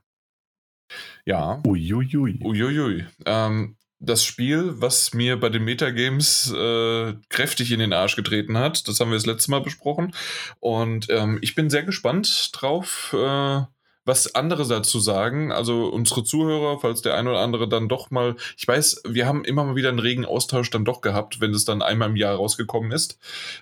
Ja. 1.24 1.62
Uiuiui. 1.66 2.40
Uiuiui. 2.42 3.06
Ähm, 3.24 3.76
das 4.04 4.24
Spiel, 4.24 4.80
was 4.80 5.14
mir 5.14 5.38
bei 5.38 5.48
den 5.48 5.64
Metagames 5.64 6.52
äh, 6.52 7.14
kräftig 7.28 7.70
in 7.70 7.78
den 7.78 7.92
Arsch 7.92 8.16
getreten 8.16 8.58
hat. 8.58 8.88
Das 8.88 8.98
haben 8.98 9.10
wir 9.10 9.16
das 9.16 9.26
letzte 9.26 9.50
Mal 9.52 9.60
besprochen. 9.60 10.14
Und 10.58 11.06
ähm, 11.08 11.38
ich 11.40 11.54
bin 11.54 11.70
sehr 11.70 11.84
gespannt 11.84 12.50
drauf, 12.52 13.14
äh, 13.16 13.62
was 14.04 14.34
andere 14.34 14.66
dazu 14.66 14.98
sagen. 14.98 15.52
Also 15.52 15.86
unsere 15.86 16.24
Zuhörer, 16.24 16.80
falls 16.80 17.02
der 17.02 17.14
ein 17.14 17.28
oder 17.28 17.38
andere 17.38 17.68
dann 17.68 17.88
doch 17.88 18.10
mal, 18.10 18.34
ich 18.56 18.66
weiß, 18.66 19.02
wir 19.06 19.26
haben 19.26 19.44
immer 19.44 19.64
mal 19.64 19.76
wieder 19.76 19.90
einen 19.90 20.00
regen 20.00 20.24
Austausch 20.24 20.70
dann 20.70 20.84
doch 20.84 21.00
gehabt, 21.00 21.40
wenn 21.40 21.54
es 21.54 21.64
dann 21.64 21.80
einmal 21.80 22.10
im 22.10 22.16
Jahr 22.16 22.34
rausgekommen 22.34 22.90
ist. 22.90 23.20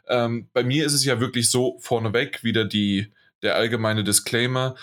Ähm, 0.09 0.49
bei 0.55 0.65
mir 0.65 0.87
ist 0.87 0.95
es 0.95 1.05
ja 1.05 1.21
wirklich 1.21 1.51
so 1.51 1.77
vorneweg 1.81 2.43
wieder 2.43 2.65
die, 2.65 3.13
der 3.43 3.57
allgemeine 3.57 4.05
Disclaimer 4.05 4.75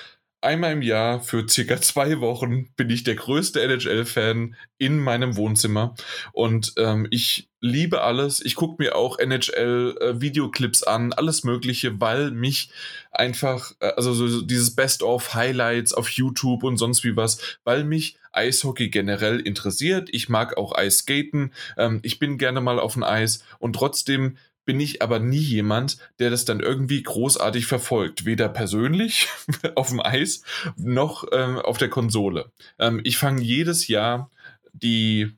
einmal 0.42 0.74
im 0.74 0.82
Jahr 0.82 1.20
für 1.22 1.48
circa 1.48 1.82
zwei 1.82 2.20
Wochen 2.20 2.70
bin 2.76 2.90
ich 2.90 3.04
der 3.04 3.16
größte 3.16 3.62
NHL-Fan 3.62 4.56
in 4.78 5.00
meinem 5.00 5.36
Wohnzimmer. 5.36 5.96
Und 6.34 6.74
ähm, 6.78 7.08
ich 7.10 7.50
liebe 7.60 8.02
alles. 8.04 8.44
Ich 8.44 8.56
gucke 8.56 8.82
mir 8.82 8.96
auch 8.96 9.18
NHL-Videoclips 9.20 10.84
äh, 10.84 10.90
an, 10.90 11.14
alles 11.14 11.44
Mögliche, 11.44 12.00
weil 12.00 12.32
mich 12.32 12.70
einfach, 13.12 13.72
äh, 13.80 13.94
also 13.96 14.14
so 14.14 14.42
dieses 14.42 14.76
Best-of-Highlights 14.76 15.94
auf 15.94 16.10
YouTube 16.10 16.64
und 16.64 16.78
sonst 16.78 17.04
wie 17.04 17.16
was, 17.16 17.60
weil 17.64 17.84
mich 17.84 18.18
Eishockey 18.32 18.90
generell 18.90 19.40
interessiert. 19.40 20.10
Ich 20.12 20.30
mag 20.30 20.58
auch 20.58 20.76
Eisskaten. 20.76 21.54
Ähm, 21.78 22.00
ich 22.04 22.20
bin 22.20 22.38
gerne 22.38 22.62
mal 22.62 22.80
auf 22.80 22.94
dem 22.94 23.04
Eis 23.04 23.44
und 23.60 23.74
trotzdem 23.74 24.38
bin 24.68 24.80
ich 24.82 25.02
aber 25.02 25.20
nie 25.20 25.40
jemand, 25.40 25.98
der 26.20 26.30
das 26.30 26.44
dann 26.44 26.60
irgendwie 26.60 27.02
großartig 27.02 27.66
verfolgt. 27.66 28.26
Weder 28.26 28.50
persönlich 28.50 29.30
auf 29.76 29.88
dem 29.88 30.02
Eis 30.02 30.44
noch 30.76 31.26
ähm, 31.32 31.58
auf 31.58 31.78
der 31.78 31.90
Konsole. 31.90 32.52
Ähm, 32.78 33.00
ich 33.06 33.18
fange 33.18 33.42
jedes 33.42 33.88
Jahr 33.88 34.30
die, 34.74 35.32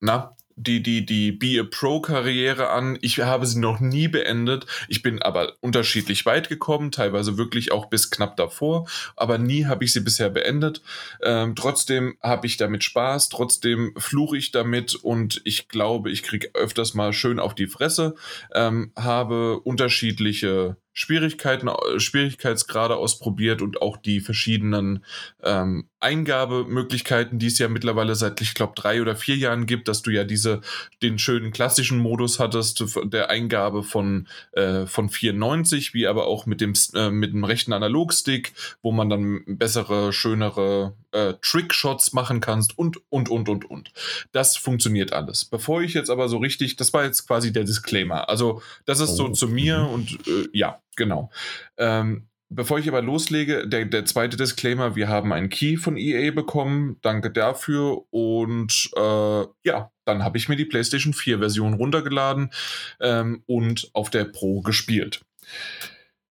na, 0.00 0.36
die, 0.56 0.82
die, 0.82 1.04
die 1.04 1.32
Be 1.32 1.60
a 1.60 1.64
Pro-Karriere 1.64 2.70
an. 2.70 2.98
Ich 3.02 3.20
habe 3.20 3.46
sie 3.46 3.60
noch 3.60 3.78
nie 3.78 4.08
beendet. 4.08 4.66
Ich 4.88 5.02
bin 5.02 5.20
aber 5.22 5.52
unterschiedlich 5.60 6.24
weit 6.24 6.48
gekommen, 6.48 6.90
teilweise 6.90 7.36
wirklich 7.36 7.72
auch 7.72 7.86
bis 7.86 8.10
knapp 8.10 8.36
davor, 8.36 8.88
aber 9.16 9.38
nie 9.38 9.66
habe 9.66 9.84
ich 9.84 9.92
sie 9.92 10.00
bisher 10.00 10.30
beendet. 10.30 10.82
Ähm, 11.22 11.54
trotzdem 11.54 12.16
habe 12.22 12.46
ich 12.46 12.56
damit 12.56 12.84
Spaß, 12.84 13.28
trotzdem 13.28 13.92
fluche 13.98 14.38
ich 14.38 14.50
damit 14.50 14.94
und 14.94 15.42
ich 15.44 15.68
glaube, 15.68 16.10
ich 16.10 16.22
kriege 16.22 16.50
öfters 16.54 16.94
mal 16.94 17.12
schön 17.12 17.38
auf 17.38 17.54
die 17.54 17.66
Fresse, 17.66 18.14
ähm, 18.54 18.92
habe 18.96 19.60
unterschiedliche 19.60 20.76
Schwierigkeiten, 20.98 21.68
äh, 21.68 22.00
Schwierigkeitsgrade 22.00 22.96
ausprobiert 22.96 23.60
und 23.60 23.82
auch 23.82 23.98
die 23.98 24.20
verschiedenen 24.20 25.04
ähm, 25.42 25.88
Eingabemöglichkeiten, 26.00 27.38
die 27.38 27.48
es 27.48 27.58
ja 27.58 27.68
mittlerweile 27.68 28.14
seit, 28.14 28.40
ich 28.40 28.54
glaube, 28.54 28.72
drei 28.74 29.02
oder 29.02 29.14
vier 29.14 29.36
Jahren 29.36 29.66
gibt, 29.66 29.88
dass 29.88 30.00
du 30.00 30.10
ja 30.10 30.24
diese, 30.24 30.62
den 31.02 31.18
schönen 31.18 31.52
klassischen 31.52 31.98
Modus 31.98 32.40
hattest, 32.40 32.82
der 33.04 33.28
Eingabe 33.28 33.82
von, 33.82 34.26
äh, 34.52 34.86
von 34.86 35.10
94, 35.10 35.92
wie 35.92 36.06
aber 36.06 36.26
auch 36.26 36.46
mit 36.46 36.62
dem, 36.62 36.72
äh, 36.94 37.10
mit 37.10 37.34
dem 37.34 37.44
rechten 37.44 37.74
Analogstick, 37.74 38.54
wo 38.80 38.90
man 38.90 39.10
dann 39.10 39.42
bessere, 39.46 40.14
schönere 40.14 40.94
äh, 41.16 41.34
Trickshots 41.40 42.12
machen 42.12 42.40
kannst 42.40 42.78
und, 42.78 42.98
und, 43.08 43.28
und, 43.28 43.48
und, 43.48 43.64
und. 43.64 43.92
Das 44.32 44.56
funktioniert 44.56 45.12
alles. 45.12 45.44
Bevor 45.46 45.82
ich 45.82 45.94
jetzt 45.94 46.10
aber 46.10 46.28
so 46.28 46.38
richtig, 46.38 46.76
das 46.76 46.92
war 46.92 47.04
jetzt 47.04 47.26
quasi 47.26 47.52
der 47.52 47.64
Disclaimer. 47.64 48.28
Also, 48.28 48.62
das 48.84 49.00
ist 49.00 49.12
oh. 49.12 49.16
so 49.16 49.28
zu 49.30 49.48
mir 49.48 49.80
und 49.80 50.12
äh, 50.26 50.48
ja, 50.52 50.80
genau. 50.96 51.30
Ähm, 51.78 52.28
Bevor 52.48 52.78
ich 52.78 52.86
aber 52.86 53.02
loslege, 53.02 53.66
der, 53.66 53.86
der 53.86 54.04
zweite 54.04 54.36
Disclaimer, 54.36 54.94
wir 54.94 55.08
haben 55.08 55.32
einen 55.32 55.48
Key 55.48 55.76
von 55.76 55.96
EA 55.96 56.30
bekommen, 56.30 56.96
danke 57.02 57.32
dafür 57.32 58.04
und 58.10 58.88
äh, 58.94 59.44
ja, 59.64 59.90
dann 60.04 60.22
habe 60.22 60.38
ich 60.38 60.48
mir 60.48 60.54
die 60.54 60.64
PlayStation 60.64 61.12
4 61.12 61.40
Version 61.40 61.74
runtergeladen 61.74 62.52
ähm, 63.00 63.42
und 63.46 63.90
auf 63.94 64.10
der 64.10 64.26
Pro 64.26 64.60
gespielt. 64.60 65.22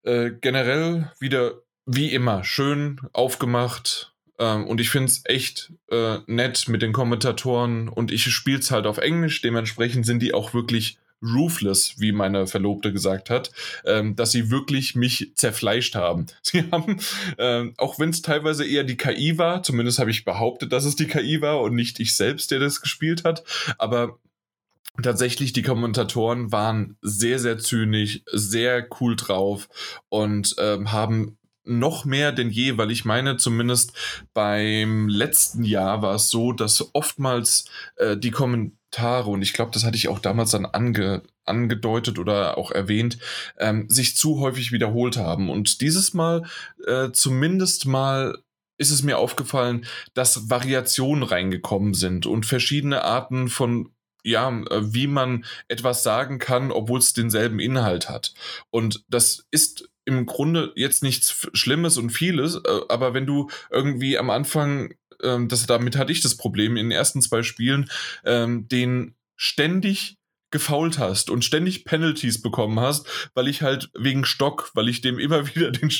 Äh, 0.03 0.33
generell 0.39 1.11
wieder 1.19 1.63
wie 1.87 2.13
immer 2.13 2.43
schön 2.43 3.01
aufgemacht 3.11 4.12
ähm, 4.39 4.67
und 4.67 4.81
ich 4.81 4.89
finde 4.89 5.07
es 5.07 5.21
echt 5.25 5.73
äh, 5.89 6.17
nett 6.27 6.67
mit 6.67 6.81
den 6.81 6.93
Kommentatoren 6.93 7.89
und 7.89 8.11
ich 8.11 8.23
spiele 8.23 8.59
es 8.59 8.71
halt 8.71 8.87
auf 8.87 8.97
Englisch, 8.97 9.41
dementsprechend 9.41 10.05
sind 10.05 10.21
die 10.21 10.33
auch 10.33 10.53
wirklich 10.53 10.97
ruthless, 11.23 11.99
wie 11.99 12.11
meine 12.11 12.47
Verlobte 12.47 12.91
gesagt 12.91 13.29
hat, 13.29 13.51
ähm, 13.85 14.15
dass 14.15 14.31
sie 14.31 14.51
wirklich 14.51 14.95
mich 14.95 15.31
zerfleischt 15.35 15.95
haben. 15.95 16.25
Sie 16.41 16.69
haben, 16.71 16.99
ähm, 17.37 17.73
auch 17.77 17.97
wenn 17.99 18.09
es 18.09 18.21
teilweise 18.21 18.65
eher 18.65 18.83
die 18.83 18.97
KI 18.97 19.37
war, 19.37 19.63
zumindest 19.63 19.99
habe 19.99 20.11
ich 20.11 20.25
behauptet, 20.25 20.73
dass 20.73 20.85
es 20.85 20.95
die 20.95 21.07
KI 21.07 21.41
war 21.41 21.61
und 21.61 21.75
nicht 21.75 21.99
ich 21.99 22.15
selbst, 22.15 22.51
der 22.51 22.59
das 22.59 22.81
gespielt 22.81 23.23
hat, 23.23 23.43
aber 23.77 24.19
tatsächlich 25.01 25.53
die 25.53 25.63
Kommentatoren 25.63 26.51
waren 26.51 26.97
sehr, 27.01 27.39
sehr 27.39 27.57
zynisch, 27.57 28.21
sehr 28.31 28.87
cool 28.99 29.15
drauf 29.15 29.69
und 30.09 30.55
ähm, 30.59 30.91
haben 30.91 31.37
noch 31.65 32.05
mehr 32.05 32.31
denn 32.31 32.49
je, 32.49 32.77
weil 32.77 32.91
ich 32.91 33.05
meine, 33.05 33.37
zumindest 33.37 33.93
beim 34.33 35.07
letzten 35.07 35.63
Jahr 35.63 36.01
war 36.01 36.15
es 36.15 36.29
so, 36.29 36.51
dass 36.51 36.93
oftmals 36.93 37.65
äh, 37.95 38.17
die 38.17 38.31
Kommentare, 38.31 39.29
und 39.29 39.41
ich 39.41 39.53
glaube, 39.53 39.71
das 39.71 39.83
hatte 39.83 39.97
ich 39.97 40.07
auch 40.07 40.19
damals 40.19 40.51
dann 40.51 40.65
ange, 40.65 41.23
angedeutet 41.45 42.19
oder 42.19 42.57
auch 42.57 42.71
erwähnt, 42.71 43.17
ähm, 43.57 43.89
sich 43.89 44.15
zu 44.15 44.39
häufig 44.39 44.71
wiederholt 44.71 45.17
haben. 45.17 45.49
Und 45.49 45.81
dieses 45.81 46.13
Mal 46.13 46.43
äh, 46.85 47.11
zumindest 47.11 47.85
mal 47.85 48.37
ist 48.77 48.91
es 48.91 49.03
mir 49.03 49.17
aufgefallen, 49.17 49.85
dass 50.13 50.49
Variationen 50.49 51.23
reingekommen 51.23 51.93
sind 51.93 52.25
und 52.25 52.45
verschiedene 52.45 53.03
Arten 53.03 53.47
von 53.47 53.89
ja, 54.25 54.49
äh, 54.49 54.93
wie 54.93 55.07
man 55.07 55.45
etwas 55.67 56.03
sagen 56.03 56.39
kann, 56.39 56.71
obwohl 56.71 56.99
es 56.99 57.13
denselben 57.13 57.59
Inhalt 57.59 58.09
hat. 58.09 58.33
Und 58.69 59.03
das 59.09 59.45
ist 59.51 59.89
im 60.05 60.25
Grunde 60.25 60.71
jetzt 60.75 61.03
nichts 61.03 61.49
Schlimmes 61.53 61.97
und 61.97 62.09
vieles, 62.09 62.55
äh, 62.55 62.81
aber 62.89 63.13
wenn 63.13 63.25
du 63.25 63.49
irgendwie 63.69 64.17
am 64.17 64.29
Anfang 64.29 64.93
ähm, 65.21 65.47
das, 65.47 65.65
damit 65.65 65.95
hatte 65.95 66.11
ich 66.11 66.21
das 66.21 66.35
Problem 66.37 66.77
in 66.77 66.89
den 66.89 66.91
ersten 66.91 67.21
zwei 67.21 67.43
Spielen, 67.43 67.89
ähm, 68.25 68.67
den 68.67 69.15
ständig 69.35 70.17
gefault 70.53 70.99
hast 70.99 71.31
und 71.31 71.43
ständig 71.43 71.83
Penalties 71.83 72.41
bekommen 72.41 72.79
hast, 72.79 73.07
weil 73.33 73.47
ich 73.47 73.63
halt 73.63 73.89
wegen 73.97 74.23
Stock, 74.23 74.71
weil 74.75 74.87
ich 74.87 75.01
dem 75.01 75.19
immer 75.19 75.47
wieder 75.55 75.71
den, 75.71 75.91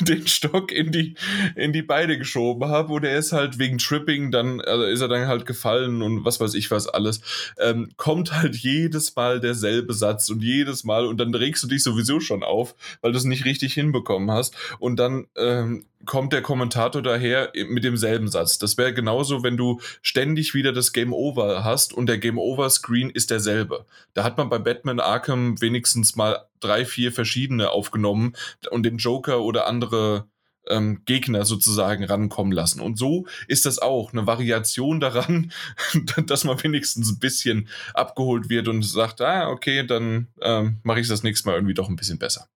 den 0.00 0.26
Stock 0.26 0.72
in 0.72 0.90
die, 0.90 1.14
in 1.54 1.72
die 1.72 1.82
Beine 1.82 2.18
geschoben 2.18 2.68
habe 2.68 2.92
und 2.92 3.04
er 3.04 3.16
ist 3.16 3.32
halt 3.32 3.58
wegen 3.58 3.78
Tripping, 3.78 4.32
dann 4.32 4.60
also 4.60 4.84
ist 4.84 5.02
er 5.02 5.08
dann 5.08 5.28
halt 5.28 5.46
gefallen 5.46 6.02
und 6.02 6.24
was 6.24 6.40
weiß 6.40 6.54
ich 6.54 6.70
was 6.70 6.88
alles, 6.88 7.20
ähm, 7.60 7.90
kommt 7.96 8.32
halt 8.32 8.56
jedes 8.56 9.14
Mal 9.14 9.40
derselbe 9.40 9.92
Satz 9.92 10.30
und 10.30 10.42
jedes 10.42 10.84
Mal 10.84 11.06
und 11.06 11.18
dann 11.18 11.34
regst 11.34 11.62
du 11.62 11.68
dich 11.68 11.82
sowieso 11.82 12.18
schon 12.18 12.42
auf, 12.42 12.74
weil 13.02 13.12
du 13.12 13.18
es 13.18 13.24
nicht 13.24 13.44
richtig 13.44 13.74
hinbekommen 13.74 14.30
hast. 14.30 14.56
Und 14.78 14.96
dann 14.96 15.26
ähm, 15.36 15.84
kommt 16.04 16.32
der 16.32 16.42
Kommentator 16.42 17.02
daher 17.02 17.52
mit 17.68 17.84
demselben 17.84 18.28
Satz. 18.28 18.58
Das 18.58 18.76
wäre 18.76 18.94
genauso, 18.94 19.42
wenn 19.42 19.56
du 19.56 19.80
ständig 20.02 20.54
wieder 20.54 20.72
das 20.72 20.92
Game 20.92 21.12
Over 21.12 21.64
hast 21.64 21.92
und 21.92 22.06
der 22.06 22.18
Game 22.18 22.38
Over 22.38 22.70
Screen 22.70 23.10
ist 23.10 23.30
derselbe. 23.30 23.86
Da 24.14 24.24
hat 24.24 24.36
man 24.36 24.48
bei 24.48 24.58
Batman 24.58 25.00
Arkham 25.00 25.60
wenigstens 25.60 26.16
mal 26.16 26.46
drei, 26.60 26.84
vier 26.84 27.12
verschiedene 27.12 27.70
aufgenommen 27.70 28.34
und 28.70 28.84
den 28.84 28.98
Joker 28.98 29.42
oder 29.42 29.66
andere 29.66 30.26
ähm, 30.68 31.02
Gegner 31.04 31.44
sozusagen 31.44 32.04
rankommen 32.04 32.52
lassen. 32.52 32.80
Und 32.80 32.98
so 32.98 33.26
ist 33.48 33.66
das 33.66 33.78
auch 33.78 34.12
eine 34.12 34.26
Variation 34.26 35.00
daran, 35.00 35.52
dass 36.26 36.44
man 36.44 36.62
wenigstens 36.62 37.10
ein 37.10 37.18
bisschen 37.18 37.68
abgeholt 37.94 38.48
wird 38.48 38.68
und 38.68 38.82
sagt, 38.82 39.20
ah, 39.20 39.48
okay, 39.48 39.86
dann 39.86 40.28
ähm, 40.40 40.78
mache 40.82 41.00
ich 41.00 41.08
das 41.08 41.22
nächste 41.22 41.48
Mal 41.48 41.56
irgendwie 41.56 41.74
doch 41.74 41.88
ein 41.88 41.96
bisschen 41.96 42.18
besser. 42.18 42.48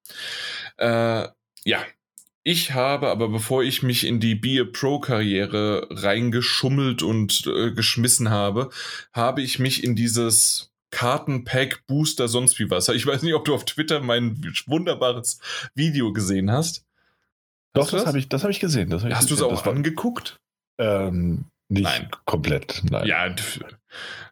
Äh, 0.76 1.28
ja, 1.64 1.84
ich 2.48 2.74
habe 2.74 3.08
aber, 3.08 3.28
bevor 3.28 3.64
ich 3.64 3.82
mich 3.82 4.06
in 4.06 4.20
die 4.20 4.36
Be 4.36 4.60
a 4.60 4.64
Pro-Karriere 4.64 5.88
reingeschummelt 5.90 7.02
und 7.02 7.44
äh, 7.48 7.72
geschmissen 7.72 8.30
habe, 8.30 8.70
habe 9.12 9.42
ich 9.42 9.58
mich 9.58 9.82
in 9.82 9.96
dieses 9.96 10.70
Kartenpack 10.92 11.84
Booster 11.88 12.28
sonst 12.28 12.60
wie 12.60 12.70
was. 12.70 12.88
Ich 12.90 13.04
weiß 13.04 13.22
nicht, 13.22 13.34
ob 13.34 13.46
du 13.46 13.52
auf 13.52 13.64
Twitter 13.64 14.00
mein 14.00 14.40
wunderbares 14.66 15.40
Video 15.74 16.12
gesehen 16.12 16.52
hast. 16.52 16.84
Doch, 17.74 17.90
das, 17.90 18.04
das 18.04 18.06
habe 18.06 18.18
ich, 18.20 18.28
hab 18.30 18.50
ich 18.50 18.60
gesehen. 18.60 18.92
Hab 18.92 19.04
ich 19.04 19.12
hast 19.12 19.28
du 19.28 19.34
es 19.34 19.42
auch 19.42 19.66
angeguckt? 19.66 20.38
Ähm, 20.78 21.46
nicht 21.68 21.84
nein. 21.84 22.08
komplett, 22.24 22.82
nein. 22.88 23.06
Ja, 23.06 23.28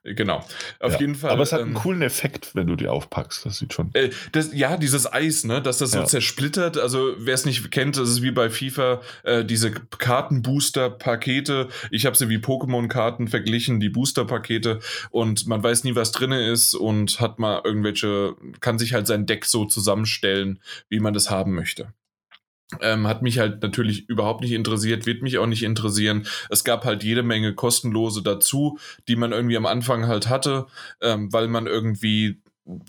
genau. 0.04 0.44
Auf 0.80 0.92
ja. 0.92 1.00
jeden 1.00 1.14
Fall. 1.14 1.30
Aber 1.30 1.42
es 1.42 1.52
hat 1.52 1.60
einen 1.60 1.70
ähm, 1.70 1.74
coolen 1.74 2.02
Effekt, 2.02 2.54
wenn 2.54 2.66
du 2.66 2.76
die 2.76 2.86
aufpackst. 2.86 3.44
Das 3.44 3.58
sieht 3.58 3.72
schon. 3.72 3.90
Äh, 3.94 4.10
das, 4.32 4.52
ja, 4.52 4.76
dieses 4.76 5.10
Eis, 5.12 5.44
ne, 5.44 5.60
dass 5.60 5.78
das 5.78 5.92
so 5.92 5.98
ja. 5.98 6.04
zersplittert. 6.04 6.78
Also, 6.78 7.14
wer 7.18 7.34
es 7.34 7.44
nicht 7.44 7.70
kennt, 7.70 7.96
das 7.96 8.08
ist 8.08 8.22
wie 8.22 8.30
bei 8.30 8.50
FIFA, 8.50 9.00
äh, 9.24 9.44
diese 9.44 9.72
Kartenbooster-Pakete. 9.72 11.68
Ich 11.90 12.06
habe 12.06 12.16
sie 12.16 12.28
wie 12.28 12.38
Pokémon-Karten 12.38 13.28
verglichen, 13.28 13.80
die 13.80 13.88
Booster-Pakete. 13.88 14.80
Und 15.10 15.46
man 15.46 15.62
weiß 15.62 15.84
nie, 15.84 15.96
was 15.96 16.12
drin 16.12 16.32
ist 16.32 16.74
und 16.74 17.20
hat 17.20 17.38
mal 17.38 17.62
irgendwelche, 17.64 18.36
kann 18.60 18.78
sich 18.78 18.92
halt 18.92 19.06
sein 19.06 19.26
Deck 19.26 19.44
so 19.44 19.64
zusammenstellen, 19.64 20.60
wie 20.88 21.00
man 21.00 21.14
das 21.14 21.30
haben 21.30 21.54
möchte. 21.54 21.92
Ähm, 22.80 23.06
hat 23.06 23.22
mich 23.22 23.38
halt 23.38 23.62
natürlich 23.62 24.08
überhaupt 24.08 24.40
nicht 24.42 24.52
interessiert, 24.52 25.06
wird 25.06 25.22
mich 25.22 25.38
auch 25.38 25.46
nicht 25.46 25.62
interessieren. 25.62 26.26
Es 26.50 26.64
gab 26.64 26.84
halt 26.84 27.02
jede 27.02 27.22
Menge 27.22 27.54
kostenlose 27.54 28.22
dazu, 28.22 28.78
die 29.08 29.16
man 29.16 29.32
irgendwie 29.32 29.56
am 29.56 29.66
Anfang 29.66 30.06
halt 30.06 30.28
hatte, 30.28 30.66
ähm, 31.00 31.32
weil 31.32 31.48
man 31.48 31.66
irgendwie, 31.66 32.40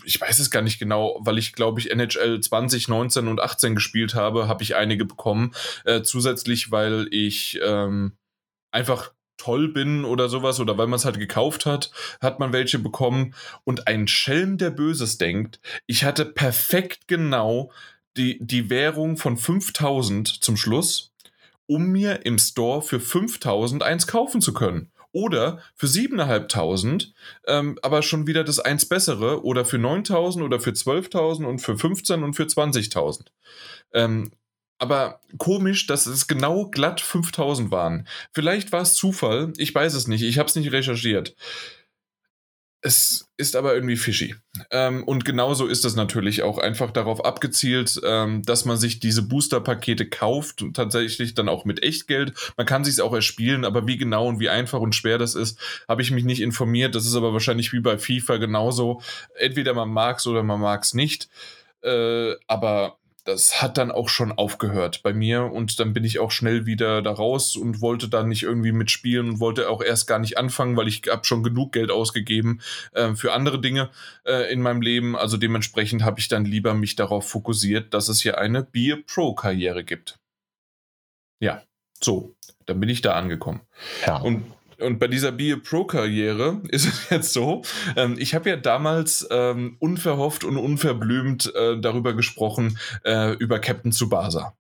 ich 0.03 0.19
weiß 0.19 0.39
es 0.39 0.51
gar 0.51 0.61
nicht 0.61 0.79
genau, 0.79 1.19
weil 1.21 1.37
ich 1.37 1.53
glaube 1.53 1.79
ich 1.79 1.91
NHL 1.91 2.39
20, 2.39 2.87
19 2.87 3.27
und 3.27 3.41
18 3.41 3.75
gespielt 3.75 4.15
habe, 4.15 4.47
habe 4.47 4.63
ich 4.63 4.75
einige 4.75 5.05
bekommen. 5.05 5.53
Äh, 5.83 6.01
zusätzlich, 6.01 6.71
weil 6.71 7.07
ich 7.11 7.59
ähm, 7.63 8.13
einfach 8.71 9.11
toll 9.37 9.69
bin 9.69 10.05
oder 10.05 10.29
sowas 10.29 10.59
oder 10.59 10.77
weil 10.77 10.87
man 10.87 10.97
es 10.97 11.05
halt 11.05 11.19
gekauft 11.19 11.65
hat, 11.65 11.91
hat 12.21 12.39
man 12.39 12.53
welche 12.53 12.79
bekommen. 12.79 13.33
Und 13.63 13.87
ein 13.87 14.07
Schelm, 14.07 14.57
der 14.57 14.69
Böses 14.69 15.17
denkt, 15.17 15.59
ich 15.87 16.03
hatte 16.03 16.25
perfekt 16.25 17.07
genau 17.07 17.71
die, 18.17 18.37
die 18.39 18.69
Währung 18.69 19.17
von 19.17 19.37
5000 19.37 20.27
zum 20.27 20.57
Schluss, 20.57 21.13
um 21.67 21.87
mir 21.87 22.25
im 22.25 22.37
Store 22.37 22.81
für 22.81 22.99
5000 22.99 23.83
eins 23.83 24.07
kaufen 24.07 24.41
zu 24.41 24.53
können. 24.53 24.91
Oder 25.11 25.59
für 25.75 25.87
7.500, 25.87 27.13
ähm, 27.47 27.79
aber 27.81 28.01
schon 28.03 28.27
wieder 28.27 28.43
das 28.43 28.59
eins 28.59 28.85
bessere. 28.85 29.45
Oder 29.45 29.63
für 29.63 29.77
9.000 29.77 30.43
oder 30.43 30.59
für 30.59 30.71
12.000 30.71 31.45
und 31.45 31.59
für 31.59 31.77
15 31.77 32.21
und 32.21 32.33
für 32.33 32.43
20.000. 32.43 33.27
Ähm, 33.93 34.31
aber 34.77 35.21
komisch, 35.37 35.87
dass 35.87 36.05
es 36.05 36.27
genau 36.27 36.67
glatt 36.67 36.99
5000 36.99 37.71
waren. 37.71 38.07
Vielleicht 38.33 38.71
war 38.73 38.81
es 38.81 38.93
Zufall, 38.93 39.53
ich 39.57 39.73
weiß 39.73 39.93
es 39.93 40.07
nicht, 40.07 40.21
ich 40.21 40.37
habe 40.37 40.49
es 40.49 40.55
nicht 40.55 40.71
recherchiert. 40.73 41.35
Es 42.85 43.27
ist 43.37 43.55
aber 43.55 43.73
irgendwie 43.73 43.95
fishy. 43.95 44.35
Ähm, 44.69 45.03
und 45.05 45.25
genauso 45.25 45.65
ist 45.65 45.85
es 45.85 45.95
natürlich 45.95 46.43
auch 46.43 46.59
einfach 46.59 46.91
darauf 46.91 47.25
abgezielt, 47.25 47.99
ähm, 48.05 48.43
dass 48.43 48.65
man 48.65 48.77
sich 48.77 48.99
diese 48.99 49.23
Booster-Pakete 49.23 50.07
kauft 50.07 50.61
und 50.61 50.75
tatsächlich 50.75 51.33
dann 51.33 51.49
auch 51.49 51.65
mit 51.65 51.81
Echtgeld. 51.81 52.33
Man 52.57 52.67
kann 52.67 52.83
sich 52.83 53.01
auch 53.01 53.11
erspielen, 53.11 53.65
aber 53.65 53.87
wie 53.87 53.97
genau 53.97 54.27
und 54.27 54.39
wie 54.39 54.49
einfach 54.49 54.81
und 54.81 54.93
schwer 54.93 55.17
das 55.17 55.33
ist, 55.33 55.57
habe 55.89 56.03
ich 56.03 56.11
mich 56.11 56.25
nicht 56.25 56.41
informiert. 56.41 56.93
Das 56.93 57.07
ist 57.07 57.15
aber 57.15 57.33
wahrscheinlich 57.33 57.73
wie 57.73 57.79
bei 57.79 57.97
FIFA 57.97 58.37
genauso. 58.37 59.01
Entweder 59.33 59.73
man 59.73 59.89
mag 59.89 60.19
es 60.19 60.27
oder 60.27 60.43
man 60.43 60.59
mag 60.59 60.83
es 60.83 60.93
nicht. 60.93 61.27
Äh, 61.81 62.35
aber 62.45 62.99
das 63.25 63.59
hat 63.61 63.79
dann 63.79 63.91
auch 63.91 64.07
schon 64.07 64.31
aufgehört 64.31 65.01
bei 65.01 65.11
mir 65.11 65.51
und 65.51 65.79
dann 65.79 65.93
bin 65.93 66.03
ich 66.03 66.19
auch 66.19 66.29
schnell 66.29 66.67
wieder 66.67 67.01
da 67.01 67.11
raus 67.11 67.55
und 67.55 67.81
wollte 67.81 68.07
dann 68.07 68.29
nicht 68.29 68.43
irgendwie 68.43 68.71
mitspielen 68.71 69.29
und 69.29 69.39
wollte 69.39 69.67
auch 69.69 69.81
erst 69.81 70.05
gar 70.05 70.19
nicht 70.19 70.37
anfangen, 70.37 70.77
weil 70.77 70.87
ich 70.87 71.01
habe 71.09 71.25
schon 71.25 71.41
genug 71.41 71.71
Geld 71.71 71.89
ausgegeben 71.89 72.61
äh, 72.93 73.15
für 73.15 73.33
andere 73.33 73.59
Dinge 73.59 73.89
äh, 74.25 74.51
in 74.53 74.61
meinem 74.61 74.81
Leben. 74.81 75.15
Also 75.15 75.37
dementsprechend 75.37 76.03
habe 76.03 76.19
ich 76.19 76.27
dann 76.27 76.45
lieber 76.45 76.75
mich 76.75 76.95
darauf 76.95 77.27
fokussiert, 77.27 77.95
dass 77.95 78.09
es 78.09 78.21
hier 78.21 78.37
eine 78.37 78.61
Beer 78.61 78.99
Pro 79.07 79.33
Karriere 79.33 79.83
gibt. 79.83 80.19
Ja, 81.39 81.63
so, 81.99 82.35
dann 82.67 82.79
bin 82.79 82.89
ich 82.89 83.01
da 83.01 83.13
angekommen. 83.13 83.61
Ja. 84.05 84.17
Und 84.17 84.45
und 84.79 84.99
bei 84.99 85.07
dieser 85.07 85.31
Be 85.31 85.53
a 85.53 85.57
Pro-Karriere 85.57 86.61
ist 86.69 86.87
es 86.87 87.09
jetzt 87.09 87.33
so, 87.33 87.63
ähm, 87.95 88.15
ich 88.17 88.35
habe 88.35 88.49
ja 88.49 88.55
damals 88.55 89.27
ähm, 89.31 89.77
unverhofft 89.79 90.43
und 90.43 90.57
unverblümt 90.57 91.53
äh, 91.55 91.79
darüber 91.79 92.13
gesprochen, 92.13 92.77
äh, 93.03 93.33
über 93.33 93.59
Captain 93.59 93.91
Tsubasa. 93.91 94.55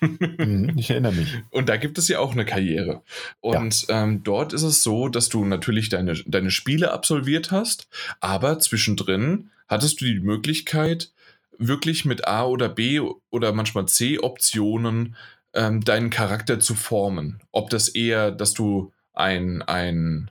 Mhm, 0.00 0.72
ich 0.76 0.90
erinnere 0.90 1.12
mich. 1.12 1.28
Und 1.50 1.68
da 1.68 1.76
gibt 1.76 1.98
es 1.98 2.08
ja 2.08 2.20
auch 2.20 2.32
eine 2.32 2.46
Karriere. 2.46 3.02
Und 3.40 3.88
ja. 3.88 4.02
ähm, 4.02 4.22
dort 4.22 4.52
ist 4.52 4.62
es 4.62 4.82
so, 4.82 5.08
dass 5.08 5.28
du 5.28 5.44
natürlich 5.44 5.88
deine, 5.88 6.14
deine 6.26 6.50
Spiele 6.50 6.92
absolviert 6.92 7.50
hast, 7.50 7.88
aber 8.20 8.58
zwischendrin 8.58 9.50
hattest 9.68 10.00
du 10.00 10.06
die 10.06 10.20
Möglichkeit, 10.20 11.12
wirklich 11.58 12.06
mit 12.06 12.26
A 12.26 12.44
oder 12.44 12.68
B 12.68 13.00
oder 13.28 13.52
manchmal 13.52 13.86
C 13.86 14.18
Optionen 14.18 15.16
ähm, 15.54 15.80
deinen 15.80 16.10
Charakter 16.10 16.60
zu 16.60 16.74
formen. 16.74 17.40
Ob 17.52 17.70
das 17.70 17.88
eher, 17.88 18.30
dass 18.30 18.54
du 18.54 18.92
ein, 19.12 19.62
ein, 19.62 20.30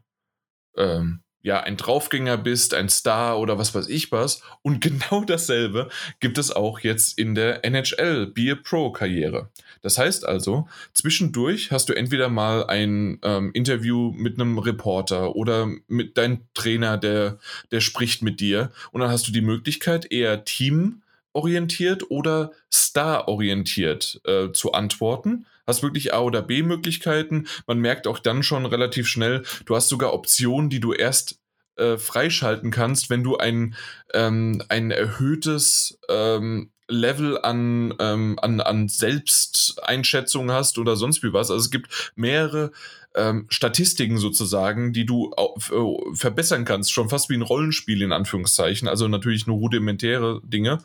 ähm, 0.77 1.21
ja, 1.41 1.61
ein 1.61 1.77
Draufgänger 1.77 2.37
bist, 2.37 2.73
ein 2.73 2.89
Star 2.89 3.39
oder 3.39 3.57
was 3.57 3.73
weiß 3.73 3.87
ich 3.87 4.11
was. 4.11 4.41
Und 4.61 4.81
genau 4.81 5.23
dasselbe 5.23 5.89
gibt 6.19 6.37
es 6.37 6.51
auch 6.51 6.79
jetzt 6.79 7.17
in 7.17 7.35
der 7.35 7.63
NHL 7.65 8.27
Be 8.27 8.51
a 8.51 8.55
Pro 8.55 8.91
Karriere. 8.91 9.49
Das 9.81 9.97
heißt 9.97 10.25
also, 10.25 10.67
zwischendurch 10.93 11.71
hast 11.71 11.89
du 11.89 11.93
entweder 11.93 12.29
mal 12.29 12.65
ein 12.67 13.19
ähm, 13.23 13.51
Interview 13.53 14.11
mit 14.11 14.39
einem 14.39 14.57
Reporter 14.57 15.35
oder 15.35 15.69
mit 15.87 16.17
deinem 16.17 16.41
Trainer, 16.53 16.97
der, 16.97 17.39
der 17.71 17.81
spricht 17.81 18.21
mit 18.21 18.39
dir. 18.39 18.71
Und 18.91 19.01
dann 19.01 19.09
hast 19.09 19.27
du 19.27 19.31
die 19.31 19.41
Möglichkeit, 19.41 20.11
eher 20.11 20.43
Team 20.43 21.01
orientiert 21.33 22.09
oder 22.09 22.51
star-orientiert 22.73 24.21
äh, 24.25 24.51
zu 24.51 24.73
antworten. 24.73 25.45
Hast 25.67 25.83
wirklich 25.83 26.13
A 26.13 26.21
oder 26.21 26.41
B 26.41 26.63
Möglichkeiten. 26.63 27.47
Man 27.67 27.79
merkt 27.79 28.07
auch 28.07 28.19
dann 28.19 28.41
schon 28.43 28.65
relativ 28.65 29.07
schnell, 29.07 29.43
du 29.65 29.75
hast 29.75 29.89
sogar 29.89 30.13
Optionen, 30.13 30.69
die 30.69 30.79
du 30.79 30.93
erst 30.93 31.39
äh, 31.75 31.97
freischalten 31.97 32.71
kannst, 32.71 33.09
wenn 33.09 33.23
du 33.23 33.37
ein, 33.37 33.75
ähm, 34.13 34.61
ein 34.69 34.91
erhöhtes 34.91 35.99
ähm, 36.09 36.71
Level 36.89 37.39
an, 37.39 37.93
ähm, 37.99 38.37
an, 38.41 38.59
an 38.61 38.87
Selbsteinschätzung 38.89 40.51
hast 40.51 40.77
oder 40.77 40.95
sonst 40.95 41.23
wie 41.23 41.33
was. 41.33 41.51
Also 41.51 41.63
es 41.65 41.71
gibt 41.71 42.11
mehrere 42.15 42.71
ähm, 43.15 43.47
Statistiken 43.49 44.17
sozusagen, 44.17 44.93
die 44.93 45.05
du 45.05 45.31
äh, 45.37 46.15
verbessern 46.15 46.65
kannst, 46.65 46.91
schon 46.91 47.09
fast 47.09 47.29
wie 47.29 47.35
ein 47.35 47.41
Rollenspiel 47.41 48.01
in 48.01 48.11
Anführungszeichen. 48.11 48.87
Also 48.87 49.07
natürlich 49.07 49.47
nur 49.47 49.57
rudimentäre 49.57 50.41
Dinge. 50.43 50.79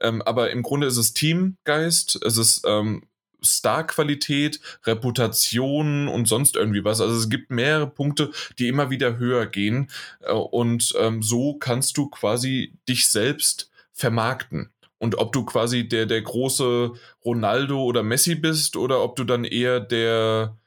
Ähm, 0.00 0.22
aber 0.22 0.50
im 0.50 0.62
Grunde 0.62 0.86
ist 0.86 0.96
es 0.96 1.14
Teamgeist, 1.14 2.20
es 2.24 2.36
ist 2.36 2.62
ähm, 2.66 3.02
Star-Qualität, 3.42 4.60
Reputation 4.84 6.08
und 6.08 6.28
sonst 6.28 6.56
irgendwie 6.56 6.84
was. 6.84 7.00
Also 7.00 7.16
es 7.16 7.30
gibt 7.30 7.50
mehrere 7.50 7.86
Punkte, 7.86 8.30
die 8.58 8.68
immer 8.68 8.90
wieder 8.90 9.18
höher 9.18 9.46
gehen. 9.46 9.90
Äh, 10.20 10.32
und 10.32 10.94
ähm, 10.98 11.22
so 11.22 11.54
kannst 11.54 11.96
du 11.96 12.08
quasi 12.08 12.74
dich 12.88 13.08
selbst 13.08 13.70
vermarkten. 13.92 14.70
Und 15.00 15.16
ob 15.16 15.32
du 15.32 15.44
quasi 15.46 15.88
der, 15.88 16.04
der 16.04 16.20
große 16.20 16.92
Ronaldo 17.24 17.82
oder 17.82 18.02
Messi 18.02 18.34
bist 18.34 18.76
oder 18.76 19.02
ob 19.02 19.16
du 19.16 19.24
dann 19.24 19.44
eher 19.44 19.80
der, 19.80 20.58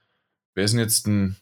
wer 0.55 0.63
ist 0.65 0.71
denn 0.71 0.79
jetzt 0.79 1.07
ein, 1.07 1.37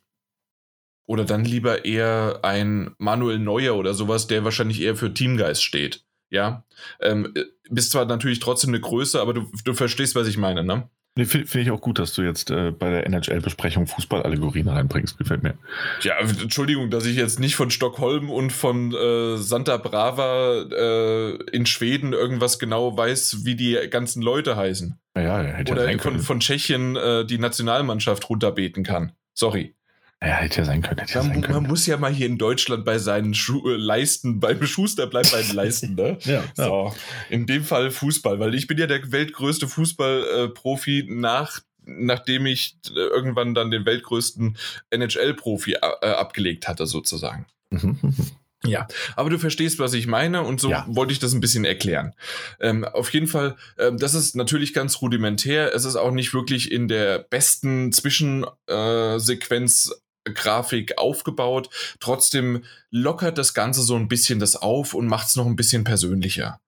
oder 1.06 1.24
dann 1.24 1.46
lieber 1.46 1.86
eher 1.86 2.42
ein 2.44 2.94
Manuel 2.98 3.40
Neuer 3.40 3.76
oder 3.76 3.94
sowas, 3.94 4.28
der 4.28 4.44
wahrscheinlich 4.44 4.82
eher 4.82 4.98
für 4.98 5.14
Teamgeist 5.14 5.64
steht. 5.64 6.06
Ja, 6.30 6.66
ähm, 7.00 7.32
äh, 7.36 7.46
bist 7.70 7.92
zwar 7.92 8.06
natürlich 8.06 8.40
trotzdem 8.40 8.72
eine 8.72 8.82
Größe, 8.82 9.22
aber 9.22 9.34
du, 9.34 9.52
du 9.64 9.74
verstehst, 9.74 10.16
was 10.16 10.28
ich 10.28 10.38
meine, 10.38 10.64
ne? 10.64 10.90
Nee, 11.16 11.26
Finde 11.26 11.46
find 11.46 11.66
ich 11.66 11.72
auch 11.72 11.82
gut, 11.82 12.00
dass 12.00 12.14
du 12.14 12.22
jetzt 12.22 12.52
äh, 12.52 12.72
bei 12.72 12.90
der 12.90 13.06
NHL-Besprechung 13.06 13.86
Fußballallegorien 13.86 14.70
reinbringst. 14.70 15.18
Gefällt 15.18 15.44
mir. 15.44 15.56
Ja, 16.04 16.18
Entschuldigung, 16.20 16.90
dass 16.90 17.06
ich 17.06 17.18
jetzt 17.18 17.38
nicht 17.38 17.56
von 17.56 17.70
Stockholm 17.70 18.30
und 18.30 18.52
von 18.52 18.94
äh, 18.94 19.36
Santa 19.36 19.76
Brava 19.76 20.62
äh, 20.72 21.36
in 21.52 21.66
Schweden 21.66 22.14
irgendwas 22.14 22.60
genau 22.60 22.96
weiß, 22.96 23.44
wie 23.44 23.56
die 23.56 23.78
ganzen 23.90 24.22
Leute 24.22 24.56
heißen. 24.56 25.02
Ja, 25.18 25.44
ja 25.44 25.50
hätte 25.50 25.74
Oder 25.74 25.92
ja 25.92 25.98
von, 25.98 26.20
von 26.20 26.40
Tschechien 26.40 26.96
äh, 26.96 27.26
die 27.26 27.40
Nationalmannschaft 27.40 28.30
runterbeten 28.30 28.86
kann. 28.86 29.12
Sorry. 29.34 29.76
Ja, 30.24 30.36
hätte 30.36 30.60
ja 30.60 30.66
sein 30.66 30.84
können. 30.84 31.00
Hätte 31.00 31.14
ja 31.14 31.24
man, 31.24 31.34
sein 31.34 31.42
können. 31.42 31.62
man 31.62 31.68
muss 31.68 31.88
ja 31.88 31.98
mal 31.98 32.14
hier 32.14 32.28
in 32.28 32.38
Deutschland 32.38 32.86
bei 32.86 33.00
seinen 33.00 33.34
Schu 33.34 33.68
äh, 33.68 33.76
Leisten, 33.76 34.40
beim 34.40 34.64
Schuster 34.66 35.08
bleibt 35.08 35.32
bei 35.32 35.42
den 35.42 35.52
Leisten, 35.56 35.96
ne? 35.96 36.18
ja, 36.22 36.44
so. 36.56 36.94
In 37.30 37.48
dem 37.48 37.64
Fall 37.64 37.90
Fußball, 37.90 38.40
weil 38.40 38.54
ich 38.54 38.68
bin 38.68 38.78
ja 38.78 38.86
der 38.86 39.12
weltgrößte 39.12 39.68
Fußballprofi 39.68 41.00
äh, 41.00 41.06
nach 41.08 41.62
nachdem 41.84 42.46
ich 42.46 42.78
äh, 42.90 43.00
irgendwann 43.00 43.56
dann 43.56 43.72
den 43.72 43.86
weltgrößten 43.86 44.56
NHL-Profi 44.92 45.74
äh, 45.74 46.06
abgelegt 46.06 46.68
hatte, 46.68 46.86
sozusagen. 46.86 47.48
Mhm, 47.72 47.98
mhm. 48.02 48.16
Ja, 48.64 48.88
aber 49.16 49.32
du 49.32 49.40
verstehst, 49.40 49.80
was 49.80 49.94
ich 49.94 50.06
meine 50.06 50.44
und 50.44 50.62
so 50.62 50.70
ja. 50.70 50.86
wollte 50.88 51.14
ich 51.14 51.20
das 51.20 51.34
ein 51.34 51.40
bisschen 51.40 51.66
erklären. 51.66 52.14
Ähm, 52.60 52.86
auf 52.86 53.12
jeden 53.12 53.26
Fall, 53.26 53.56
ähm, 53.80 53.98
das 53.98 54.14
ist 54.14 54.36
natürlich 54.36 54.76
ganz 54.76 55.02
rudimentär. 55.02 55.74
Es 55.74 55.84
ist 55.84 55.96
auch 55.96 56.12
nicht 56.12 56.36
wirklich 56.36 56.72
in 56.72 56.88
der 56.88 57.18
besten 57.18 57.92
Zwischensequenz 57.92 59.92
äh, 59.92 59.96
Grafik 60.26 60.98
aufgebaut. 60.98 61.70
Trotzdem 62.00 62.64
lockert 62.90 63.38
das 63.38 63.54
Ganze 63.54 63.82
so 63.82 63.96
ein 63.96 64.08
bisschen 64.08 64.40
das 64.40 64.56
auf 64.56 64.94
und 64.94 65.08
macht 65.08 65.28
es 65.28 65.36
noch 65.36 65.46
ein 65.46 65.56
bisschen 65.56 65.84
persönlicher. 65.84 66.62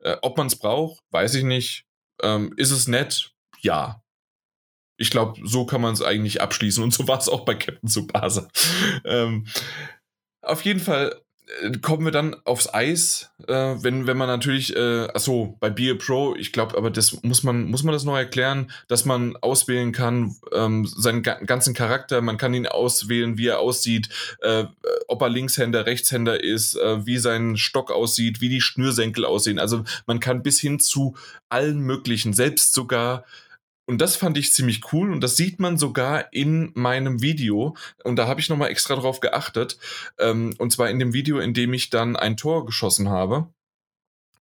Äh, 0.00 0.16
ob 0.22 0.36
man 0.36 0.46
es 0.46 0.56
braucht, 0.56 1.02
weiß 1.10 1.34
ich 1.34 1.44
nicht. 1.44 1.86
Ähm, 2.22 2.52
ist 2.56 2.70
es 2.70 2.88
nett? 2.88 3.32
Ja. 3.60 4.02
Ich 4.96 5.10
glaube, 5.10 5.40
so 5.44 5.64
kann 5.64 5.80
man 5.80 5.94
es 5.94 6.02
eigentlich 6.02 6.40
abschließen 6.40 6.82
und 6.82 6.92
so 6.92 7.06
war 7.06 7.18
es 7.18 7.28
auch 7.28 7.44
bei 7.44 7.54
Captain 7.54 7.88
Tsubasa. 7.88 8.48
ähm, 9.04 9.46
auf 10.42 10.64
jeden 10.64 10.80
Fall 10.80 11.20
kommen 11.82 12.04
wir 12.04 12.12
dann 12.12 12.36
aufs 12.44 12.72
Eis, 12.72 13.30
äh, 13.46 13.52
wenn, 13.52 14.06
wenn 14.06 14.16
man 14.16 14.28
natürlich, 14.28 14.74
äh, 14.76 15.08
achso, 15.08 15.56
bei 15.60 15.70
Be 15.70 15.92
a 15.92 15.94
Pro, 15.94 16.34
ich 16.36 16.52
glaube, 16.52 16.76
aber 16.76 16.90
das 16.90 17.22
muss 17.22 17.42
man, 17.42 17.64
muss 17.64 17.82
man 17.82 17.92
das 17.92 18.04
noch 18.04 18.16
erklären, 18.16 18.70
dass 18.86 19.04
man 19.04 19.36
auswählen 19.36 19.92
kann, 19.92 20.36
ähm, 20.52 20.86
seinen 20.86 21.22
ga 21.22 21.34
ganzen 21.34 21.74
Charakter, 21.74 22.20
man 22.20 22.36
kann 22.36 22.54
ihn 22.54 22.66
auswählen, 22.66 23.38
wie 23.38 23.46
er 23.46 23.60
aussieht, 23.60 24.08
äh, 24.40 24.64
ob 25.06 25.22
er 25.22 25.28
Linkshänder, 25.28 25.86
Rechtshänder 25.86 26.42
ist, 26.42 26.76
äh, 26.76 27.06
wie 27.06 27.18
sein 27.18 27.56
Stock 27.56 27.90
aussieht, 27.90 28.40
wie 28.40 28.48
die 28.48 28.60
Schnürsenkel 28.60 29.24
aussehen. 29.24 29.58
Also 29.58 29.84
man 30.06 30.20
kann 30.20 30.42
bis 30.42 30.60
hin 30.60 30.80
zu 30.80 31.16
allen 31.48 31.80
möglichen, 31.80 32.32
selbst 32.34 32.74
sogar 32.74 33.24
und 33.88 34.02
das 34.02 34.16
fand 34.16 34.36
ich 34.36 34.52
ziemlich 34.52 34.92
cool 34.92 35.10
und 35.10 35.22
das 35.22 35.36
sieht 35.36 35.60
man 35.60 35.78
sogar 35.78 36.30
in 36.34 36.72
meinem 36.74 37.22
Video. 37.22 37.74
Und 38.04 38.16
da 38.16 38.28
habe 38.28 38.38
ich 38.38 38.50
nochmal 38.50 38.68
extra 38.68 38.94
drauf 38.96 39.20
geachtet. 39.20 39.78
Ähm, 40.18 40.54
und 40.58 40.70
zwar 40.74 40.90
in 40.90 40.98
dem 40.98 41.14
Video, 41.14 41.38
in 41.38 41.54
dem 41.54 41.72
ich 41.72 41.88
dann 41.88 42.14
ein 42.14 42.36
Tor 42.36 42.66
geschossen 42.66 43.08
habe. 43.08 43.50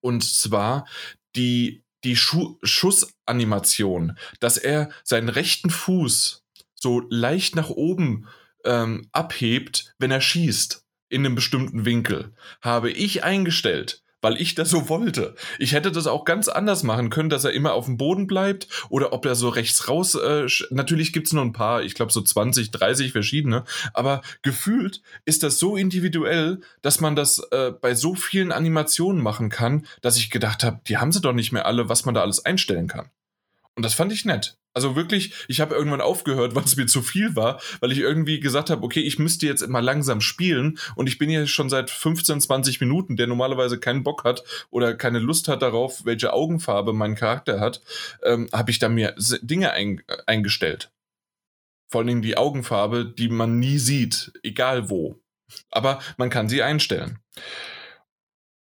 Und 0.02 0.24
zwar 0.24 0.88
die, 1.36 1.84
die 2.04 2.16
Schu 2.16 2.58
Schussanimation, 2.64 4.18
dass 4.40 4.58
er 4.58 4.90
seinen 5.04 5.30
rechten 5.30 5.70
Fuß 5.70 6.44
so 6.74 7.04
leicht 7.12 7.56
nach 7.56 7.70
oben 7.70 8.28
ähm, 8.64 9.08
abhebt, 9.12 9.94
wenn 10.00 10.10
er 10.10 10.22
schießt 10.22 10.84
in 11.10 11.24
einem 11.24 11.36
bestimmten 11.36 11.86
Winkel, 11.86 12.34
habe 12.62 12.90
ich 12.90 13.24
eingestellt 13.24 14.02
weil 14.26 14.42
ich 14.42 14.56
das 14.56 14.72
so 14.72 14.90
wollte. 14.90 15.36
Ich 15.60 15.74
hätte 15.74 15.92
das 15.92 16.08
auch 16.08 16.26
ganz 16.26 16.48
anders 16.48 16.82
machen 16.82 17.12
können, 17.12 17.30
dass 17.30 17.44
er 17.44 17.54
immer 17.54 17.74
auf 17.74 17.86
dem 17.86 17.96
Boden 17.96 18.26
bleibt 18.26 18.68
oder 18.90 19.14
ob 19.14 19.24
er 19.28 19.36
so 19.36 19.50
rechts 19.50 19.88
raus. 19.88 20.16
Äh, 20.16 20.48
natürlich 20.72 21.14
gibt 21.14 21.28
es 21.28 21.34
nur 21.34 21.44
ein 21.44 21.54
paar, 21.54 21.84
ich 21.84 21.94
glaube 21.94 22.12
so 22.12 22.24
20, 22.24 22.72
30 22.72 23.12
verschiedene, 23.12 23.66
aber 23.94 24.24
gefühlt 24.42 25.04
ist 25.26 25.44
das 25.44 25.60
so 25.60 25.76
individuell, 25.76 26.62
dass 26.82 27.02
man 27.02 27.16
das 27.16 27.38
äh, 27.52 27.72
bei 27.80 27.94
so 27.94 28.16
vielen 28.16 28.52
Animationen 28.52 29.22
machen 29.22 29.50
kann, 29.50 29.86
dass 30.02 30.18
ich 30.18 30.32
gedacht 30.32 30.64
habe, 30.64 30.82
die 30.88 30.98
haben 30.98 31.12
sie 31.12 31.22
doch 31.22 31.34
nicht 31.34 31.52
mehr 31.52 31.68
alle, 31.68 31.88
was 31.88 32.06
man 32.06 32.16
da 32.16 32.22
alles 32.22 32.44
einstellen 32.44 32.88
kann. 32.88 33.12
Und 33.76 33.84
das 33.84 33.94
fand 33.94 34.12
ich 34.12 34.26
nett. 34.26 34.58
Also 34.74 34.96
wirklich, 34.96 35.34
ich 35.48 35.62
habe 35.62 35.74
irgendwann 35.76 36.02
aufgehört, 36.02 36.56
weil 36.56 36.64
es 36.64 36.76
mir 36.76 36.86
zu 36.86 37.02
viel 37.02 37.36
war, 37.36 37.62
weil 37.80 37.92
ich 37.92 38.00
irgendwie 38.00 38.40
gesagt 38.40 38.70
habe, 38.70 38.84
okay, 38.84 39.02
ich 39.02 39.20
müsste 39.20 39.46
jetzt 39.46 39.68
mal 39.68 39.80
langsam 39.80 40.22
spielen 40.22 40.78
und 40.96 41.08
ich 41.08 41.18
bin 41.18 41.30
hier 41.30 41.48
schon 41.48 41.70
seit 41.70 41.90
15, 41.90 42.42
20 42.42 42.82
Minuten, 42.82 43.16
der 43.16 43.28
normalerweise 43.28 43.80
keinen 43.80 44.04
Bock 44.04 44.24
hat 44.24 44.44
oder 44.70 44.96
keine 44.96 45.20
Lust 45.20 45.48
hat 45.48 45.62
darauf, 45.62 46.06
welche 46.06 46.34
Augenfarbe 46.34 46.94
mein 46.94 47.16
Charakter 47.16 47.60
hat, 47.60 47.82
ähm, 48.24 48.50
habe 48.52 48.72
ich 48.72 48.80
da 48.80 48.90
mir 48.90 49.16
Dinge 49.42 49.72
ein, 49.72 50.02
eingestellt. 50.26 50.92
Vor 51.90 52.00
allen 52.00 52.08
Dingen 52.08 52.22
die 52.22 52.38
Augenfarbe, 52.38 53.06
die 53.06 53.30
man 53.30 53.60
nie 53.60 53.78
sieht, 53.78 54.34
egal 54.44 54.90
wo. 54.90 55.20
Aber 55.70 56.00
man 56.18 56.30
kann 56.30 56.50
sie 56.50 56.64
einstellen. 56.64 57.20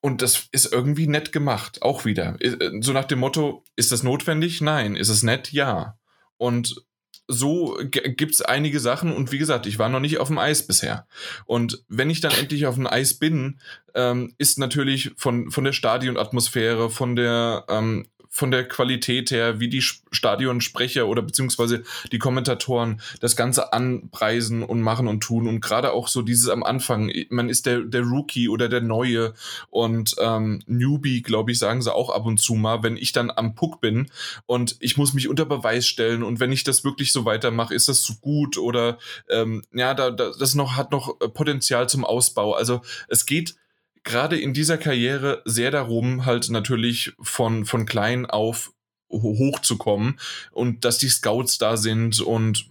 Und 0.03 0.21
das 0.21 0.49
ist 0.51 0.73
irgendwie 0.73 1.07
nett 1.07 1.33
gemacht, 1.33 1.81
auch 1.81 2.05
wieder. 2.05 2.37
So 2.81 2.93
nach 2.93 3.05
dem 3.05 3.21
Motto, 3.21 3.63
ist 3.77 3.93
das 3.93 4.03
notwendig? 4.03 4.61
Nein. 4.61 4.97
Ist 4.97 5.09
es 5.09 5.23
nett? 5.23 5.53
Ja. 5.53 5.97
Und 6.37 6.85
so 7.29 7.79
gibt 7.89 8.35
es 8.35 8.43
einige 8.43 8.81
Sachen 8.81 9.13
und 9.13 9.31
wie 9.31 9.39
gesagt, 9.39 9.67
ich 9.67 9.79
war 9.79 9.89
noch 9.89 10.01
nicht 10.01 10.19
auf 10.19 10.27
dem 10.27 10.39
Eis 10.39 10.67
bisher. 10.67 11.07
Und 11.47 11.85
wenn 11.89 12.11
ich 12.11 12.21
dann 12.21 12.33
endlich 12.33 12.67
auf 12.67 12.75
dem 12.75 12.89
Eis 12.89 13.15
bin, 13.15 13.61
ähm, 13.95 14.35
ist 14.39 14.59
natürlich 14.59 15.13
von, 15.17 15.53
von 15.53 15.63
der 15.63 15.73
Stadionatmosphäre, 15.73 16.91
von 16.91 17.15
der 17.15 17.65
ähm, 17.69 18.09
von 18.35 18.51
der 18.51 18.67
Qualität 18.67 19.31
her, 19.31 19.61
wie 19.61 19.69
die 19.69 19.83
Stadionsprecher 19.83 21.07
oder 21.07 21.21
beziehungsweise 21.21 21.83
die 22.11 22.19
Kommentatoren 22.19 23.03
das 23.21 23.37
Ganze 23.37 23.75
anpreisen 23.75 24.63
und 24.63 24.81
machen 24.81 25.07
und 25.07 25.21
tun. 25.21 25.47
Und 25.47 25.61
gerade 25.61 25.93
auch 25.93 26.09
so 26.09 26.23
dieses 26.23 26.49
am 26.49 26.63
Anfang, 26.63 27.13
man 27.29 27.51
ist 27.51 27.67
der, 27.67 27.81
der 27.81 28.01
Rookie 28.01 28.49
oder 28.49 28.71
der 28.71 28.81
Neue 28.81 29.35
und 29.69 30.17
ähm, 30.19 30.63
Newbie, 30.67 31.21
glaube 31.21 31.53
ich, 31.53 31.59
sagen 31.59 31.83
sie 31.83 31.95
auch 31.95 32.09
ab 32.09 32.25
und 32.25 32.39
zu 32.39 32.55
mal, 32.55 32.83
wenn 32.83 32.97
ich 32.97 33.13
dann 33.13 33.31
am 33.31 33.55
Puck 33.55 33.83
bin 33.83 34.11
und 34.47 34.77
ich 34.81 34.97
muss 34.97 35.13
mich 35.13 35.29
unter 35.29 35.45
Beweis 35.45 35.87
stellen 35.87 36.23
und 36.23 36.41
wenn 36.41 36.53
ich 36.53 36.65
das 36.65 36.85
wirklich 36.85 37.13
so 37.13 37.27
weitermache, 37.27 37.75
ist 37.75 37.91
das 37.91 38.03
so 38.03 38.15
gut 38.15 38.57
oder 38.57 38.97
ähm, 39.29 39.63
ja, 39.75 39.93
da, 39.93 40.11
da, 40.11 40.31
das 40.39 40.55
noch 40.55 40.77
hat 40.77 40.91
noch 40.91 41.19
Potenzial 41.35 41.87
zum 41.87 42.07
Ausbau. 42.07 42.55
Also 42.55 42.81
es 43.09 43.27
geht 43.27 43.57
gerade 44.05 44.39
in 44.39 44.53
dieser 44.53 44.79
Karriere 44.79 45.43
sehr 45.45 45.71
darum, 45.71 46.25
halt 46.27 46.51
natürlich 46.51 47.13
von, 47.21 47.65
von 47.65 47.87
klein 47.87 48.27
auf 48.27 48.73
hochzukommen 49.11 50.19
und 50.53 50.85
dass 50.85 50.99
die 50.99 51.09
Scouts 51.09 51.59
da 51.59 51.77
sind 51.77 52.21
und 52.21 52.71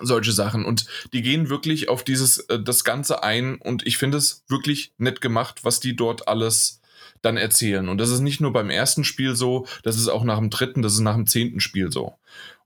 solche 0.00 0.32
Sachen. 0.32 0.64
Und 0.64 0.86
die 1.12 1.22
gehen 1.22 1.50
wirklich 1.50 1.88
auf 1.88 2.04
dieses 2.04 2.38
äh, 2.38 2.60
das 2.60 2.84
Ganze 2.84 3.22
ein 3.22 3.56
und 3.56 3.86
ich 3.86 3.98
finde 3.98 4.18
es 4.18 4.44
wirklich 4.48 4.92
nett 4.98 5.20
gemacht, 5.20 5.64
was 5.64 5.80
die 5.80 5.94
dort 5.96 6.28
alles 6.28 6.80
dann 7.22 7.36
erzählen. 7.36 7.88
Und 7.88 7.98
das 7.98 8.10
ist 8.10 8.20
nicht 8.20 8.40
nur 8.40 8.52
beim 8.52 8.70
ersten 8.70 9.04
Spiel 9.04 9.34
so, 9.34 9.66
das 9.82 9.96
ist 9.96 10.08
auch 10.08 10.24
nach 10.24 10.38
dem 10.38 10.50
dritten, 10.50 10.82
das 10.82 10.94
ist 10.94 11.00
nach 11.00 11.14
dem 11.14 11.26
zehnten 11.26 11.60
Spiel 11.60 11.90
so 11.92 12.14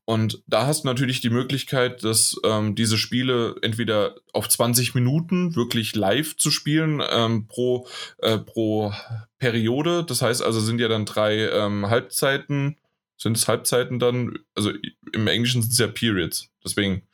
und 0.05 0.43
da 0.47 0.67
hast 0.67 0.83
du 0.83 0.89
natürlich 0.89 1.21
die 1.21 1.31
Möglichkeit, 1.31 2.03
dass 2.03 2.37
ähm, 2.45 2.75
diese 2.75 2.99
Spiele 2.99 3.55
entweder 3.63 4.17
auf 4.33 4.49
20 4.49 4.95
Minuten 4.95 5.55
wirklich 5.55 5.95
live 5.95 6.37
zu 6.37 6.51
spielen 6.51 7.01
ähm, 7.09 7.47
pro, 7.47 7.87
äh, 8.19 8.39
pro 8.39 8.93
Periode. 9.39 10.05
Das 10.05 10.21
heißt 10.21 10.43
also, 10.43 10.61
sind 10.61 10.81
ja 10.81 10.89
dann 10.89 11.07
drei 11.07 11.49
ähm, 11.49 11.89
Halbzeiten. 11.89 12.77
Sind 13.17 13.37
es 13.37 13.47
Halbzeiten 13.47 14.01
dann? 14.01 14.41
Also 14.57 14.73
im 15.13 15.29
Englischen 15.29 15.63
sind 15.63 15.73
es 15.73 15.79
ja 15.79 15.87
Periods. 15.87 16.51
Deswegen 16.65 17.07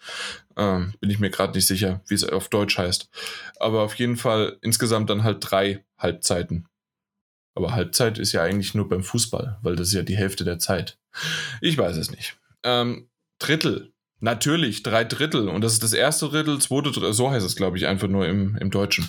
ähm, 0.57 0.95
bin 0.99 1.11
ich 1.11 1.19
mir 1.19 1.29
gerade 1.29 1.53
nicht 1.53 1.67
sicher, 1.67 2.01
wie 2.09 2.15
es 2.15 2.25
auf 2.25 2.49
Deutsch 2.49 2.79
heißt. 2.79 3.11
Aber 3.61 3.83
auf 3.83 3.97
jeden 3.97 4.17
Fall 4.17 4.57
insgesamt 4.63 5.11
dann 5.11 5.25
halt 5.25 5.39
drei 5.41 5.85
Halbzeiten. 5.99 6.67
Aber 7.55 7.75
Halbzeit 7.75 8.19
ist 8.19 8.33
ja 8.33 8.43
eigentlich 8.43 8.75
nur 8.75 8.89
beim 8.89 9.03
Fußball, 9.03 9.59
weil 9.61 9.77
das 9.77 9.89
ist 9.89 9.95
ja 9.95 10.03
die 10.03 10.17
Hälfte 10.17 10.45
der 10.45 10.59
Zeit. 10.59 10.97
Ich 11.61 11.77
weiß 11.77 11.97
es 11.97 12.11
nicht. 12.11 12.38
Ähm, 12.65 13.09
Drittel. 13.39 13.93
Natürlich, 14.21 14.83
drei 14.83 15.05
Drittel. 15.05 15.49
Und 15.49 15.63
das 15.63 15.75
ist 15.75 15.83
das 15.85 15.93
erste 15.93 16.29
Drittel, 16.29 16.59
zweite 16.59 16.91
Drittel. 16.91 17.13
So 17.13 17.31
heißt 17.31 17.47
es, 17.47 17.55
glaube 17.55 17.77
ich, 17.77 17.87
einfach 17.87 18.09
nur 18.09 18.27
im, 18.27 18.57
im 18.57 18.71
Deutschen. 18.71 19.09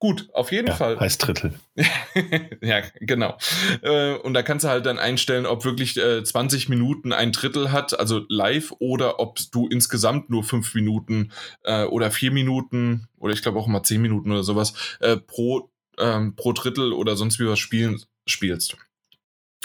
Gut, 0.00 0.28
auf 0.32 0.50
jeden 0.50 0.66
ja, 0.66 0.74
Fall. 0.74 0.98
Heißt 0.98 1.24
Drittel. 1.24 1.54
ja, 2.60 2.82
genau. 3.00 3.38
Äh, 3.82 4.14
und 4.14 4.34
da 4.34 4.42
kannst 4.42 4.64
du 4.64 4.68
halt 4.68 4.84
dann 4.84 4.98
einstellen, 4.98 5.46
ob 5.46 5.64
wirklich 5.64 5.96
äh, 5.96 6.24
20 6.24 6.68
Minuten 6.68 7.12
ein 7.12 7.30
Drittel 7.30 7.70
hat, 7.70 7.98
also 7.98 8.24
live, 8.28 8.74
oder 8.80 9.20
ob 9.20 9.38
du 9.52 9.68
insgesamt 9.68 10.28
nur 10.28 10.42
fünf 10.42 10.74
Minuten 10.74 11.30
äh, 11.62 11.84
oder 11.84 12.10
vier 12.10 12.32
Minuten 12.32 13.06
oder 13.16 13.34
ich 13.34 13.42
glaube 13.42 13.60
auch 13.60 13.68
mal 13.68 13.84
zehn 13.84 14.02
Minuten 14.02 14.32
oder 14.32 14.42
sowas 14.42 14.74
äh, 14.98 15.16
pro, 15.16 15.70
ähm, 15.98 16.34
pro 16.34 16.52
Drittel 16.52 16.92
oder 16.92 17.14
sonst 17.14 17.38
wie 17.38 17.46
was 17.46 17.60
spielen, 17.60 18.02
spielst. 18.26 18.76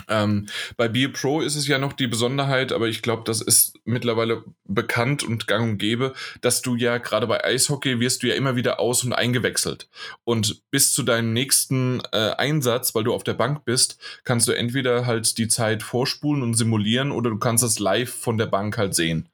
Ähm, 0.07 0.47
bei 0.77 0.87
Beer 0.87 1.09
Pro 1.09 1.41
ist 1.41 1.55
es 1.55 1.67
ja 1.67 1.77
noch 1.77 1.93
die 1.93 2.07
Besonderheit, 2.07 2.71
aber 2.71 2.87
ich 2.87 3.01
glaube, 3.01 3.23
das 3.25 3.41
ist 3.41 3.79
mittlerweile 3.85 4.43
bekannt 4.65 5.23
und 5.23 5.47
gang 5.47 5.71
und 5.71 5.77
gäbe, 5.77 6.13
dass 6.41 6.61
du 6.61 6.75
ja 6.75 6.97
gerade 6.97 7.27
bei 7.27 7.43
Eishockey 7.43 7.99
wirst 7.99 8.23
du 8.23 8.27
ja 8.27 8.35
immer 8.35 8.55
wieder 8.55 8.79
aus- 8.79 9.03
und 9.03 9.13
eingewechselt. 9.13 9.89
Und 10.23 10.61
bis 10.71 10.93
zu 10.93 11.03
deinem 11.03 11.33
nächsten 11.33 12.01
äh, 12.11 12.31
Einsatz, 12.37 12.95
weil 12.95 13.03
du 13.03 13.13
auf 13.13 13.23
der 13.23 13.33
Bank 13.33 13.65
bist, 13.65 13.97
kannst 14.23 14.47
du 14.47 14.51
entweder 14.51 15.05
halt 15.05 15.37
die 15.37 15.47
Zeit 15.47 15.83
vorspulen 15.83 16.43
und 16.43 16.55
simulieren 16.55 17.11
oder 17.11 17.29
du 17.29 17.37
kannst 17.37 17.63
das 17.63 17.79
live 17.79 18.13
von 18.13 18.37
der 18.37 18.47
Bank 18.47 18.77
halt 18.77 18.95
sehen. 18.95 19.29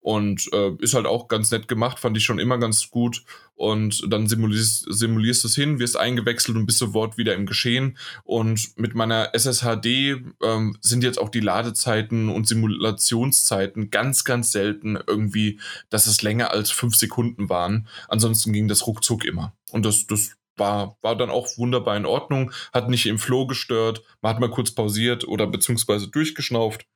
Und 0.00 0.48
äh, 0.52 0.72
ist 0.78 0.94
halt 0.94 1.06
auch 1.06 1.28
ganz 1.28 1.50
nett 1.50 1.68
gemacht, 1.68 1.98
fand 1.98 2.16
ich 2.16 2.24
schon 2.24 2.38
immer 2.38 2.58
ganz 2.58 2.90
gut. 2.90 3.24
Und 3.54 4.02
dann 4.12 4.28
simulierst, 4.28 4.86
simulierst 4.88 5.42
du 5.42 5.48
es 5.48 5.54
hin, 5.54 5.80
wirst 5.80 5.96
eingewechselt 5.96 6.56
und 6.56 6.66
bist 6.66 6.78
sofort 6.78 7.18
wieder 7.18 7.34
im 7.34 7.46
Geschehen. 7.46 7.98
Und 8.24 8.78
mit 8.78 8.94
meiner 8.94 9.34
SSHD 9.34 10.22
ähm, 10.42 10.76
sind 10.80 11.02
jetzt 11.02 11.18
auch 11.18 11.28
die 11.28 11.40
Ladezeiten 11.40 12.28
und 12.28 12.46
Simulationszeiten 12.46 13.90
ganz, 13.90 14.24
ganz 14.24 14.52
selten 14.52 14.98
irgendwie, 15.06 15.58
dass 15.90 16.06
es 16.06 16.22
länger 16.22 16.52
als 16.52 16.70
fünf 16.70 16.94
Sekunden 16.94 17.48
waren. 17.48 17.88
Ansonsten 18.06 18.52
ging 18.52 18.68
das 18.68 18.86
ruckzuck 18.86 19.24
immer. 19.24 19.52
Und 19.72 19.84
das, 19.84 20.06
das 20.06 20.38
war, 20.58 20.98
war 21.02 21.16
dann 21.16 21.30
auch 21.30 21.46
wunderbar 21.56 21.96
in 21.96 22.06
Ordnung, 22.06 22.52
hat 22.72 22.88
nicht 22.88 23.06
im 23.06 23.18
Flow 23.18 23.46
gestört, 23.46 24.02
man 24.20 24.34
hat 24.34 24.40
mal 24.40 24.50
kurz 24.50 24.72
pausiert 24.72 25.26
oder 25.26 25.46
beziehungsweise 25.46 26.08
durchgeschnauft 26.08 26.86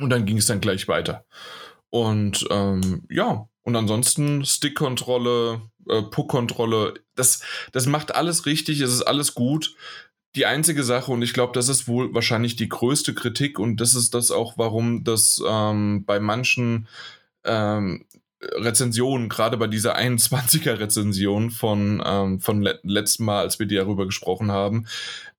und 0.00 0.10
dann 0.10 0.26
ging 0.26 0.38
es 0.38 0.46
dann 0.46 0.60
gleich 0.60 0.88
weiter. 0.88 1.24
Und 1.92 2.46
ähm, 2.50 3.02
ja, 3.10 3.46
und 3.64 3.76
ansonsten 3.76 4.46
Stick-Kontrolle, 4.46 5.60
äh, 5.90 6.00
Puck-Kontrolle, 6.00 6.94
das, 7.14 7.42
das 7.72 7.84
macht 7.84 8.14
alles 8.14 8.46
richtig, 8.46 8.80
es 8.80 8.94
ist 8.94 9.02
alles 9.02 9.34
gut. 9.34 9.76
Die 10.34 10.46
einzige 10.46 10.84
Sache, 10.84 11.12
und 11.12 11.20
ich 11.20 11.34
glaube, 11.34 11.52
das 11.52 11.68
ist 11.68 11.86
wohl 11.86 12.14
wahrscheinlich 12.14 12.56
die 12.56 12.70
größte 12.70 13.12
Kritik, 13.12 13.58
und 13.58 13.78
das 13.78 13.94
ist 13.94 14.14
das 14.14 14.30
auch, 14.30 14.56
warum 14.56 15.04
das 15.04 15.42
ähm, 15.46 16.06
bei 16.06 16.18
manchen 16.18 16.88
ähm, 17.44 18.06
Rezensionen, 18.40 19.28
gerade 19.28 19.58
bei 19.58 19.66
dieser 19.66 19.94
21er-Rezension 19.94 21.50
von, 21.50 22.02
ähm, 22.06 22.40
von 22.40 22.62
le 22.62 22.80
letzten 22.84 23.26
Mal, 23.26 23.40
als 23.40 23.58
wir 23.58 23.66
darüber 23.66 24.06
gesprochen 24.06 24.50
haben, 24.50 24.86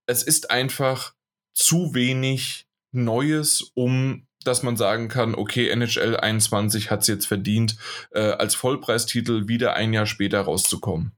es 0.05 0.21
ist 0.21 0.51
einfach 0.51 1.15
zu 1.55 1.95
wenig 1.95 2.67
Neues, 2.91 3.71
um 3.73 4.27
dass 4.43 4.63
man 4.63 4.77
sagen 4.77 5.07
kann, 5.07 5.35
okay, 5.35 5.69
NHL 5.69 6.17
21 6.17 6.91
hat 6.91 7.01
es 7.01 7.07
jetzt 7.07 7.27
verdient, 7.27 7.75
äh, 8.11 8.21
als 8.21 8.55
Vollpreistitel 8.55 9.47
wieder 9.47 9.75
ein 9.75 9.93
Jahr 9.93 10.05
später 10.05 10.41
rauszukommen. 10.41 11.13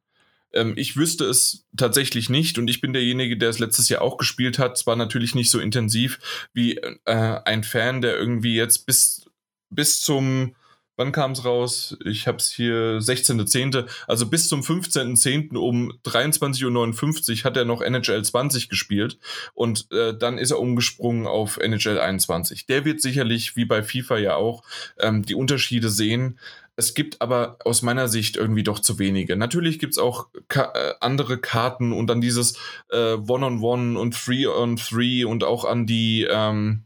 Ähm, 0.53 0.73
ich 0.77 0.97
wüsste 0.97 1.25
es 1.25 1.65
tatsächlich 1.77 2.29
nicht 2.29 2.57
und 2.57 2.67
ich 2.69 2.81
bin 2.81 2.93
derjenige, 2.93 3.37
der 3.37 3.49
es 3.49 3.59
letztes 3.59 3.89
Jahr 3.89 4.01
auch 4.01 4.17
gespielt 4.17 4.57
hat. 4.57 4.77
Zwar 4.77 4.95
natürlich 4.95 5.35
nicht 5.35 5.51
so 5.51 5.59
intensiv 5.59 6.47
wie 6.53 6.77
äh, 6.77 6.95
ein 7.05 7.63
Fan, 7.63 8.01
der 8.01 8.17
irgendwie 8.17 8.55
jetzt 8.55 8.85
bis, 8.85 9.25
bis 9.69 10.01
zum 10.01 10.55
Wann 10.97 11.11
kam 11.11 11.31
es 11.31 11.43
raus? 11.43 11.97
Ich 12.05 12.25
habe 12.27 12.37
es 12.37 12.49
hier 12.49 12.99
16.10. 12.99 13.85
Also 14.07 14.27
bis 14.27 14.47
zum 14.47 14.61
15.10. 14.61 15.57
um 15.57 15.91
23.59 16.05 17.39
Uhr 17.39 17.43
hat 17.43 17.57
er 17.57 17.65
noch 17.65 17.81
NHL 17.81 18.23
20 18.23 18.69
gespielt 18.69 19.19
und 19.53 19.91
äh, 19.91 20.17
dann 20.17 20.37
ist 20.37 20.51
er 20.51 20.59
umgesprungen 20.59 21.27
auf 21.27 21.57
NHL 21.57 21.99
21. 21.99 22.65
Der 22.67 22.85
wird 22.85 23.01
sicherlich, 23.01 23.55
wie 23.57 23.65
bei 23.65 23.83
FIFA 23.83 24.17
ja 24.19 24.35
auch, 24.35 24.63
ähm, 24.97 25.23
die 25.23 25.35
Unterschiede 25.35 25.89
sehen. 25.89 26.39
Es 26.77 26.93
gibt 26.93 27.21
aber 27.21 27.57
aus 27.63 27.81
meiner 27.81 28.07
Sicht 28.07 28.37
irgendwie 28.37 28.63
doch 28.63 28.79
zu 28.79 28.99
wenige. 28.99 29.35
Natürlich 29.35 29.79
gibt 29.79 29.93
es 29.93 29.97
auch 29.97 30.27
ka 30.47 30.71
äh, 30.75 30.93
andere 31.01 31.37
Karten 31.37 31.91
und 31.93 32.07
dann 32.07 32.21
dieses 32.21 32.57
äh, 32.89 33.15
One-on-One 33.15 33.59
-on 33.59 33.59
-One 33.59 33.97
und 33.97 34.13
Three-on-Three 34.13 35.23
-Three 35.23 35.25
und 35.25 35.43
auch 35.43 35.65
an 35.65 35.85
die 35.85 36.27
ähm, 36.29 36.85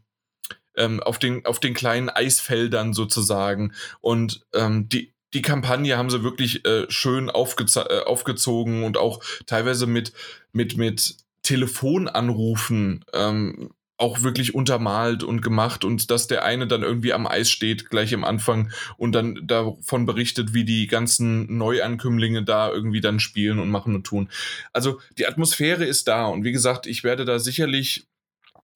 ähm, 0.80 1.00
auf, 1.00 1.18
den, 1.18 1.44
auf 1.46 1.60
den 1.60 1.74
kleinen 1.74 2.08
Eisfeldern 2.08 2.92
sozusagen. 2.92 3.72
Und 4.00 4.46
ähm, 4.54 4.88
die, 4.88 5.12
die 5.34 5.42
Kampagne 5.42 5.96
haben 5.96 6.10
sie 6.10 6.24
wirklich 6.24 6.64
äh, 6.66 6.86
schön 6.88 7.28
äh, 7.28 7.30
aufgezogen 7.30 8.82
und 8.82 8.96
auch 8.96 9.22
teilweise 9.46 9.86
mit, 9.86 10.12
mit, 10.52 10.76
mit 10.76 11.16
Telefonanrufen 11.42 13.04
ähm, 13.12 13.70
auch 14.00 14.22
wirklich 14.22 14.54
untermalt 14.54 15.22
und 15.22 15.42
gemacht 15.42 15.84
und 15.84 16.10
dass 16.10 16.26
der 16.26 16.42
eine 16.44 16.66
dann 16.66 16.82
irgendwie 16.82 17.12
am 17.12 17.26
Eis 17.26 17.50
steht, 17.50 17.90
gleich 17.90 18.14
am 18.14 18.24
Anfang 18.24 18.72
und 18.96 19.12
dann 19.12 19.46
davon 19.46 20.06
berichtet, 20.06 20.54
wie 20.54 20.64
die 20.64 20.86
ganzen 20.86 21.58
Neuankömmlinge 21.58 22.42
da 22.42 22.70
irgendwie 22.70 23.02
dann 23.02 23.20
spielen 23.20 23.58
und 23.58 23.68
machen 23.68 23.94
und 23.94 24.04
tun. 24.04 24.30
Also 24.72 25.00
die 25.18 25.26
Atmosphäre 25.26 25.84
ist 25.84 26.08
da 26.08 26.26
und 26.26 26.44
wie 26.44 26.52
gesagt, 26.52 26.86
ich 26.86 27.04
werde 27.04 27.26
da 27.26 27.38
sicherlich 27.38 28.06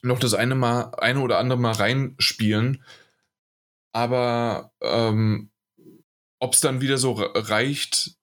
noch 0.05 0.19
das 0.19 0.35
eine 0.35 0.55
mal, 0.55 0.93
eine 0.99 1.21
oder 1.21 1.39
andere 1.39 1.59
mal 1.59 1.73
reinspielen. 1.73 2.85
Aber 3.93 4.73
ähm, 4.81 5.51
ob 6.41 6.55
es 6.55 6.61
dann 6.61 6.81
wieder 6.81 6.99
so 6.99 7.13
reicht, 7.13 8.17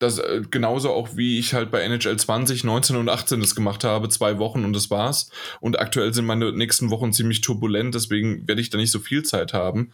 das 0.00 0.18
äh, 0.18 0.42
genauso 0.50 0.90
auch 0.90 1.16
wie 1.16 1.38
ich 1.38 1.54
halt 1.54 1.70
bei 1.70 1.82
NHL 1.82 2.16
20, 2.16 2.64
19 2.64 2.96
und 2.96 3.08
18 3.08 3.40
das 3.40 3.54
gemacht 3.54 3.84
habe, 3.84 4.08
zwei 4.08 4.38
Wochen 4.38 4.64
und 4.64 4.72
das 4.72 4.90
war's. 4.90 5.30
Und 5.60 5.78
aktuell 5.78 6.12
sind 6.12 6.24
meine 6.24 6.52
nächsten 6.52 6.90
Wochen 6.90 7.12
ziemlich 7.12 7.42
turbulent, 7.42 7.94
deswegen 7.94 8.48
werde 8.48 8.60
ich 8.60 8.70
da 8.70 8.78
nicht 8.78 8.90
so 8.90 8.98
viel 8.98 9.22
Zeit 9.22 9.52
haben. 9.52 9.92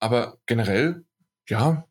Aber 0.00 0.38
generell, 0.46 1.04
ja, 1.48 1.87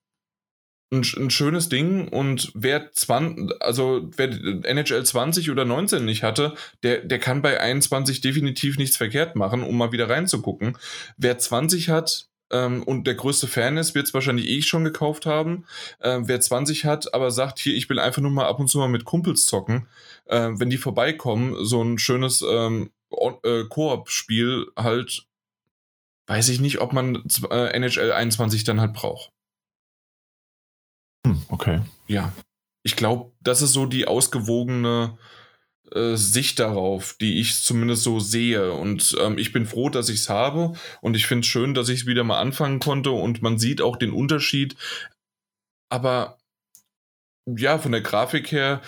ein, 0.92 1.06
ein, 1.18 1.30
schönes 1.30 1.70
Ding 1.70 2.08
und 2.08 2.52
wer 2.54 2.92
20, 2.92 3.62
also 3.62 4.10
wer 4.16 4.30
NHL 4.64 5.04
20 5.04 5.52
oder 5.52 5.66
19 5.66 6.06
nicht 6.06 6.24
hatte, 6.24 6.54
der, 6.84 7.00
der 7.04 7.20
kann 7.20 7.42
bei 7.42 7.60
21 7.60 8.22
definitiv 8.22 8.78
nichts 8.78 8.96
verkehrt 8.96 9.36
machen, 9.36 9.64
um 9.64 9.78
mal 9.78 9.92
wieder 9.92 10.10
reinzugucken. 10.10 10.78
Wer 11.18 11.38
20 11.38 11.90
hat 11.90 12.30
ähm, 12.52 12.84
und 12.84 13.06
der 13.06 13.16
größte 13.16 13.48
Fan 13.48 13.78
ist, 13.78 13.96
wird 13.96 14.08
es 14.08 14.14
wahrscheinlich 14.14 14.48
eh 14.48 14.62
schon 14.62 14.84
gekauft 14.84 15.26
haben. 15.26 15.66
Ähm, 16.02 16.28
wer 16.28 16.40
20 16.40 16.86
hat, 16.86 17.14
aber 17.14 17.32
sagt, 17.32 17.60
hier, 17.60 17.76
ich 17.76 17.90
will 17.90 18.00
einfach 18.00 18.22
nur 18.22 18.32
mal 18.32 18.48
ab 18.48 18.60
und 18.60 18.68
zu 18.68 18.78
mal 18.78 18.88
mit 18.88 19.06
Kumpels 19.06 19.46
zocken, 19.46 19.88
äh, 20.26 20.50
wenn 20.54 20.70
die 20.70 20.78
vorbeikommen, 20.78 21.66
so 21.66 21.82
ein 21.82 21.98
schönes 21.98 22.44
ähm, 22.50 22.92
äh, 23.44 23.64
Koop-Spiel 23.66 24.68
halt, 24.78 25.26
weiß 26.28 26.50
ich 26.50 26.62
nicht, 26.62 26.80
ob 26.80 26.94
man 26.94 27.24
äh, 27.50 27.74
NHL 27.74 28.14
21 28.14 28.64
dann 28.64 28.80
halt 28.80 28.94
braucht. 28.94 29.32
Hm, 31.28 31.42
okay. 31.50 31.82
Ja. 32.08 32.32
Ich 32.84 32.96
glaube, 32.96 33.32
das 33.42 33.62
ist 33.62 33.74
so 33.74 33.86
die 33.86 34.08
ausgewogene 34.08 35.18
äh, 35.92 36.16
Sicht 36.16 36.60
darauf, 36.60 37.16
die 37.20 37.42
ich 37.42 37.62
zumindest 37.62 38.04
so 38.04 38.20
sehe. 38.20 38.72
Und 38.72 39.16
ähm, 39.20 39.38
ich 39.38 39.52
bin 39.52 39.66
froh, 39.66 39.90
dass 39.90 40.10
ich 40.10 40.22
es 40.22 40.30
habe. 40.30 40.74
Und 41.02 41.16
ich 41.16 41.28
finde 41.28 41.42
es 41.42 41.48
schön, 41.48 41.74
dass 41.74 41.90
ich 41.90 42.02
es 42.02 42.06
wieder 42.06 42.24
mal 42.24 42.40
anfangen 42.40 42.80
konnte. 42.80 43.12
Und 43.12 43.42
man 43.42 43.60
sieht 43.60 43.82
auch 43.82 43.98
den 43.98 44.12
Unterschied. 44.12 44.76
Aber 45.90 46.38
ja, 47.46 47.78
von 47.78 47.92
der 47.92 48.02
Grafik 48.02 48.52
her. 48.52 48.82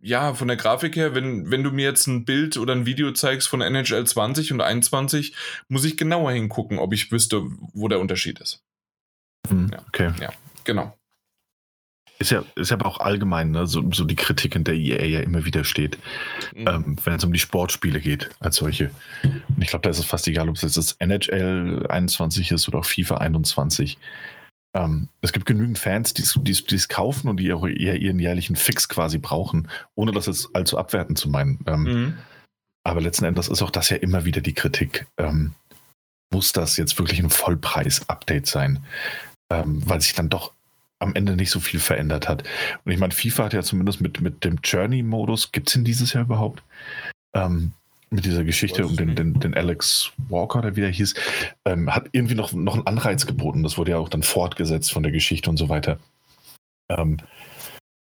Ja, 0.00 0.34
von 0.34 0.48
der 0.48 0.56
Grafik 0.56 0.96
her, 0.96 1.14
wenn, 1.14 1.50
wenn 1.50 1.62
du 1.62 1.70
mir 1.70 1.84
jetzt 1.84 2.06
ein 2.06 2.24
Bild 2.24 2.56
oder 2.56 2.74
ein 2.74 2.86
Video 2.86 3.12
zeigst 3.12 3.48
von 3.48 3.60
NHL 3.60 4.04
20 4.06 4.52
und 4.52 4.60
21, 4.60 5.34
muss 5.68 5.84
ich 5.84 5.96
genauer 5.96 6.32
hingucken, 6.32 6.78
ob 6.78 6.92
ich 6.92 7.12
wüsste, 7.12 7.42
wo 7.72 7.86
der 7.86 8.00
Unterschied 8.00 8.40
ist. 8.40 8.64
Mhm, 9.48 9.70
ja. 9.72 9.78
Okay. 9.88 10.12
Ja, 10.20 10.30
genau. 10.64 10.96
Ist 12.18 12.30
ja, 12.30 12.44
ist 12.54 12.70
ja 12.70 12.76
aber 12.76 12.86
auch 12.86 13.00
allgemein, 13.00 13.50
ne? 13.50 13.66
so, 13.66 13.82
so 13.92 14.04
die 14.04 14.14
Kritik, 14.14 14.54
in 14.54 14.64
der 14.64 14.74
EA 14.74 15.06
ja 15.06 15.20
immer 15.20 15.46
wieder 15.46 15.64
steht, 15.64 15.98
mhm. 16.54 16.68
ähm, 16.68 16.96
wenn 17.02 17.14
es 17.14 17.24
um 17.24 17.32
die 17.32 17.38
Sportspiele 17.38 17.98
geht, 17.98 18.28
als 18.40 18.56
solche. 18.56 18.90
Und 19.22 19.62
ich 19.62 19.68
glaube, 19.68 19.84
da 19.84 19.90
ist 19.90 19.98
es 19.98 20.04
fast 20.04 20.28
egal, 20.28 20.50
ob 20.50 20.56
es 20.56 20.62
jetzt 20.62 20.76
das 20.76 20.92
NHL 20.98 21.86
21 21.88 22.52
ist 22.52 22.68
oder 22.68 22.80
auch 22.80 22.84
FIFA 22.84 23.16
21. 23.16 23.96
Ähm, 24.74 25.08
es 25.22 25.32
gibt 25.32 25.46
genügend 25.46 25.78
Fans, 25.78 26.12
die 26.12 26.22
es 26.22 26.88
kaufen 26.88 27.28
und 27.28 27.38
die 27.38 27.54
auch 27.54 27.66
eher 27.66 27.96
ihren 27.96 28.18
jährlichen 28.18 28.54
Fix 28.54 28.90
quasi 28.90 29.16
brauchen, 29.16 29.68
ohne 29.94 30.12
das 30.12 30.26
jetzt 30.26 30.50
allzu 30.54 30.76
abwertend 30.76 31.18
zu 31.18 31.30
meinen. 31.30 31.58
Ähm, 31.66 31.82
mhm. 31.82 32.18
Aber 32.84 33.00
letzten 33.00 33.24
Endes 33.24 33.48
ist 33.48 33.62
auch 33.62 33.70
das 33.70 33.88
ja 33.88 33.96
immer 33.96 34.26
wieder 34.26 34.42
die 34.42 34.54
Kritik. 34.54 35.06
Ähm, 35.16 35.54
muss 36.32 36.52
das 36.52 36.76
jetzt 36.76 36.98
wirklich 36.98 37.18
ein 37.18 37.30
Vollpreis-Update 37.30 38.46
sein? 38.46 38.84
Ähm, 39.50 39.82
weil 39.86 40.00
sich 40.00 40.14
dann 40.14 40.28
doch 40.28 40.52
am 41.00 41.14
Ende 41.14 41.34
nicht 41.34 41.50
so 41.50 41.60
viel 41.60 41.80
verändert 41.80 42.28
hat. 42.28 42.44
Und 42.84 42.92
ich 42.92 42.98
meine, 42.98 43.12
FIFA 43.12 43.44
hat 43.44 43.52
ja 43.54 43.62
zumindest 43.62 44.00
mit, 44.00 44.20
mit 44.20 44.44
dem 44.44 44.58
Journey-Modus, 44.62 45.52
gibt 45.52 45.68
es 45.68 45.76
ihn 45.76 45.84
dieses 45.84 46.12
Jahr 46.12 46.24
überhaupt? 46.24 46.62
Ähm, 47.34 47.72
mit 48.10 48.24
dieser 48.24 48.44
Geschichte 48.44 48.84
um 48.84 48.96
den, 48.96 49.14
den, 49.14 49.38
den, 49.38 49.54
Alex 49.54 50.10
Walker, 50.28 50.58
oder 50.58 50.76
wie 50.76 50.80
der 50.80 50.90
hieß, 50.90 51.14
ähm, 51.64 51.94
hat 51.94 52.08
irgendwie 52.12 52.34
noch, 52.34 52.52
noch 52.52 52.74
einen 52.74 52.86
Anreiz 52.86 53.24
geboten. 53.24 53.62
Das 53.62 53.78
wurde 53.78 53.92
ja 53.92 53.98
auch 53.98 54.08
dann 54.08 54.24
fortgesetzt 54.24 54.92
von 54.92 55.02
der 55.02 55.12
Geschichte 55.12 55.48
und 55.48 55.56
so 55.56 55.68
weiter. 55.68 55.98
Ähm, 56.88 57.18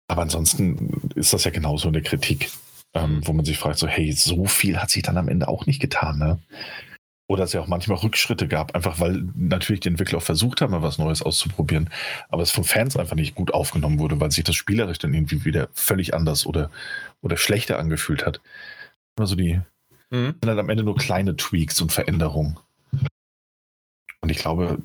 aber 0.08 0.22
ansonsten 0.22 1.10
ist 1.14 1.32
das 1.32 1.44
ja 1.44 1.50
genauso 1.50 1.88
in 1.88 1.94
der 1.94 2.02
Kritik, 2.02 2.50
ähm, 2.92 3.22
wo 3.24 3.32
man 3.32 3.44
sich 3.44 3.58
fragt, 3.58 3.78
so, 3.78 3.86
hey, 3.86 4.12
so 4.12 4.46
viel 4.46 4.78
hat 4.78 4.90
sich 4.90 5.04
dann 5.04 5.16
am 5.16 5.28
Ende 5.28 5.48
auch 5.48 5.66
nicht 5.66 5.80
getan. 5.80 6.18
Ne? 6.18 6.38
Oder 7.26 7.44
es 7.44 7.54
ja 7.54 7.60
auch 7.60 7.68
manchmal 7.68 7.98
Rückschritte 7.98 8.48
gab, 8.48 8.74
einfach 8.74 9.00
weil 9.00 9.24
natürlich 9.34 9.80
die 9.80 9.88
Entwickler 9.88 10.18
auch 10.18 10.22
versucht 10.22 10.60
haben, 10.60 10.72
mal 10.72 10.82
was 10.82 10.98
Neues 10.98 11.22
auszuprobieren, 11.22 11.88
aber 12.28 12.42
es 12.42 12.50
von 12.50 12.64
Fans 12.64 12.98
einfach 12.98 13.16
nicht 13.16 13.34
gut 13.34 13.54
aufgenommen 13.54 13.98
wurde, 13.98 14.20
weil 14.20 14.30
sich 14.30 14.44
das 14.44 14.56
spielerisch 14.56 14.98
dann 14.98 15.14
irgendwie 15.14 15.44
wieder 15.46 15.68
völlig 15.72 16.12
anders 16.12 16.44
oder, 16.44 16.70
oder 17.22 17.38
schlechter 17.38 17.78
angefühlt 17.78 18.26
hat. 18.26 18.42
Also 19.16 19.36
die 19.36 19.60
mhm. 20.10 20.34
sind 20.40 20.46
halt 20.46 20.58
am 20.58 20.68
Ende 20.68 20.84
nur 20.84 20.96
kleine 20.96 21.34
Tweaks 21.36 21.80
und 21.80 21.92
Veränderungen. 21.92 22.58
Und 24.24 24.30
ich 24.30 24.38
glaube, 24.38 24.78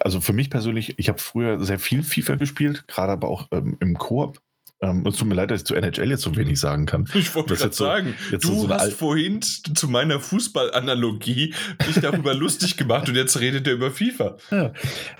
also 0.00 0.20
für 0.20 0.32
mich 0.32 0.50
persönlich, 0.50 0.98
ich 0.98 1.08
habe 1.08 1.20
früher 1.20 1.60
sehr 1.60 1.78
viel 1.78 2.02
FIFA 2.02 2.34
gespielt, 2.34 2.88
gerade 2.88 3.12
aber 3.12 3.28
auch 3.28 3.46
ähm, 3.52 3.76
im 3.78 3.96
Koop. 3.96 4.40
Ähm, 4.84 5.06
es 5.06 5.16
tut 5.16 5.28
mir 5.28 5.34
leid, 5.34 5.50
dass 5.50 5.62
ich 5.62 5.66
zu 5.66 5.74
NHL 5.74 6.10
jetzt 6.10 6.22
so 6.22 6.36
wenig 6.36 6.60
sagen 6.60 6.84
kann. 6.84 7.08
Ich 7.14 7.34
wollte 7.34 7.54
gerade 7.54 7.72
so, 7.72 7.84
sagen, 7.84 8.14
du 8.30 8.38
so 8.38 8.68
hast 8.68 8.92
vorhin 8.92 9.40
zu 9.40 9.88
meiner 9.88 10.20
Fußballanalogie 10.20 11.54
dich 11.86 12.00
darüber 12.00 12.34
lustig 12.34 12.76
gemacht 12.76 13.08
und 13.08 13.14
jetzt 13.14 13.40
redet 13.40 13.66
er 13.66 13.74
über 13.74 13.90
FIFA. 13.90 14.36
Ja. 14.50 14.72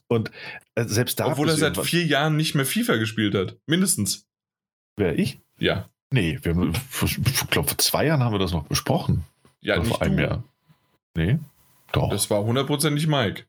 Und 0.07 0.31
äh, 0.75 0.85
selbst 0.85 1.19
da. 1.19 1.27
Obwohl 1.29 1.49
er 1.49 1.57
seit 1.57 1.79
vier 1.79 2.05
Jahren 2.05 2.37
nicht 2.37 2.55
mehr 2.55 2.67
FIFA 2.67 2.97
gespielt 2.97 3.35
hat. 3.35 3.57
Mindestens. 3.67 4.27
Wer, 4.97 5.19
ich? 5.19 5.41
Ja. 5.59 5.89
Nee, 6.13 6.39
wir 6.43 6.55
haben, 6.55 6.73
ich 7.03 7.51
glaube, 7.51 7.69
vor 7.69 7.79
zwei 7.79 8.07
Jahren 8.07 8.23
haben 8.23 8.35
wir 8.35 8.39
das 8.39 8.53
noch 8.53 8.67
besprochen. 8.67 9.25
Ja, 9.63 9.75
Oder 9.75 9.83
nicht 9.85 9.93
vor 9.97 10.03
einem 10.03 10.17
du. 10.17 10.23
Jahr. 10.23 10.45
Nee, 11.17 11.39
doch. 11.93 12.11
Das 12.11 12.29
war 12.29 12.45
hundertprozentig 12.45 13.07
Mike. 13.07 13.45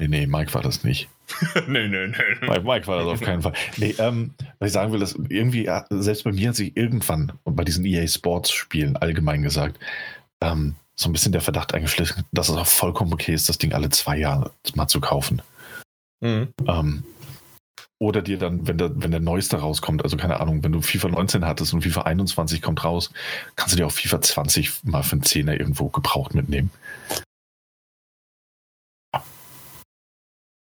Nee, 0.00 0.08
nee, 0.08 0.26
Mike 0.26 0.52
war 0.52 0.62
das 0.62 0.82
nicht. 0.82 1.08
nee, 1.66 1.88
nee, 1.88 2.06
nee. 2.08 2.48
Mike, 2.48 2.62
Mike 2.62 2.86
war 2.86 2.98
das 2.98 3.06
auf 3.06 3.20
keinen 3.20 3.42
Fall. 3.42 3.52
Nee, 3.76 3.94
ähm, 3.98 4.34
was 4.58 4.68
ich 4.68 4.72
sagen 4.72 4.92
will, 4.92 5.00
dass 5.00 5.14
irgendwie, 5.28 5.68
selbst 5.90 6.24
bei 6.24 6.32
mir 6.32 6.48
hat 6.48 6.56
sich 6.56 6.76
irgendwann, 6.76 7.32
und 7.44 7.56
bei 7.56 7.64
diesen 7.64 7.84
EA 7.84 8.06
Sports 8.06 8.52
Spielen 8.52 8.96
allgemein 8.96 9.42
gesagt, 9.42 9.78
ähm, 10.40 10.74
so 10.96 11.08
ein 11.08 11.12
bisschen 11.12 11.32
der 11.32 11.40
Verdacht 11.40 11.74
eingeschlichen, 11.74 12.24
dass 12.32 12.48
es 12.48 12.56
auch 12.56 12.66
vollkommen 12.66 13.12
okay 13.12 13.32
ist, 13.32 13.48
das 13.48 13.58
Ding 13.58 13.72
alle 13.72 13.88
zwei 13.88 14.18
Jahre 14.18 14.52
mal 14.74 14.88
zu 14.88 15.00
kaufen. 15.00 15.40
Mhm. 16.20 16.52
Ähm, 16.66 17.04
oder 17.98 18.22
dir 18.22 18.38
dann, 18.38 18.66
wenn 18.66 18.78
der, 18.78 18.90
wenn 18.94 19.10
der 19.10 19.20
neueste 19.20 19.58
rauskommt, 19.58 20.02
also 20.02 20.16
keine 20.16 20.40
Ahnung, 20.40 20.64
wenn 20.64 20.72
du 20.72 20.80
FIFA 20.80 21.08
19 21.08 21.44
hattest 21.44 21.74
und 21.74 21.82
FIFA 21.82 22.02
21 22.02 22.62
kommt 22.62 22.82
raus, 22.82 23.12
kannst 23.56 23.74
du 23.74 23.76
dir 23.76 23.86
auch 23.86 23.92
FIFA 23.92 24.22
20 24.22 24.84
mal 24.84 25.02
für 25.02 25.12
einen 25.12 25.22
Zehner 25.22 25.58
irgendwo 25.58 25.88
gebraucht 25.88 26.34
mitnehmen. 26.34 26.70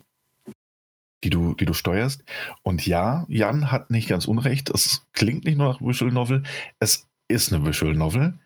die 1.25 1.31
du, 1.31 1.55
die 1.55 1.67
du 1.67 1.75
steuerst. 1.75 2.25
Und 2.63 2.87
ja, 2.87 3.25
Jan 3.29 3.71
hat 3.71 3.91
nicht 3.91 4.09
ganz 4.09 4.27
unrecht. 4.27 4.71
Es 4.71 5.07
klingt 5.13 5.45
nicht 5.45 5.59
nur 5.59 5.73
nach 5.73 5.81
Visual 5.81 6.13
Novel. 6.13 6.43
Es 6.79 7.09
ist 7.29 7.53
eine 7.53 7.65
Visual 7.67 7.95
Novel, 7.95 8.39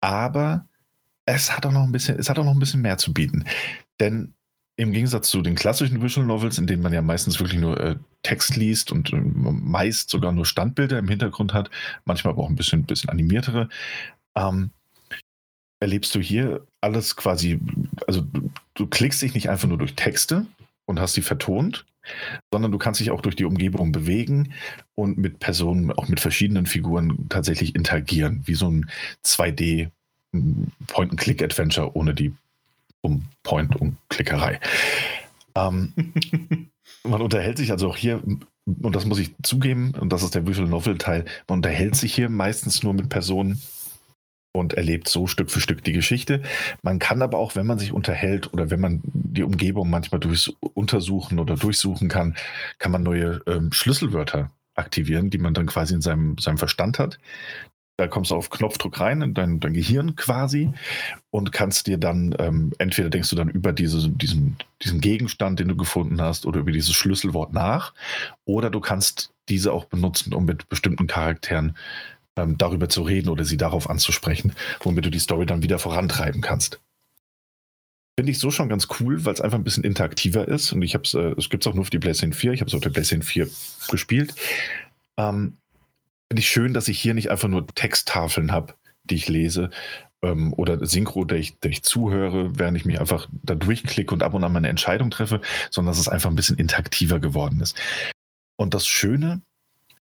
aber 0.00 0.66
es 1.26 1.54
hat 1.54 1.66
auch 1.66 1.72
noch 1.72 1.84
ein 1.84 1.92
bisschen, 1.92 2.18
es 2.18 2.28
hat 2.28 2.38
auch 2.38 2.44
noch 2.44 2.52
ein 2.52 2.58
bisschen 2.58 2.82
mehr 2.82 2.98
zu 2.98 3.12
bieten. 3.12 3.44
Denn 4.00 4.34
im 4.76 4.92
Gegensatz 4.92 5.30
zu 5.30 5.40
den 5.42 5.54
klassischen 5.54 6.02
Visual 6.02 6.26
Novels, 6.26 6.58
in 6.58 6.66
denen 6.66 6.82
man 6.82 6.92
ja 6.92 7.02
meistens 7.02 7.38
wirklich 7.38 7.60
nur 7.60 7.78
äh, 7.78 7.96
Text 8.22 8.56
liest 8.56 8.90
und 8.90 9.12
äh, 9.12 9.20
meist 9.20 10.10
sogar 10.10 10.32
nur 10.32 10.46
Standbilder 10.46 10.98
im 10.98 11.08
Hintergrund 11.08 11.54
hat, 11.54 11.70
manchmal 12.04 12.32
aber 12.32 12.42
auch 12.42 12.48
ein 12.48 12.56
bisschen, 12.56 12.84
bisschen 12.84 13.10
animiertere, 13.10 13.68
ähm, 14.34 14.70
erlebst 15.80 16.14
du 16.14 16.20
hier 16.20 16.66
alles 16.80 17.14
quasi, 17.14 17.60
also 18.06 18.22
du, 18.22 18.50
du 18.74 18.86
klickst 18.86 19.22
dich 19.22 19.34
nicht 19.34 19.48
einfach 19.48 19.68
nur 19.68 19.78
durch 19.78 19.94
Texte 19.94 20.46
und 20.86 20.98
hast 20.98 21.14
sie 21.14 21.22
vertont, 21.22 21.86
sondern 22.52 22.72
du 22.72 22.78
kannst 22.78 23.00
dich 23.00 23.10
auch 23.10 23.20
durch 23.20 23.36
die 23.36 23.44
Umgebung 23.44 23.92
bewegen 23.92 24.52
und 24.94 25.18
mit 25.18 25.38
Personen, 25.38 25.92
auch 25.92 26.08
mit 26.08 26.20
verschiedenen 26.20 26.66
Figuren 26.66 27.26
tatsächlich 27.28 27.74
interagieren, 27.74 28.42
wie 28.44 28.54
so 28.54 28.68
ein 28.68 28.90
2D 29.24 29.90
Point-and-Click-Adventure 30.88 31.96
ohne 31.96 32.12
die 32.12 32.34
um 33.04 33.24
Point- 33.42 33.76
und 33.76 33.96
Klickerei. 34.08 34.58
Ähm, 35.54 35.92
man 37.04 37.20
unterhält 37.22 37.58
sich 37.58 37.70
also 37.70 37.88
auch 37.88 37.96
hier, 37.96 38.22
und 38.24 38.96
das 38.96 39.04
muss 39.04 39.18
ich 39.18 39.34
zugeben, 39.42 39.92
und 39.98 40.12
das 40.12 40.22
ist 40.22 40.34
der 40.34 40.46
Visual 40.46 40.68
Novel-Teil, 40.68 41.24
man 41.48 41.58
unterhält 41.58 41.96
sich 41.96 42.14
hier 42.14 42.28
meistens 42.28 42.82
nur 42.82 42.94
mit 42.94 43.08
Personen 43.08 43.60
und 44.56 44.74
erlebt 44.74 45.08
so 45.08 45.26
Stück 45.26 45.50
für 45.50 45.60
Stück 45.60 45.82
die 45.82 45.92
Geschichte. 45.92 46.42
Man 46.82 46.98
kann 46.98 47.22
aber 47.22 47.38
auch, 47.38 47.56
wenn 47.56 47.66
man 47.66 47.78
sich 47.78 47.92
unterhält 47.92 48.52
oder 48.52 48.70
wenn 48.70 48.80
man 48.80 49.00
die 49.02 49.42
Umgebung 49.42 49.90
manchmal 49.90 50.20
durchs 50.20 50.48
Untersuchen 50.74 51.40
oder 51.40 51.56
durchsuchen 51.56 52.08
kann, 52.08 52.36
kann 52.78 52.92
man 52.92 53.02
neue 53.02 53.42
ähm, 53.46 53.72
Schlüsselwörter 53.72 54.50
aktivieren, 54.76 55.30
die 55.30 55.38
man 55.38 55.54
dann 55.54 55.66
quasi 55.66 55.94
in 55.94 56.02
seinem, 56.02 56.38
seinem 56.38 56.58
Verstand 56.58 56.98
hat. 56.98 57.18
Da 57.96 58.08
kommst 58.08 58.32
du 58.32 58.34
auf 58.34 58.50
Knopfdruck 58.50 58.98
rein 58.98 59.22
in 59.22 59.34
dein, 59.34 59.60
dein 59.60 59.72
Gehirn 59.72 60.16
quasi 60.16 60.70
und 61.30 61.52
kannst 61.52 61.86
dir 61.86 61.96
dann, 61.96 62.34
ähm, 62.40 62.72
entweder 62.78 63.08
denkst 63.08 63.30
du 63.30 63.36
dann 63.36 63.48
über 63.48 63.72
diese, 63.72 64.08
diesen, 64.08 64.56
diesen 64.82 65.00
Gegenstand, 65.00 65.60
den 65.60 65.68
du 65.68 65.76
gefunden 65.76 66.20
hast, 66.20 66.44
oder 66.44 66.60
über 66.60 66.72
dieses 66.72 66.94
Schlüsselwort 66.94 67.52
nach, 67.52 67.94
oder 68.44 68.70
du 68.70 68.80
kannst 68.80 69.32
diese 69.48 69.72
auch 69.72 69.84
benutzen, 69.84 70.34
um 70.34 70.44
mit 70.44 70.68
bestimmten 70.68 71.06
Charakteren 71.06 71.76
ähm, 72.36 72.58
darüber 72.58 72.88
zu 72.88 73.02
reden 73.02 73.28
oder 73.28 73.44
sie 73.44 73.56
darauf 73.56 73.88
anzusprechen, 73.88 74.54
womit 74.80 75.04
du 75.06 75.10
die 75.10 75.20
Story 75.20 75.46
dann 75.46 75.62
wieder 75.62 75.78
vorantreiben 75.78 76.40
kannst. 76.40 76.80
Finde 78.18 78.30
ich 78.30 78.38
so 78.38 78.50
schon 78.50 78.68
ganz 78.68 78.88
cool, 79.00 79.24
weil 79.24 79.34
es 79.34 79.40
einfach 79.40 79.58
ein 79.58 79.64
bisschen 79.64 79.84
interaktiver 79.84 80.46
ist. 80.46 80.72
Und 80.72 80.82
ich 80.82 80.94
habe 80.94 81.04
es, 81.04 81.14
äh, 81.14 81.34
es 81.36 81.50
gibt 81.50 81.64
es 81.64 81.66
auch 81.66 81.74
nur 81.74 81.82
auf 81.82 81.90
die 81.90 81.98
PlayStation 81.98 82.32
4. 82.32 82.52
Ich 82.52 82.60
habe 82.60 82.68
es 82.68 82.74
auf 82.74 82.80
der 82.80 82.90
PlayStation 82.90 83.22
4 83.22 83.48
gespielt. 83.90 84.34
Ähm, 85.16 85.56
Finde 86.30 86.40
ich 86.40 86.48
schön, 86.48 86.74
dass 86.74 86.88
ich 86.88 87.00
hier 87.00 87.14
nicht 87.14 87.30
einfach 87.30 87.48
nur 87.48 87.66
Texttafeln 87.66 88.52
habe, 88.52 88.74
die 89.04 89.16
ich 89.16 89.28
lese, 89.28 89.70
ähm, 90.24 90.52
oder 90.54 90.84
Synchro, 90.84 91.24
der 91.24 91.38
ich, 91.38 91.58
der 91.60 91.70
ich 91.70 91.82
zuhöre, 91.82 92.58
während 92.58 92.76
ich 92.76 92.84
mich 92.84 93.00
einfach 93.00 93.28
da 93.42 93.54
durchklicke 93.54 94.12
und 94.14 94.22
ab 94.22 94.34
und 94.34 94.42
an 94.42 94.52
meine 94.52 94.68
Entscheidung 94.68 95.10
treffe, 95.10 95.40
sondern 95.70 95.92
dass 95.92 96.00
es 96.00 96.08
einfach 96.08 96.30
ein 96.30 96.36
bisschen 96.36 96.58
interaktiver 96.58 97.20
geworden 97.20 97.60
ist. 97.60 97.76
Und 98.56 98.74
das 98.74 98.86
Schöne 98.86 99.42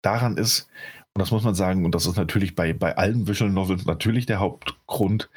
daran 0.01 0.37
ist, 0.37 0.67
und 1.13 1.19
das 1.19 1.31
muss 1.31 1.43
man 1.43 1.55
sagen, 1.55 1.85
und 1.85 1.95
das 1.95 2.05
ist 2.05 2.17
natürlich 2.17 2.55
bei, 2.55 2.73
bei 2.73 2.97
allen 2.97 3.27
Visual 3.27 3.51
Novels 3.51 3.85
natürlich 3.85 4.25
der 4.25 4.39
Hauptgrund, 4.39 5.29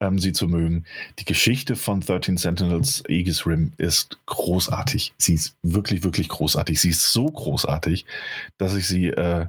ähm, 0.00 0.18
sie 0.18 0.32
zu 0.32 0.46
mögen. 0.46 0.84
Die 1.18 1.24
Geschichte 1.24 1.74
von 1.74 2.00
13 2.00 2.36
Sentinels 2.36 3.02
Aegis 3.08 3.46
Rim 3.46 3.72
ist 3.78 4.18
großartig. 4.26 5.14
Sie 5.18 5.34
ist 5.34 5.56
wirklich, 5.62 6.04
wirklich 6.04 6.28
großartig. 6.28 6.80
Sie 6.80 6.90
ist 6.90 7.12
so 7.12 7.26
großartig, 7.26 8.04
dass 8.58 8.76
ich 8.76 8.86
sie 8.86 9.08
äh, 9.08 9.46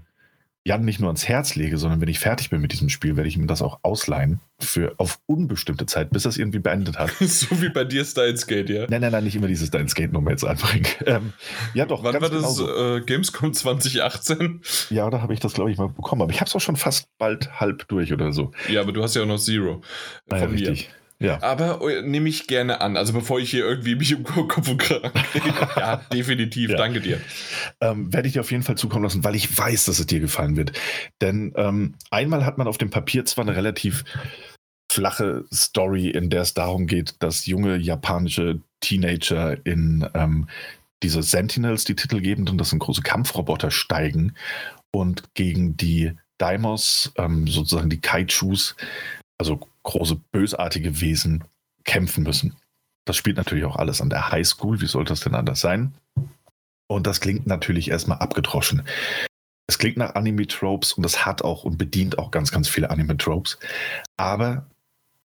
Jan 0.68 0.84
nicht 0.84 0.99
nur 0.99 1.07
ans 1.07 1.28
Herz 1.30 1.55
lege, 1.55 1.78
sondern 1.78 2.01
wenn 2.01 2.09
ich 2.09 2.20
fertig 2.20 2.49
bin 2.49 2.59
mit 2.59 2.74
diesem 2.74 2.89
Spiel, 2.89 3.15
werde 3.15 3.30
ich 3.30 3.38
ihm 3.38 3.47
das 3.47 3.61
auch 3.61 3.80
ausleihen 3.84 4.41
für 4.59 4.95
auf 4.97 5.20
unbestimmte 5.26 5.86
Zeit, 5.86 6.09
bis 6.09 6.26
es 6.26 6.38
irgendwie 6.38 6.59
beendet 6.59 6.99
hat. 6.99 7.09
so 7.20 7.61
wie 7.61 7.70
bei 7.70 7.86
dir 7.86 8.03
Steins 8.03 8.45
Gate, 8.47 8.70
ja? 8.70 8.86
Nein, 8.89 8.99
nein, 8.99 9.13
nein, 9.13 9.24
nicht 9.24 9.38
immer 9.38 9.47
dieses 9.47 9.70
Steins 9.70 9.95
Gate 9.95 10.11
Nummer 10.11 10.32
jetzt 10.32 10.43
anbringen. 10.43 10.86
Ähm, 11.07 11.32
ja, 11.74 11.86
doch. 11.86 12.03
Wann 12.03 12.20
war 12.20 12.30
das 12.30 12.59
äh, 12.59 12.99
Gamescom 12.99 13.53
2018? 13.53 14.61
Ja, 14.89 15.09
da 15.09 15.22
habe 15.22 15.34
ich 15.34 15.39
das, 15.39 15.53
glaube 15.53 15.72
ich, 15.72 15.78
mal 15.78 15.88
bekommen. 15.88 16.22
Aber 16.22 16.32
ich 16.32 16.41
habe 16.41 16.49
es 16.49 16.55
auch 16.55 16.59
schon 16.59 16.76
fast 16.76 17.07
bald 17.18 17.61
halb 17.61 17.88
durch 17.88 18.11
oder 18.11 18.34
so. 18.34 18.51
Ja, 18.68 18.82
aber 18.82 18.91
du 18.91 19.01
hast 19.01 19.15
ja 19.15 19.22
auch 19.22 19.28
noch 19.28 19.39
Zero. 19.39 19.82
Naja, 20.26 20.45
richtig. 20.47 20.89
Ja. 21.20 21.41
Aber 21.41 21.82
äh, 21.82 22.03
nehme 22.03 22.30
ich 22.30 22.47
gerne 22.47 22.82
an. 22.82 22.95
Also 22.95 23.13
bevor 23.13 23.39
ich 23.39 23.49
hier 23.49 23.65
irgendwie 23.65 23.95
mich 23.95 24.11
im 24.11 24.24
Kopf 24.24 24.68
und 24.68 24.78
Kragen 24.78 25.11
Ja, 25.76 25.97
definitiv. 26.13 26.72
Ja. 26.72 26.78
Danke 26.78 27.01
dir. 27.01 27.20
Ähm, 27.82 28.13
Werde 28.13 28.28
ich 28.28 28.34
dir 28.34 28.41
auf 28.41 28.51
jeden 28.51 28.63
Fall 28.63 28.78
zukommen 28.78 29.03
lassen, 29.03 29.24
weil 29.24 29.36
ich 29.36 29.57
weiß, 29.57 29.86
dass 29.86 29.99
es 29.99 30.05
dir 30.05 30.20
gefallen 30.20 30.55
wird. 30.57 30.74
Denn 31.22 31.53
ähm, 31.55 31.95
einmal 32.11 32.45
hat 32.45 32.57
man 32.57 32.68
auf 32.68 32.78
dem 32.78 32.91
Papier 32.91 33.26
zwar 33.26 33.45
eine 33.45 33.55
relativ 33.55 34.03
flache 34.91 35.45
Story, 35.53 36.09
in 36.09 36.30
der 36.30 36.41
es 36.41 36.53
darum 36.53 36.88
geht, 36.88 37.15
dass 37.20 37.45
junge 37.45 37.78
japanische 37.78 38.61
Teenager 38.80 39.57
in 39.65 40.07
ähm, 40.13 40.47
diese 41.03 41.24
Sentinels, 41.24 41.84
die 41.84 41.95
titelgebenden, 41.95 42.57
das 42.57 42.70
sind 42.70 42.80
große 42.80 43.01
Kampfroboter, 43.01 43.72
steigen 43.72 44.34
und 44.91 45.34
gegen 45.34 45.78
die 45.78 46.13
Daimos, 46.38 47.11
ähm, 47.18 47.47
sozusagen 47.47 47.89
die 47.89 48.01
Kaijus, 48.01 48.76
also 49.39 49.59
große 49.88 50.15
bösartige 50.31 51.01
Wesen 51.01 51.43
kämpfen 51.85 52.23
müssen. 52.23 52.57
Das 53.05 53.15
spielt 53.15 53.38
natürlich 53.38 53.65
auch 53.65 53.77
alles 53.77 54.01
an 54.01 54.09
der 54.09 54.31
Highschool. 54.31 54.81
Wie 54.81 54.88
sollte 54.88 55.13
das 55.13 55.21
denn 55.21 55.33
anders 55.33 55.61
sein? 55.61 55.95
Und 56.88 57.07
das 57.07 57.21
klingt 57.21 57.47
natürlich 57.47 57.89
erstmal 57.89 58.19
abgedroschen. 58.19 58.83
Es 59.67 59.77
klingt 59.77 59.97
nach 59.97 60.15
Anime-Tropes 60.15 60.93
und 60.93 61.05
es 61.05 61.25
hat 61.25 61.41
auch 61.41 61.63
und 61.63 61.77
bedient 61.77 62.19
auch 62.19 62.31
ganz, 62.31 62.51
ganz 62.51 62.67
viele 62.67 62.89
Anime-Tropes. 62.89 63.57
Aber 64.17 64.67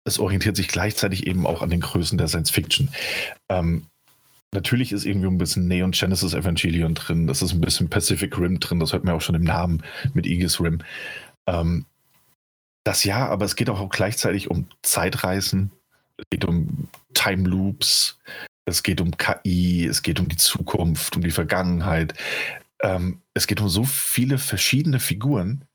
es 0.04 0.18
orientiert 0.18 0.56
sich 0.56 0.68
gleichzeitig 0.68 1.26
eben 1.26 1.46
auch 1.46 1.62
an 1.62 1.70
den 1.70 1.80
Größen 1.80 2.18
der 2.18 2.28
Science 2.28 2.50
Fiction. 2.50 2.90
Ähm, 3.48 3.86
natürlich 4.52 4.90
ist 4.92 5.04
irgendwie 5.04 5.28
ein 5.28 5.38
bisschen 5.38 5.68
Neon 5.68 5.92
Genesis 5.92 6.34
Evangelion 6.34 6.94
drin, 6.94 7.26
das 7.26 7.42
ist 7.42 7.52
ein 7.52 7.60
bisschen 7.60 7.90
Pacific 7.90 8.36
Rim 8.38 8.58
drin, 8.58 8.80
das 8.80 8.92
hört 8.92 9.04
man 9.04 9.14
auch 9.14 9.20
schon 9.20 9.34
im 9.34 9.44
Namen 9.44 9.82
mit 10.14 10.26
Aegis 10.26 10.60
Rim. 10.60 10.78
Ähm, 11.46 11.84
das 12.88 13.04
ja, 13.04 13.28
aber 13.28 13.44
es 13.44 13.54
geht 13.54 13.68
auch 13.68 13.86
gleichzeitig 13.90 14.50
um 14.50 14.66
Zeitreisen, 14.80 15.72
es 16.16 16.24
geht 16.30 16.46
um 16.46 16.88
Time 17.12 17.46
Loops, 17.46 18.18
es 18.64 18.82
geht 18.82 19.02
um 19.02 19.10
KI, 19.10 19.84
es 19.84 20.00
geht 20.00 20.18
um 20.18 20.28
die 20.28 20.38
Zukunft, 20.38 21.14
um 21.14 21.20
die 21.20 21.30
Vergangenheit. 21.30 22.14
Ähm, 22.82 23.20
es 23.34 23.46
geht 23.46 23.60
um 23.60 23.68
so 23.68 23.84
viele 23.84 24.38
verschiedene 24.38 25.00
Figuren 25.00 25.66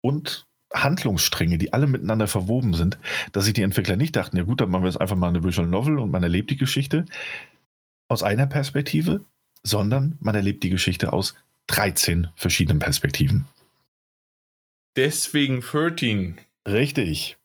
und 0.00 0.46
Handlungsstränge, 0.72 1.58
die 1.58 1.72
alle 1.72 1.88
miteinander 1.88 2.28
verwoben 2.28 2.72
sind, 2.72 2.98
dass 3.32 3.46
sich 3.46 3.54
die 3.54 3.62
Entwickler 3.62 3.96
nicht 3.96 4.14
dachten, 4.14 4.36
ja 4.36 4.44
gut, 4.44 4.60
dann 4.60 4.70
machen 4.70 4.84
wir 4.84 4.90
jetzt 4.90 5.00
einfach 5.00 5.16
mal 5.16 5.30
eine 5.30 5.42
Visual 5.42 5.66
Novel 5.66 5.98
und 5.98 6.12
man 6.12 6.22
erlebt 6.22 6.50
die 6.50 6.56
Geschichte 6.56 7.04
aus 8.08 8.22
einer 8.22 8.46
Perspektive, 8.46 9.24
sondern 9.64 10.18
man 10.20 10.36
erlebt 10.36 10.62
die 10.62 10.70
Geschichte 10.70 11.12
aus 11.12 11.34
13 11.66 12.28
verschiedenen 12.36 12.78
Perspektiven. 12.78 13.46
Deswegen 14.96 15.60
13. 15.60 16.38
Richtig. 16.66 17.36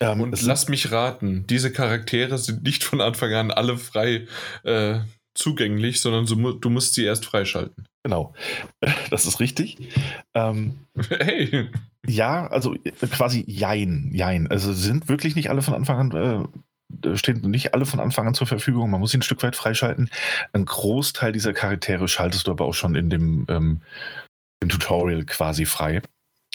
Ähm, 0.00 0.20
und 0.20 0.42
lass 0.42 0.68
mich 0.68 0.92
raten, 0.92 1.46
diese 1.46 1.72
Charaktere 1.72 2.38
sind 2.38 2.62
nicht 2.62 2.84
von 2.84 3.00
Anfang 3.00 3.32
an 3.34 3.50
alle 3.50 3.78
frei 3.78 4.26
äh, 4.64 5.00
zugänglich, 5.34 6.00
sondern 6.00 6.26
du, 6.26 6.52
du, 6.52 6.70
musst 6.70 6.94
sie 6.94 7.04
erst 7.04 7.24
freischalten. 7.24 7.86
Genau, 8.02 8.34
das 9.10 9.26
ist 9.26 9.40
richtig. 9.40 9.78
Ähm, 10.34 10.86
hey. 11.08 11.70
Ja, 12.06 12.46
also 12.48 12.74
äh, 12.74 12.90
quasi 13.10 13.44
jein, 13.46 14.10
jein. 14.12 14.48
Also 14.48 14.72
sind 14.72 15.08
wirklich 15.08 15.36
nicht 15.36 15.50
alle 15.50 15.62
von 15.62 15.74
Anfang 15.74 16.12
an, 16.12 16.48
äh, 17.04 17.16
stehen 17.16 17.40
nicht 17.42 17.74
alle 17.74 17.86
von 17.86 18.00
Anfang 18.00 18.26
an 18.26 18.34
zur 18.34 18.46
Verfügung. 18.46 18.90
Man 18.90 19.00
muss 19.00 19.12
sie 19.12 19.18
ein 19.18 19.22
Stück 19.22 19.42
weit 19.42 19.56
freischalten. 19.56 20.10
Ein 20.52 20.64
Großteil 20.64 21.32
dieser 21.32 21.52
Charaktere 21.52 22.08
schaltest 22.08 22.46
du 22.46 22.50
aber 22.50 22.64
auch 22.64 22.74
schon 22.74 22.94
in 22.94 23.10
dem, 23.10 23.46
ähm, 23.48 23.82
im 24.60 24.68
Tutorial 24.68 25.24
quasi 25.24 25.64
frei. 25.64 26.02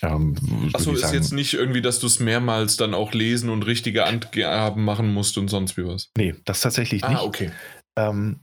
Ähm, 0.01 0.35
Achso, 0.73 0.91
ist 0.91 1.13
jetzt 1.13 1.31
nicht 1.31 1.53
irgendwie, 1.53 1.81
dass 1.81 1.99
du 1.99 2.07
es 2.07 2.19
mehrmals 2.19 2.77
dann 2.77 2.93
auch 2.93 3.13
lesen 3.13 3.49
und 3.49 3.63
richtige 3.63 4.05
Angaben 4.05 4.83
machen 4.83 5.13
musst 5.13 5.37
und 5.37 5.47
sonst 5.47 5.77
wie 5.77 5.85
was? 5.85 6.09
Nee, 6.17 6.35
das 6.45 6.61
tatsächlich 6.61 7.03
ah, 7.03 7.09
nicht. 7.09 7.19
Ah, 7.19 7.23
okay. 7.23 7.51
Ähm, 7.97 8.39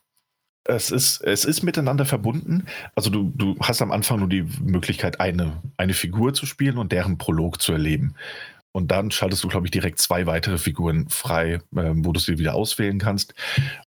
es 0.65 0.91
ist, 0.91 1.21
es 1.23 1.45
ist 1.45 1.63
miteinander 1.63 2.05
verbunden. 2.05 2.67
Also 2.95 3.11
du, 3.11 3.33
du 3.35 3.57
hast 3.61 3.83
am 3.83 3.91
Anfang 3.91 4.21
nur 4.21 4.29
die 4.29 4.47
Möglichkeit, 4.63 5.21
eine, 5.21 5.61
eine 5.77 5.95
Figur 5.95 6.35
zu 6.35 6.47
spielen 6.47 6.79
und 6.79 6.93
deren 6.93 7.19
Prolog 7.19 7.61
zu 7.61 7.73
erleben. 7.73 8.15
Und 8.73 8.91
dann 8.91 9.11
schaltest 9.11 9.45
du, 9.45 9.49
glaube 9.49 9.67
ich, 9.67 9.71
direkt 9.71 9.99
zwei 9.99 10.27
weitere 10.27 10.57
Figuren 10.57 11.09
frei, 11.11 11.61
äh, 11.77 11.93
wo 11.95 12.13
du 12.13 12.21
sie 12.21 12.39
wieder 12.39 12.55
auswählen 12.55 12.99
kannst. 12.99 13.35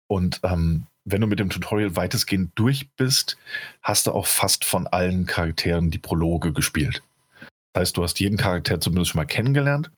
Und 0.07 0.39
ähm, 0.43 0.85
wenn 1.05 1.21
du 1.21 1.27
mit 1.27 1.39
dem 1.39 1.49
Tutorial 1.49 1.95
weitestgehend 1.95 2.51
durch 2.55 2.89
bist, 2.95 3.37
hast 3.81 4.05
du 4.07 4.11
auch 4.11 4.27
fast 4.27 4.65
von 4.65 4.85
allen 4.85 5.25
Charakteren 5.25 5.89
die 5.89 5.97
Prologe 5.97 6.53
gespielt. 6.53 7.01
Das 7.75 7.81
heißt, 7.81 7.97
du 7.97 8.03
hast 8.03 8.21
jeden 8.21 8.37
Charakter 8.37 8.79
zumindest 8.79 9.11
schon 9.11 9.19
mal 9.19 9.25
kennengelernt 9.25 9.91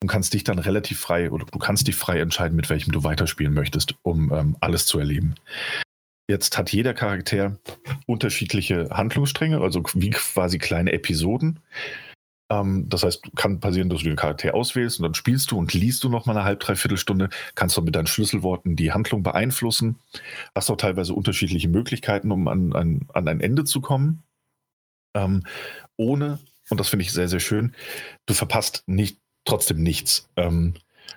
und 0.00 0.08
kannst 0.08 0.32
dich 0.32 0.44
dann 0.44 0.60
relativ 0.60 1.00
frei 1.00 1.32
oder 1.32 1.44
du 1.44 1.58
kannst 1.58 1.88
dich 1.88 1.96
frei 1.96 2.20
entscheiden, 2.20 2.54
mit 2.54 2.70
welchem 2.70 2.92
du 2.92 3.02
weiterspielen 3.02 3.52
möchtest, 3.52 3.96
um 4.02 4.32
ähm, 4.32 4.56
alles 4.60 4.86
zu 4.86 5.00
erleben. 5.00 5.34
Jetzt 6.28 6.56
hat 6.56 6.70
jeder 6.70 6.94
Charakter 6.94 7.58
unterschiedliche 8.06 8.90
Handlungsstränge, 8.90 9.60
also 9.60 9.82
wie 9.94 10.10
quasi 10.10 10.58
kleine 10.58 10.92
Episoden. 10.92 11.58
Ähm, 12.48 12.88
das 12.88 13.02
heißt, 13.02 13.34
kann 13.34 13.58
passieren, 13.58 13.88
dass 13.88 14.02
du 14.02 14.04
den 14.04 14.14
Charakter 14.14 14.54
auswählst 14.54 15.00
und 15.00 15.02
dann 15.02 15.14
spielst 15.14 15.50
du 15.50 15.58
und 15.58 15.74
liest 15.74 16.04
du 16.04 16.10
noch 16.10 16.26
mal 16.26 16.36
eine 16.36 16.44
halbe, 16.44 16.64
dreiviertel 16.64 16.96
Stunde, 16.96 17.28
kannst 17.56 17.76
du 17.76 17.82
mit 17.82 17.96
deinen 17.96 18.06
Schlüsselworten 18.06 18.76
die 18.76 18.92
Handlung 18.92 19.24
beeinflussen, 19.24 19.98
hast 20.54 20.70
auch 20.70 20.76
teilweise 20.76 21.12
unterschiedliche 21.12 21.68
Möglichkeiten, 21.68 22.30
um 22.30 22.46
an, 22.46 22.72
an, 22.72 23.08
an 23.12 23.26
ein 23.26 23.40
Ende 23.40 23.64
zu 23.64 23.80
kommen. 23.80 24.22
Ähm, 25.16 25.42
ohne, 25.96 26.38
und 26.70 26.80
das 26.80 26.88
finde 26.88 27.04
ich 27.04 27.12
sehr, 27.12 27.28
sehr 27.28 27.40
schön, 27.40 27.74
du 28.26 28.34
verpasst 28.34 28.82
nicht, 28.86 29.18
trotzdem 29.44 29.82
nichts. 29.82 30.28
Ähm, 30.36 30.74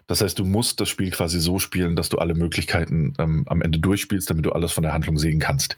das 0.08 0.22
heißt, 0.22 0.38
du 0.38 0.46
musst 0.46 0.80
das 0.82 0.90
Spiel 0.90 1.12
quasi 1.12 1.40
so 1.40 1.60
spielen, 1.60 1.96
dass 1.96 2.10
du 2.10 2.18
alle 2.18 2.34
Möglichkeiten 2.34 3.14
ähm, 3.20 3.44
am 3.48 3.62
Ende 3.62 3.80
durchspielst, 3.80 4.30
damit 4.30 4.46
du 4.46 4.52
alles 4.52 4.72
von 4.72 4.84
der 4.84 4.94
Handlung 4.94 5.18
sehen 5.18 5.40
kannst. 5.40 5.78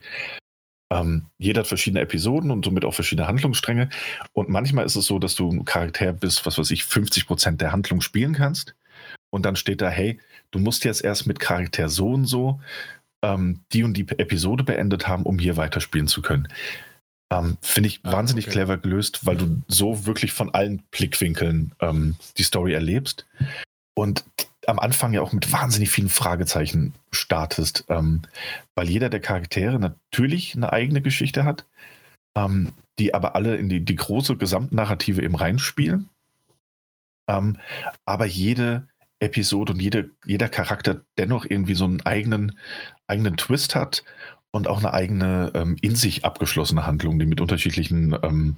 Ähm, 0.92 1.26
jeder 1.38 1.62
hat 1.62 1.68
verschiedene 1.68 2.02
Episoden 2.02 2.52
und 2.52 2.64
somit 2.64 2.86
auch 2.86 2.94
verschiedene 2.94 3.28
Handlungsstränge. 3.28 3.90
Und 4.34 4.50
manchmal 4.50 4.86
ist 4.86 4.96
es 4.96 5.06
so, 5.06 5.20
dass 5.20 5.36
du 5.36 5.50
ein 5.50 5.66
Charakter 5.66 6.14
bist, 6.14 6.46
was 6.46 6.58
weiß 6.58 6.72
ich, 6.72 6.86
50 6.86 7.28
Prozent 7.28 7.62
der 7.62 7.72
Handlung 7.72 8.02
spielen 8.02 8.34
kannst. 8.34 8.76
Und 9.30 9.46
dann 9.46 9.56
steht 9.56 9.82
da, 9.82 9.90
hey, 9.90 10.20
du 10.52 10.60
musst 10.60 10.86
jetzt 10.86 11.04
erst 11.04 11.28
mit 11.28 11.40
Charakter 11.40 11.90
so 11.90 12.10
und 12.10 12.26
so 12.26 12.62
ähm, 13.22 13.62
die 13.74 13.84
und 13.84 13.96
die 13.96 14.08
Episode 14.18 14.64
beendet 14.64 15.08
haben, 15.08 15.24
um 15.24 15.40
hier 15.40 15.58
weiterspielen 15.58 16.08
zu 16.08 16.22
können. 16.22 16.48
Ähm, 17.32 17.58
Finde 17.62 17.88
ich 17.88 18.02
ah, 18.04 18.12
wahnsinnig 18.12 18.46
okay. 18.46 18.54
clever 18.54 18.78
gelöst, 18.78 19.26
weil 19.26 19.38
du 19.38 19.62
so 19.68 20.06
wirklich 20.06 20.32
von 20.32 20.54
allen 20.54 20.84
Blickwinkeln 20.92 21.74
ähm, 21.80 22.16
die 22.38 22.44
Story 22.44 22.74
erlebst 22.74 23.26
und 23.96 24.26
am 24.68 24.80
Anfang 24.80 25.14
ja 25.14 25.22
auch 25.22 25.34
mit 25.34 25.52
wahnsinnig 25.52 25.90
vielen 25.90 26.10
Fragezeichen 26.10 26.94
startest, 27.12 27.86
ähm, 27.90 28.22
weil 28.76 28.90
jeder 28.90 29.10
der 29.10 29.20
Charaktere 29.20 29.80
natürlich 29.80 30.56
eine 30.56 30.74
eigene 30.74 31.02
Geschichte 31.02 31.44
hat, 31.44 31.66
ähm, 32.36 32.74
die 33.00 33.14
aber 33.14 33.36
alle 33.36 33.56
in 33.58 33.70
die, 33.70 33.84
die 33.84 33.96
große 33.96 34.38
Gesamtnarrative 34.38 35.22
eben 35.22 35.36
reinspielen. 35.36 36.10
Ähm, 37.28 37.58
aber 38.06 38.26
jede 38.26 38.88
Episode 39.20 39.74
und 39.74 39.82
jede, 39.82 40.12
jeder 40.26 40.50
Charakter 40.50 41.02
dennoch 41.18 41.46
irgendwie 41.48 41.76
so 41.76 41.86
einen 41.86 42.02
eigenen, 42.02 42.58
eigenen 43.08 43.38
Twist 43.38 43.76
hat 43.76 44.04
und 44.56 44.70
auch 44.70 44.80
eine 44.80 44.94
eigene 44.94 45.52
ähm, 45.54 45.76
in 45.82 45.96
sich 45.96 46.24
abgeschlossene 46.24 46.86
Handlung, 46.86 47.20
die 47.20 47.26
mit 47.26 47.42
unterschiedlichen 47.42 48.18
ähm, 48.24 48.56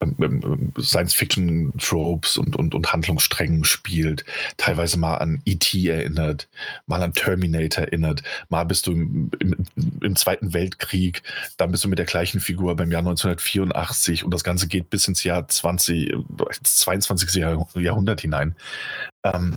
ähm, 0.00 0.16
ähm, 0.18 0.72
Science-Fiction-Tropes 0.80 2.38
und, 2.38 2.56
und, 2.56 2.74
und 2.74 2.92
Handlungssträngen 2.92 3.64
spielt, 3.64 4.24
teilweise 4.56 4.98
mal 4.98 5.18
an 5.18 5.42
E.T. 5.44 5.86
erinnert, 5.88 6.48
mal 6.86 7.02
an 7.02 7.12
Terminator 7.12 7.84
erinnert, 7.84 8.22
mal 8.48 8.64
bist 8.64 8.86
du 8.86 8.92
im, 8.92 9.30
im, 9.40 9.66
im, 10.00 10.16
Zweiten 10.16 10.54
Weltkrieg, 10.54 11.22
dann 11.58 11.70
bist 11.70 11.84
du 11.84 11.88
mit 11.88 11.98
der 11.98 12.06
gleichen 12.06 12.40
Figur 12.40 12.74
beim 12.74 12.90
Jahr 12.90 13.00
1984 13.00 14.24
und 14.24 14.32
das 14.32 14.42
Ganze 14.42 14.68
geht 14.68 14.88
bis 14.88 15.06
ins 15.06 15.22
Jahr 15.22 15.46
20, 15.46 16.14
22. 16.62 17.44
Jahrhundert 17.74 18.22
hinein. 18.22 18.56
Ähm, 19.22 19.56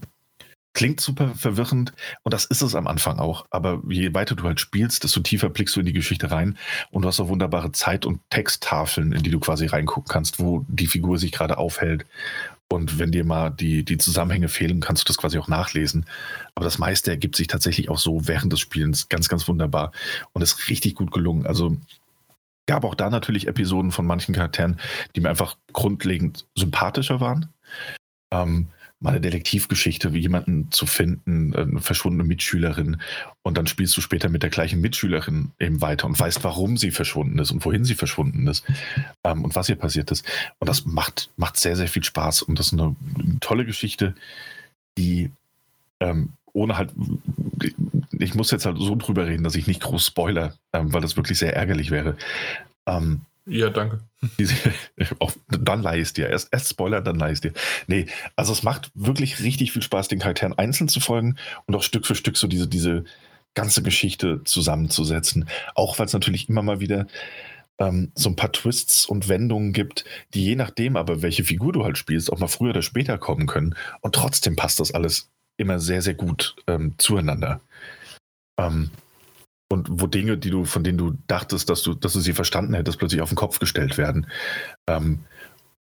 Klingt 0.77 1.01
super 1.01 1.33
verwirrend 1.33 1.91
und 2.21 2.35
das 2.35 2.45
ist 2.45 2.61
es 2.61 2.75
am 2.75 2.85
Anfang 2.85 3.17
auch. 3.17 3.47
Aber 3.49 3.81
je 3.89 4.13
weiter 4.13 4.35
du 4.35 4.43
halt 4.43 4.59
spielst, 4.59 5.03
desto 5.03 5.21
tiefer 5.21 5.49
blickst 5.49 5.75
du 5.75 5.79
in 5.79 5.87
die 5.87 5.91
Geschichte 5.91 6.29
rein 6.29 6.55
und 6.91 7.01
du 7.01 7.07
hast 7.07 7.19
auch 7.19 7.29
wunderbare 7.29 7.71
Zeit- 7.71 8.05
und 8.05 8.21
Texttafeln, 8.29 9.11
in 9.11 9.23
die 9.23 9.31
du 9.31 9.39
quasi 9.39 9.65
reingucken 9.65 10.07
kannst, 10.07 10.37
wo 10.37 10.63
die 10.67 10.85
Figur 10.85 11.17
sich 11.17 11.31
gerade 11.31 11.57
aufhält. 11.57 12.05
Und 12.69 12.99
wenn 12.99 13.11
dir 13.11 13.25
mal 13.25 13.49
die, 13.49 13.85
die 13.85 13.97
Zusammenhänge 13.97 14.49
fehlen, 14.49 14.79
kannst 14.79 15.01
du 15.01 15.07
das 15.07 15.17
quasi 15.17 15.39
auch 15.39 15.47
nachlesen. 15.47 16.05
Aber 16.53 16.65
das 16.65 16.77
meiste 16.77 17.09
ergibt 17.09 17.37
sich 17.37 17.47
tatsächlich 17.47 17.89
auch 17.89 17.97
so 17.97 18.27
während 18.27 18.53
des 18.53 18.59
Spielens 18.59 19.09
ganz, 19.09 19.29
ganz 19.29 19.47
wunderbar 19.47 19.91
und 20.33 20.43
ist 20.43 20.69
richtig 20.69 20.93
gut 20.93 21.11
gelungen. 21.11 21.47
Also 21.47 21.75
gab 22.67 22.83
auch 22.83 22.93
da 22.93 23.09
natürlich 23.09 23.47
Episoden 23.47 23.91
von 23.91 24.05
manchen 24.05 24.35
Charakteren, 24.35 24.79
die 25.15 25.21
mir 25.21 25.29
einfach 25.29 25.57
grundlegend 25.73 26.45
sympathischer 26.53 27.19
waren. 27.19 27.51
Ähm, 28.31 28.67
mal 28.99 29.11
eine 29.11 29.21
Detektivgeschichte, 29.21 30.13
wie 30.13 30.19
jemanden 30.19 30.71
zu 30.71 30.85
finden, 30.85 31.55
eine 31.55 31.81
verschwundene 31.81 32.23
Mitschülerin. 32.23 32.99
Und 33.43 33.57
dann 33.57 33.67
spielst 33.67 33.95
du 33.95 34.01
später 34.01 34.29
mit 34.29 34.41
der 34.43 34.49
gleichen 34.49 34.81
Mitschülerin 34.81 35.51
eben 35.59 35.81
weiter 35.81 36.07
und 36.07 36.19
weißt, 36.19 36.43
warum 36.43 36.77
sie 36.77 36.91
verschwunden 36.91 37.37
ist 37.39 37.51
und 37.51 37.63
wohin 37.63 37.85
sie 37.85 37.95
verschwunden 37.95 38.47
ist 38.47 38.65
ähm, 39.23 39.43
und 39.43 39.55
was 39.55 39.69
ihr 39.69 39.75
passiert 39.75 40.09
ist. 40.11 40.25
Und 40.59 40.67
das 40.67 40.85
macht, 40.85 41.29
macht 41.37 41.57
sehr, 41.57 41.75
sehr 41.75 41.87
viel 41.87 42.03
Spaß. 42.03 42.41
Und 42.41 42.57
das 42.57 42.67
ist 42.67 42.73
eine, 42.73 42.95
eine 43.19 43.39
tolle 43.39 43.65
Geschichte, 43.65 44.15
die 44.97 45.29
ähm, 45.99 46.29
ohne 46.53 46.77
halt, 46.77 46.91
ich 48.17 48.33
muss 48.33 48.49
jetzt 48.49 48.65
halt 48.65 48.77
so 48.79 48.95
drüber 48.95 49.27
reden, 49.27 49.43
dass 49.43 49.55
ich 49.55 49.67
nicht 49.67 49.81
groß 49.81 50.07
spoiler, 50.07 50.55
ähm, 50.73 50.91
weil 50.91 51.01
das 51.01 51.17
wirklich 51.17 51.37
sehr 51.37 51.55
ärgerlich 51.55 51.91
wäre. 51.91 52.17
Ähm, 52.87 53.21
ja, 53.47 53.69
danke. 53.69 54.01
auch, 55.19 55.31
dann 55.47 55.81
leih 55.81 55.99
es 55.99 56.13
dir. 56.13 56.29
Erst, 56.29 56.49
erst 56.51 56.69
Spoiler, 56.69 57.01
dann 57.01 57.17
leih 57.17 57.31
es 57.31 57.41
dir. 57.41 57.53
Nee, 57.87 58.07
also 58.35 58.51
es 58.51 58.63
macht 58.63 58.91
wirklich 58.93 59.41
richtig 59.41 59.71
viel 59.71 59.81
Spaß, 59.81 60.07
den 60.07 60.19
Charakteren 60.19 60.57
einzeln 60.57 60.89
zu 60.89 60.99
folgen 60.99 61.37
und 61.65 61.75
auch 61.75 61.83
Stück 61.83 62.05
für 62.05 62.15
Stück 62.15 62.37
so 62.37 62.47
diese, 62.47 62.67
diese 62.67 63.05
ganze 63.53 63.81
Geschichte 63.81 64.41
zusammenzusetzen. 64.43 65.47
Auch 65.75 65.97
weil 65.97 66.07
es 66.07 66.13
natürlich 66.13 66.49
immer 66.49 66.61
mal 66.61 66.79
wieder 66.79 67.07
ähm, 67.79 68.11
so 68.15 68.29
ein 68.29 68.35
paar 68.35 68.51
Twists 68.51 69.05
und 69.05 69.29
Wendungen 69.29 69.73
gibt, 69.73 70.05
die 70.33 70.43
je 70.43 70.55
nachdem 70.55 70.97
aber, 70.97 71.21
welche 71.21 71.43
Figur 71.43 71.73
du 71.73 71.83
halt 71.83 71.97
spielst, 71.97 72.31
auch 72.31 72.39
mal 72.39 72.47
früher 72.47 72.71
oder 72.71 72.81
später 72.81 73.17
kommen 73.17 73.47
können. 73.47 73.75
Und 74.01 74.15
trotzdem 74.15 74.55
passt 74.55 74.79
das 74.79 74.93
alles 74.93 75.29
immer 75.57 75.79
sehr, 75.79 76.01
sehr 76.01 76.13
gut 76.13 76.55
ähm, 76.67 76.95
zueinander. 76.97 77.61
Ähm, 78.59 78.91
und 79.69 79.87
wo 79.89 80.07
Dinge, 80.07 80.37
die 80.37 80.49
du, 80.49 80.65
von 80.65 80.83
denen 80.83 80.97
du 80.97 81.17
dachtest, 81.27 81.69
dass 81.69 81.83
du, 81.83 81.93
dass 81.93 82.13
du 82.13 82.19
sie 82.19 82.33
verstanden 82.33 82.73
hättest, 82.73 82.99
plötzlich 82.99 83.21
auf 83.21 83.29
den 83.29 83.35
Kopf 83.35 83.59
gestellt 83.59 83.97
werden. 83.97 84.27
Ähm, 84.87 85.19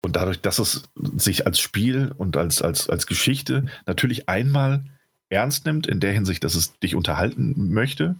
und 0.02 0.16
dadurch, 0.16 0.42
dass 0.42 0.60
es 0.60 0.84
sich 1.16 1.48
als 1.48 1.60
Spiel 1.60 2.12
und 2.18 2.38
als, 2.38 2.62
als, 2.62 2.90
als 2.90 3.08
Geschichte 3.08 3.66
natürlich 3.88 4.30
einmal 4.30 4.84
ernst 5.30 5.66
nimmt, 5.66 5.88
in 5.88 6.00
der 6.00 6.14
Hinsicht, 6.14 6.44
dass 6.44 6.56
es 6.56 6.78
dich 6.80 6.96
unterhalten 6.96 7.74
möchte, 7.74 8.16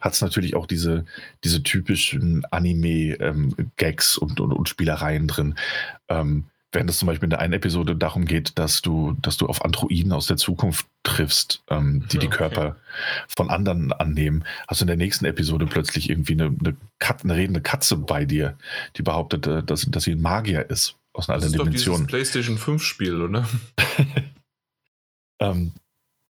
hat 0.00 0.14
es 0.14 0.22
natürlich 0.22 0.54
auch 0.56 0.66
diese, 0.66 1.04
diese 1.44 1.62
typischen 1.62 2.44
Anime-Gags 2.46 4.16
ähm, 4.16 4.28
und, 4.28 4.40
und, 4.40 4.52
und, 4.52 4.68
Spielereien 4.68 5.28
drin. 5.28 5.54
Ähm, 6.08 6.44
während 6.76 6.90
es 6.90 6.98
zum 6.98 7.06
Beispiel 7.06 7.24
in 7.24 7.30
der 7.30 7.40
einen 7.40 7.54
Episode 7.54 7.96
darum 7.96 8.26
geht, 8.26 8.58
dass 8.58 8.82
du, 8.82 9.16
dass 9.22 9.38
du 9.38 9.46
auf 9.46 9.64
Androiden 9.64 10.12
aus 10.12 10.26
der 10.26 10.36
Zukunft 10.36 10.86
triffst, 11.02 11.64
ähm, 11.70 12.04
die 12.12 12.18
okay. 12.18 12.26
die 12.26 12.28
Körper 12.28 12.76
von 13.34 13.48
anderen 13.48 13.92
annehmen, 13.92 14.44
hast 14.68 14.82
du 14.82 14.84
in 14.84 14.88
der 14.88 14.98
nächsten 14.98 15.24
Episode 15.24 15.66
plötzlich 15.66 16.10
irgendwie 16.10 16.34
eine, 16.34 16.44
eine, 16.44 16.76
Kat 16.98 17.24
eine 17.24 17.34
redende 17.34 17.62
Katze 17.62 17.96
bei 17.96 18.26
dir, 18.26 18.58
die 18.96 19.02
behauptet, 19.02 19.46
äh, 19.46 19.62
dass, 19.62 19.86
dass 19.90 20.04
sie 20.04 20.12
ein 20.12 20.20
Magier 20.20 20.68
ist 20.68 20.96
aus 21.14 21.30
einer 21.30 21.36
anderen 21.36 21.52
Dimension. 21.52 21.94
Das 21.94 22.00
ist 22.00 22.04
doch 22.04 22.10
PlayStation 22.10 22.58
5 22.58 22.82
Spiel, 22.82 23.22
oder? 23.22 23.48
ähm, 25.40 25.72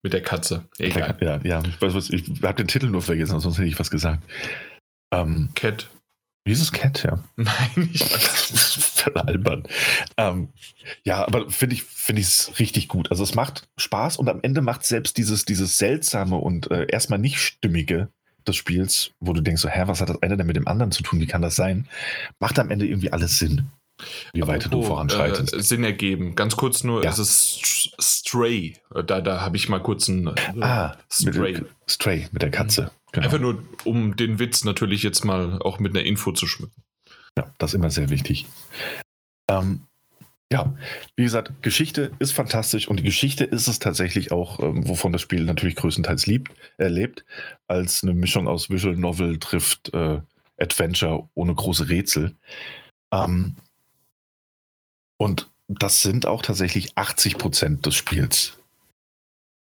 Mit 0.01 0.13
der 0.13 0.23
Katze. 0.23 0.65
Egal. 0.79 1.17
Ja, 1.21 1.39
ja. 1.43 1.61
Ich, 1.63 2.13
ich 2.13 2.41
habe 2.41 2.55
den 2.55 2.67
Titel 2.67 2.87
nur 2.87 3.03
vergessen, 3.03 3.39
sonst 3.39 3.59
hätte 3.59 3.67
ich 3.67 3.79
was 3.79 3.91
gesagt. 3.91 4.23
Ähm, 5.13 5.49
Cat. 5.53 5.87
Dieses 6.47 6.71
Cat, 6.71 7.03
ja. 7.03 7.23
Nein, 7.35 7.89
ich 7.93 8.01
weiß. 8.01 8.49
das 8.51 8.51
ist 8.51 9.01
voll 9.01 9.15
albern. 9.15 9.63
Ähm, 10.17 10.49
ja, 11.03 11.25
aber 11.25 11.49
finde 11.51 11.75
ich 11.75 11.83
finde 11.83 12.21
es 12.21 12.59
richtig 12.59 12.87
gut. 12.87 13.11
Also 13.11 13.23
es 13.23 13.35
macht 13.35 13.69
Spaß 13.77 14.17
und 14.17 14.27
am 14.27 14.39
Ende 14.41 14.61
macht 14.61 14.83
selbst 14.83 15.17
dieses, 15.17 15.45
dieses 15.45 15.77
seltsame 15.77 16.37
und 16.37 16.71
äh, 16.71 16.87
erstmal 16.89 17.19
nicht 17.19 17.39
stimmige 17.39 18.09
des 18.47 18.55
Spiels, 18.55 19.11
wo 19.19 19.33
du 19.33 19.41
denkst, 19.41 19.61
so, 19.61 19.69
hä, 19.69 19.83
was 19.85 20.01
hat 20.01 20.09
das 20.09 20.21
eine 20.23 20.35
denn 20.35 20.47
mit 20.47 20.55
dem 20.55 20.67
anderen 20.67 20.91
zu 20.91 21.03
tun? 21.03 21.19
Wie 21.19 21.27
kann 21.27 21.43
das 21.43 21.55
sein? 21.55 21.87
Macht 22.39 22.57
am 22.57 22.71
Ende 22.71 22.87
irgendwie 22.87 23.11
alles 23.11 23.37
Sinn. 23.37 23.69
Wie 24.33 24.45
weit 24.47 24.71
du 24.71 24.81
voranschreitest. 24.81 25.53
Äh, 25.53 25.61
Sinn 25.61 25.83
ergeben. 25.83 26.35
Ganz 26.35 26.55
kurz 26.55 26.83
nur, 26.83 27.03
ja. 27.03 27.09
es 27.09 27.19
ist 27.19 27.93
Stray. 27.99 28.77
Da, 29.05 29.21
da 29.21 29.41
habe 29.41 29.57
ich 29.57 29.69
mal 29.69 29.79
kurz 29.79 30.07
ein 30.07 30.27
äh, 30.27 30.61
ah, 30.61 30.95
Stray. 31.11 31.53
Mit, 31.53 31.65
Stray 31.87 32.27
mit 32.31 32.41
der 32.41 32.51
Katze. 32.51 32.91
Genau. 33.11 33.25
Einfach 33.25 33.39
nur, 33.39 33.63
um 33.83 34.15
den 34.15 34.39
Witz 34.39 34.63
natürlich 34.63 35.03
jetzt 35.03 35.25
mal 35.25 35.59
auch 35.61 35.79
mit 35.79 35.95
einer 35.95 36.05
Info 36.05 36.31
zu 36.31 36.47
schmücken. 36.47 36.83
Ja, 37.37 37.53
das 37.57 37.71
ist 37.71 37.75
immer 37.75 37.89
sehr 37.89 38.09
wichtig. 38.09 38.45
Ähm, 39.49 39.87
ja, 40.51 40.75
wie 41.15 41.23
gesagt, 41.23 41.61
Geschichte 41.61 42.11
ist 42.19 42.33
fantastisch 42.33 42.89
und 42.89 42.97
die 42.97 43.03
Geschichte 43.03 43.45
ist 43.45 43.67
es 43.67 43.79
tatsächlich 43.79 44.33
auch, 44.33 44.59
ähm, 44.59 44.87
wovon 44.87 45.13
das 45.13 45.21
Spiel 45.21 45.45
natürlich 45.45 45.77
größtenteils 45.77 46.25
liebt, 46.25 46.51
erlebt, 46.77 47.23
als 47.67 48.03
eine 48.03 48.13
Mischung 48.13 48.49
aus 48.49 48.69
Visual 48.69 48.97
Novel 48.97 49.39
trifft 49.39 49.93
äh, 49.93 50.19
Adventure 50.57 51.29
ohne 51.35 51.55
große 51.55 51.87
Rätsel. 51.87 52.35
Ähm, 53.13 53.55
und 55.21 55.51
das 55.67 56.01
sind 56.01 56.25
auch 56.25 56.41
tatsächlich 56.41 56.97
80 56.97 57.37
Prozent 57.37 57.85
des 57.85 57.93
Spiels. 57.93 58.57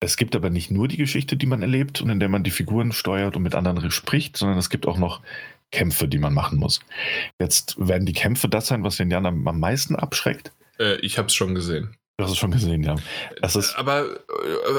Es 0.01 0.17
gibt 0.17 0.35
aber 0.35 0.49
nicht 0.49 0.69
nur 0.69 0.89
die 0.89 0.97
Geschichte, 0.97 1.37
die 1.37 1.45
man 1.45 1.61
erlebt 1.61 2.01
und 2.01 2.09
in 2.09 2.19
der 2.19 2.27
man 2.27 2.43
die 2.43 2.51
Figuren 2.51 2.91
steuert 2.91 3.37
und 3.37 3.43
mit 3.43 3.55
anderen 3.55 3.89
spricht, 3.89 4.35
sondern 4.35 4.57
es 4.57 4.69
gibt 4.69 4.85
auch 4.85 4.97
noch 4.97 5.21
Kämpfe, 5.71 6.09
die 6.09 6.17
man 6.17 6.33
machen 6.33 6.59
muss. 6.59 6.81
Jetzt 7.39 7.75
werden 7.79 8.05
die 8.05 8.11
Kämpfe 8.11 8.49
das 8.49 8.67
sein, 8.67 8.83
was 8.83 8.97
den 8.97 9.09
Jan 9.09 9.25
am, 9.25 9.43
meisten 9.43 9.95
abschreckt. 9.95 10.51
Äh, 10.77 10.95
ich 10.97 11.17
habe 11.17 11.29
es 11.29 11.33
schon 11.33 11.55
gesehen. 11.55 11.95
Du 12.17 12.23
hast 12.23 12.31
es 12.31 12.37
schon 12.37 12.51
gesehen, 12.51 12.81
ja. 12.81 12.95
Aber, 13.75 14.19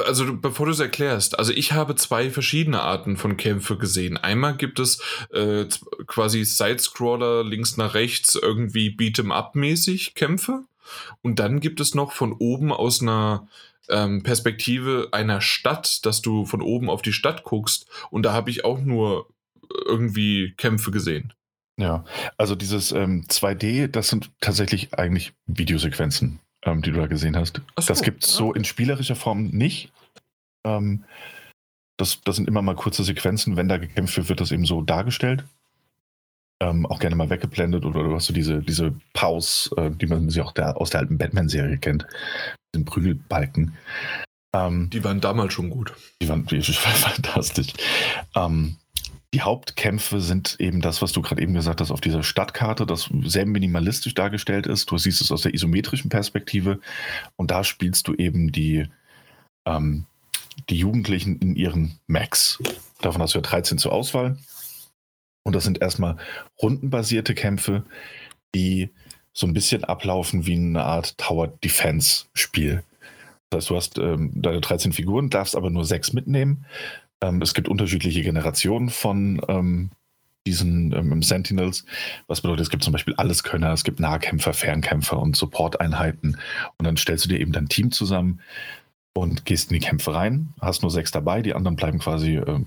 also 0.07 0.37
bevor 0.37 0.65
du 0.65 0.71
es 0.71 0.79
erklärst, 0.79 1.37
also 1.37 1.53
ich 1.53 1.71
habe 1.71 1.95
zwei 1.95 2.31
verschiedene 2.31 2.81
Arten 2.81 3.15
von 3.15 3.37
Kämpfe 3.37 3.77
gesehen. 3.77 4.17
Einmal 4.17 4.57
gibt 4.57 4.79
es 4.79 4.99
äh, 5.31 5.65
quasi 6.07 6.43
Sidescroller 6.43 7.43
links 7.43 7.77
nach 7.77 7.93
rechts, 7.93 8.33
irgendwie 8.33 8.89
Beat'em-up-mäßig 8.89 10.15
Kämpfe. 10.15 10.63
Und 11.21 11.37
dann 11.37 11.59
gibt 11.59 11.79
es 11.79 11.93
noch 11.93 12.11
von 12.11 12.33
oben 12.33 12.71
aus 12.71 13.03
einer 13.03 13.47
ähm, 13.87 14.23
Perspektive 14.23 15.09
einer 15.11 15.39
Stadt, 15.39 16.07
dass 16.07 16.23
du 16.23 16.45
von 16.45 16.63
oben 16.63 16.89
auf 16.89 17.03
die 17.03 17.13
Stadt 17.13 17.43
guckst. 17.43 17.85
Und 18.09 18.23
da 18.23 18.33
habe 18.33 18.49
ich 18.49 18.65
auch 18.65 18.79
nur 18.79 19.27
irgendwie 19.85 20.55
Kämpfe 20.57 20.89
gesehen. 20.89 21.33
Ja, 21.79 22.03
also 22.37 22.55
dieses 22.55 22.91
ähm, 22.93 23.25
2D, 23.29 23.85
das 23.87 24.09
sind 24.09 24.31
tatsächlich 24.41 24.95
eigentlich 24.95 25.33
Videosequenzen 25.45 26.39
ähm, 26.67 26.81
die 26.81 26.91
du 26.91 26.99
da 26.99 27.07
gesehen 27.07 27.37
hast. 27.37 27.61
So, 27.77 27.87
das 27.87 28.01
gibt 28.01 28.23
es 28.23 28.33
so 28.33 28.53
in 28.53 28.65
spielerischer 28.65 29.15
Form 29.15 29.47
nicht. 29.47 29.91
Ähm, 30.65 31.03
das, 31.97 32.21
das 32.21 32.35
sind 32.35 32.47
immer 32.47 32.61
mal 32.61 32.75
kurze 32.75 33.03
Sequenzen. 33.03 33.55
Wenn 33.55 33.69
da 33.69 33.77
gekämpft 33.77 34.17
wird, 34.17 34.29
wird 34.29 34.41
das 34.41 34.51
eben 34.51 34.65
so 34.65 34.81
dargestellt. 34.81 35.45
Ähm, 36.59 36.85
auch 36.85 36.99
gerne 36.99 37.15
mal 37.15 37.29
weggeblendet 37.29 37.85
oder 37.85 38.03
du 38.03 38.13
hast 38.13 38.25
so 38.25 38.33
diese, 38.33 38.61
diese 38.61 38.93
Pause, 39.13 39.69
äh, 39.77 39.91
die 39.91 40.07
man 40.07 40.29
sich 40.29 40.41
auch 40.41 40.51
der, 40.51 40.77
aus 40.77 40.89
der 40.89 41.01
alten 41.01 41.17
Batman-Serie 41.17 41.77
kennt. 41.77 42.05
Den 42.75 42.83
Prügelbalken. 42.83 43.75
Ähm, 44.53 44.89
die 44.89 45.03
waren 45.03 45.21
damals 45.21 45.53
schon 45.53 45.69
gut. 45.69 45.93
Die 46.21 46.27
waren, 46.27 46.45
die 46.45 46.57
waren 46.57 46.63
fantastisch. 46.75 47.73
Ähm, 48.35 48.75
die 49.33 49.41
Hauptkämpfe 49.41 50.21
sind 50.21 50.55
eben 50.59 50.81
das, 50.81 51.01
was 51.01 51.11
du 51.11 51.21
gerade 51.21 51.41
eben 51.41 51.53
gesagt 51.53 51.81
hast, 51.81 51.91
auf 51.91 52.01
dieser 52.01 52.23
Stadtkarte, 52.23 52.85
das 52.85 53.09
sehr 53.23 53.45
minimalistisch 53.45 54.13
dargestellt 54.13 54.67
ist. 54.67 54.89
Du 54.89 54.97
siehst 54.97 55.21
es 55.21 55.31
aus 55.31 55.41
der 55.41 55.53
isometrischen 55.53 56.09
Perspektive 56.09 56.79
und 57.35 57.51
da 57.51 57.63
spielst 57.63 58.07
du 58.07 58.13
eben 58.13 58.51
die, 58.51 58.87
ähm, 59.65 60.05
die 60.69 60.77
Jugendlichen 60.77 61.39
in 61.39 61.55
ihren 61.55 61.99
Max. 62.07 62.59
Davon 63.01 63.21
hast 63.21 63.33
du 63.33 63.39
ja 63.39 63.43
13 63.43 63.77
zur 63.77 63.91
Auswahl. 63.91 64.37
Und 65.43 65.55
das 65.55 65.63
sind 65.63 65.81
erstmal 65.81 66.17
rundenbasierte 66.61 67.33
Kämpfe, 67.33 67.83
die 68.55 68.89
so 69.33 69.45
ein 69.45 69.53
bisschen 69.53 69.83
ablaufen 69.83 70.45
wie 70.45 70.55
eine 70.55 70.83
Art 70.83 71.17
Tower 71.17 71.47
Defense 71.47 72.25
Spiel. 72.33 72.83
Das 73.49 73.63
heißt, 73.63 73.69
du 73.69 73.75
hast 73.75 73.97
ähm, 73.97 74.31
deine 74.35 74.61
13 74.61 74.93
Figuren, 74.93 75.29
darfst 75.29 75.55
aber 75.55 75.69
nur 75.69 75.85
sechs 75.85 76.11
mitnehmen. 76.11 76.65
Ähm, 77.21 77.41
es 77.41 77.53
gibt 77.53 77.67
unterschiedliche 77.67 78.21
Generationen 78.21 78.89
von 78.89 79.41
ähm, 79.47 79.91
diesen 80.45 80.93
ähm, 80.93 81.21
Sentinels. 81.21 81.85
Was 82.27 82.41
bedeutet, 82.41 82.63
es 82.63 82.69
gibt 82.69 82.83
zum 82.83 82.93
Beispiel 82.93 83.15
Alleskönner, 83.15 83.73
es 83.73 83.83
gibt 83.83 83.99
Nahkämpfer, 83.99 84.53
Fernkämpfer 84.53 85.19
und 85.19 85.35
Support-Einheiten. 85.35 86.37
Und 86.77 86.85
dann 86.85 86.97
stellst 86.97 87.25
du 87.25 87.29
dir 87.29 87.39
eben 87.39 87.51
dein 87.51 87.67
Team 87.67 87.91
zusammen 87.91 88.41
und 89.13 89.45
gehst 89.45 89.71
in 89.71 89.79
die 89.79 89.85
Kämpfe 89.85 90.13
rein. 90.13 90.53
Hast 90.61 90.81
nur 90.81 90.91
sechs 90.91 91.11
dabei, 91.11 91.41
die 91.41 91.53
anderen 91.53 91.75
bleiben 91.75 91.99
quasi 91.99 92.37
äh, 92.37 92.61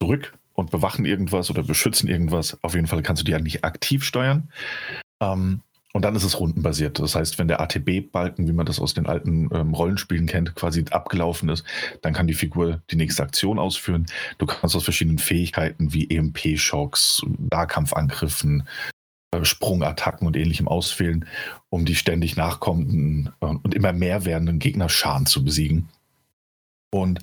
zurück 0.00 0.38
und 0.54 0.70
bewachen 0.70 1.04
irgendwas 1.04 1.50
oder 1.50 1.62
beschützen 1.62 2.08
irgendwas. 2.08 2.58
Auf 2.62 2.74
jeden 2.74 2.86
Fall 2.86 3.02
kannst 3.02 3.20
du 3.20 3.24
die 3.24 3.32
ja 3.32 3.38
nicht 3.38 3.64
aktiv 3.64 4.04
steuern. 4.04 4.50
Ähm, 5.20 5.60
und 5.96 6.02
dann 6.02 6.14
ist 6.14 6.24
es 6.24 6.38
rundenbasiert. 6.38 6.98
Das 6.98 7.14
heißt, 7.14 7.38
wenn 7.38 7.48
der 7.48 7.58
ATB-Balken, 7.62 8.46
wie 8.46 8.52
man 8.52 8.66
das 8.66 8.80
aus 8.80 8.92
den 8.92 9.06
alten 9.06 9.48
ähm, 9.50 9.72
Rollenspielen 9.72 10.26
kennt, 10.26 10.54
quasi 10.54 10.84
abgelaufen 10.90 11.48
ist, 11.48 11.64
dann 12.02 12.12
kann 12.12 12.26
die 12.26 12.34
Figur 12.34 12.82
die 12.90 12.96
nächste 12.96 13.22
Aktion 13.22 13.58
ausführen. 13.58 14.04
Du 14.36 14.44
kannst 14.44 14.76
aus 14.76 14.84
verschiedenen 14.84 15.18
Fähigkeiten 15.18 15.94
wie 15.94 16.10
EMP-Schocks, 16.10 17.22
Nahkampfangriffen, 17.50 18.68
äh, 19.30 19.42
Sprungattacken 19.42 20.26
und 20.26 20.36
ähnlichem 20.36 20.68
auswählen, 20.68 21.24
um 21.70 21.86
die 21.86 21.94
ständig 21.94 22.36
nachkommenden 22.36 23.32
äh, 23.40 23.46
und 23.46 23.74
immer 23.74 23.94
mehr 23.94 24.26
werdenden 24.26 24.58
Gegnerscharen 24.58 25.24
zu 25.24 25.44
besiegen. 25.44 25.88
Und 26.92 27.20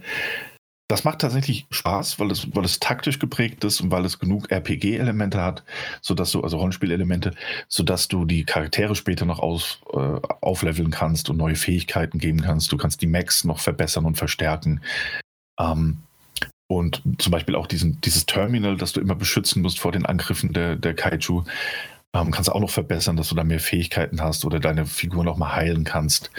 das 0.93 1.05
macht 1.05 1.21
tatsächlich 1.21 1.65
Spaß, 1.71 2.19
weil 2.19 2.29
es, 2.29 2.55
weil 2.55 2.65
es 2.65 2.79
taktisch 2.79 3.17
geprägt 3.17 3.63
ist 3.63 3.81
und 3.81 3.89
weil 3.89 4.05
es 4.05 4.19
genug 4.19 4.51
RPG-Elemente 4.51 5.41
hat, 5.41 5.63
sodass 6.01 6.29
du, 6.29 6.41
also 6.41 6.57
Rollenspielelemente, 6.57 7.33
sodass 7.67 8.07
du 8.07 8.25
die 8.25 8.43
Charaktere 8.43 8.93
später 8.93 9.25
noch 9.25 9.39
aus, 9.39 9.79
äh, 9.91 9.97
aufleveln 10.41 10.91
kannst 10.91 11.31
und 11.31 11.37
neue 11.37 11.55
Fähigkeiten 11.55 12.19
geben 12.19 12.41
kannst. 12.41 12.71
Du 12.71 12.77
kannst 12.77 13.01
die 13.01 13.07
Max 13.07 13.43
noch 13.43 13.59
verbessern 13.59 14.05
und 14.05 14.19
verstärken. 14.19 14.81
Ähm, 15.59 16.03
und 16.67 17.01
zum 17.17 17.31
Beispiel 17.31 17.55
auch 17.55 17.65
diesen, 17.65 17.99
dieses 18.01 18.27
Terminal, 18.27 18.77
das 18.77 18.93
du 18.93 19.01
immer 19.01 19.15
beschützen 19.15 19.63
musst 19.63 19.79
vor 19.79 19.91
den 19.91 20.05
Angriffen 20.05 20.53
der, 20.53 20.75
der 20.75 20.93
Kaiju, 20.93 21.43
ähm, 22.13 22.29
kannst 22.29 22.49
du 22.49 22.51
auch 22.51 22.61
noch 22.61 22.69
verbessern, 22.69 23.17
dass 23.17 23.29
du 23.29 23.35
da 23.35 23.43
mehr 23.43 23.59
Fähigkeiten 23.59 24.21
hast 24.21 24.45
oder 24.45 24.59
deine 24.59 24.85
Figur 24.85 25.23
noch 25.23 25.37
mal 25.37 25.55
heilen 25.55 25.85
kannst. 25.85 26.29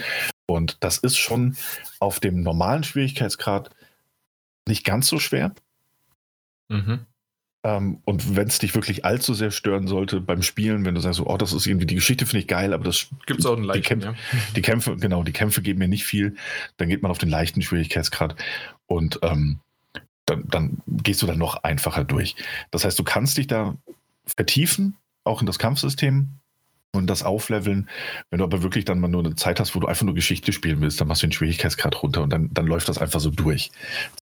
Und 0.47 0.77
das 0.79 0.97
ist 0.97 1.17
schon 1.17 1.57
auf 1.99 2.21
dem 2.21 2.41
normalen 2.41 2.85
Schwierigkeitsgrad 2.85 3.69
nicht 4.67 4.83
ganz 4.83 5.07
so 5.07 5.19
schwer. 5.19 5.53
Mhm. 6.69 7.05
Ähm, 7.65 7.99
und 8.05 8.35
wenn 8.35 8.47
es 8.47 8.59
dich 8.59 8.75
wirklich 8.75 9.05
allzu 9.05 9.33
sehr 9.33 9.49
stören 9.49 9.87
sollte 9.87 10.21
beim 10.21 10.43
Spielen, 10.43 10.85
wenn 10.85 10.93
du 10.93 11.01
sagst, 11.01 11.17
so, 11.17 11.27
oh, 11.27 11.37
das 11.37 11.51
ist 11.51 11.65
irgendwie 11.65 11.87
die 11.87 11.95
Geschichte 11.95 12.25
finde 12.25 12.41
ich 12.41 12.47
geil, 12.47 12.73
aber 12.73 12.83
das 12.83 13.07
gibt 13.25 13.39
es 13.39 13.45
auch 13.47 13.55
einen 13.55 13.63
leichten, 13.63 13.99
die 13.99 14.05
Kämpfe, 14.05 14.07
ja. 14.07 14.39
die 14.55 14.61
Kämpfe, 14.61 14.95
genau, 14.97 15.23
die 15.23 15.31
Kämpfe 15.31 15.63
geben 15.63 15.79
mir 15.79 15.87
nicht 15.87 16.05
viel, 16.05 16.35
dann 16.77 16.89
geht 16.89 17.01
man 17.01 17.09
auf 17.09 17.17
den 17.17 17.29
leichten 17.29 17.63
Schwierigkeitsgrad 17.63 18.35
und 18.85 19.19
ähm, 19.23 19.59
dann, 20.27 20.47
dann 20.47 20.77
gehst 20.87 21.23
du 21.23 21.25
dann 21.25 21.39
noch 21.39 21.63
einfacher 21.63 22.03
durch. 22.03 22.35
Das 22.69 22.85
heißt, 22.85 22.99
du 22.99 23.03
kannst 23.03 23.37
dich 23.37 23.47
da 23.47 23.75
vertiefen, 24.25 24.97
auch 25.23 25.41
in 25.41 25.47
das 25.47 25.57
Kampfsystem, 25.57 26.29
und 26.95 27.07
das 27.07 27.23
aufleveln. 27.23 27.89
Wenn 28.29 28.39
du 28.39 28.45
aber 28.45 28.63
wirklich 28.63 28.85
dann 28.85 28.99
mal 28.99 29.07
nur 29.07 29.23
eine 29.23 29.35
Zeit 29.35 29.59
hast, 29.59 29.75
wo 29.75 29.79
du 29.79 29.87
einfach 29.87 30.05
nur 30.05 30.15
Geschichte 30.15 30.51
spielen 30.51 30.81
willst, 30.81 30.99
dann 30.99 31.07
machst 31.07 31.23
du 31.23 31.27
den 31.27 31.33
Schwierigkeitsgrad 31.33 32.01
runter 32.01 32.23
und 32.23 32.31
dann, 32.31 32.49
dann 32.53 32.67
läuft 32.67 32.89
das 32.89 32.97
einfach 32.97 33.19
so 33.19 33.31
durch. 33.31 33.71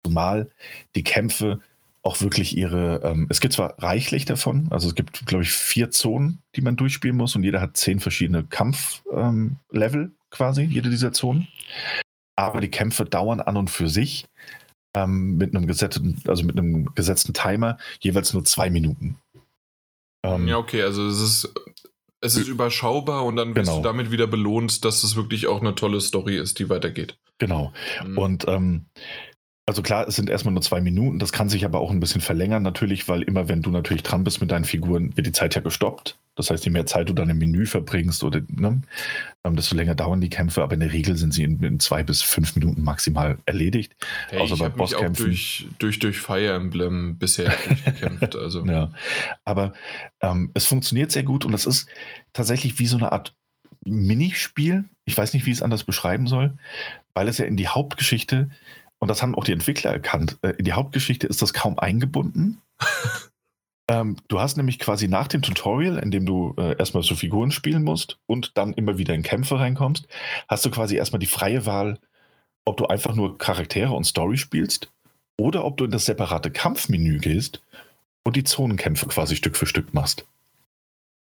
Zumal 0.05 0.51
die 0.95 1.05
Kämpfe 1.05 1.61
auch 2.03 2.21
wirklich 2.21 2.57
ihre, 2.57 3.01
ähm, 3.05 3.27
es 3.31 3.41
gibt 3.41 3.55
zwar 3.55 3.81
reichlich 3.81 4.25
davon, 4.25 4.67
also 4.71 4.89
es 4.89 4.95
gibt, 4.95 5.25
glaube 5.27 5.45
ich, 5.45 5.53
vier 5.53 5.91
Zonen, 5.91 6.43
die 6.57 6.61
man 6.61 6.77
durchspielen 6.77 7.17
muss 7.17 7.37
und 7.37 7.45
jeder 7.45 7.61
hat 7.61 7.77
zehn 7.77 8.01
verschiedene 8.01 8.43
Kampflevel 8.43 10.03
ähm, 10.03 10.13
quasi, 10.31 10.63
jede 10.63 10.91
dieser 10.91 11.13
Zonen. 11.13 11.47
Aber 12.35 12.61
die 12.61 12.71
Kämpfe 12.71 13.05
dauern 13.05 13.41
an 13.41 13.57
und 13.57 13.71
für 13.71 13.89
sich 13.89 14.27
ähm, 14.95 15.37
mit 15.37 15.55
einem 15.55 15.67
gesetzten, 15.67 16.21
also 16.27 16.45
mit 16.45 16.59
einem 16.59 16.93
gesetzten 16.95 17.35
Timer 17.35 17.79
jeweils 18.01 18.33
nur 18.33 18.45
zwei 18.45 18.69
Minuten. 18.69 19.17
Ähm, 20.25 20.49
ja, 20.49 20.57
okay, 20.59 20.83
also 20.83 21.07
es 21.07 21.21
ist 21.21 21.55
es 22.23 22.37
ist 22.37 22.49
überschaubar 22.49 23.25
und 23.25 23.37
dann 23.37 23.55
wirst 23.57 23.69
genau. 23.69 23.79
du 23.79 23.83
damit 23.83 24.11
wieder 24.11 24.29
belohnt, 24.29 24.85
dass 24.85 25.03
es 25.03 25.17
wirklich 25.17 25.49
auch 25.49 25.61
eine 25.61 25.75
tolle 25.75 26.01
Story 26.01 26.37
ist, 26.37 26.59
die 26.61 26.69
weitergeht. 26.69 27.19
Genau. 27.39 27.73
Mhm. 28.07 28.19
Und 28.19 28.49
ähm, 28.49 28.87
also 29.65 29.81
klar, 29.81 30.09
es 30.09 30.17
sind 30.17 30.29
erstmal 30.29 30.53
nur 30.53 30.63
zwei 30.63 30.81
Minuten, 30.81 31.21
das 31.21 31.31
kann 31.31 31.49
sich 31.49 31.65
aber 31.65 31.81
auch 31.81 31.91
ein 31.91 32.01
bisschen 32.01 32.21
verlängern 32.21 32.63
natürlich, 32.63 33.09
weil 33.09 33.23
immer 33.23 33.49
wenn 33.49 33.63
du 33.63 33.71
natürlich 33.71 34.03
dran 34.03 34.25
bist 34.25 34.41
mit 34.41 34.51
deinen 34.51 34.65
Figuren, 34.65 35.17
wird 35.17 35.27
die 35.27 35.33
Zeit 35.33 35.55
ja 35.55 35.61
gestoppt. 35.61 36.19
Das 36.35 36.51
heißt, 36.51 36.65
je 36.65 36.71
mehr 36.71 36.87
Zeit 36.87 37.09
du 37.09 37.13
dann 37.13 37.29
im 37.29 37.39
Menü 37.39 37.67
verbringst 37.67 38.25
oder 38.25 38.41
ne, 38.49 38.81
ähm, 39.45 39.55
desto 39.55 39.77
länger 39.77 39.95
dauern 39.95 40.21
die 40.21 40.31
Kämpfe, 40.31 40.63
aber 40.63 40.75
in 40.75 40.81
der 40.81 40.93
Regel 40.93 41.17
sind 41.17 41.33
sie 41.33 41.45
in, 41.45 41.63
in 41.63 41.79
zwei 41.79 42.03
bis 42.03 42.23
fünf 42.23 42.57
Minuten 42.57 42.83
maximal 42.83 43.39
erledigt. 43.45 43.95
Hey, 44.31 44.41
außer 44.41 44.57
bei 44.57 44.71
Bosskämpfen. 44.71 45.27
Durch, 45.27 45.69
durch, 45.79 45.99
durch 45.99 46.19
Fire 46.19 46.55
Emblem 46.55 47.19
bisher 47.19 47.55
durchgekämpft. 47.69 48.35
Also. 48.35 48.65
ja. 48.67 48.91
Aber 49.45 49.75
ähm, 50.23 50.51
es 50.55 50.67
funktioniert 50.67 51.13
sehr 51.13 51.23
gut 51.23 51.45
und 51.45 51.53
es 51.53 51.67
ist 51.67 51.87
tatsächlich 52.33 52.79
wie 52.79 52.87
so 52.87 52.97
eine 52.97 53.13
Art 53.13 53.37
Minispiel. 53.85 54.85
Ich 55.05 55.17
weiß 55.17 55.35
nicht, 55.35 55.45
wie 55.47 55.51
ich 55.51 55.59
es 55.59 55.63
anders 55.63 55.85
beschreiben 55.85 56.27
soll, 56.27 56.55
weil 57.15 57.29
es 57.29 57.39
ja 57.39 57.45
in 57.45 57.57
die 57.57 57.69
Hauptgeschichte 57.69 58.51
und 59.03 59.09
das 59.09 59.21
haben 59.21 59.35
auch 59.35 59.43
die 59.43 59.53
Entwickler 59.53 59.91
erkannt. 59.91 60.39
Äh, 60.43 60.51
in 60.59 60.65
die 60.65 60.75
Hauptgeschichte 60.75 61.27
ist 61.27 61.43
das 61.43 61.53
kaum 61.53 61.77
eingebunden. 61.77 62.63
ähm, 63.91 64.15
du 64.29 64.39
hast 64.39 64.57
nämlich 64.57 64.79
quasi 64.79 65.09
nach 65.09 65.27
dem 65.27 65.43
Tutorial, 65.43 65.99
in 65.99 66.13
dem 66.13 66.25
du 66.25 66.55
äh, 66.57 66.79
erstmal 66.79 67.03
so 67.03 67.17
Figuren 67.17 67.51
spielen 67.51 67.83
musst 67.83 68.21
und 68.27 68.57
dann 68.57 68.75
immer 68.75 68.99
wieder 68.99 69.13
in 69.13 69.25
Kämpfe 69.25 69.59
reinkommst, 69.59 70.07
hast 70.47 70.65
du 70.65 70.71
quasi 70.71 70.95
erstmal 70.95 71.19
die 71.19 71.27
freie 71.27 71.67
Wahl, 71.67 71.99
ob 72.65 72.77
du 72.77 72.87
einfach 72.87 73.17
nur 73.17 73.39
Charaktere 73.39 73.93
und 73.93 74.05
Story 74.05 74.37
spielst 74.37 74.93
oder 75.37 75.65
ob 75.65 75.79
du 75.79 75.87
in 75.87 75.91
das 75.91 76.05
separate 76.05 76.53
Kampfmenü 76.53 77.19
gehst 77.19 77.61
und 78.23 78.37
die 78.37 78.45
Zonenkämpfe 78.45 79.09
quasi 79.09 79.35
Stück 79.35 79.57
für 79.57 79.67
Stück 79.67 79.93
machst. 79.93 80.27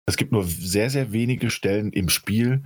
Es 0.06 0.18
gibt 0.18 0.32
nur 0.32 0.44
sehr, 0.44 0.91
sehr 0.91 1.14
wenige 1.14 1.49
Stellen 1.49 1.91
im 1.94 2.10
Spiel, 2.10 2.62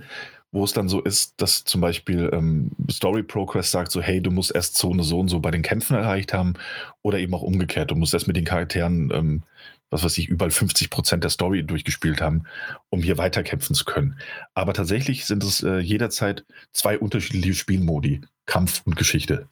wo 0.52 0.64
es 0.64 0.72
dann 0.72 0.88
so 0.88 1.02
ist, 1.02 1.34
dass 1.36 1.64
zum 1.64 1.80
Beispiel 1.80 2.30
ähm, 2.32 2.70
Story 2.90 3.22
Progress 3.22 3.70
sagt 3.70 3.92
so, 3.92 4.00
hey, 4.00 4.20
du 4.20 4.30
musst 4.30 4.54
erst 4.54 4.76
Zone 4.76 5.02
so 5.02 5.18
und 5.18 5.28
so 5.28 5.40
bei 5.40 5.50
den 5.50 5.62
Kämpfen 5.62 5.96
erreicht 5.96 6.32
haben 6.32 6.54
oder 7.02 7.18
eben 7.18 7.34
auch 7.34 7.42
umgekehrt. 7.42 7.90
Du 7.90 7.96
musst 7.96 8.14
erst 8.14 8.26
mit 8.26 8.36
den 8.36 8.44
Charakteren, 8.44 9.10
ähm, 9.12 9.42
was 9.90 10.04
weiß 10.04 10.16
ich, 10.18 10.28
überall 10.28 10.50
50 10.50 10.90
Prozent 10.90 11.24
der 11.24 11.30
Story 11.30 11.64
durchgespielt 11.64 12.20
haben, 12.20 12.44
um 12.90 13.02
hier 13.02 13.18
weiterkämpfen 13.18 13.74
zu 13.74 13.84
können. 13.84 14.18
Aber 14.54 14.72
tatsächlich 14.72 15.26
sind 15.26 15.42
es 15.44 15.62
äh, 15.62 15.78
jederzeit 15.78 16.44
zwei 16.72 16.98
unterschiedliche 16.98 17.54
Spielmodi, 17.54 18.22
Kampf 18.46 18.82
und 18.84 18.96
Geschichte. 18.96 19.48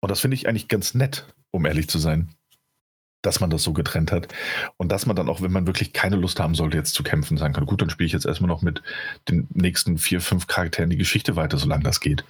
Und 0.00 0.10
das 0.10 0.20
finde 0.20 0.36
ich 0.36 0.48
eigentlich 0.48 0.68
ganz 0.68 0.94
nett, 0.94 1.26
um 1.50 1.66
ehrlich 1.66 1.88
zu 1.88 1.98
sein 1.98 2.30
dass 3.26 3.40
man 3.40 3.50
das 3.50 3.62
so 3.62 3.72
getrennt 3.72 4.12
hat. 4.12 4.28
Und 4.76 4.92
dass 4.92 5.06
man 5.06 5.16
dann 5.16 5.28
auch, 5.28 5.42
wenn 5.42 5.52
man 5.52 5.66
wirklich 5.66 5.92
keine 5.92 6.16
Lust 6.16 6.40
haben 6.40 6.54
sollte, 6.54 6.76
jetzt 6.76 6.94
zu 6.94 7.02
kämpfen, 7.02 7.36
sagen 7.36 7.54
kann, 7.54 7.66
gut, 7.66 7.82
dann 7.82 7.90
spiele 7.90 8.06
ich 8.06 8.12
jetzt 8.12 8.26
erstmal 8.26 8.48
noch 8.48 8.62
mit 8.62 8.82
den 9.28 9.48
nächsten 9.52 9.98
vier, 9.98 10.20
fünf 10.20 10.46
Charakteren 10.46 10.90
die 10.90 10.96
Geschichte 10.96 11.36
weiter, 11.36 11.58
solange 11.58 11.84
das 11.84 12.00
geht. 12.00 12.24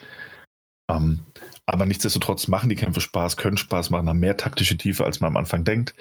Ähm, 0.88 1.20
aber 1.66 1.84
nichtsdestotrotz 1.84 2.46
machen 2.46 2.68
die 2.68 2.76
Kämpfe 2.76 3.00
Spaß, 3.00 3.36
können 3.36 3.56
Spaß 3.56 3.90
machen, 3.90 4.08
haben 4.08 4.20
mehr 4.20 4.36
taktische 4.36 4.76
Tiefe, 4.76 5.04
als 5.04 5.20
man 5.20 5.28
am 5.28 5.36
Anfang 5.36 5.64
denkt. 5.64 5.94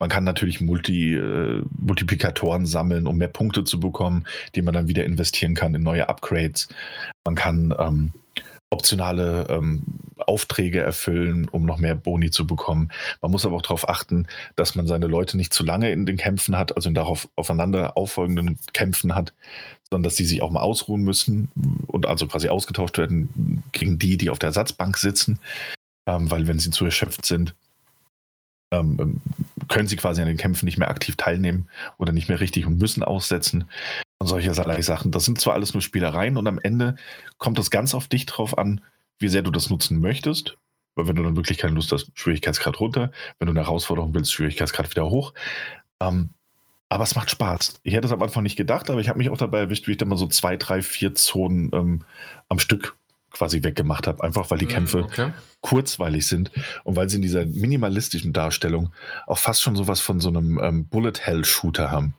Man 0.00 0.08
kann 0.08 0.24
natürlich 0.24 0.60
Multi, 0.60 1.14
äh, 1.14 1.62
Multiplikatoren 1.78 2.66
sammeln, 2.66 3.06
um 3.06 3.18
mehr 3.18 3.28
Punkte 3.28 3.62
zu 3.62 3.78
bekommen, 3.78 4.24
die 4.56 4.62
man 4.62 4.74
dann 4.74 4.88
wieder 4.88 5.04
investieren 5.04 5.54
kann 5.54 5.76
in 5.76 5.82
neue 5.82 6.08
Upgrades. 6.08 6.68
Man 7.24 7.36
kann 7.36 7.72
ähm, 7.78 8.12
optionale 8.72 9.46
ähm, 9.50 9.82
Aufträge 10.18 10.80
erfüllen, 10.80 11.48
um 11.48 11.64
noch 11.64 11.78
mehr 11.78 11.94
Boni 11.94 12.30
zu 12.30 12.46
bekommen. 12.46 12.90
Man 13.20 13.30
muss 13.30 13.44
aber 13.44 13.56
auch 13.56 13.62
darauf 13.62 13.88
achten, 13.88 14.26
dass 14.56 14.74
man 14.74 14.86
seine 14.86 15.06
Leute 15.06 15.36
nicht 15.36 15.52
zu 15.52 15.64
lange 15.64 15.92
in 15.92 16.06
den 16.06 16.16
Kämpfen 16.16 16.56
hat, 16.56 16.74
also 16.74 16.88
in 16.88 16.94
darauf 16.94 17.28
aufeinander 17.36 17.96
auffolgenden 17.96 18.58
Kämpfen 18.72 19.14
hat, 19.14 19.32
sondern 19.90 20.04
dass 20.04 20.16
sie 20.16 20.24
sich 20.24 20.42
auch 20.42 20.50
mal 20.50 20.60
ausruhen 20.60 21.02
müssen 21.02 21.50
und 21.86 22.06
also 22.06 22.26
quasi 22.26 22.48
ausgetauscht 22.48 22.98
werden 22.98 23.62
gegen 23.72 23.98
die, 23.98 24.16
die 24.16 24.30
auf 24.30 24.38
der 24.38 24.48
Ersatzbank 24.48 24.96
sitzen, 24.96 25.38
ähm, 26.06 26.30
weil 26.30 26.46
wenn 26.46 26.58
sie 26.58 26.70
zu 26.70 26.84
erschöpft 26.84 27.26
sind, 27.26 27.54
ähm, 28.72 29.20
können 29.68 29.86
sie 29.86 29.96
quasi 29.96 30.22
an 30.22 30.28
den 30.28 30.38
Kämpfen 30.38 30.64
nicht 30.64 30.78
mehr 30.78 30.88
aktiv 30.88 31.16
teilnehmen 31.16 31.68
oder 31.98 32.12
nicht 32.12 32.28
mehr 32.28 32.40
richtig 32.40 32.66
und 32.66 32.78
müssen 32.78 33.02
aussetzen 33.02 33.66
und 34.22 34.28
solche 34.28 34.54
Sachen. 34.54 35.10
Das 35.10 35.24
sind 35.24 35.40
zwar 35.40 35.54
alles 35.54 35.74
nur 35.74 35.82
Spielereien 35.82 36.36
und 36.36 36.46
am 36.46 36.58
Ende 36.58 36.96
kommt 37.38 37.58
es 37.58 37.70
ganz 37.70 37.94
auf 37.94 38.08
dich 38.08 38.24
drauf 38.26 38.56
an, 38.56 38.80
wie 39.18 39.28
sehr 39.28 39.42
du 39.42 39.50
das 39.50 39.68
nutzen 39.68 40.00
möchtest. 40.00 40.56
Weil 40.94 41.08
wenn 41.08 41.16
du 41.16 41.22
dann 41.22 41.36
wirklich 41.36 41.58
keine 41.58 41.74
Lust 41.74 41.92
hast, 41.92 42.10
Schwierigkeitsgrad 42.14 42.80
runter. 42.80 43.10
Wenn 43.38 43.46
du 43.46 43.52
eine 43.52 43.60
Herausforderung 43.60 44.14
willst, 44.14 44.32
Schwierigkeitsgrad 44.32 44.90
wieder 44.90 45.08
hoch. 45.10 45.32
Ähm, 46.00 46.30
aber 46.88 47.04
es 47.04 47.14
macht 47.14 47.30
Spaß. 47.30 47.80
Ich 47.82 47.94
hätte 47.94 48.06
es 48.06 48.12
am 48.12 48.22
Anfang 48.22 48.42
nicht 48.42 48.56
gedacht, 48.56 48.90
aber 48.90 49.00
ich 49.00 49.08
habe 49.08 49.18
mich 49.18 49.30
auch 49.30 49.38
dabei 49.38 49.60
erwischt, 49.60 49.88
wie 49.88 49.92
ich 49.92 49.96
dann 49.96 50.08
mal 50.08 50.18
so 50.18 50.26
zwei, 50.26 50.56
drei, 50.56 50.82
vier 50.82 51.14
Zonen 51.14 51.70
ähm, 51.72 52.04
am 52.48 52.58
Stück 52.58 52.96
quasi 53.30 53.62
weggemacht 53.62 54.06
habe. 54.06 54.22
Einfach 54.22 54.50
weil 54.50 54.58
die 54.58 54.66
hm, 54.66 54.72
Kämpfe 54.72 55.04
okay. 55.04 55.32
kurzweilig 55.62 56.26
sind 56.26 56.50
und 56.84 56.94
weil 56.94 57.08
sie 57.08 57.16
in 57.16 57.22
dieser 57.22 57.46
minimalistischen 57.46 58.34
Darstellung 58.34 58.92
auch 59.26 59.38
fast 59.38 59.62
schon 59.62 59.74
sowas 59.74 60.00
von 60.00 60.20
so 60.20 60.28
einem 60.28 60.60
ähm, 60.62 60.86
Bullet-Hell-Shooter 60.86 61.90
haben 61.90 62.14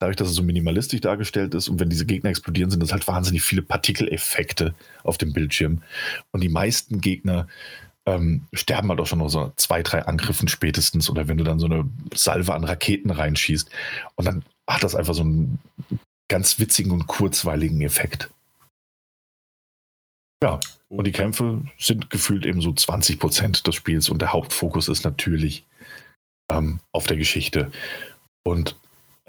dadurch, 0.00 0.16
dass 0.16 0.28
es 0.28 0.34
so 0.34 0.42
minimalistisch 0.42 1.00
dargestellt 1.00 1.54
ist 1.54 1.68
und 1.68 1.78
wenn 1.78 1.90
diese 1.90 2.06
Gegner 2.06 2.30
explodieren, 2.30 2.70
sind 2.70 2.82
das 2.82 2.92
halt 2.92 3.06
wahnsinnig 3.06 3.42
viele 3.42 3.62
Partikeleffekte 3.62 4.74
auf 5.04 5.18
dem 5.18 5.32
Bildschirm. 5.32 5.82
Und 6.32 6.40
die 6.40 6.48
meisten 6.48 7.00
Gegner 7.00 7.46
ähm, 8.06 8.46
sterben 8.52 8.88
halt 8.88 9.00
auch 9.00 9.06
schon 9.06 9.18
nach 9.18 9.28
so 9.28 9.52
zwei, 9.56 9.82
drei 9.82 10.04
Angriffen 10.06 10.48
spätestens 10.48 11.10
oder 11.10 11.28
wenn 11.28 11.38
du 11.38 11.44
dann 11.44 11.58
so 11.58 11.66
eine 11.66 11.88
Salve 12.14 12.54
an 12.54 12.64
Raketen 12.64 13.10
reinschießt. 13.10 13.70
Und 14.16 14.24
dann 14.24 14.44
hat 14.68 14.82
das 14.82 14.94
einfach 14.94 15.14
so 15.14 15.22
einen 15.22 15.58
ganz 16.28 16.58
witzigen 16.58 16.92
und 16.92 17.06
kurzweiligen 17.06 17.82
Effekt. 17.82 18.30
Ja, 20.42 20.58
und 20.88 21.06
die 21.06 21.12
Kämpfe 21.12 21.62
sind 21.78 22.08
gefühlt 22.08 22.46
eben 22.46 22.62
so 22.62 22.72
20 22.72 23.18
Prozent 23.18 23.66
des 23.66 23.74
Spiels 23.74 24.08
und 24.08 24.22
der 24.22 24.32
Hauptfokus 24.32 24.88
ist 24.88 25.04
natürlich 25.04 25.66
ähm, 26.50 26.80
auf 26.92 27.06
der 27.06 27.18
Geschichte. 27.18 27.70
Und 28.42 28.74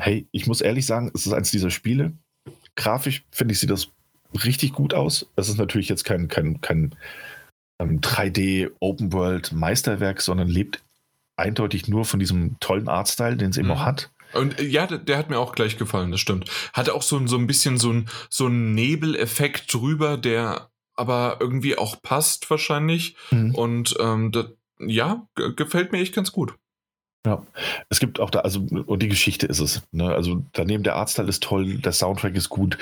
hey, 0.02 0.28
ich 0.32 0.48
muss 0.48 0.62
ehrlich 0.62 0.86
sagen, 0.86 1.12
es 1.14 1.26
ist 1.26 1.34
eines 1.34 1.52
dieser 1.52 1.70
Spiele. 1.70 2.14
Grafisch 2.76 3.24
finde 3.32 3.54
ich, 3.54 3.60
sieht 3.60 3.70
das 3.70 3.90
richtig 4.44 4.74
gut 4.74 4.94
aus. 4.94 5.28
Es 5.36 5.50
ist 5.50 5.58
natürlich 5.58 5.90
jetzt 5.90 6.06
kein, 6.06 6.28
kein, 6.28 6.60
kein 6.62 6.96
ähm, 7.80 8.02
3D 8.02 8.72
Open 8.80 9.14
World 9.14 9.52
Meisterwerk, 9.52 10.22
sondern 10.22 10.48
lebt 10.48 10.82
eindeutig 11.36 11.88
nur 11.88 12.06
von 12.06 12.20
diesem 12.20 12.60
tollen 12.60 12.88
Artstyle, 12.88 13.38
den 13.38 13.52
es 13.52 13.58
mhm. 13.58 13.66
eben 13.66 13.72
auch 13.72 13.86
hat. 13.86 14.10
Und 14.34 14.60
äh, 14.60 14.64
ja, 14.64 14.88
der, 14.88 14.98
der, 14.98 15.18
hat 15.18 15.30
mir 15.30 15.40
auch 15.40 15.54
gleich 15.54 15.78
gefallen, 15.78 16.12
das 16.12 16.20
stimmt. 16.20 16.50
Hatte 16.74 16.94
auch 16.94 17.04
so, 17.04 17.26
so 17.28 17.38
ein 17.38 17.48
bisschen 17.48 17.78
so 17.78 17.92
ein, 17.92 18.10
so 18.30 18.48
ein 18.48 18.74
Nebeleffekt 18.74 19.74
drüber, 19.74 20.18
der 20.18 20.70
aber 20.96 21.38
irgendwie 21.40 21.78
auch 21.78 22.02
passt 22.02 22.50
wahrscheinlich. 22.50 23.16
Mhm. 23.32 23.56
Und 23.56 23.96
ähm, 24.00 24.32
das, 24.32 24.48
ja, 24.80 25.28
gefällt 25.56 25.92
mir 25.92 26.00
echt 26.00 26.16
ganz 26.16 26.32
gut. 26.32 26.54
Ja, 27.26 27.46
es 27.90 28.00
gibt 28.00 28.20
auch 28.20 28.32
da, 28.32 28.40
also, 28.40 28.62
und 28.62 29.04
die 29.04 29.08
Geschichte 29.08 29.46
ist 29.46 29.60
es. 29.60 29.84
Ne? 29.92 30.12
Also 30.14 30.44
daneben 30.54 30.84
der 30.84 30.96
Artstyle 30.96 31.30
ist 31.30 31.44
toll, 31.44 31.78
der 31.78 31.92
Soundtrack 31.92 32.36
ist 32.36 32.50
gut. 32.50 32.78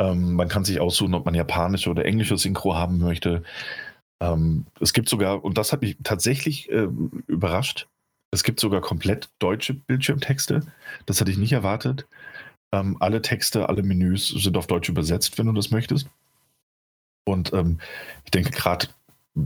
Ähm, 0.00 0.34
man 0.34 0.48
kann 0.48 0.64
sich 0.64 0.80
aussuchen, 0.80 1.14
ob 1.14 1.24
man 1.24 1.34
japanische 1.34 1.90
oder 1.90 2.04
englische 2.04 2.36
Synchro 2.36 2.74
haben 2.74 2.98
möchte. 2.98 3.42
Ähm, 4.20 4.66
es 4.80 4.92
gibt 4.92 5.08
sogar, 5.08 5.44
und 5.44 5.58
das 5.58 5.72
hat 5.72 5.82
mich 5.82 5.96
tatsächlich 6.02 6.70
äh, 6.70 6.88
überrascht, 7.28 7.86
es 8.30 8.42
gibt 8.42 8.60
sogar 8.60 8.80
komplett 8.80 9.30
deutsche 9.38 9.74
Bildschirmtexte. 9.74 10.60
Das 11.06 11.20
hatte 11.20 11.30
ich 11.30 11.38
nicht 11.38 11.52
erwartet. 11.52 12.06
Ähm, 12.72 12.96
alle 13.00 13.22
Texte, 13.22 13.68
alle 13.68 13.82
Menüs 13.82 14.28
sind 14.28 14.56
auf 14.56 14.66
Deutsch 14.66 14.88
übersetzt, 14.88 15.38
wenn 15.38 15.46
du 15.46 15.52
das 15.52 15.70
möchtest. 15.70 16.08
Und 17.24 17.52
ähm, 17.54 17.78
ich 18.24 18.30
denke, 18.30 18.50
gerade 18.50 18.88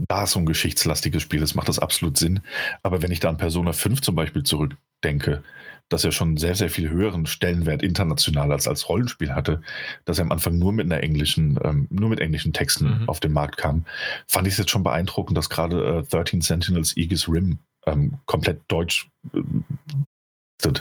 da 0.07 0.23
es 0.23 0.31
so 0.31 0.39
ein 0.39 0.45
geschichtslastiges 0.45 1.21
Spiel 1.21 1.41
ist, 1.41 1.55
macht 1.55 1.69
das 1.69 1.79
absolut 1.79 2.17
Sinn. 2.17 2.41
Aber 2.81 3.01
wenn 3.01 3.11
ich 3.11 3.19
da 3.19 3.29
an 3.29 3.37
Persona 3.37 3.73
5 3.73 4.01
zum 4.01 4.15
Beispiel 4.15 4.43
zurückdenke, 4.43 5.43
das 5.89 6.03
ja 6.03 6.11
schon 6.11 6.37
sehr, 6.37 6.55
sehr 6.55 6.69
viel 6.69 6.89
höheren 6.89 7.25
Stellenwert 7.25 7.83
international 7.83 8.51
als 8.51 8.67
als 8.67 8.89
Rollenspiel 8.89 9.35
hatte, 9.35 9.61
dass 10.05 10.17
er 10.17 10.23
am 10.23 10.31
Anfang 10.31 10.57
nur 10.57 10.71
mit 10.71 10.85
einer 10.85 11.03
englischen, 11.03 11.59
ähm, 11.63 11.87
nur 11.89 12.09
mit 12.09 12.19
englischen 12.19 12.53
Texten 12.53 13.01
mhm. 13.01 13.09
auf 13.09 13.19
den 13.19 13.31
Markt 13.33 13.57
kam, 13.57 13.85
fand 14.27 14.47
ich 14.47 14.53
es 14.53 14.59
jetzt 14.59 14.71
schon 14.71 14.83
beeindruckend, 14.83 15.37
dass 15.37 15.49
gerade 15.49 15.99
äh, 15.99 16.09
13 16.09 16.41
Sentinels 16.41 16.95
Aegis 16.97 17.29
Rim 17.29 17.59
ähm, 17.85 18.19
komplett 18.25 18.61
deutsch 18.67 19.09
äh, 19.33 20.71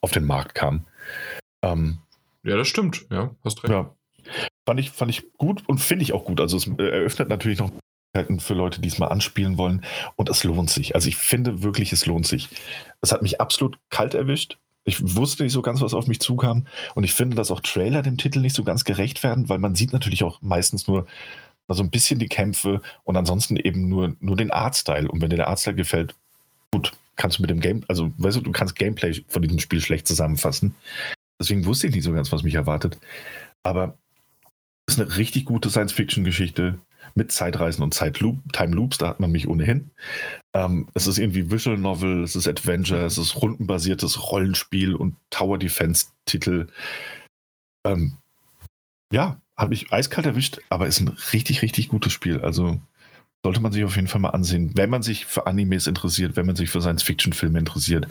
auf 0.00 0.12
den 0.12 0.24
Markt 0.24 0.54
kam. 0.54 0.86
Ähm, 1.62 1.98
ja, 2.44 2.56
das 2.56 2.68
stimmt, 2.68 3.06
ja, 3.10 3.34
hast 3.44 3.64
recht. 3.64 3.72
Ja, 3.72 3.94
fand 4.66 4.80
ich, 4.80 4.90
fand 4.90 5.10
ich 5.10 5.32
gut 5.36 5.62
und 5.66 5.78
finde 5.78 6.04
ich 6.04 6.12
auch 6.12 6.24
gut. 6.24 6.40
Also 6.40 6.56
es 6.56 6.66
äh, 6.66 6.82
eröffnet 6.82 7.28
natürlich 7.28 7.58
noch 7.58 7.72
für 8.38 8.54
Leute, 8.54 8.80
die 8.80 8.88
es 8.88 8.98
mal 8.98 9.08
anspielen 9.08 9.58
wollen. 9.58 9.84
Und 10.16 10.28
es 10.28 10.44
lohnt 10.44 10.70
sich. 10.70 10.94
Also 10.94 11.08
ich 11.08 11.16
finde 11.16 11.62
wirklich, 11.62 11.92
es 11.92 12.06
lohnt 12.06 12.26
sich. 12.26 12.48
Es 13.00 13.12
hat 13.12 13.22
mich 13.22 13.40
absolut 13.40 13.78
kalt 13.90 14.14
erwischt. 14.14 14.58
Ich 14.84 15.16
wusste 15.16 15.42
nicht 15.42 15.52
so 15.52 15.62
ganz, 15.62 15.80
was 15.82 15.94
auf 15.94 16.06
mich 16.06 16.20
zukam. 16.20 16.66
Und 16.94 17.04
ich 17.04 17.12
finde, 17.12 17.36
dass 17.36 17.50
auch 17.50 17.60
Trailer 17.60 18.02
dem 18.02 18.16
Titel 18.16 18.40
nicht 18.40 18.56
so 18.56 18.64
ganz 18.64 18.84
gerecht 18.84 19.22
werden, 19.22 19.48
weil 19.48 19.58
man 19.58 19.74
sieht 19.74 19.92
natürlich 19.92 20.24
auch 20.24 20.40
meistens 20.40 20.88
nur 20.88 21.06
so 21.68 21.82
ein 21.82 21.90
bisschen 21.90 22.18
die 22.18 22.28
Kämpfe 22.28 22.80
und 23.04 23.16
ansonsten 23.16 23.56
eben 23.56 23.88
nur, 23.88 24.16
nur 24.20 24.36
den 24.36 24.50
Artstyle. 24.50 25.10
Und 25.10 25.20
wenn 25.20 25.30
dir 25.30 25.36
der 25.36 25.48
Artstyle 25.48 25.76
gefällt, 25.76 26.14
gut, 26.72 26.92
kannst 27.16 27.38
du 27.38 27.42
mit 27.42 27.50
dem 27.50 27.60
Game, 27.60 27.84
also 27.88 28.10
weißt 28.16 28.38
du, 28.38 28.40
du 28.40 28.52
kannst 28.52 28.76
Gameplay 28.76 29.22
von 29.28 29.42
diesem 29.42 29.58
Spiel 29.58 29.80
schlecht 29.80 30.08
zusammenfassen. 30.08 30.74
Deswegen 31.38 31.66
wusste 31.66 31.86
ich 31.86 31.94
nicht 31.94 32.04
so 32.04 32.12
ganz, 32.12 32.32
was 32.32 32.42
mich 32.42 32.54
erwartet. 32.54 32.98
Aber 33.62 33.98
es 34.86 34.94
ist 34.94 35.00
eine 35.00 35.16
richtig 35.18 35.44
gute 35.44 35.68
Science-Fiction-Geschichte 35.68 36.78
mit 37.18 37.32
Zeitreisen 37.32 37.82
und 37.82 37.92
Zeitloop, 37.92 38.38
Time 38.52 38.74
Loops, 38.74 38.96
da 38.96 39.08
hat 39.08 39.20
man 39.20 39.30
mich 39.30 39.48
ohnehin. 39.48 39.90
Ähm, 40.54 40.88
es 40.94 41.06
ist 41.06 41.18
irgendwie 41.18 41.50
Visual 41.50 41.76
Novel, 41.76 42.22
es 42.22 42.36
ist 42.36 42.48
Adventure, 42.48 43.04
es 43.04 43.18
ist 43.18 43.42
rundenbasiertes 43.42 44.30
Rollenspiel 44.30 44.94
und 44.94 45.16
Tower 45.28 45.58
Defense-Titel. 45.58 46.68
Ähm, 47.84 48.16
ja, 49.12 49.40
hat 49.56 49.70
mich 49.70 49.92
eiskalt 49.92 50.26
erwischt, 50.26 50.60
aber 50.70 50.86
ist 50.86 51.00
ein 51.00 51.16
richtig, 51.32 51.60
richtig 51.62 51.88
gutes 51.88 52.12
Spiel. 52.12 52.40
Also 52.40 52.80
sollte 53.44 53.60
man 53.60 53.72
sich 53.72 53.84
auf 53.84 53.96
jeden 53.96 54.08
Fall 54.08 54.20
mal 54.20 54.30
ansehen, 54.30 54.72
wenn 54.76 54.90
man 54.90 55.02
sich 55.02 55.26
für 55.26 55.46
Animes 55.46 55.86
interessiert, 55.86 56.36
wenn 56.36 56.46
man 56.46 56.56
sich 56.56 56.70
für 56.70 56.80
Science-Fiction-Filme 56.80 57.58
interessiert 57.58 58.06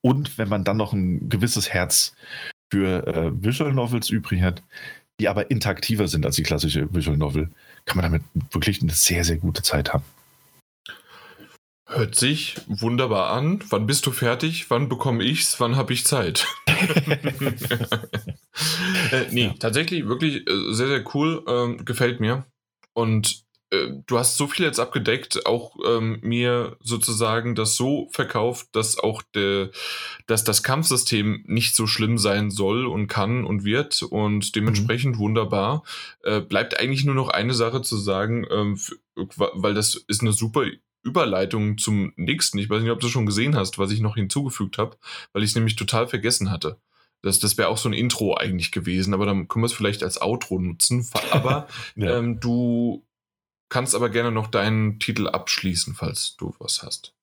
und 0.00 0.38
wenn 0.38 0.48
man 0.48 0.64
dann 0.64 0.76
noch 0.76 0.92
ein 0.92 1.28
gewisses 1.28 1.70
Herz 1.70 2.14
für 2.72 3.06
äh, 3.06 3.30
Visual 3.44 3.72
Novels 3.72 4.08
übrig 4.10 4.42
hat, 4.42 4.62
die 5.20 5.28
aber 5.28 5.50
interaktiver 5.50 6.08
sind 6.08 6.24
als 6.24 6.36
die 6.36 6.42
klassische 6.42 6.92
Visual 6.94 7.16
Novel, 7.16 7.50
kann 7.84 7.96
man 7.96 8.04
damit 8.04 8.22
wirklich 8.52 8.82
eine 8.82 8.92
sehr, 8.92 9.24
sehr 9.24 9.36
gute 9.36 9.62
Zeit 9.62 9.92
haben. 9.92 10.04
Hört 11.86 12.14
sich 12.14 12.56
wunderbar 12.68 13.32
an. 13.32 13.62
Wann 13.68 13.86
bist 13.86 14.06
du 14.06 14.12
fertig? 14.12 14.70
Wann 14.70 14.88
bekomme 14.88 15.24
ich's? 15.24 15.60
Wann 15.60 15.76
habe 15.76 15.92
ich 15.92 16.06
Zeit? 16.06 16.46
äh, 16.66 17.18
nee, 19.30 19.48
ja. 19.48 19.54
tatsächlich 19.58 20.06
wirklich 20.06 20.48
äh, 20.48 20.72
sehr, 20.72 20.88
sehr 20.88 21.04
cool. 21.14 21.44
Ähm, 21.46 21.84
gefällt 21.84 22.20
mir. 22.20 22.46
Und 22.94 23.44
äh, 23.72 23.88
du 24.06 24.18
hast 24.18 24.36
so 24.36 24.46
viel 24.46 24.66
jetzt 24.66 24.78
abgedeckt, 24.78 25.46
auch 25.46 25.76
ähm, 25.84 26.18
mir 26.22 26.76
sozusagen 26.80 27.54
das 27.54 27.74
so 27.74 28.08
verkauft, 28.12 28.68
dass 28.72 28.98
auch 28.98 29.22
der, 29.34 29.70
dass 30.26 30.44
das 30.44 30.62
Kampfsystem 30.62 31.42
nicht 31.46 31.74
so 31.74 31.86
schlimm 31.86 32.18
sein 32.18 32.50
soll 32.50 32.86
und 32.86 33.08
kann 33.08 33.44
und 33.44 33.64
wird 33.64 34.02
und 34.02 34.54
dementsprechend 34.54 35.16
mhm. 35.16 35.20
wunderbar. 35.20 35.82
Äh, 36.22 36.40
bleibt 36.40 36.78
eigentlich 36.78 37.04
nur 37.04 37.14
noch 37.14 37.28
eine 37.28 37.54
Sache 37.54 37.82
zu 37.82 37.96
sagen, 37.96 38.46
ähm, 38.50 38.78
weil 39.34 39.74
das 39.74 39.94
ist 39.94 40.20
eine 40.20 40.32
super 40.32 40.64
Überleitung 41.02 41.78
zum 41.78 42.12
nächsten. 42.16 42.58
Ich 42.58 42.70
weiß 42.70 42.82
nicht, 42.82 42.92
ob 42.92 43.00
du 43.00 43.08
schon 43.08 43.26
gesehen 43.26 43.56
hast, 43.56 43.78
was 43.78 43.90
ich 43.90 44.00
noch 44.00 44.14
hinzugefügt 44.14 44.78
habe, 44.78 44.96
weil 45.32 45.42
ich 45.42 45.50
es 45.50 45.56
nämlich 45.56 45.76
total 45.76 46.06
vergessen 46.06 46.50
hatte. 46.50 46.78
Das, 47.22 47.38
das 47.38 47.56
wäre 47.56 47.68
auch 47.68 47.78
so 47.78 47.88
ein 47.88 47.92
Intro 47.92 48.34
eigentlich 48.34 48.72
gewesen, 48.72 49.14
aber 49.14 49.26
dann 49.26 49.48
können 49.48 49.62
wir 49.62 49.66
es 49.66 49.72
vielleicht 49.72 50.02
als 50.02 50.20
Outro 50.20 50.58
nutzen. 50.58 51.08
Aber 51.30 51.68
ja. 51.96 52.18
ähm, 52.18 52.40
du 52.40 53.04
kannst 53.72 53.94
aber 53.94 54.10
gerne 54.10 54.30
noch 54.30 54.48
deinen 54.48 54.98
Titel 54.98 55.26
abschließen, 55.26 55.94
falls 55.94 56.36
du 56.36 56.54
was 56.58 56.82
hast. 56.82 57.14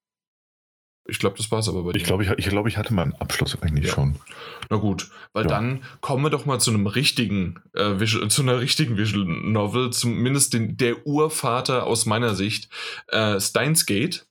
Ich 1.08 1.20
glaube, 1.20 1.38
das 1.38 1.52
war 1.52 1.60
es 1.60 1.70
aber 1.70 1.84
bei 1.84 1.92
dir. 1.92 2.00
Ich 2.00 2.04
glaube, 2.06 2.24
ich, 2.24 2.30
ich, 2.38 2.50
glaub, 2.50 2.66
ich 2.66 2.78
hatte 2.78 2.92
meinen 2.92 3.14
Abschluss 3.14 3.56
eigentlich 3.62 3.86
ja. 3.86 3.94
schon. 3.94 4.16
Na 4.70 4.78
gut, 4.78 5.12
weil 5.32 5.44
ja. 5.44 5.50
dann 5.50 5.84
kommen 6.02 6.24
wir 6.24 6.32
doch 6.32 6.48
mal 6.48 6.60
zu 6.60 6.72
einem 6.72 6.88
richtigen, 6.88 7.62
äh, 7.74 8.00
Visual, 8.00 8.30
zu 8.30 8.42
einer 8.42 8.60
richtigen 8.60 8.98
Visual 8.98 9.26
Novel, 9.26 9.92
zumindest 9.92 10.54
den, 10.54 10.76
der 10.76 11.06
Urvater 11.06 11.86
aus 11.86 12.08
meiner 12.08 12.34
Sicht, 12.34 12.70
äh, 13.10 13.40
Steins 13.40 13.86
Gate 13.86 14.28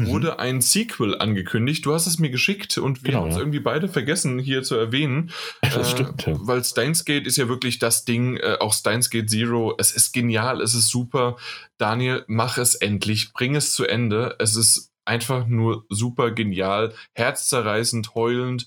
mhm. 0.00 0.06
wurde 0.06 0.38
ein 0.38 0.60
Sequel 0.60 1.18
angekündigt. 1.18 1.84
Du 1.86 1.92
hast 1.92 2.06
es 2.06 2.18
mir 2.18 2.30
geschickt 2.30 2.78
und 2.78 3.02
wir 3.02 3.10
genau, 3.10 3.22
haben 3.22 3.28
es 3.28 3.34
ja. 3.34 3.40
irgendwie 3.40 3.60
beide 3.60 3.88
vergessen 3.88 4.38
hier 4.38 4.62
zu 4.62 4.76
erwähnen. 4.76 5.30
Das 5.62 5.88
äh, 5.88 5.90
stimmt, 5.90 6.26
ja. 6.26 6.34
Weil 6.38 6.62
Steins 6.62 7.04
Gate 7.04 7.26
ist 7.26 7.36
ja 7.36 7.48
wirklich 7.48 7.78
das 7.78 8.04
Ding, 8.04 8.36
äh, 8.36 8.58
auch 8.60 8.72
Steins 8.72 9.10
Gate 9.10 9.28
Zero. 9.28 9.74
Es 9.78 9.92
ist 9.92 10.12
genial, 10.12 10.60
es 10.60 10.74
ist 10.74 10.88
super. 10.88 11.36
Daniel, 11.78 12.24
mach 12.28 12.58
es 12.58 12.74
endlich, 12.74 13.32
bring 13.32 13.56
es 13.56 13.72
zu 13.72 13.86
Ende. 13.86 14.36
Es 14.38 14.56
ist 14.56 14.92
einfach 15.04 15.46
nur 15.46 15.84
super 15.88 16.30
genial, 16.30 16.92
herzzerreißend, 17.14 18.14
heulend. 18.14 18.66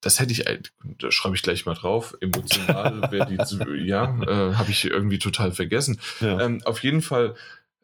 Das 0.00 0.20
hätte 0.20 0.32
ich, 0.32 0.44
da 0.44 1.10
schreibe 1.10 1.34
ich 1.34 1.42
gleich 1.42 1.64
mal 1.66 1.74
drauf. 1.74 2.14
Emotional 2.20 3.02
wäre 3.10 3.26
die, 3.26 3.86
ja, 3.86 4.04
äh, 4.22 4.54
habe 4.54 4.70
ich 4.70 4.84
irgendwie 4.84 5.18
total 5.18 5.52
vergessen. 5.52 6.00
Ja. 6.20 6.40
Ähm, 6.40 6.60
auf 6.64 6.82
jeden 6.82 7.00
Fall 7.00 7.34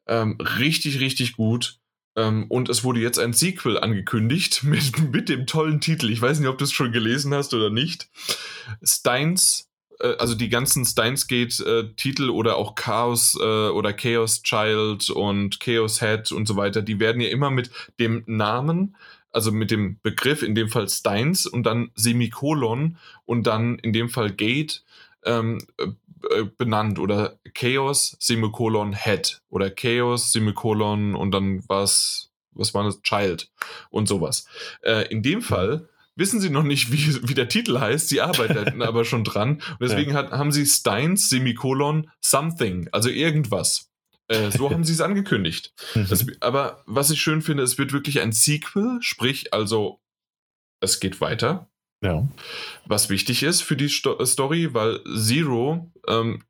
ähm, 0.07 0.39
richtig, 0.41 1.01
richtig 1.01 1.35
gut. 1.37 1.79
Ähm, 2.17 2.47
und 2.49 2.69
es 2.69 2.83
wurde 2.83 3.01
jetzt 3.01 3.19
ein 3.19 3.33
Sequel 3.33 3.79
angekündigt 3.79 4.65
mit, 4.65 5.13
mit 5.13 5.29
dem 5.29 5.47
tollen 5.47 5.81
Titel. 5.81 6.11
Ich 6.11 6.21
weiß 6.21 6.41
nicht, 6.41 6.49
ob 6.49 6.59
du 6.59 6.65
es 6.65 6.73
schon 6.73 6.93
gelesen 6.93 7.35
hast 7.35 7.55
oder 7.55 7.71
nicht. 7.71 8.09
Steins, 8.83 9.69
äh, 10.01 10.17
also 10.19 10.35
die 10.35 10.49
ganzen 10.49 10.85
Steins 10.85 11.27
Gate-Titel 11.27 12.29
äh, 12.29 12.33
oder 12.33 12.57
auch 12.57 12.75
Chaos 12.75 13.37
äh, 13.41 13.69
oder 13.69 13.93
Chaos 13.93 14.43
Child 14.43 15.11
und 15.11 15.61
Chaos 15.61 16.01
Head 16.01 16.33
und 16.33 16.47
so 16.47 16.57
weiter, 16.57 16.83
die 16.83 17.01
werden 17.01 17.21
ja 17.21 17.29
immer 17.29 17.51
mit 17.51 17.71
dem 17.99 18.25
Namen, 18.27 18.97
also 19.33 19.53
mit 19.53 19.71
dem 19.71 20.01
Begriff, 20.03 20.43
in 20.43 20.57
dem 20.57 20.69
Fall 20.69 20.89
Steins 20.89 21.47
und 21.47 21.65
dann 21.65 21.91
Semikolon 21.95 22.99
und 23.27 23.47
dann 23.47 23.79
in 23.79 23.93
dem 23.93 24.09
Fall 24.09 24.33
Gate 24.33 24.83
ähm, 25.25 25.59
äh, 26.31 26.45
benannt 26.45 26.99
oder 26.99 27.39
Chaos 27.55 28.17
Semikolon 28.19 28.93
Head 28.95 29.41
oder 29.49 29.71
Chaos 29.71 30.33
Semikolon 30.33 31.15
und 31.15 31.31
dann 31.33 31.63
was 31.69 32.31
was 32.53 32.75
war 32.75 32.85
das 32.85 33.01
Child 33.03 33.51
und 33.91 34.07
sowas. 34.07 34.47
Äh, 34.83 35.09
in 35.09 35.23
dem 35.23 35.43
Fall 35.43 35.89
wissen 36.17 36.41
sie 36.41 36.51
noch 36.51 36.63
nicht, 36.63 36.93
wie, 36.93 37.29
wie 37.29 37.35
der 37.35 37.49
Titel 37.49 37.79
heißt, 37.79 38.09
sie 38.09 38.21
arbeiten 38.21 38.83
aber 38.83 39.05
schon 39.05 39.25
dran 39.25 39.55
und 39.55 39.81
deswegen 39.81 40.15
hat, 40.15 40.31
haben 40.33 40.53
sie 40.53 40.67
Steins 40.67 41.29
Semikolon 41.29 42.11
Something, 42.21 42.89
also 42.93 43.09
irgendwas. 43.09 43.91
Äh, 44.29 44.51
so 44.51 44.71
haben 44.71 44.85
sie 44.85 44.93
es 44.93 45.01
angekündigt. 45.01 45.73
Das, 45.95 46.27
aber 46.41 46.83
was 46.87 47.11
ich 47.11 47.21
schön 47.21 47.43
finde, 47.43 47.63
es 47.63 47.79
wird 47.79 47.93
wirklich 47.93 48.21
ein 48.21 48.33
Sequel, 48.33 48.99
sprich 49.01 49.53
also 49.53 50.01
es 50.81 51.01
geht 51.01 51.21
weiter. 51.21 51.70
Ja. 52.03 52.27
Was 52.87 53.11
wichtig 53.11 53.43
ist 53.43 53.63
für 53.63 53.77
die 53.77 53.89
Sto 53.89 54.25
Story, 54.25 54.73
weil 54.73 55.01
Zero, 55.17 55.93
ähm, 56.09 56.43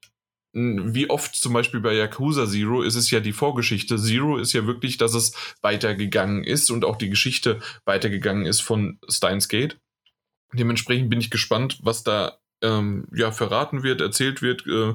wie 0.52 1.08
oft 1.08 1.34
zum 1.34 1.52
Beispiel 1.52 1.80
bei 1.80 1.94
Yakuza 1.94 2.46
Zero 2.46 2.82
ist 2.82 2.96
es 2.96 3.10
ja 3.10 3.20
die 3.20 3.32
Vorgeschichte. 3.32 3.98
Zero 3.98 4.36
ist 4.36 4.52
ja 4.52 4.66
wirklich, 4.66 4.96
dass 4.96 5.14
es 5.14 5.32
weitergegangen 5.62 6.44
ist 6.44 6.70
und 6.70 6.84
auch 6.84 6.96
die 6.96 7.10
Geschichte 7.10 7.60
weitergegangen 7.84 8.46
ist 8.46 8.60
von 8.60 8.98
Steins 9.08 9.48
Gate. 9.48 9.78
Dementsprechend 10.52 11.10
bin 11.10 11.20
ich 11.20 11.30
gespannt, 11.30 11.78
was 11.82 12.02
da 12.02 12.38
ähm, 12.62 13.06
ja 13.14 13.30
verraten 13.30 13.82
wird, 13.82 14.00
erzählt 14.00 14.42
wird. 14.42 14.66
Äh, 14.66 14.94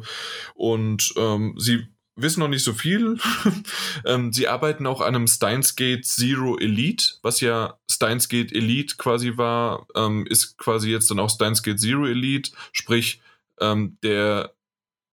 und 0.55 1.13
ähm, 1.17 1.55
sie 1.57 1.87
wissen 2.15 2.39
noch 2.39 2.47
nicht 2.47 2.63
so 2.63 2.73
viel. 2.73 3.17
ähm, 4.05 4.31
sie 4.31 4.47
arbeiten 4.47 4.87
auch 4.87 5.01
an 5.01 5.15
einem 5.15 5.27
Steins 5.27 5.75
Gate 5.75 6.05
Zero 6.05 6.57
Elite, 6.57 7.15
was 7.21 7.41
ja 7.41 7.77
Steins 7.89 8.29
Gate 8.29 8.53
Elite 8.53 8.95
quasi 8.97 9.37
war, 9.37 9.87
ähm, 9.95 10.25
ist 10.27 10.57
quasi 10.57 10.91
jetzt 10.91 11.09
dann 11.11 11.19
auch 11.19 11.29
Steins 11.29 11.63
Gate 11.63 11.79
Zero 11.79 12.05
Elite, 12.05 12.51
sprich 12.71 13.21
ähm, 13.59 13.97
der 14.03 14.53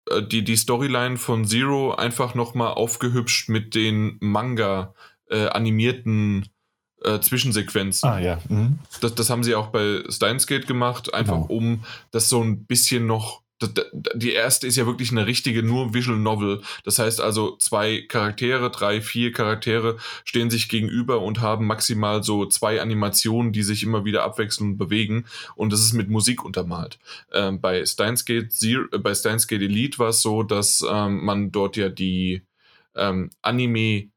äh, 0.09 0.23
die, 0.23 0.43
die 0.43 0.57
Storyline 0.57 1.17
von 1.17 1.45
Zero 1.45 1.93
einfach 1.95 2.35
nochmal 2.35 2.73
aufgehübscht 2.73 3.49
mit 3.49 3.75
den 3.75 4.17
Manga 4.19 4.93
äh, 5.29 5.47
animierten 5.47 6.49
äh, 7.03 7.19
Zwischensequenzen. 7.19 8.09
Ah 8.09 8.19
ja. 8.19 8.39
Mhm. 8.49 8.79
Das, 9.01 9.15
das 9.15 9.29
haben 9.29 9.43
sie 9.43 9.55
auch 9.55 9.67
bei 9.67 10.03
Steins 10.09 10.47
Gate 10.47 10.67
gemacht, 10.67 11.13
einfach 11.13 11.33
genau. 11.33 11.47
um 11.47 11.83
das 12.11 12.29
so 12.29 12.41
ein 12.41 12.65
bisschen 12.65 13.05
noch 13.05 13.41
die 13.67 14.33
erste 14.33 14.67
ist 14.67 14.75
ja 14.75 14.85
wirklich 14.85 15.11
eine 15.11 15.27
richtige 15.27 15.63
nur 15.63 15.93
Visual 15.93 16.17
Novel. 16.17 16.61
Das 16.83 16.99
heißt 16.99 17.21
also, 17.21 17.57
zwei 17.57 18.01
Charaktere, 18.01 18.69
drei, 18.71 19.01
vier 19.01 19.31
Charaktere 19.31 19.97
stehen 20.23 20.49
sich 20.49 20.69
gegenüber 20.69 21.21
und 21.21 21.41
haben 21.41 21.67
maximal 21.67 22.23
so 22.23 22.45
zwei 22.45 22.81
Animationen, 22.81 23.51
die 23.51 23.63
sich 23.63 23.83
immer 23.83 24.05
wieder 24.05 24.23
abwechselnd 24.23 24.77
bewegen. 24.77 25.25
Und 25.55 25.73
das 25.73 25.81
ist 25.81 25.93
mit 25.93 26.09
Musik 26.09 26.43
untermalt. 26.43 26.99
Ähm, 27.33 27.61
bei 27.61 27.85
Steins 27.85 28.25
Gate 28.25 28.51
Zero, 28.51 28.85
äh, 28.91 28.97
bei 28.97 29.13
Steins 29.13 29.47
Gate 29.47 29.61
Elite 29.61 29.99
war 29.99 30.09
es 30.09 30.21
so, 30.21 30.43
dass 30.43 30.85
ähm, 30.87 31.23
man 31.23 31.51
dort 31.51 31.77
ja 31.77 31.89
die 31.89 32.41
ähm, 32.95 33.29
Anime 33.41 34.09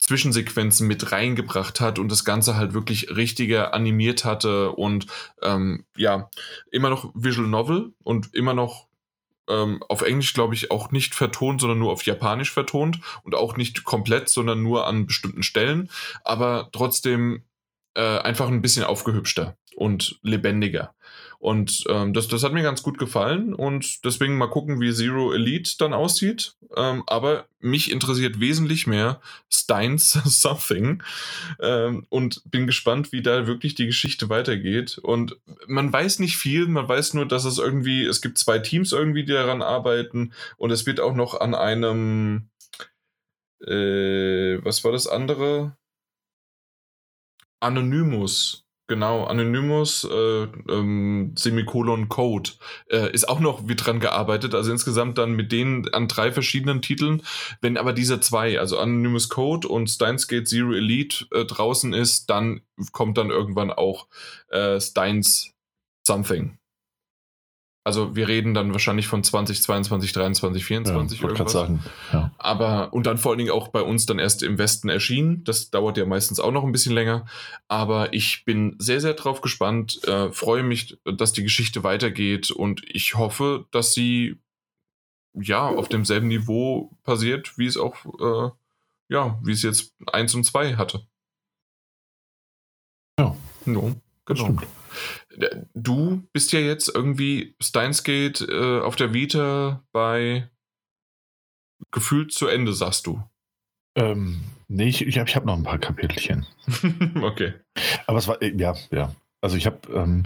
Zwischensequenzen 0.00 0.88
mit 0.88 1.12
reingebracht 1.12 1.80
hat 1.80 1.98
und 1.98 2.10
das 2.10 2.24
Ganze 2.24 2.56
halt 2.56 2.72
wirklich 2.72 3.14
richtiger 3.14 3.74
animiert 3.74 4.24
hatte 4.24 4.72
und 4.72 5.06
ähm, 5.42 5.84
ja, 5.96 6.30
immer 6.70 6.88
noch 6.88 7.12
Visual 7.14 7.46
Novel 7.46 7.92
und 8.02 8.34
immer 8.34 8.54
noch 8.54 8.88
ähm, 9.48 9.82
auf 9.88 10.02
Englisch, 10.02 10.34
glaube 10.34 10.54
ich, 10.54 10.70
auch 10.70 10.90
nicht 10.90 11.14
vertont, 11.14 11.60
sondern 11.60 11.78
nur 11.78 11.92
auf 11.92 12.04
Japanisch 12.04 12.52
vertont 12.52 13.00
und 13.22 13.34
auch 13.34 13.56
nicht 13.56 13.84
komplett, 13.84 14.28
sondern 14.28 14.62
nur 14.62 14.86
an 14.86 15.06
bestimmten 15.06 15.42
Stellen, 15.42 15.90
aber 16.24 16.68
trotzdem 16.72 17.44
äh, 17.94 18.18
einfach 18.18 18.48
ein 18.48 18.62
bisschen 18.62 18.84
aufgehübschter 18.84 19.56
und 19.76 20.18
lebendiger. 20.22 20.94
Und 21.40 21.84
ähm, 21.88 22.12
das, 22.12 22.28
das 22.28 22.42
hat 22.42 22.52
mir 22.52 22.62
ganz 22.62 22.82
gut 22.82 22.98
gefallen 22.98 23.54
und 23.54 24.04
deswegen 24.04 24.36
mal 24.36 24.50
gucken, 24.50 24.78
wie 24.78 24.92
Zero 24.92 25.32
Elite 25.32 25.74
dann 25.78 25.94
aussieht. 25.94 26.54
Ähm, 26.76 27.02
aber 27.06 27.46
mich 27.60 27.90
interessiert 27.90 28.40
wesentlich 28.40 28.86
mehr 28.86 29.22
Steins 29.48 30.12
Something 30.24 31.02
ähm, 31.58 32.04
und 32.10 32.42
bin 32.50 32.66
gespannt, 32.66 33.10
wie 33.12 33.22
da 33.22 33.46
wirklich 33.46 33.74
die 33.74 33.86
Geschichte 33.86 34.28
weitergeht. 34.28 34.98
Und 34.98 35.38
man 35.66 35.90
weiß 35.90 36.18
nicht 36.18 36.36
viel, 36.36 36.66
man 36.66 36.86
weiß 36.86 37.14
nur, 37.14 37.24
dass 37.24 37.46
es 37.46 37.56
irgendwie, 37.56 38.04
es 38.04 38.20
gibt 38.20 38.36
zwei 38.36 38.58
Teams 38.58 38.92
irgendwie, 38.92 39.24
die 39.24 39.32
daran 39.32 39.62
arbeiten 39.62 40.34
und 40.58 40.70
es 40.70 40.84
wird 40.84 41.00
auch 41.00 41.14
noch 41.14 41.40
an 41.40 41.54
einem, 41.54 42.50
äh, 43.66 44.62
was 44.62 44.84
war 44.84 44.92
das 44.92 45.06
andere? 45.06 45.74
Anonymous 47.60 48.66
Genau, 48.90 49.22
Anonymous, 49.22 50.02
äh, 50.02 50.48
ähm, 50.68 51.32
Semikolon 51.38 52.08
Code 52.08 52.50
äh, 52.90 53.12
ist 53.12 53.28
auch 53.28 53.38
noch 53.38 53.68
wie 53.68 53.76
dran 53.76 54.00
gearbeitet. 54.00 54.52
Also 54.52 54.72
insgesamt 54.72 55.16
dann 55.16 55.34
mit 55.34 55.52
denen 55.52 55.88
an 55.94 56.08
drei 56.08 56.32
verschiedenen 56.32 56.82
Titeln. 56.82 57.22
Wenn 57.60 57.76
aber 57.76 57.92
diese 57.92 58.18
zwei, 58.18 58.58
also 58.58 58.80
Anonymous 58.80 59.28
Code 59.28 59.68
und 59.68 59.86
Steins 59.86 60.26
Gate 60.26 60.48
Zero 60.48 60.72
Elite 60.72 61.24
äh, 61.30 61.44
draußen 61.44 61.94
ist, 61.94 62.30
dann 62.30 62.62
kommt 62.90 63.16
dann 63.16 63.30
irgendwann 63.30 63.70
auch 63.70 64.08
äh, 64.48 64.80
Steins 64.80 65.54
Something. 66.04 66.59
Also 67.90 68.14
wir 68.14 68.28
reden 68.28 68.54
dann 68.54 68.70
wahrscheinlich 68.70 69.08
von 69.08 69.24
2022, 69.24 70.12
23, 70.12 70.64
24 70.64 71.20
ja, 71.20 71.26
irgendwas. 71.26 71.52
Sagen, 71.52 71.82
ja. 72.12 72.30
Aber 72.38 72.92
und 72.92 73.04
dann 73.04 73.18
vor 73.18 73.32
allen 73.32 73.40
Dingen 73.40 73.50
auch 73.50 73.66
bei 73.66 73.82
uns 73.82 74.06
dann 74.06 74.20
erst 74.20 74.44
im 74.44 74.58
Westen 74.58 74.88
erschienen. 74.88 75.42
Das 75.42 75.70
dauert 75.70 75.96
ja 75.96 76.06
meistens 76.06 76.38
auch 76.38 76.52
noch 76.52 76.62
ein 76.62 76.70
bisschen 76.70 76.94
länger. 76.94 77.26
Aber 77.66 78.14
ich 78.14 78.44
bin 78.44 78.76
sehr, 78.78 79.00
sehr 79.00 79.14
drauf 79.14 79.40
gespannt. 79.40 80.06
Äh, 80.06 80.30
freue 80.30 80.62
mich, 80.62 81.00
dass 81.04 81.32
die 81.32 81.42
Geschichte 81.42 81.82
weitergeht 81.82 82.52
und 82.52 82.80
ich 82.86 83.16
hoffe, 83.16 83.66
dass 83.72 83.92
sie 83.92 84.38
ja 85.34 85.66
auf 85.66 85.88
demselben 85.88 86.28
Niveau 86.28 86.92
passiert, 87.02 87.58
wie 87.58 87.66
es 87.66 87.76
auch 87.76 87.96
äh, 88.20 88.50
ja, 89.08 89.36
wie 89.42 89.50
es 89.50 89.62
jetzt 89.62 89.96
1 90.12 90.36
und 90.36 90.44
2 90.44 90.76
hatte. 90.76 91.02
Ja. 93.18 93.34
No, 93.64 93.96
genau. 94.26 94.44
Stimmt. 94.44 94.79
Du 95.74 96.22
bist 96.32 96.52
ja 96.52 96.60
jetzt 96.60 96.88
irgendwie 96.94 97.54
Steins 97.60 98.02
Gate 98.02 98.40
äh, 98.40 98.80
auf 98.80 98.96
der 98.96 99.14
Vita 99.14 99.82
bei 99.92 100.48
gefühlt 101.90 102.32
zu 102.32 102.46
Ende, 102.46 102.72
sagst 102.72 103.06
du. 103.06 103.22
Ähm, 103.96 104.40
nee, 104.68 104.88
ich, 104.88 105.06
ich 105.06 105.18
habe 105.18 105.30
hab 105.32 105.44
noch 105.44 105.56
ein 105.56 105.62
paar 105.62 105.78
Kapitelchen. 105.78 106.46
okay. 107.22 107.54
Aber 108.06 108.18
es 108.18 108.28
war, 108.28 108.40
äh, 108.42 108.54
ja, 108.56 108.74
ja. 108.90 109.14
Also 109.40 109.56
ich 109.56 109.66
habe, 109.66 109.80
ähm, 109.92 110.24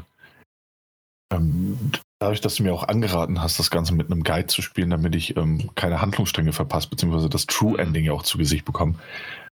ähm, 1.32 1.92
dadurch, 2.18 2.40
dass 2.40 2.56
du 2.56 2.62
mir 2.62 2.74
auch 2.74 2.88
angeraten 2.88 3.40
hast, 3.40 3.58
das 3.58 3.70
Ganze 3.70 3.94
mit 3.94 4.10
einem 4.10 4.22
Guide 4.22 4.46
zu 4.46 4.62
spielen, 4.62 4.90
damit 4.90 5.14
ich 5.14 5.36
ähm, 5.36 5.70
keine 5.74 6.00
Handlungsstränge 6.00 6.52
verpasse, 6.52 6.88
beziehungsweise 6.88 7.28
das 7.28 7.46
True 7.46 7.72
mhm. 7.72 7.78
Ending 7.78 8.04
ja 8.04 8.12
auch 8.12 8.22
zu 8.22 8.38
Gesicht 8.38 8.64
bekomme, 8.64 8.96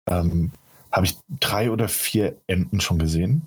ähm, 0.10 0.52
habe 0.92 1.06
ich 1.06 1.18
drei 1.40 1.72
oder 1.72 1.88
vier 1.88 2.38
Enden 2.48 2.82
schon 2.82 3.00
gesehen. 3.00 3.44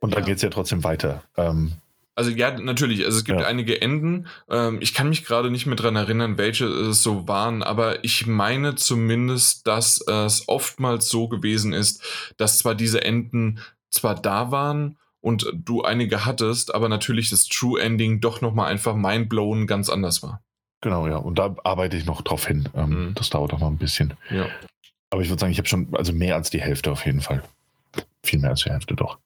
Und 0.00 0.14
dann 0.14 0.22
ja. 0.22 0.26
geht 0.26 0.36
es 0.36 0.42
ja 0.42 0.50
trotzdem 0.50 0.84
weiter. 0.84 1.22
Ähm, 1.36 1.72
Also 2.14 2.30
ja, 2.32 2.50
natürlich. 2.58 3.04
Also 3.04 3.18
es 3.18 3.24
gibt 3.24 3.40
Ja. 3.40 3.46
einige 3.46 3.80
Enden. 3.80 4.26
Ähm, 4.50 4.78
ich 4.80 4.92
kann 4.92 5.08
mich 5.08 5.24
gerade 5.24 5.50
nicht 5.52 5.66
mehr 5.66 5.76
dran 5.76 5.94
erinnern, 5.94 6.36
welche 6.36 6.64
es 6.66 7.00
so 7.02 7.28
waren, 7.28 7.62
aber 7.62 8.02
ich 8.04 8.26
meine 8.26 8.74
zumindest, 8.74 9.66
dass 9.68 10.00
es 10.00 10.48
oftmals 10.48 11.08
so 11.08 11.28
gewesen 11.28 11.72
ist, 11.72 12.02
dass 12.36 12.58
zwar 12.58 12.74
diese 12.74 13.04
Enden 13.04 13.60
zwar 13.90 14.16
da 14.16 14.50
waren 14.50 14.98
und 15.20 15.46
du 15.54 15.82
einige 15.82 16.24
hattest, 16.24 16.74
aber 16.74 16.88
natürlich 16.88 17.30
das 17.30 17.46
True 17.46 17.80
Ending 17.80 18.20
doch 18.20 18.40
nochmal 18.40 18.70
einfach 18.70 18.96
mindblown 18.96 19.66
ganz 19.68 19.88
anders 19.88 20.20
war. 20.22 20.42
Genau, 20.80 21.06
ja. 21.06 21.16
Und 21.16 21.38
da 21.38 21.54
arbeite 21.64 21.96
ich 21.96 22.04
noch 22.04 22.22
drauf 22.22 22.46
hin. 22.46 22.68
Ähm, 22.74 22.90
Mhm. 23.08 23.14
Das 23.14 23.30
dauert 23.30 23.52
auch 23.52 23.60
noch 23.60 23.68
ein 23.70 23.78
bisschen. 23.78 24.14
Ja. 24.30 24.46
Aber 25.10 25.22
ich 25.22 25.28
würde 25.28 25.40
sagen, 25.40 25.52
ich 25.52 25.58
habe 25.58 25.68
schon, 25.68 25.88
also 25.92 26.12
mehr 26.12 26.34
als 26.34 26.50
die 26.50 26.60
Hälfte 26.60 26.90
auf 26.92 27.06
jeden 27.06 27.20
Fall. 27.20 27.42
Viel 28.24 28.40
mehr 28.40 28.50
als 28.50 28.62
die 28.64 28.70
Hälfte 28.70 28.94
doch. 28.94 29.18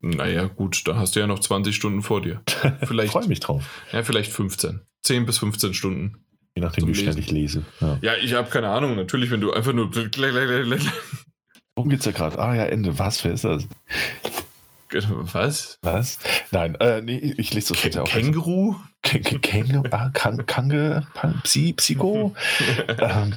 Naja, 0.00 0.44
gut, 0.46 0.86
da 0.86 0.96
hast 0.96 1.16
du 1.16 1.20
ja 1.20 1.26
noch 1.26 1.38
20 1.38 1.74
Stunden 1.74 2.02
vor 2.02 2.20
dir. 2.20 2.42
Vielleicht, 2.82 3.12
Freue 3.12 3.26
mich 3.28 3.40
drauf. 3.40 3.64
ja, 3.92 4.02
vielleicht 4.02 4.32
15. 4.32 4.80
10 5.02 5.26
bis 5.26 5.38
15 5.38 5.72
Stunden. 5.74 6.24
Je 6.56 6.62
nachdem, 6.62 6.86
wie 6.86 6.94
schnell 6.94 7.18
ich 7.18 7.30
lese. 7.30 7.64
Ja. 7.80 7.98
Ja, 8.02 8.16
ich 8.16 8.34
habe 8.34 8.48
keine 8.50 8.68
Ahnung. 8.68 8.94
Natürlich, 8.96 9.30
wenn 9.30 9.40
du 9.40 9.52
einfach 9.52 9.72
nur. 9.72 9.90
Worum 11.76 11.90
geht's 11.90 12.04
da 12.04 12.10
gerade? 12.12 12.38
Ah 12.38 12.54
ja, 12.54 12.64
Ende. 12.66 12.98
Was? 12.98 13.24
Wer 13.24 13.32
ist 13.32 13.44
das? 13.44 13.66
Was? 14.92 15.78
Was? 15.82 16.18
Nein, 16.52 16.76
äh, 16.76 17.00
nee, 17.02 17.34
ich 17.36 17.52
lese 17.52 17.72
das 17.74 17.82
ja 17.94 18.02
auch. 18.02 18.08
Känguru? 18.08 18.76
Ah, 19.90 20.10
Kan- 20.12 20.46
Kange? 20.46 21.06
Psi- 21.42 21.74
Psycho? 21.74 22.34
ähm, 22.98 23.34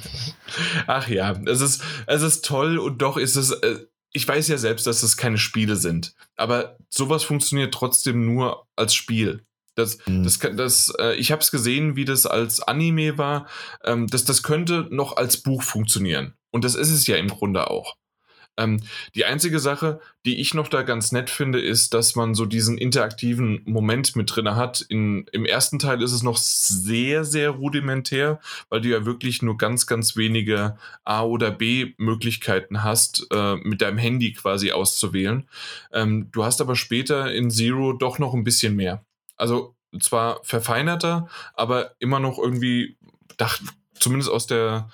Ach 0.86 1.08
ja, 1.08 1.32
es 1.46 1.60
ist, 1.60 1.82
es 2.06 2.22
ist 2.22 2.44
toll 2.44 2.78
und 2.78 3.02
doch 3.02 3.16
ist 3.16 3.34
es. 3.36 3.50
Ich 4.12 4.26
weiß 4.26 4.48
ja 4.48 4.58
selbst, 4.58 4.86
dass 4.86 5.02
es 5.02 5.16
keine 5.16 5.38
Spiele 5.38 5.76
sind. 5.76 6.14
Aber 6.36 6.76
sowas 6.88 7.24
funktioniert 7.24 7.74
trotzdem 7.74 8.24
nur 8.24 8.66
als 8.76 8.94
Spiel. 8.94 9.44
Das, 9.74 9.98
mh, 10.06 10.24
das, 10.24 10.38
das, 10.56 10.92
äh, 10.98 11.14
ich 11.14 11.30
habe 11.30 11.40
es 11.40 11.50
gesehen, 11.50 11.94
wie 11.94 12.04
das 12.04 12.26
als 12.26 12.60
Anime 12.60 13.16
war. 13.16 13.46
Ähm, 13.84 14.06
das, 14.08 14.24
das 14.24 14.42
könnte 14.42 14.88
noch 14.90 15.16
als 15.16 15.36
Buch 15.38 15.62
funktionieren. 15.62 16.34
Und 16.50 16.64
das 16.64 16.74
ist 16.74 16.90
es 16.90 17.06
ja 17.06 17.16
im 17.16 17.28
Grunde 17.28 17.70
auch. 17.70 17.96
Ähm, 18.58 18.80
die 19.14 19.24
einzige 19.24 19.60
Sache, 19.60 20.00
die 20.26 20.40
ich 20.40 20.52
noch 20.52 20.68
da 20.68 20.82
ganz 20.82 21.12
nett 21.12 21.30
finde, 21.30 21.60
ist, 21.60 21.94
dass 21.94 22.16
man 22.16 22.34
so 22.34 22.44
diesen 22.44 22.76
interaktiven 22.76 23.62
Moment 23.64 24.16
mit 24.16 24.34
drin 24.34 24.56
hat. 24.56 24.82
In, 24.82 25.26
Im 25.32 25.46
ersten 25.46 25.78
Teil 25.78 26.02
ist 26.02 26.12
es 26.12 26.22
noch 26.22 26.36
sehr, 26.36 27.24
sehr 27.24 27.50
rudimentär, 27.50 28.40
weil 28.68 28.80
du 28.80 28.88
ja 28.88 29.06
wirklich 29.06 29.40
nur 29.40 29.56
ganz, 29.56 29.86
ganz 29.86 30.16
wenige 30.16 30.76
A- 31.04 31.22
oder 31.22 31.50
B-Möglichkeiten 31.50 32.82
hast, 32.82 33.28
äh, 33.30 33.56
mit 33.56 33.80
deinem 33.80 33.98
Handy 33.98 34.32
quasi 34.32 34.72
auszuwählen. 34.72 35.48
Ähm, 35.92 36.28
du 36.32 36.44
hast 36.44 36.60
aber 36.60 36.76
später 36.76 37.32
in 37.32 37.50
Zero 37.50 37.92
doch 37.92 38.18
noch 38.18 38.34
ein 38.34 38.44
bisschen 38.44 38.74
mehr. 38.74 39.04
Also 39.36 39.76
zwar 40.00 40.40
verfeinerter, 40.42 41.28
aber 41.54 41.92
immer 42.00 42.18
noch 42.18 42.38
irgendwie, 42.38 42.98
dacht, 43.36 43.62
zumindest 43.94 44.30
aus 44.30 44.46
der, 44.46 44.90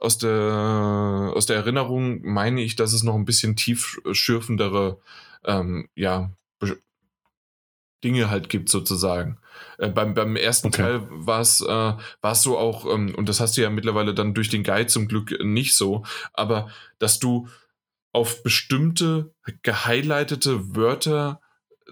aus 0.00 0.18
der, 0.18 1.32
aus 1.34 1.46
der 1.46 1.56
Erinnerung 1.56 2.22
meine 2.22 2.62
ich, 2.62 2.76
dass 2.76 2.92
es 2.92 3.02
noch 3.02 3.14
ein 3.14 3.24
bisschen 3.24 3.56
tiefschürfendere 3.56 4.98
ähm, 5.44 5.88
ja, 5.94 6.30
Dinge 8.02 8.30
halt 8.30 8.48
gibt, 8.48 8.68
sozusagen. 8.68 9.38
Äh, 9.78 9.88
beim, 9.90 10.14
beim 10.14 10.36
ersten 10.36 10.68
Okay. 10.68 10.82
Teil 10.82 11.06
war 11.10 11.40
es 11.40 11.60
äh, 11.60 12.34
so 12.34 12.58
auch, 12.58 12.86
ähm, 12.86 13.14
und 13.14 13.28
das 13.28 13.40
hast 13.40 13.56
du 13.56 13.62
ja 13.62 13.70
mittlerweile 13.70 14.14
dann 14.14 14.34
durch 14.34 14.48
den 14.48 14.64
Guide 14.64 14.86
zum 14.86 15.08
Glück 15.08 15.38
nicht 15.44 15.76
so, 15.76 16.04
aber 16.32 16.70
dass 16.98 17.18
du 17.18 17.48
auf 18.12 18.42
bestimmte 18.42 19.32
gehighlightete 19.62 20.74
Wörter 20.74 21.40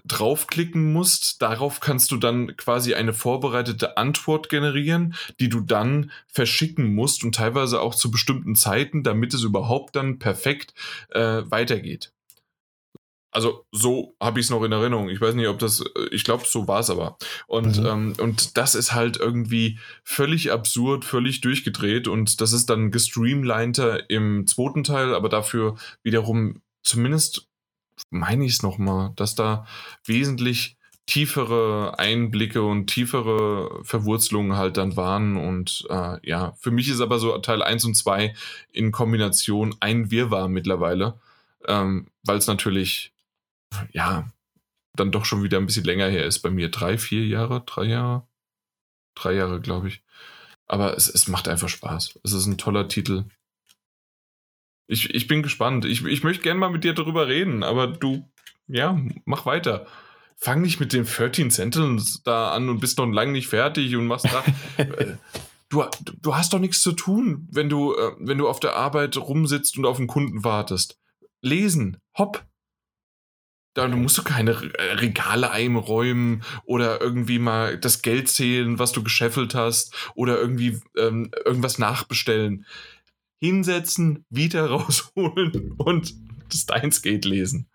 draufklicken 0.05 0.93
musst. 0.93 1.41
Darauf 1.41 1.79
kannst 1.79 2.11
du 2.11 2.17
dann 2.17 2.55
quasi 2.57 2.93
eine 2.93 3.13
vorbereitete 3.13 3.97
Antwort 3.97 4.49
generieren, 4.49 5.15
die 5.39 5.49
du 5.49 5.61
dann 5.61 6.11
verschicken 6.27 6.93
musst 6.93 7.23
und 7.23 7.35
teilweise 7.35 7.81
auch 7.81 7.95
zu 7.95 8.11
bestimmten 8.11 8.55
Zeiten, 8.55 9.03
damit 9.03 9.33
es 9.33 9.43
überhaupt 9.43 9.95
dann 9.95 10.19
perfekt 10.19 10.73
äh, 11.09 11.41
weitergeht. 11.45 12.11
Also 13.31 13.65
so 13.71 14.15
habe 14.19 14.39
ich 14.39 14.47
es 14.47 14.49
noch 14.49 14.63
in 14.63 14.71
Erinnerung. 14.71 15.09
Ich 15.09 15.21
weiß 15.21 15.35
nicht, 15.35 15.47
ob 15.47 15.59
das, 15.59 15.81
äh, 15.81 16.07
ich 16.11 16.23
glaube, 16.23 16.45
so 16.47 16.67
war 16.67 16.79
es 16.79 16.89
aber. 16.89 17.17
Und, 17.45 17.79
Mhm. 17.79 17.85
ähm, 17.85 18.13
und 18.19 18.57
das 18.57 18.73
ist 18.73 18.93
halt 18.93 19.17
irgendwie 19.17 19.77
völlig 20.03 20.51
absurd, 20.51 21.05
völlig 21.05 21.41
durchgedreht 21.41 22.07
und 22.07 22.41
das 22.41 22.53
ist 22.53 22.71
dann 22.71 22.89
gestreamliner 22.89 24.09
im 24.09 24.47
zweiten 24.47 24.83
Teil, 24.83 25.13
aber 25.13 25.29
dafür 25.29 25.75
wiederum 26.01 26.61
zumindest 26.83 27.48
meine 28.09 28.45
ich 28.45 28.53
es 28.53 28.63
nochmal, 28.63 29.11
dass 29.15 29.35
da 29.35 29.65
wesentlich 30.05 30.77
tiefere 31.09 31.97
Einblicke 31.97 32.61
und 32.61 32.85
tiefere 32.85 33.83
Verwurzelungen 33.83 34.57
halt 34.57 34.77
dann 34.77 34.95
waren. 34.95 35.37
Und 35.37 35.87
äh, 35.89 36.17
ja, 36.27 36.53
für 36.59 36.69
mich 36.69 36.87
ist 36.87 37.01
aber 37.01 37.17
so 37.17 37.35
Teil 37.39 37.63
1 37.63 37.83
und 37.85 37.95
2 37.95 38.35
in 38.71 38.91
Kombination 38.91 39.75
ein 39.79 40.11
Wirrwarr 40.11 40.47
mittlerweile, 40.49 41.19
ähm, 41.67 42.11
weil 42.23 42.37
es 42.37 42.45
natürlich, 42.45 43.11
ja, 43.91 44.29
dann 44.95 45.11
doch 45.11 45.25
schon 45.25 45.41
wieder 45.41 45.57
ein 45.57 45.65
bisschen 45.65 45.85
länger 45.85 46.07
her 46.07 46.25
ist. 46.25 46.39
Bei 46.39 46.51
mir 46.51 46.69
drei, 46.69 46.99
vier 46.99 47.25
Jahre, 47.25 47.63
drei 47.65 47.85
Jahre, 47.85 48.27
drei 49.15 49.33
Jahre, 49.33 49.61
glaube 49.61 49.87
ich. 49.87 50.03
Aber 50.67 50.95
es, 50.95 51.09
es 51.09 51.27
macht 51.27 51.47
einfach 51.47 51.69
Spaß. 51.69 52.19
Es 52.23 52.33
ist 52.33 52.45
ein 52.45 52.59
toller 52.59 52.87
Titel. 52.87 53.23
Ich, 54.89 55.13
ich 55.13 55.27
bin 55.27 55.43
gespannt. 55.43 55.85
Ich, 55.85 56.03
ich 56.03 56.23
möchte 56.23 56.41
gerne 56.41 56.59
mal 56.59 56.71
mit 56.71 56.83
dir 56.83 56.93
darüber 56.93 57.27
reden, 57.27 57.61
aber 57.61 57.85
du, 57.85 58.27
ja, 58.67 58.99
mach 59.23 59.45
weiter. 59.45 59.85
Fang 60.35 60.61
nicht 60.61 60.79
mit 60.79 60.93
den 60.93 61.05
13 61.05 61.51
Sentinels 61.51 62.23
da 62.23 62.51
an 62.51 62.69
und 62.69 62.79
bist 62.79 62.97
noch 62.97 63.05
lange 63.05 63.33
nicht 63.33 63.47
fertig 63.47 63.95
und 63.95 64.07
machst 64.07 64.25
da. 64.25 64.43
Äh, 64.77 65.17
du, 65.69 65.85
du 66.19 66.35
hast 66.35 66.53
doch 66.53 66.59
nichts 66.59 66.81
zu 66.81 66.93
tun, 66.93 67.47
wenn 67.51 67.69
du, 67.69 67.93
äh, 67.93 68.13
wenn 68.17 68.39
du 68.39 68.49
auf 68.49 68.59
der 68.59 68.75
Arbeit 68.75 69.15
rumsitzt 69.15 69.77
und 69.77 69.85
auf 69.85 69.99
einen 69.99 70.07
Kunden 70.07 70.43
wartest. 70.43 70.97
Lesen, 71.41 71.97
hopp. 72.17 72.43
Da 73.75 73.87
musst 73.87 74.17
du 74.17 74.23
keine 74.23 74.51
äh, 74.51 74.93
Regale 74.93 75.51
einräumen 75.51 76.43
oder 76.65 76.99
irgendwie 76.99 77.37
mal 77.37 77.77
das 77.77 78.01
Geld 78.01 78.27
zählen, 78.27 78.79
was 78.79 78.91
du 78.91 79.03
gescheffelt 79.03 79.53
hast 79.53 79.93
oder 80.15 80.39
irgendwie 80.39 80.81
ähm, 80.97 81.29
irgendwas 81.45 81.77
nachbestellen 81.77 82.65
hinsetzen, 83.39 84.25
wieder 84.29 84.65
rausholen 84.69 85.73
und 85.77 86.13
das 86.49 86.61
Steins 86.61 87.01
Gate 87.01 87.25
lesen. 87.25 87.69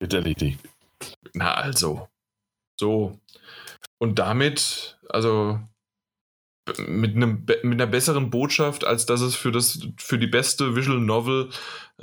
wird 0.00 0.12
erledigt. 0.12 0.60
Na 1.34 1.54
also. 1.54 2.08
So. 2.78 3.18
Und 3.98 4.18
damit, 4.18 4.98
also 5.08 5.60
mit, 6.76 7.16
einem, 7.16 7.46
mit 7.62 7.74
einer 7.80 7.86
besseren 7.86 8.30
Botschaft, 8.30 8.84
als 8.84 9.06
dass 9.06 9.20
es 9.20 9.34
für, 9.34 9.52
das, 9.52 9.86
für 9.96 10.18
die 10.18 10.26
beste 10.26 10.76
Visual 10.76 11.00
Novel 11.00 11.48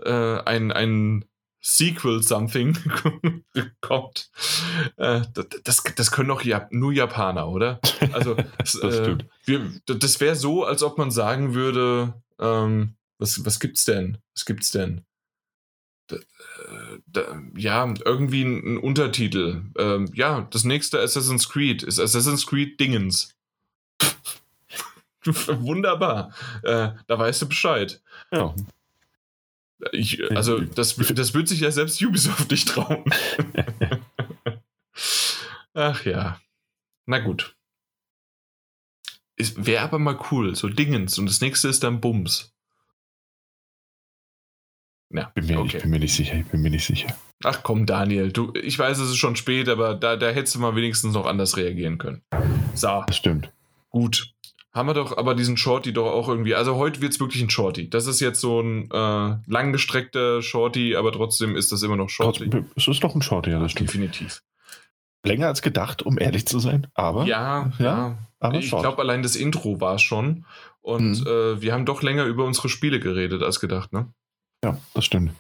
äh, 0.04 0.40
ein, 0.40 0.72
ein 0.72 1.26
Sequel 1.62 2.22
something 2.22 2.78
kommt. 3.82 4.30
Äh, 4.98 5.22
das, 5.64 5.84
das, 5.96 6.12
können 6.12 6.30
doch 6.30 6.44
Jap 6.44 6.72
nur 6.72 6.94
Japaner, 6.94 7.48
oder? 7.48 7.80
Also, 8.14 8.36
Das 8.58 8.76
äh, 8.76 9.18
wir, 9.46 9.72
das 9.86 10.20
wäre 10.20 10.36
so, 10.36 10.64
als 10.64 10.84
ob 10.84 10.98
man 10.98 11.10
sagen 11.10 11.56
würde, 11.56 12.22
ähm, 12.40 12.96
was, 13.18 13.46
was 13.46 13.60
gibt's 13.60 13.86
denn? 13.86 14.18
Was 14.34 14.46
gibt's 14.46 14.72
denn? 14.72 15.06
Da, 16.08 16.18
äh, 16.18 17.00
da, 17.08 17.42
ja, 17.56 17.94
irgendwie 18.04 18.44
ein, 18.44 18.76
ein 18.76 18.78
Untertitel. 18.78 19.64
Ähm, 19.78 20.12
ja, 20.14 20.48
das 20.52 20.64
nächste 20.64 21.00
Assassin's 21.00 21.50
Creed 21.50 21.84
ist 21.84 22.00
Assassin's 22.00 22.46
Creed 22.46 22.80
Dingens. 22.80 23.36
Wunderbar. 25.26 26.34
Äh, 26.64 26.90
da 27.08 27.20
weißt 27.20 27.42
du 27.42 27.48
Bescheid. 27.48 28.02
Ja. 28.32 28.54
Ich, 29.92 30.24
also, 30.32 30.60
das, 30.60 30.96
das 30.96 31.34
wird 31.34 31.48
sich 31.48 31.60
ja 31.60 31.72
selbst 31.72 32.02
Ubisoft 32.02 32.52
nicht 32.52 32.68
trauen. 32.68 33.04
Ach 35.74 36.06
ja. 36.06 36.40
Na 37.06 37.20
gut. 37.20 37.56
Wäre 39.38 39.84
aber 39.84 40.00
mal 40.00 40.18
cool, 40.32 40.56
so 40.56 40.70
Dingens. 40.70 41.18
Und 41.20 41.26
das 41.28 41.42
nächste 41.42 41.68
ist 41.68 41.84
dann 41.84 42.00
Bums. 42.02 42.54
Ja, 45.14 45.32
Bin 45.36 45.46
mir, 45.46 45.60
okay. 45.60 45.78
Ich 45.78 45.84
bin 45.84 45.92
mir 45.92 46.00
nicht 46.00 46.16
sicher. 46.16 46.36
Ich 46.36 46.46
bin 46.48 46.62
mir 46.62 46.72
nicht 46.72 46.86
sicher. 46.86 47.16
Ach 47.44 47.62
komm, 47.64 47.86
Daniel, 47.86 48.32
du, 48.32 48.54
ich 48.56 48.78
weiß, 48.80 48.98
es 48.98 49.10
ist 49.10 49.18
schon 49.18 49.36
spät, 49.36 49.70
aber 49.70 49.94
da, 49.96 50.16
da 50.16 50.30
hättest 50.30 50.56
du 50.56 50.60
mal 50.60 50.76
wenigstens 50.76 51.14
noch 51.14 51.26
anders 51.26 51.58
reagieren 51.58 51.98
können. 51.98 52.22
So, 52.74 53.04
Das 53.08 53.18
stimmt. 53.18 53.52
gut. 53.90 54.32
Haben 54.74 54.90
wir 54.90 54.94
doch 54.94 55.16
aber 55.18 55.36
diesen 55.36 55.56
Shorty 55.56 55.94
doch 55.94 56.12
auch 56.12 56.28
irgendwie. 56.28 56.54
Also 56.54 56.76
heute 56.76 57.00
wird 57.02 57.14
es 57.14 57.20
wirklich 57.22 57.42
ein 57.42 57.50
Shorty. 57.50 57.90
Das 57.90 58.08
ist 58.08 58.20
jetzt 58.20 58.42
so 58.42 58.60
ein 58.60 58.92
äh, 58.92 59.38
langgestreckter 59.48 60.42
Shorty, 60.42 60.98
aber 60.98 61.14
trotzdem 61.14 61.56
ist 61.56 61.72
das 61.72 61.82
immer 61.82 61.96
noch 61.96 62.10
Shorty. 62.10 62.50
Es 62.76 62.86
ist 62.90 63.02
doch 63.02 63.16
ein 63.16 63.22
Short, 63.22 63.48
ja, 63.48 63.58
das 63.60 63.72
stimmt. 63.72 63.90
Definitiv. 63.90 64.42
Länger 65.26 65.48
als 65.48 65.62
gedacht, 65.62 66.04
um 66.04 66.18
ehrlich 66.20 66.46
zu 66.48 66.60
sein. 66.60 66.88
Aber, 66.94 67.26
Ja, 67.26 67.72
Ja, 67.80 67.86
ja. 67.86 68.18
aber 68.40 68.58
ich 68.58 68.70
glaube, 68.70 69.00
allein 69.02 69.24
das 69.24 69.36
Intro 69.36 69.82
war 69.82 69.96
es 69.96 70.02
schon. 70.02 70.46
Und 70.82 71.22
Mhm. 71.22 71.28
äh, 71.28 71.62
wir 71.62 71.74
haben 71.74 71.86
doch 71.86 72.02
länger 72.04 72.26
über 72.26 72.46
unsere 72.46 72.70
Spiele 72.70 73.00
geredet 73.00 73.42
als 73.44 73.60
gedacht, 73.60 73.92
ne? 73.94 74.14
ja, 74.64 74.78
das 74.96 75.06
stimmt. 75.06 75.32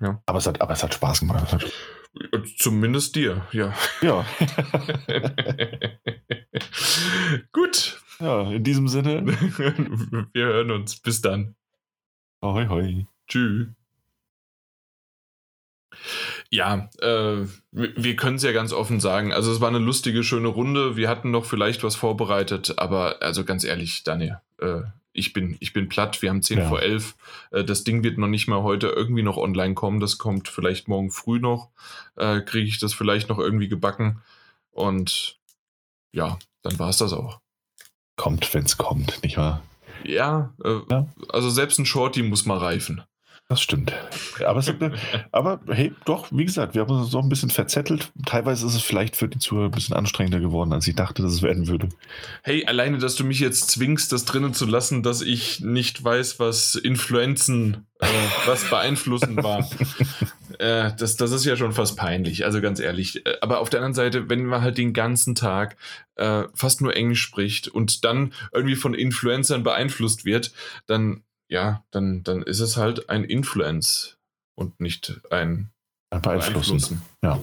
Ja. 0.00 0.22
Aber, 0.26 0.38
es 0.38 0.46
hat, 0.46 0.60
aber 0.62 0.72
es 0.72 0.82
hat 0.82 0.94
Spaß 0.94 1.20
gemacht. 1.20 1.52
Hat, 1.52 1.64
Zumindest 2.56 3.14
dir, 3.16 3.46
ja. 3.52 3.74
Ja. 4.00 4.24
Gut. 7.52 8.00
Ja, 8.20 8.50
in 8.50 8.64
diesem 8.64 8.88
Sinne. 8.88 9.26
Wir 10.32 10.46
hören 10.46 10.70
uns. 10.70 10.98
Bis 11.00 11.20
dann. 11.20 11.54
Hoi, 12.42 12.66
hoi. 12.66 13.06
Tschüss. 13.28 13.68
Ja, 16.50 16.88
äh, 17.00 17.46
wir 17.72 18.16
können 18.16 18.36
es 18.36 18.42
ja 18.42 18.52
ganz 18.52 18.72
offen 18.72 19.00
sagen. 19.00 19.32
Also 19.32 19.52
es 19.52 19.60
war 19.60 19.68
eine 19.68 19.78
lustige, 19.78 20.22
schöne 20.22 20.48
Runde. 20.48 20.96
Wir 20.96 21.08
hatten 21.08 21.30
noch 21.30 21.44
vielleicht 21.44 21.82
was 21.82 21.96
vorbereitet, 21.96 22.74
aber 22.78 23.22
also 23.22 23.44
ganz 23.44 23.64
ehrlich, 23.64 24.04
Daniel, 24.04 24.40
äh, 24.60 24.82
ich 25.12 25.32
bin, 25.32 25.56
ich 25.60 25.72
bin 25.72 25.88
platt. 25.88 26.20
Wir 26.22 26.30
haben 26.30 26.42
10 26.42 26.58
ja. 26.58 26.68
vor 26.68 26.82
11. 26.82 27.16
Äh, 27.50 27.64
das 27.64 27.84
Ding 27.84 28.04
wird 28.04 28.18
noch 28.18 28.28
nicht 28.28 28.48
mal 28.48 28.62
heute 28.62 28.88
irgendwie 28.88 29.22
noch 29.22 29.38
online 29.38 29.74
kommen. 29.74 30.00
Das 30.00 30.18
kommt 30.18 30.48
vielleicht 30.48 30.88
morgen 30.88 31.10
früh 31.10 31.40
noch. 31.40 31.70
Äh, 32.16 32.42
Kriege 32.42 32.68
ich 32.68 32.78
das 32.78 32.94
vielleicht 32.94 33.28
noch 33.28 33.38
irgendwie 33.38 33.68
gebacken. 33.68 34.22
Und 34.70 35.38
ja, 36.12 36.38
dann 36.62 36.78
war 36.78 36.90
es 36.90 36.98
das 36.98 37.12
auch. 37.12 37.40
Kommt, 38.16 38.52
wenn 38.54 38.64
es 38.64 38.76
kommt, 38.76 39.22
nicht 39.22 39.36
wahr? 39.36 39.62
Ja, 40.04 40.54
äh, 40.64 40.80
ja, 40.90 41.06
also 41.28 41.50
selbst 41.50 41.78
ein 41.78 41.86
Shorty 41.86 42.22
muss 42.22 42.46
mal 42.46 42.58
reifen. 42.58 43.02
Das 43.48 43.60
stimmt. 43.60 43.92
Aber, 44.44 44.58
es, 44.58 44.72
aber, 45.32 45.60
hey, 45.68 45.94
doch, 46.04 46.26
wie 46.32 46.44
gesagt, 46.44 46.74
wir 46.74 46.82
haben 46.82 46.90
uns 46.90 47.12
so 47.12 47.20
ein 47.20 47.28
bisschen 47.28 47.50
verzettelt. 47.50 48.10
Teilweise 48.24 48.66
ist 48.66 48.74
es 48.74 48.82
vielleicht 48.82 49.14
für 49.14 49.28
die 49.28 49.38
Zuhörer 49.38 49.66
ein 49.66 49.70
bisschen 49.70 49.94
anstrengender 49.94 50.40
geworden, 50.40 50.72
als 50.72 50.88
ich 50.88 50.96
dachte, 50.96 51.22
dass 51.22 51.32
es 51.32 51.42
werden 51.42 51.68
würde. 51.68 51.88
Hey, 52.42 52.66
alleine, 52.66 52.98
dass 52.98 53.14
du 53.14 53.22
mich 53.22 53.38
jetzt 53.38 53.70
zwingst, 53.70 54.10
das 54.12 54.24
drinnen 54.24 54.52
zu 54.52 54.66
lassen, 54.66 55.04
dass 55.04 55.22
ich 55.22 55.60
nicht 55.60 56.02
weiß, 56.02 56.40
was 56.40 56.74
Influenzen, 56.74 57.86
äh, 58.00 58.06
was 58.46 58.68
beeinflussen 58.68 59.40
war. 59.40 59.70
äh, 60.58 60.90
das, 60.98 61.16
das 61.16 61.30
ist 61.30 61.44
ja 61.44 61.56
schon 61.56 61.70
fast 61.70 61.96
peinlich, 61.96 62.44
also 62.44 62.60
ganz 62.60 62.80
ehrlich. 62.80 63.24
Äh, 63.26 63.36
aber 63.42 63.60
auf 63.60 63.70
der 63.70 63.78
anderen 63.78 63.94
Seite, 63.94 64.28
wenn 64.28 64.44
man 64.44 64.62
halt 64.62 64.76
den 64.76 64.92
ganzen 64.92 65.36
Tag 65.36 65.76
äh, 66.16 66.42
fast 66.52 66.80
nur 66.80 66.96
Englisch 66.96 67.22
spricht 67.22 67.68
und 67.68 68.04
dann 68.04 68.32
irgendwie 68.52 68.74
von 68.74 68.92
Influencern 68.92 69.62
beeinflusst 69.62 70.24
wird, 70.24 70.50
dann 70.88 71.22
ja, 71.48 71.84
dann, 71.90 72.22
dann 72.22 72.42
ist 72.42 72.60
es 72.60 72.76
halt 72.76 73.08
ein 73.08 73.24
Influence 73.24 74.18
und 74.54 74.80
nicht 74.80 75.20
ein, 75.30 75.70
ein 76.10 76.22
Beeinflussen. 76.22 77.02
Ja. 77.22 77.40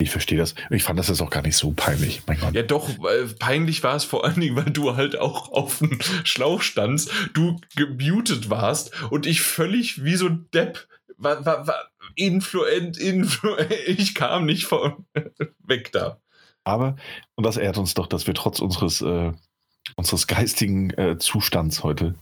Ich 0.00 0.10
verstehe 0.10 0.38
das. 0.38 0.54
Ich 0.70 0.82
fand 0.82 0.98
das 0.98 1.08
jetzt 1.08 1.20
auch 1.20 1.28
gar 1.28 1.42
nicht 1.42 1.56
so 1.56 1.72
peinlich. 1.72 2.22
Mein 2.26 2.40
Gott. 2.40 2.54
Ja, 2.54 2.62
doch, 2.62 2.88
peinlich 3.38 3.82
war 3.82 3.96
es 3.96 4.04
vor 4.04 4.24
allen 4.24 4.40
Dingen, 4.40 4.56
weil 4.56 4.72
du 4.72 4.96
halt 4.96 5.18
auch 5.18 5.52
auf 5.52 5.78
dem 5.78 5.98
Schlauch 6.24 6.62
standst, 6.62 7.12
du 7.34 7.60
gemutet 7.76 8.48
warst 8.48 8.92
und 9.10 9.26
ich 9.26 9.42
völlig 9.42 10.02
wie 10.04 10.16
so 10.16 10.26
ein 10.26 10.48
Depp 10.54 10.88
war, 11.18 11.44
war, 11.44 11.66
war 11.66 11.90
influent, 12.14 12.98
influent, 12.98 13.70
ich 13.86 14.14
kam 14.14 14.46
nicht 14.46 14.64
von 14.64 15.04
weg 15.64 15.92
da. 15.92 16.18
Aber, 16.64 16.96
und 17.34 17.44
das 17.44 17.56
ehrt 17.56 17.78
uns 17.78 17.94
doch, 17.94 18.06
dass 18.06 18.26
wir 18.26 18.34
trotz 18.34 18.60
unseres, 18.60 19.00
äh, 19.02 19.32
unseres 19.96 20.26
geistigen 20.26 20.90
äh, 20.90 21.18
Zustands 21.18 21.82
heute 21.82 22.14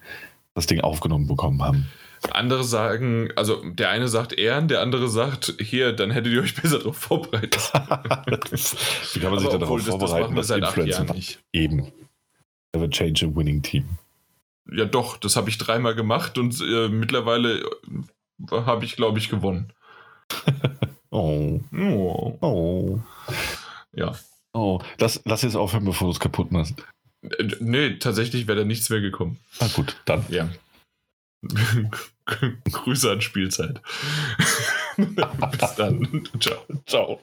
das 0.58 0.66
Ding 0.66 0.80
aufgenommen 0.80 1.26
bekommen 1.26 1.62
haben. 1.62 1.86
Andere 2.32 2.64
sagen, 2.64 3.30
also 3.36 3.62
der 3.64 3.90
eine 3.90 4.08
sagt 4.08 4.32
Ehren, 4.32 4.66
der 4.66 4.80
andere 4.80 5.08
sagt, 5.08 5.54
hier, 5.60 5.92
dann 5.92 6.10
hättet 6.10 6.32
ihr 6.32 6.42
euch 6.42 6.54
besser 6.54 6.78
darauf 6.78 6.96
vorbereitet. 6.96 7.70
Wie 9.12 9.20
kann 9.20 9.30
man 9.30 9.38
sich 9.38 9.48
da 9.48 9.58
darauf 9.58 9.82
vorbereiten, 9.82 10.34
das, 10.34 10.48
das 10.48 10.58
dass 10.60 10.68
Influencer 10.76 11.14
nicht. 11.14 11.38
Eben. 11.52 11.92
Never 12.74 12.90
change 12.90 13.24
a 13.24 13.36
winning 13.36 13.62
team. 13.62 13.84
Ja, 14.70 14.84
doch, 14.84 15.16
das 15.16 15.36
habe 15.36 15.48
ich 15.48 15.58
dreimal 15.58 15.94
gemacht 15.94 16.38
und 16.38 16.60
äh, 16.60 16.88
mittlerweile 16.88 17.60
äh, 17.60 17.66
habe 18.50 18.84
ich, 18.84 18.96
glaube 18.96 19.18
ich, 19.18 19.30
gewonnen. 19.30 19.72
oh. 21.10 21.60
oh. 21.72 22.38
Oh. 22.40 23.00
Ja. 23.92 24.12
Oh, 24.52 24.80
lass, 24.98 25.20
lass 25.24 25.42
jetzt 25.42 25.56
aufhören, 25.56 25.84
bevor 25.84 26.08
du 26.08 26.12
es 26.12 26.20
kaputt 26.20 26.50
machst. 26.50 26.84
Äh, 27.22 27.48
nee, 27.60 27.98
tatsächlich 27.98 28.46
wäre 28.46 28.58
da 28.60 28.64
nichts 28.64 28.90
mehr 28.90 29.00
gekommen. 29.00 29.38
Na 29.60 29.68
gut, 29.68 29.96
dann. 30.04 30.24
Ja. 30.28 30.48
Grüße 32.70 33.10
an 33.10 33.20
Spielzeit. 33.20 33.80
Bis 34.96 35.74
dann. 35.76 36.28
Ciao. 36.40 36.64
Ciao. 36.86 37.20